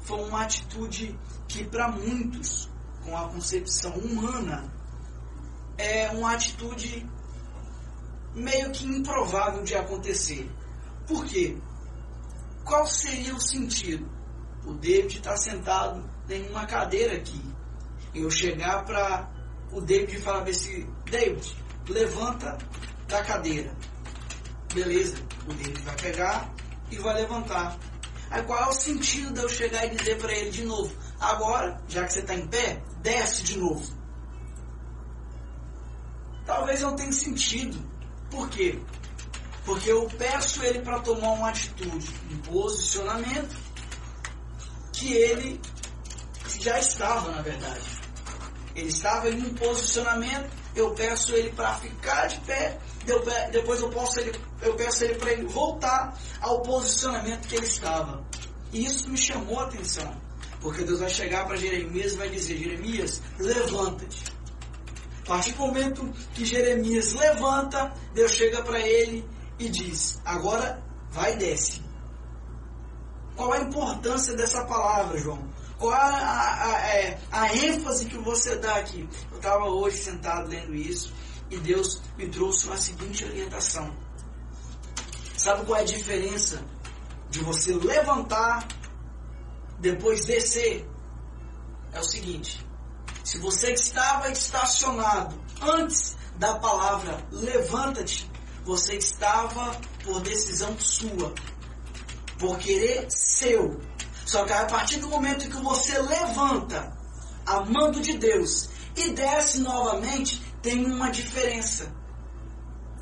foi 0.00 0.20
uma 0.24 0.42
atitude 0.42 1.18
que 1.46 1.64
para 1.64 1.88
muitos, 1.88 2.68
com 3.04 3.16
a 3.16 3.28
concepção 3.28 3.92
humana, 3.92 4.72
é 5.76 6.10
uma 6.10 6.32
atitude 6.32 7.08
meio 8.34 8.70
que 8.72 8.84
improvável 8.84 9.62
de 9.62 9.74
acontecer. 9.74 10.50
Por 11.06 11.24
quê? 11.24 11.56
Qual 12.64 12.86
seria 12.86 13.34
o 13.34 13.40
sentido? 13.40 14.06
O 14.66 14.74
David 14.74 15.18
está 15.18 15.36
sentado 15.36 16.04
em 16.28 16.48
uma 16.50 16.66
cadeira 16.66 17.14
aqui. 17.16 17.40
Eu 18.14 18.30
chegar 18.30 18.84
para 18.84 19.30
o 19.72 19.80
David 19.80 20.16
e 20.16 20.20
falar 20.20 20.48
esse 20.48 20.86
David, 21.10 21.56
levanta 21.88 22.58
da 23.06 23.22
cadeira. 23.22 23.74
Beleza, 24.72 25.16
o 25.46 25.52
David 25.52 25.82
vai 25.82 25.96
pegar 25.96 26.52
e 26.90 26.96
vai 26.98 27.14
levantar. 27.14 27.78
Aí 28.30 28.42
qual 28.42 28.62
é 28.64 28.68
o 28.68 28.72
sentido 28.72 29.32
de 29.32 29.40
eu 29.40 29.48
chegar 29.48 29.86
e 29.86 29.96
dizer 29.96 30.18
para 30.18 30.32
ele 30.32 30.50
de 30.50 30.64
novo, 30.64 30.94
Agora, 31.20 31.82
já 31.88 32.04
que 32.04 32.12
você 32.12 32.20
está 32.20 32.34
em 32.34 32.46
pé, 32.46 32.80
desce 33.02 33.42
de 33.42 33.58
novo. 33.58 33.84
Talvez 36.46 36.80
não 36.80 36.94
tenha 36.94 37.12
sentido. 37.12 37.76
Por 38.30 38.48
quê? 38.48 38.80
Porque 39.64 39.90
eu 39.90 40.06
peço 40.16 40.62
ele 40.62 40.80
para 40.80 41.00
tomar 41.00 41.32
uma 41.32 41.50
atitude, 41.50 42.08
um 42.30 42.38
posicionamento 42.38 43.54
que 44.92 45.12
ele 45.12 45.60
já 46.60 46.78
estava, 46.78 47.32
na 47.32 47.42
verdade. 47.42 47.97
Ele 48.78 48.88
estava 48.90 49.28
em 49.28 49.42
um 49.42 49.54
posicionamento, 49.54 50.48
eu 50.76 50.92
peço 50.92 51.34
ele 51.34 51.50
para 51.50 51.74
ficar 51.74 52.28
de 52.28 52.38
pé, 52.42 52.78
depois 53.50 53.80
eu, 53.80 53.90
posso 53.90 54.20
ele, 54.20 54.40
eu 54.62 54.74
peço 54.74 55.02
ele 55.02 55.16
para 55.16 55.32
ele 55.32 55.46
voltar 55.46 56.16
ao 56.40 56.62
posicionamento 56.62 57.48
que 57.48 57.56
ele 57.56 57.66
estava. 57.66 58.24
E 58.72 58.84
isso 58.84 59.10
me 59.10 59.16
chamou 59.16 59.58
a 59.58 59.64
atenção, 59.64 60.14
porque 60.60 60.84
Deus 60.84 61.00
vai 61.00 61.10
chegar 61.10 61.44
para 61.44 61.56
Jeremias 61.56 62.12
e 62.12 62.16
vai 62.16 62.28
dizer: 62.28 62.56
Jeremias, 62.56 63.20
levanta-te. 63.40 64.24
A 65.24 65.26
partir 65.26 65.52
do 65.52 65.58
momento 65.58 66.08
que 66.32 66.44
Jeremias 66.44 67.14
levanta, 67.14 67.92
Deus 68.14 68.30
chega 68.30 68.62
para 68.62 68.78
ele 68.78 69.28
e 69.58 69.68
diz: 69.68 70.20
Agora 70.24 70.80
vai 71.10 71.34
e 71.34 71.36
desce. 71.36 71.82
Qual 73.34 73.52
a 73.52 73.58
importância 73.58 74.36
dessa 74.36 74.64
palavra, 74.64 75.18
João? 75.18 75.42
Qual 75.78 75.92
a, 75.92 75.96
a, 75.96 76.66
a, 76.66 76.78
é, 76.88 77.18
a 77.30 77.54
ênfase 77.54 78.06
que 78.06 78.18
você 78.18 78.56
dá 78.56 78.76
aqui? 78.76 79.08
Eu 79.30 79.36
estava 79.36 79.64
hoje 79.66 79.98
sentado 79.98 80.48
lendo 80.48 80.74
isso 80.74 81.12
e 81.50 81.56
Deus 81.58 82.02
me 82.16 82.28
trouxe 82.28 82.66
uma 82.66 82.76
seguinte 82.76 83.24
orientação. 83.24 83.94
Sabe 85.36 85.64
qual 85.64 85.78
é 85.78 85.82
a 85.82 85.86
diferença 85.86 86.60
de 87.30 87.40
você 87.40 87.72
levantar, 87.74 88.66
depois 89.78 90.24
descer? 90.24 90.84
É 91.92 92.00
o 92.00 92.04
seguinte: 92.04 92.66
se 93.22 93.38
você 93.38 93.72
estava 93.72 94.30
estacionado 94.30 95.40
antes 95.62 96.16
da 96.36 96.58
palavra 96.58 97.24
levanta-te, 97.30 98.28
você 98.64 98.96
estava 98.96 99.80
por 100.02 100.20
decisão 100.20 100.76
sua, 100.78 101.32
por 102.38 102.58
querer 102.58 103.06
seu. 103.10 103.80
Só 104.28 104.44
que 104.44 104.52
a 104.52 104.66
partir 104.66 104.98
do 104.98 105.08
momento 105.08 105.48
que 105.48 105.56
você 105.62 105.98
levanta, 105.98 106.92
amando 107.46 107.98
de 107.98 108.18
Deus, 108.18 108.68
e 108.94 109.08
desce 109.12 109.60
novamente, 109.60 110.42
tem 110.60 110.84
uma 110.84 111.10
diferença. 111.10 111.90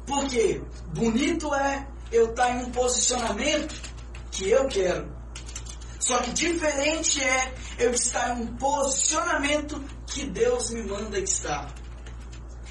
Porque 0.07 0.63
bonito 0.95 1.53
é 1.53 1.85
eu 2.13 2.31
estar 2.31 2.51
em 2.51 2.67
um 2.67 2.71
posicionamento 2.71 3.75
que 4.31 4.49
eu 4.51 4.69
quero. 4.69 5.13
Só 5.99 6.19
que 6.19 6.31
diferente 6.31 7.21
é 7.21 7.53
eu 7.77 7.91
estar 7.91 8.39
em 8.39 8.43
um 8.43 8.57
posicionamento 8.57 9.83
que 10.07 10.27
Deus 10.27 10.71
me 10.71 10.85
manda 10.85 11.19
estar. 11.19 11.75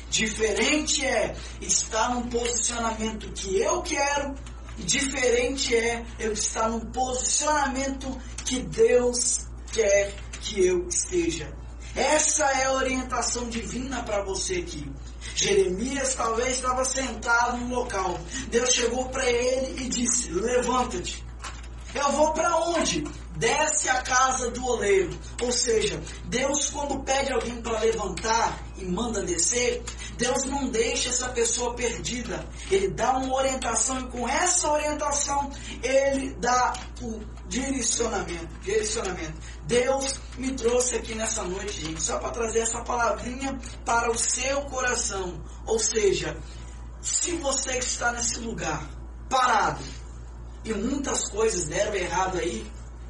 Diferente 0.09 1.05
é 1.05 1.35
estar 1.59 2.15
num 2.15 2.29
posicionamento 2.29 3.29
que 3.33 3.59
eu 3.59 3.81
quero, 3.81 4.33
diferente 4.77 5.75
é 5.75 6.05
eu 6.19 6.33
estar 6.33 6.69
num 6.69 6.79
posicionamento 6.79 8.17
que 8.43 8.59
Deus 8.59 9.45
quer 9.71 10.13
que 10.41 10.65
eu 10.65 10.87
esteja. 10.87 11.51
Essa 11.95 12.43
é 12.45 12.65
a 12.65 12.73
orientação 12.73 13.47
divina 13.49 14.03
para 14.03 14.21
você 14.23 14.55
aqui. 14.55 14.91
Jeremias 15.33 16.13
talvez 16.15 16.57
estava 16.57 16.83
sentado 16.83 17.57
no 17.57 17.75
local. 17.75 18.19
Deus 18.49 18.73
chegou 18.73 19.07
para 19.09 19.25
ele 19.25 19.83
e 19.83 19.87
disse: 19.87 20.29
Levanta-te. 20.31 21.25
Eu 21.93 22.11
vou 22.11 22.33
para 22.33 22.55
onde? 22.57 23.03
Desce 23.37 23.89
a 23.89 24.01
casa 24.01 24.49
do 24.51 24.65
oleiro. 24.65 25.17
Ou 25.41 25.51
seja, 25.51 26.01
Deus, 26.25 26.69
quando 26.69 27.03
pede 27.03 27.31
alguém 27.31 27.61
para 27.61 27.79
levantar 27.79 28.59
e 28.77 28.85
manda 28.85 29.21
descer, 29.21 29.83
Deus 30.17 30.43
não 30.45 30.69
deixa 30.69 31.09
essa 31.09 31.29
pessoa 31.29 31.73
perdida. 31.73 32.47
Ele 32.71 32.89
dá 32.89 33.17
uma 33.17 33.35
orientação 33.35 33.99
e 33.99 34.07
com 34.07 34.27
essa 34.27 34.71
orientação 34.71 35.51
ele 35.83 36.33
dá 36.39 36.73
o 37.01 37.19
direcionamento. 37.47 38.47
direcionamento. 38.61 39.33
Deus 39.65 40.19
me 40.37 40.51
trouxe 40.53 40.95
aqui 40.95 41.15
nessa 41.15 41.43
noite, 41.43 41.85
gente, 41.85 42.01
só 42.01 42.17
para 42.19 42.31
trazer 42.31 42.59
essa 42.59 42.81
palavrinha 42.83 43.59
para 43.83 44.11
o 44.11 44.17
seu 44.17 44.61
coração. 44.63 45.41
Ou 45.65 45.79
seja, 45.79 46.37
se 47.01 47.35
você 47.37 47.77
está 47.77 48.11
nesse 48.11 48.39
lugar 48.39 48.87
parado 49.29 49.83
e 50.63 50.73
muitas 50.73 51.29
coisas 51.29 51.65
deram 51.65 51.93
errado 51.93 52.37
aí, 52.37 52.65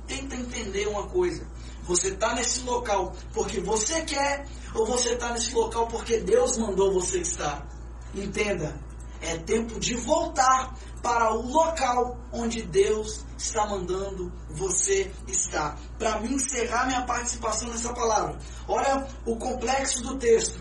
tenta 0.07 0.35
entender 0.35 0.87
uma 0.87 1.07
coisa. 1.07 1.45
Você 1.83 2.09
está 2.09 2.33
nesse 2.33 2.61
local 2.61 3.13
porque 3.33 3.59
você 3.59 4.01
quer 4.01 4.47
ou 4.73 4.85
você 4.85 5.13
está 5.13 5.31
nesse 5.31 5.53
local 5.53 5.87
porque 5.87 6.19
Deus 6.19 6.57
mandou 6.57 6.93
você 6.93 7.19
estar? 7.19 7.67
Entenda, 8.13 8.79
é 9.21 9.37
tempo 9.37 9.79
de 9.79 9.95
voltar 9.95 10.73
para 11.01 11.33
o 11.33 11.47
local 11.47 12.17
onde 12.31 12.63
Deus 12.63 13.23
está 13.37 13.67
mandando 13.67 14.31
você 14.49 15.11
estar. 15.27 15.77
Para 15.99 16.19
mim 16.19 16.33
encerrar 16.33 16.87
minha 16.87 17.03
participação 17.03 17.69
nessa 17.69 17.93
palavra, 17.93 18.39
olha 18.67 19.07
o 19.25 19.35
complexo 19.35 20.01
do 20.01 20.17
texto. 20.17 20.59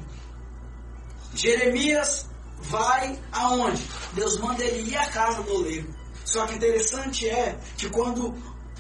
Jeremias 1.35 2.29
vai 2.61 3.19
aonde? 3.33 3.83
Deus 4.13 4.39
manda 4.39 4.63
ele 4.63 4.91
ir 4.91 4.97
à 4.97 5.09
casa 5.11 5.43
do 5.43 5.55
oleiro. 5.55 5.95
Só 6.25 6.47
que 6.47 6.55
interessante 6.55 7.29
é 7.29 7.59
que 7.77 7.89
quando 7.91 8.35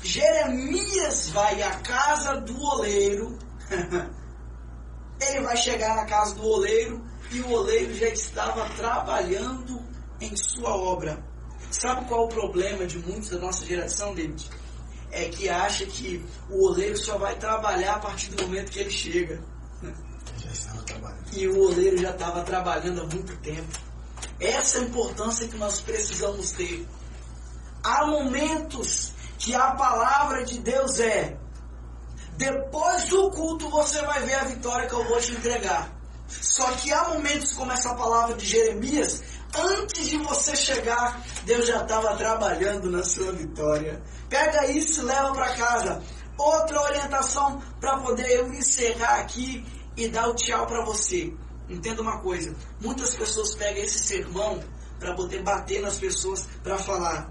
Jeremias 0.05 1.31
vai 1.31 1.63
à 1.63 1.77
casa 1.81 2.39
do 2.43 2.63
oleiro, 2.63 3.39
ele 5.19 5.41
vai 5.41 5.57
chegar 5.57 5.97
na 5.97 6.05
casa 6.05 6.35
do 6.35 6.47
oleiro 6.47 7.03
e 7.31 7.41
o 7.41 7.51
oleiro 7.51 7.95
já 7.95 8.09
estava 8.09 8.69
trabalhando 8.77 9.83
em 10.21 10.37
sua 10.37 10.77
obra. 10.77 11.25
Sabe 11.71 12.07
qual 12.07 12.21
é 12.21 12.25
o 12.27 12.29
problema 12.29 12.87
de 12.87 12.99
muitos 12.99 13.31
da 13.31 13.39
nossa 13.39 13.65
geração, 13.65 14.15
David? 14.15 14.51
É 15.11 15.25
que 15.31 15.49
acha 15.49 15.87
que 15.87 16.23
o 16.51 16.67
oleiro 16.67 16.99
só 16.99 17.17
vai 17.17 17.37
trabalhar 17.37 17.95
a 17.95 17.99
partir 17.99 18.31
do 18.33 18.43
momento 18.43 18.71
que 18.71 18.81
ele 18.81 18.91
chega. 18.91 19.43
Já 20.37 20.51
estava 20.51 20.83
trabalhando. 20.83 21.33
E 21.33 21.49
o 21.49 21.59
oleiro 21.61 21.97
já 21.97 22.11
estava 22.11 22.43
trabalhando 22.43 23.01
há 23.01 23.07
muito 23.07 23.35
tempo. 23.39 23.79
Essa 24.39 24.79
é 24.79 24.81
a 24.83 24.85
importância 24.85 25.49
que 25.49 25.57
nós 25.57 25.81
precisamos 25.81 26.53
ter. 26.53 26.87
Há 27.83 28.07
momentos 28.07 29.14
que 29.45 29.55
a 29.55 29.73
palavra 29.73 30.43
de 30.43 30.59
Deus 30.59 30.99
é: 31.01 31.37
depois 32.39 33.05
do 33.05 33.31
culto 33.31 33.69
você 33.69 34.01
vai 34.01 34.23
ver 34.23 34.35
a 34.35 34.45
vitória 34.45 34.89
que 34.89 34.95
eu 34.95 35.05
vou 35.05 35.21
te 35.21 35.33
entregar. 35.33 35.93
Só 36.27 36.65
que 36.73 36.91
há 36.91 37.11
momentos 37.11 37.53
como 37.53 37.71
essa 37.71 37.95
palavra 37.95 38.35
de 38.37 38.47
Jeremias, 38.47 39.23
antes 39.55 40.09
de 40.09 40.17
você 40.17 40.57
chegar, 40.57 41.21
Deus 41.45 41.67
já 41.67 41.83
estava 41.83 42.17
trabalhando 42.17 42.91
na 42.91 43.05
sua 43.05 43.33
vitória. 43.33 44.03
Pega 44.31 44.67
isso 44.71 45.03
e 45.03 45.05
leva 45.05 45.35
para 45.35 45.55
casa. 45.55 46.03
Outra 46.39 46.81
orientação 46.81 47.63
para 47.79 47.99
poder 47.99 48.27
eu 48.31 48.51
encerrar 48.55 49.21
aqui 49.21 49.63
e 49.95 50.09
dar 50.09 50.29
o 50.29 50.35
tchau 50.35 50.67
para 50.67 50.83
você. 50.87 51.35
Entenda 51.69 52.01
uma 52.01 52.19
coisa: 52.21 52.57
muitas 52.81 53.15
pessoas 53.15 53.55
pegam 53.55 53.85
esse 53.85 53.99
sermão 53.99 54.59
para 54.99 55.15
poder 55.15 55.43
bater 55.43 55.83
nas 55.83 55.99
pessoas, 55.99 56.49
para 56.63 56.79
falar: 56.79 57.31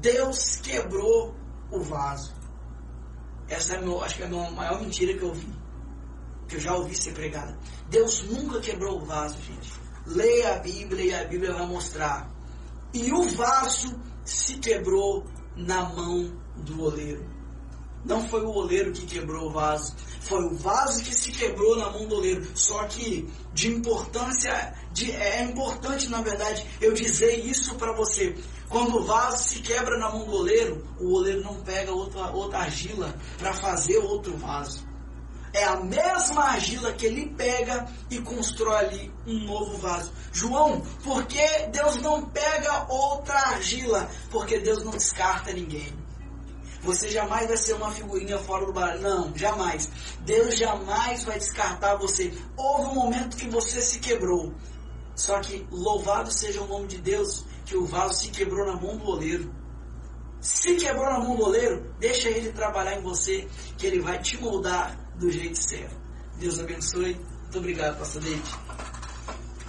Deus 0.00 0.56
quebrou 0.56 1.34
o 1.70 1.80
vaso. 1.80 2.34
Essa 3.48 3.76
é 3.76 3.80
meu, 3.80 4.02
acho 4.02 4.16
que 4.16 4.22
é 4.22 4.26
a 4.26 4.50
maior 4.50 4.80
mentira 4.80 5.14
que 5.14 5.22
eu 5.22 5.28
ouvi. 5.28 5.48
Que 6.48 6.56
eu 6.56 6.60
já 6.60 6.74
ouvi 6.74 6.94
ser 6.94 7.12
pregada. 7.12 7.58
Deus 7.88 8.22
nunca 8.24 8.60
quebrou 8.60 9.00
o 9.00 9.04
vaso, 9.04 9.36
gente. 9.42 9.72
Leia 10.06 10.54
a 10.54 10.58
Bíblia 10.58 11.04
e 11.04 11.14
a 11.14 11.24
Bíblia 11.24 11.52
vai 11.52 11.66
mostrar. 11.66 12.30
E 12.92 13.12
o 13.12 13.22
vaso 13.30 14.00
se 14.24 14.58
quebrou 14.58 15.24
na 15.56 15.84
mão 15.88 16.30
do 16.56 16.82
oleiro. 16.82 17.24
Não 18.04 18.26
foi 18.28 18.44
o 18.44 18.50
oleiro 18.50 18.92
que 18.92 19.06
quebrou 19.06 19.48
o 19.48 19.52
vaso, 19.52 19.94
foi 20.26 20.44
o 20.44 20.54
vaso 20.54 21.02
que 21.02 21.14
se 21.14 21.30
quebrou 21.30 21.76
na 21.76 21.90
mão 21.90 22.06
do 22.06 22.16
oleiro. 22.16 22.46
Só 22.54 22.84
que 22.84 23.28
de 23.54 23.68
importância, 23.68 24.74
de, 24.92 25.10
é 25.12 25.42
importante 25.42 26.08
na 26.08 26.20
verdade 26.20 26.66
eu 26.80 26.92
dizer 26.92 27.44
isso 27.44 27.76
para 27.76 27.92
você. 27.92 28.36
Quando 28.68 28.96
o 28.96 29.04
vaso 29.04 29.44
se 29.44 29.60
quebra 29.60 29.96
na 29.98 30.10
mão 30.10 30.24
do 30.24 30.32
oleiro, 30.32 30.84
o 31.00 31.14
oleiro 31.14 31.42
não 31.42 31.54
pega 31.62 31.92
outra, 31.92 32.30
outra 32.32 32.58
argila 32.58 33.14
para 33.38 33.54
fazer 33.54 33.98
outro 33.98 34.36
vaso. 34.36 34.84
É 35.52 35.64
a 35.64 35.76
mesma 35.76 36.42
argila 36.42 36.92
que 36.92 37.06
ele 37.06 37.30
pega 37.34 37.86
e 38.10 38.18
constrói 38.18 38.76
ali 38.76 39.12
um 39.26 39.46
novo 39.46 39.78
vaso. 39.78 40.12
João, 40.32 40.82
por 41.02 41.24
que 41.24 41.46
Deus 41.72 41.96
não 42.02 42.26
pega 42.26 42.86
outra 42.92 43.38
argila? 43.38 44.10
Porque 44.30 44.58
Deus 44.58 44.84
não 44.84 44.92
descarta 44.92 45.52
ninguém. 45.52 46.05
Você 46.86 47.08
jamais 47.10 47.48
vai 47.48 47.56
ser 47.56 47.74
uma 47.74 47.90
figurinha 47.90 48.38
fora 48.38 48.64
do 48.64 48.72
baralho. 48.72 49.02
Não, 49.02 49.36
jamais. 49.36 49.90
Deus 50.20 50.56
jamais 50.56 51.24
vai 51.24 51.36
descartar 51.36 51.96
você. 51.96 52.32
Houve 52.56 52.90
um 52.90 52.94
momento 52.94 53.36
que 53.36 53.48
você 53.48 53.80
se 53.80 53.98
quebrou. 53.98 54.54
Só 55.16 55.40
que 55.40 55.66
louvado 55.70 56.30
seja 56.30 56.62
o 56.62 56.66
nome 56.68 56.86
de 56.86 56.98
Deus, 56.98 57.44
que 57.64 57.76
o 57.76 57.84
vaso 57.84 58.14
se 58.14 58.28
quebrou 58.28 58.64
na 58.64 58.80
mão 58.80 58.96
do 58.96 59.04
oleiro. 59.04 59.52
Se 60.40 60.76
quebrou 60.76 61.06
na 61.06 61.18
mão 61.18 61.34
do 61.34 61.42
oleiro, 61.42 61.92
deixa 61.98 62.28
ele 62.28 62.52
trabalhar 62.52 62.96
em 62.96 63.02
você, 63.02 63.48
que 63.76 63.86
ele 63.86 64.00
vai 64.00 64.20
te 64.20 64.40
moldar 64.40 64.96
do 65.16 65.28
jeito 65.28 65.58
certo. 65.58 65.96
Deus 66.38 66.60
abençoe. 66.60 67.14
Muito 67.14 67.58
obrigado, 67.58 67.98
pastor 67.98 68.22
David. 68.22 68.54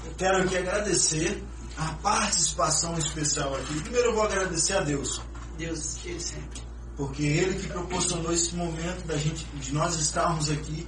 Eu 0.05 0.13
quero 0.17 0.43
aqui 0.43 0.57
agradecer 0.57 1.43
a 1.77 1.93
participação 1.93 2.95
especial 2.97 3.55
aqui. 3.55 3.81
Primeiro 3.81 4.09
eu 4.09 4.13
vou 4.13 4.23
agradecer 4.23 4.73
a 4.73 4.81
Deus, 4.81 5.19
Deus, 5.57 5.97
ele 6.05 6.19
sempre. 6.19 6.66
Porque 6.97 7.23
Ele 7.23 7.53
que 7.59 7.67
proporcionou 7.67 8.33
esse 8.33 8.55
momento 8.55 9.05
da 9.05 9.15
gente, 9.15 9.45
de 9.45 9.73
nós 9.73 9.95
estarmos 9.95 10.49
aqui. 10.49 10.87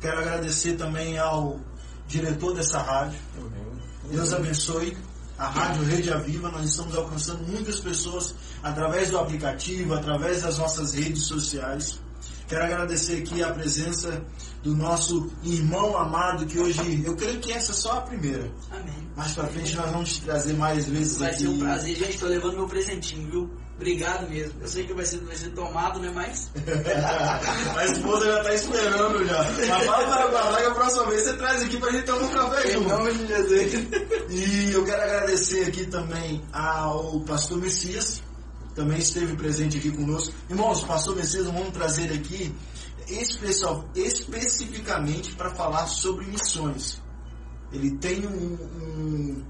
Quero 0.00 0.20
agradecer 0.20 0.76
também 0.76 1.18
ao 1.18 1.58
diretor 2.06 2.54
dessa 2.54 2.80
rádio. 2.80 3.18
Deus 4.08 4.32
abençoe 4.32 4.96
a 5.36 5.48
Rádio 5.48 5.84
Rede 5.84 6.12
Aviva. 6.12 6.48
Nós 6.50 6.70
estamos 6.70 6.96
alcançando 6.96 7.42
muitas 7.48 7.80
pessoas 7.80 8.34
através 8.62 9.10
do 9.10 9.18
aplicativo, 9.18 9.92
através 9.94 10.42
das 10.42 10.56
nossas 10.56 10.94
redes 10.94 11.24
sociais. 11.24 12.00
Quero 12.46 12.64
agradecer 12.64 13.18
aqui 13.22 13.42
a 13.42 13.52
presença 13.52 14.24
do 14.62 14.74
nosso 14.74 15.30
irmão 15.44 15.96
amado, 15.96 16.44
que 16.46 16.58
hoje, 16.58 17.02
eu 17.04 17.14
creio 17.16 17.38
que 17.40 17.52
essa 17.52 17.72
é 17.72 17.74
só 17.74 17.92
a 17.98 18.00
primeira. 18.02 18.50
Amém. 18.70 19.08
Mais 19.16 19.32
pra 19.32 19.46
frente 19.46 19.76
nós 19.76 19.90
vamos 19.90 20.12
te 20.14 20.22
trazer 20.22 20.52
mais 20.54 20.86
vezes 20.88 21.18
Vai 21.18 21.30
aqui. 21.30 21.38
ser 21.42 21.48
um 21.48 21.58
prazer, 21.58 21.96
gente. 21.96 22.10
Estou 22.14 22.28
levando 22.28 22.54
meu 22.56 22.66
presentinho, 22.66 23.30
viu? 23.30 23.50
Obrigado 23.76 24.28
mesmo. 24.28 24.54
Eu 24.60 24.66
sei 24.66 24.84
que 24.84 24.92
vai 24.92 25.04
ser, 25.04 25.18
vai 25.20 25.36
ser 25.36 25.50
tomado, 25.50 26.00
né? 26.00 26.10
Mas 26.12 26.50
a 27.76 27.84
esposa 27.86 28.26
já 28.26 28.42
tá 28.42 28.52
esperando 28.54 29.24
já. 29.24 29.42
Mas 29.44 29.86
para 29.86 30.26
guardar 30.26 30.56
que 30.56 30.66
a 30.66 30.74
próxima 30.74 31.04
vez 31.06 31.22
você 31.22 31.36
traz 31.36 31.62
aqui 31.62 31.76
pra 31.78 31.92
gente 31.92 32.04
tomar 32.04 32.22
um 32.24 32.28
café 32.28 32.68
em 32.68 32.72
junto. 32.72 32.88
nome 32.88 33.12
de 33.14 33.26
Jesus. 33.28 33.86
E 34.30 34.72
eu 34.72 34.84
quero 34.84 35.02
agradecer 35.02 35.68
aqui 35.68 35.86
também 35.86 36.42
ao 36.52 37.20
pastor 37.20 37.58
Messias, 37.58 38.20
também 38.74 38.98
esteve 38.98 39.36
presente 39.36 39.78
aqui 39.78 39.92
conosco. 39.92 40.34
Irmãos, 40.50 40.82
o 40.82 40.86
pastor 40.86 41.14
Messias 41.14 41.46
vamos 41.46 41.70
trazer 41.70 42.12
aqui 42.12 42.52
especial, 43.08 43.84
especificamente 43.94 45.32
para 45.34 45.50
falar 45.50 45.86
sobre 45.86 46.26
missões. 46.26 47.00
Ele 47.72 47.90
tem 47.98 48.26
um, 48.26 48.54
um- 48.54 49.44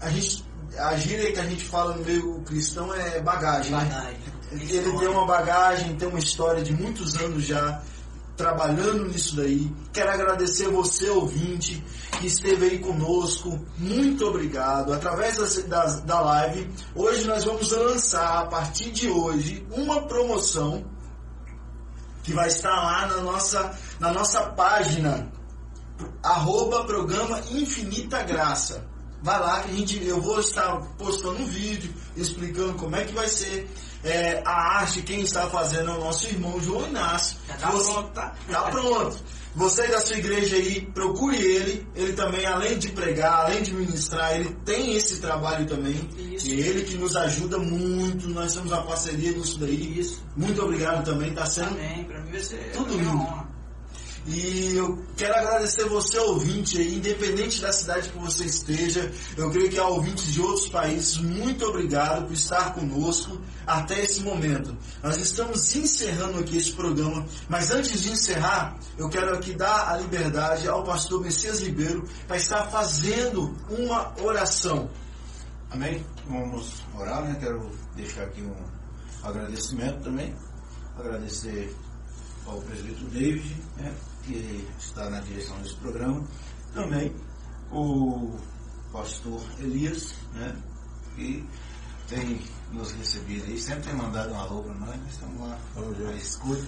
a 0.00 0.10
gente 0.10 0.44
a 0.78 0.96
gíria 0.96 1.32
que 1.32 1.38
a 1.38 1.44
gente 1.46 1.64
fala 1.64 1.94
no 1.96 2.04
meio 2.04 2.40
cristão 2.40 2.92
é 2.92 3.20
bagagem. 3.20 3.70
né? 3.70 3.78
Bagagem. 3.78 4.18
Ele 4.52 4.98
tem 4.98 5.08
uma 5.08 5.24
bagagem, 5.26 5.94
tem 5.96 6.08
uma 6.08 6.18
história 6.18 6.62
de 6.64 6.72
muitos 6.72 7.14
anos 7.16 7.44
já 7.44 7.80
trabalhando 8.36 9.06
nisso 9.06 9.36
daí. 9.36 9.70
Quero 9.92 10.10
agradecer 10.10 10.68
você, 10.68 11.08
ouvinte, 11.08 11.82
que 12.20 12.26
esteve 12.26 12.66
aí 12.66 12.78
conosco. 12.80 13.58
Muito 13.78 14.26
obrigado. 14.26 14.92
Através 14.92 15.36
das- 15.38 15.62
das- 15.64 16.00
da 16.00 16.20
live, 16.20 16.68
hoje 16.96 17.24
nós 17.24 17.44
vamos 17.44 17.70
lançar, 17.70 18.40
a 18.42 18.46
partir 18.46 18.90
de 18.90 19.08
hoje, 19.08 19.64
uma 19.70 20.02
promoção 20.08 20.84
que 22.24 22.32
vai 22.32 22.48
estar 22.48 22.74
lá 22.74 23.06
na 23.06 23.18
nossa, 23.18 23.78
na 24.00 24.10
nossa 24.10 24.40
página, 24.50 25.30
arroba 26.22 26.84
programa 26.84 27.40
Infinita 27.50 28.22
Graça. 28.22 28.84
Vai 29.22 29.38
lá 29.38 29.60
que 29.60 29.70
a 29.70 29.74
gente, 29.74 30.04
eu 30.04 30.20
vou 30.20 30.40
estar 30.40 30.80
postando 30.98 31.42
um 31.42 31.46
vídeo 31.46 31.94
explicando 32.16 32.74
como 32.74 32.96
é 32.96 33.04
que 33.04 33.14
vai 33.14 33.28
ser 33.28 33.70
é, 34.04 34.42
a 34.44 34.78
arte, 34.78 35.02
quem 35.02 35.22
está 35.22 35.48
fazendo 35.48 35.90
é 35.90 35.94
o 35.94 36.00
nosso 36.00 36.26
irmão 36.28 36.60
João 36.60 36.86
Inácio. 36.88 37.36
Tá 37.60 37.70
Você- 37.70 37.92
pronto, 37.92 38.10
tá? 38.12 38.34
Tá 38.50 38.62
pronto. 38.70 39.16
Você 39.56 39.86
da 39.86 40.00
sua 40.00 40.16
igreja 40.18 40.56
aí, 40.56 40.80
procure 40.92 41.36
ele. 41.36 41.86
Ele 41.94 42.12
também, 42.12 42.44
além 42.44 42.76
de 42.76 42.88
pregar, 42.88 43.44
além 43.46 43.62
de 43.62 43.72
ministrar, 43.72 44.34
ele 44.34 44.50
tem 44.64 44.96
esse 44.96 45.20
trabalho 45.20 45.64
também. 45.66 45.94
Isso. 46.18 46.48
E 46.48 46.60
ele 46.60 46.82
que 46.82 46.96
nos 46.96 47.14
ajuda 47.14 47.56
muito. 47.58 48.28
Nós 48.28 48.52
temos 48.54 48.72
uma 48.72 48.82
parceria 48.82 49.30
nisso 49.30 49.58
daí. 49.60 49.98
Isso. 49.98 50.24
Muito 50.36 50.60
obrigado 50.60 51.04
também, 51.04 51.32
tá 51.32 51.46
sendo 51.46 51.68
Amém. 51.68 52.02
Pra 52.04 52.20
mim 52.20 52.32
vai 52.32 52.40
ser 52.40 52.72
Tudo 52.72 52.94
lindo. 52.98 53.44
E 54.26 54.74
eu 54.74 55.04
quero 55.16 55.34
agradecer 55.34 55.84
você, 55.84 56.18
ouvinte 56.18 56.78
aí, 56.78 56.96
independente 56.96 57.60
da 57.60 57.70
cidade 57.72 58.08
que 58.08 58.18
você 58.18 58.44
esteja. 58.44 59.12
Eu 59.36 59.50
creio 59.50 59.68
que 59.68 59.78
há 59.78 59.86
ouvintes 59.86 60.32
de 60.32 60.40
outros 60.40 60.68
países. 60.68 61.18
Muito 61.18 61.66
obrigado 61.66 62.26
por 62.26 62.32
estar 62.32 62.72
conosco 62.72 63.38
até 63.66 64.02
esse 64.02 64.22
momento. 64.22 64.74
Nós 65.02 65.18
estamos 65.18 65.76
encerrando 65.76 66.38
aqui 66.38 66.56
esse 66.56 66.72
programa, 66.72 67.26
mas 67.48 67.70
antes 67.70 68.00
de 68.02 68.12
encerrar, 68.12 68.78
eu 68.96 69.10
quero 69.10 69.34
aqui 69.34 69.52
dar 69.52 69.92
a 69.92 69.98
liberdade 69.98 70.66
ao 70.68 70.82
pastor 70.82 71.20
Messias 71.20 71.60
Ribeiro 71.60 72.08
para 72.26 72.38
estar 72.38 72.70
fazendo 72.70 73.54
uma 73.68 74.14
oração. 74.22 74.88
Amém? 75.70 76.04
Vamos 76.26 76.82
orar, 76.94 77.22
né? 77.24 77.36
Quero 77.38 77.70
deixar 77.94 78.22
aqui 78.22 78.40
um 78.40 78.54
agradecimento 79.22 80.02
também. 80.02 80.34
Agradecer 80.96 81.74
ao 82.46 82.60
presbítero 82.62 83.10
David, 83.10 83.56
né? 83.76 83.94
Que 84.26 84.66
está 84.78 85.08
na 85.10 85.20
direção 85.20 85.56
desse 85.60 85.76
programa. 85.76 86.22
Também 86.72 87.14
o 87.70 88.36
pastor 88.92 89.40
Elias, 89.60 90.14
né? 90.34 90.54
que 91.14 91.44
tem 92.08 92.40
nos 92.72 92.92
recebido 92.92 93.44
aí, 93.44 93.58
sempre 93.58 93.84
tem 93.84 93.94
mandado 93.94 94.32
um 94.32 94.40
alô 94.40 94.62
para 94.62 94.74
nós, 94.74 94.96
nós 95.00 95.10
estamos 95.10 95.40
lá 95.40 95.58
na 95.76 96.12
escuta, 96.12 96.62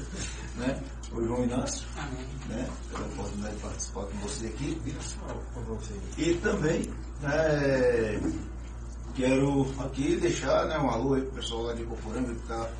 né? 0.57 0.83
O 1.13 1.23
João 1.23 1.45
Inácio, 1.45 1.87
né? 2.49 2.69
Pela 2.91 3.07
oportunidade 3.07 3.57
de 3.57 3.63
participar 3.63 4.05
com 4.05 4.19
você 4.19 4.47
aqui. 4.47 4.81
E 6.17 6.35
também 6.35 6.91
é, 7.25 8.21
quero 9.15 9.67
aqui 9.81 10.17
deixar 10.17 10.67
né, 10.67 10.79
um 10.79 10.91
alô 10.91 11.15
aí 11.15 11.23
pro 11.23 11.33
pessoal 11.33 11.63
lá 11.65 11.75
de 11.75 11.85
Coporanga 11.85 12.35
que 12.35 12.41
está 12.43 12.71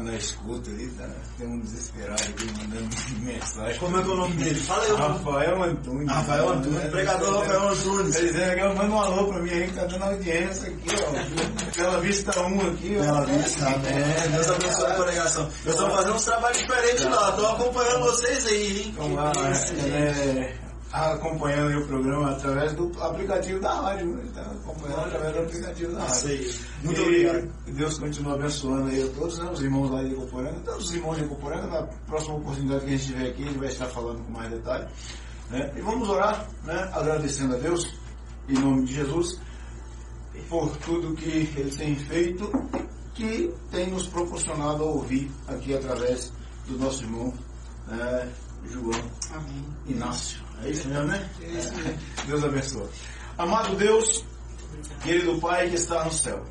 na 0.00 0.14
escuta 0.14 0.70
ali, 0.70 0.86
tá? 0.90 1.08
tem 1.38 1.46
um 1.46 1.60
desesperado 1.60 2.22
aqui 2.22 2.46
mandando 2.58 2.96
mensagem. 3.20 3.78
Como 3.78 3.98
é 3.98 4.02
que 4.02 4.08
é 4.08 4.12
o 4.12 4.16
nome 4.16 4.34
dele? 4.36 4.60
Fala 4.60 4.84
aí. 4.84 4.94
Rafael 4.94 5.62
Antunes. 5.62 6.08
Rafael 6.08 6.48
Antunes, 6.48 6.90
pregador 6.90 7.40
Rafael 7.40 7.68
Antunes. 7.68 8.14
Tá 8.14 8.20
dizendo 8.20 8.76
manda 8.76 8.94
um 8.94 9.00
alô 9.00 9.26
pra 9.28 9.40
mim 9.40 9.50
aí 9.50 9.66
que 9.66 9.74
tá 9.74 9.84
dando 9.84 10.04
audiência 10.04 10.68
aqui, 10.68 10.88
ó. 10.96 11.72
Pela 11.76 12.00
vista 12.00 12.40
um 12.40 12.60
aqui, 12.68 12.96
ó. 12.98 13.02
Bela 13.02 13.26
Vista, 13.26 13.66
amém. 13.66 14.30
Deus 14.32 14.50
abençoe 14.50 14.90
a 14.90 14.94
pregação. 14.94 15.50
Eu 15.64 15.72
estou 15.72 15.90
fazendo 15.90 16.14
uns 16.14 16.24
trabalhos 16.24 16.58
diferentes 16.58 17.04
lá, 17.04 17.30
estou 17.30 17.46
acompanhando 17.46 18.00
vocês 18.00 18.46
aí, 18.46 18.82
hein? 18.82 18.88
Então 18.92 19.14
lá, 19.14 19.32
é, 19.36 20.54
acompanhando 20.92 21.68
aí 21.70 21.76
o 21.76 21.86
programa 21.86 22.30
através 22.32 22.72
do 22.74 22.92
aplicativo 23.02 23.60
da 23.60 23.72
rádio, 23.74 24.14
né? 24.14 24.30
Tá 24.34 24.42
acompanhando 24.42 25.06
através 25.06 25.32
do 25.32 25.38
aplicativo 25.40 25.92
da 25.92 26.04
rádio. 26.04 26.54
Muito 26.82 27.00
E 27.00 27.04
obrigado. 27.04 27.52
Deus 27.66 27.98
continua 27.98 28.34
abençoando 28.34 28.88
aí 28.90 29.02
a 29.02 29.08
todos, 29.08 29.38
né? 29.38 29.50
Os 29.50 29.62
irmãos 29.62 29.90
lá 29.90 30.02
de 30.02 30.14
Coporanga, 30.14 30.60
todos 30.60 30.84
os 30.84 30.94
irmãos 30.94 31.16
de 31.16 31.24
Coporanga, 31.24 31.66
na 31.66 31.82
próxima 32.06 32.36
oportunidade 32.36 32.84
que 32.84 32.86
a 32.86 32.96
gente 32.96 33.06
tiver 33.06 33.28
aqui, 33.28 33.42
a 33.42 33.46
gente 33.46 33.58
vai 33.58 33.68
estar 33.68 33.86
falando 33.86 34.24
com 34.24 34.32
mais 34.32 34.50
detalhe. 34.50 34.86
Né? 35.50 35.72
E 35.76 35.80
vamos 35.80 36.08
orar, 36.08 36.46
né? 36.64 36.90
Agradecendo 36.92 37.54
a 37.54 37.58
Deus, 37.58 37.86
em 38.48 38.54
nome 38.54 38.84
de 38.84 38.94
Jesus, 38.94 39.40
por 40.48 40.76
tudo 40.78 41.14
que 41.14 41.28
Ele 41.56 41.70
tem 41.70 41.96
feito, 41.96 42.50
que 43.14 43.52
tem 43.70 43.90
nos 43.90 44.06
proporcionado 44.06 44.82
a 44.82 44.86
ouvir 44.86 45.30
aqui 45.48 45.74
através 45.74 46.32
do 46.66 46.78
nosso 46.78 47.04
irmão 47.04 47.32
né? 47.86 48.32
João 48.64 49.00
Amém. 49.34 49.64
Inácio. 49.86 50.40
É 50.64 50.70
isso 50.70 50.88
mesmo, 50.88 51.04
né? 51.04 51.28
É 51.40 51.46
isso 51.46 51.74
mesmo. 51.74 51.98
Deus 52.26 52.44
abençoe. 52.44 52.88
Amado 53.36 53.76
Deus, 53.76 54.24
querido 55.02 55.38
Pai 55.38 55.68
que 55.68 55.76
está 55.76 56.04
no 56.04 56.12
céu. 56.12 56.44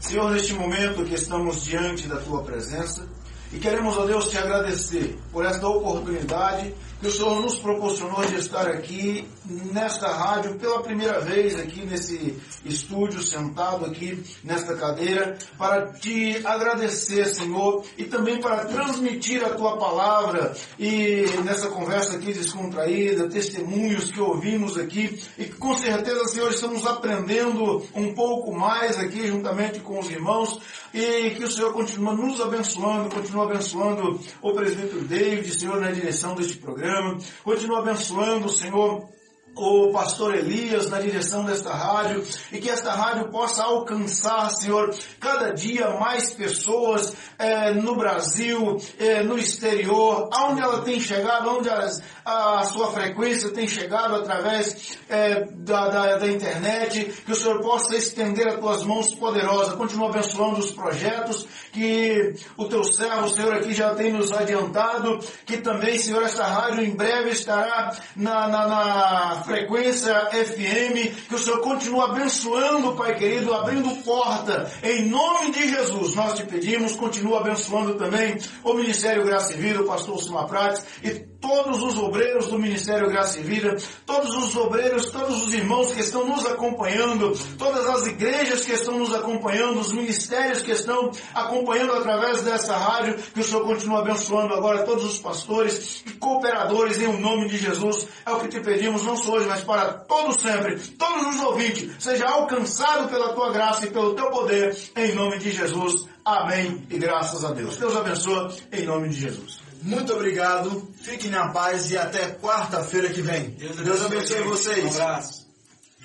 Senhor, 0.00 0.30
neste 0.30 0.52
momento 0.52 1.04
que 1.04 1.14
estamos 1.14 1.64
diante 1.64 2.06
da 2.06 2.16
Tua 2.16 2.42
presença 2.42 3.06
e 3.52 3.58
queremos, 3.58 3.96
ó 3.96 4.04
Deus, 4.04 4.28
te 4.28 4.38
agradecer 4.38 5.18
por 5.32 5.44
esta 5.44 5.66
oportunidade 5.66 6.74
que 7.04 7.08
o 7.08 7.12
Senhor 7.12 7.42
nos 7.42 7.58
proporcionou 7.58 8.24
de 8.24 8.36
estar 8.36 8.66
aqui 8.66 9.28
nesta 9.44 10.08
rádio 10.08 10.54
pela 10.54 10.82
primeira 10.82 11.20
vez 11.20 11.54
aqui 11.54 11.84
nesse 11.84 12.34
estúdio, 12.64 13.22
sentado 13.22 13.84
aqui 13.84 14.22
nesta 14.42 14.74
cadeira, 14.74 15.36
para 15.58 15.92
te 15.92 16.40
agradecer, 16.46 17.26
Senhor, 17.26 17.84
e 17.98 18.04
também 18.04 18.40
para 18.40 18.64
transmitir 18.64 19.44
a 19.44 19.50
tua 19.50 19.76
palavra 19.76 20.54
e 20.78 21.26
nessa 21.44 21.68
conversa 21.68 22.16
aqui 22.16 22.32
descontraída, 22.32 23.28
testemunhos 23.28 24.10
que 24.10 24.20
ouvimos 24.20 24.78
aqui. 24.78 25.22
E 25.36 25.44
que 25.44 25.56
com 25.56 25.76
certeza, 25.76 26.26
Senhor, 26.28 26.50
estamos 26.50 26.86
aprendendo 26.86 27.86
um 27.94 28.14
pouco 28.14 28.50
mais 28.56 28.98
aqui 28.98 29.26
juntamente 29.26 29.80
com 29.80 29.98
os 29.98 30.10
irmãos. 30.10 30.58
E 30.94 31.30
que 31.30 31.44
o 31.44 31.50
Senhor 31.50 31.72
continua 31.72 32.14
nos 32.14 32.40
abençoando, 32.40 33.12
continua 33.12 33.44
abençoando 33.44 34.20
o 34.40 34.52
presbítero 34.52 35.02
David, 35.02 35.52
Senhor, 35.52 35.80
na 35.80 35.90
direção 35.90 36.36
deste 36.36 36.56
programa, 36.56 36.93
continua 37.42 37.78
abençoando, 37.78 38.48
Senhor, 38.48 39.08
o 39.56 39.90
pastor 39.92 40.34
Elias 40.34 40.88
na 40.90 41.00
direção 41.00 41.44
desta 41.44 41.72
rádio 41.72 42.24
e 42.52 42.58
que 42.58 42.68
esta 42.70 42.92
rádio 42.92 43.28
possa 43.30 43.62
alcançar, 43.62 44.50
Senhor, 44.50 44.94
cada 45.20 45.52
dia 45.52 45.90
mais 45.98 46.32
pessoas 46.32 47.14
eh, 47.38 47.72
no 47.72 47.96
Brasil, 47.96 48.80
eh, 48.98 49.22
no 49.22 49.38
exterior, 49.38 50.28
aonde 50.32 50.60
ela 50.60 50.82
tem 50.82 50.98
chegado, 51.00 51.48
onde 51.50 51.68
as- 51.70 52.02
a, 52.24 52.62
sua 52.64 52.90
frequência 52.90 53.50
tem 53.50 53.68
chegado 53.68 54.14
através 54.16 54.98
eh, 55.08 55.46
da, 55.52 55.88
da, 55.88 56.16
da 56.16 56.26
internet, 56.26 57.04
que 57.24 57.32
o 57.32 57.34
Senhor 57.36 57.60
possa 57.60 57.94
estender 57.96 58.48
as 58.48 58.58
tuas 58.58 58.82
mãos 58.84 59.14
poderosas, 59.14 59.74
continua 59.74 60.08
abençoando 60.08 60.58
os 60.58 60.70
projetos 60.72 61.46
que 61.72 62.34
o 62.56 62.64
teu 62.66 62.82
servo, 62.84 63.28
Senhor, 63.28 63.54
aqui 63.54 63.74
já 63.74 63.94
tem 63.94 64.12
nos 64.12 64.32
adiantado, 64.32 65.18
que 65.44 65.58
também, 65.58 65.98
Senhor, 65.98 66.22
esta 66.22 66.44
rádio 66.44 66.82
em 66.84 66.90
breve 66.94 67.30
estará 67.30 67.94
na, 68.16 68.48
na, 68.48 68.66
na 68.68 69.43
frequência 69.44 70.14
FM, 70.30 71.26
que 71.28 71.34
o 71.34 71.38
Senhor 71.38 71.60
continue 71.60 72.00
abençoando, 72.00 72.94
Pai 72.96 73.14
querido, 73.16 73.54
abrindo 73.54 74.02
porta, 74.02 74.70
em 74.82 75.06
nome 75.06 75.52
de 75.52 75.68
Jesus, 75.68 76.14
nós 76.14 76.34
te 76.34 76.44
pedimos, 76.44 76.96
continua 76.96 77.40
abençoando 77.40 77.94
também 77.94 78.36
o 78.62 78.74
Ministério 78.74 79.24
Graça 79.24 79.52
e 79.52 79.56
Vida, 79.56 79.82
o 79.82 79.86
pastor 79.86 80.20
Silma 80.22 80.46
Prates 80.46 80.84
e 81.02 81.33
todos 81.44 81.82
os 81.82 81.98
obreiros 81.98 82.46
do 82.46 82.58
Ministério 82.58 83.10
Graça 83.10 83.38
e 83.38 83.42
Vida, 83.42 83.76
todos 84.06 84.34
os 84.34 84.56
obreiros, 84.56 85.10
todos 85.10 85.42
os 85.42 85.52
irmãos 85.52 85.92
que 85.92 86.00
estão 86.00 86.26
nos 86.26 86.46
acompanhando, 86.46 87.38
todas 87.58 87.86
as 87.86 88.06
igrejas 88.06 88.64
que 88.64 88.72
estão 88.72 88.98
nos 88.98 89.14
acompanhando, 89.14 89.78
os 89.78 89.92
ministérios 89.92 90.62
que 90.62 90.70
estão 90.70 91.10
acompanhando 91.34 91.92
através 91.92 92.40
dessa 92.40 92.74
rádio, 92.74 93.18
que 93.34 93.40
o 93.40 93.44
Senhor 93.44 93.62
continue 93.62 93.98
abençoando 93.98 94.54
agora 94.54 94.84
todos 94.84 95.04
os 95.04 95.18
pastores 95.18 96.02
e 96.06 96.12
cooperadores 96.12 96.98
em 96.98 97.08
o 97.08 97.20
nome 97.20 97.46
de 97.46 97.58
Jesus. 97.58 98.08
É 98.24 98.30
o 98.30 98.40
que 98.40 98.48
te 98.48 98.60
pedimos, 98.60 99.02
não 99.02 99.14
só 99.14 99.34
hoje, 99.34 99.46
mas 99.46 99.60
para 99.60 99.92
todos 99.92 100.40
sempre, 100.40 100.78
todos 100.78 101.36
os 101.36 101.42
ouvintes, 101.42 101.92
seja 101.98 102.26
alcançado 102.26 103.10
pela 103.10 103.34
tua 103.34 103.52
graça 103.52 103.84
e 103.84 103.90
pelo 103.90 104.14
teu 104.14 104.30
poder, 104.30 104.74
em 104.96 105.14
nome 105.14 105.38
de 105.38 105.50
Jesus. 105.50 106.06
Amém 106.24 106.86
e 106.88 106.96
graças 106.96 107.44
a 107.44 107.52
Deus. 107.52 107.76
Deus 107.76 107.94
abençoe 107.94 108.50
em 108.72 108.86
nome 108.86 109.10
de 109.10 109.20
Jesus. 109.20 109.63
Muito 109.84 110.14
obrigado, 110.14 110.92
fiquem 111.02 111.30
na 111.30 111.48
paz 111.48 111.90
e 111.90 111.96
até 111.98 112.30
quarta-feira 112.32 113.10
que 113.10 113.20
vem. 113.20 113.50
Deus 113.50 114.00
abençoe 114.02 114.40
Um 114.40 114.48
vocês. 114.48 114.98
abraço. 114.98 115.44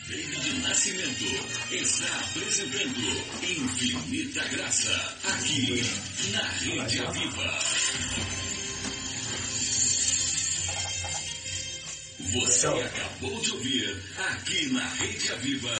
David 0.08 0.60
Nascimento 0.62 1.24
está 1.72 2.08
apresentando 2.20 3.00
Infinita 3.44 4.44
Graça, 4.50 4.92
aqui 5.24 5.86
na 6.32 6.42
Rede 6.42 7.00
Aviva. 7.06 7.60
Você 12.34 12.68
acabou 12.68 13.40
de 13.42 13.52
ouvir, 13.52 14.04
aqui 14.18 14.68
na 14.74 14.88
Rede 14.96 15.32
Aviva. 15.32 15.68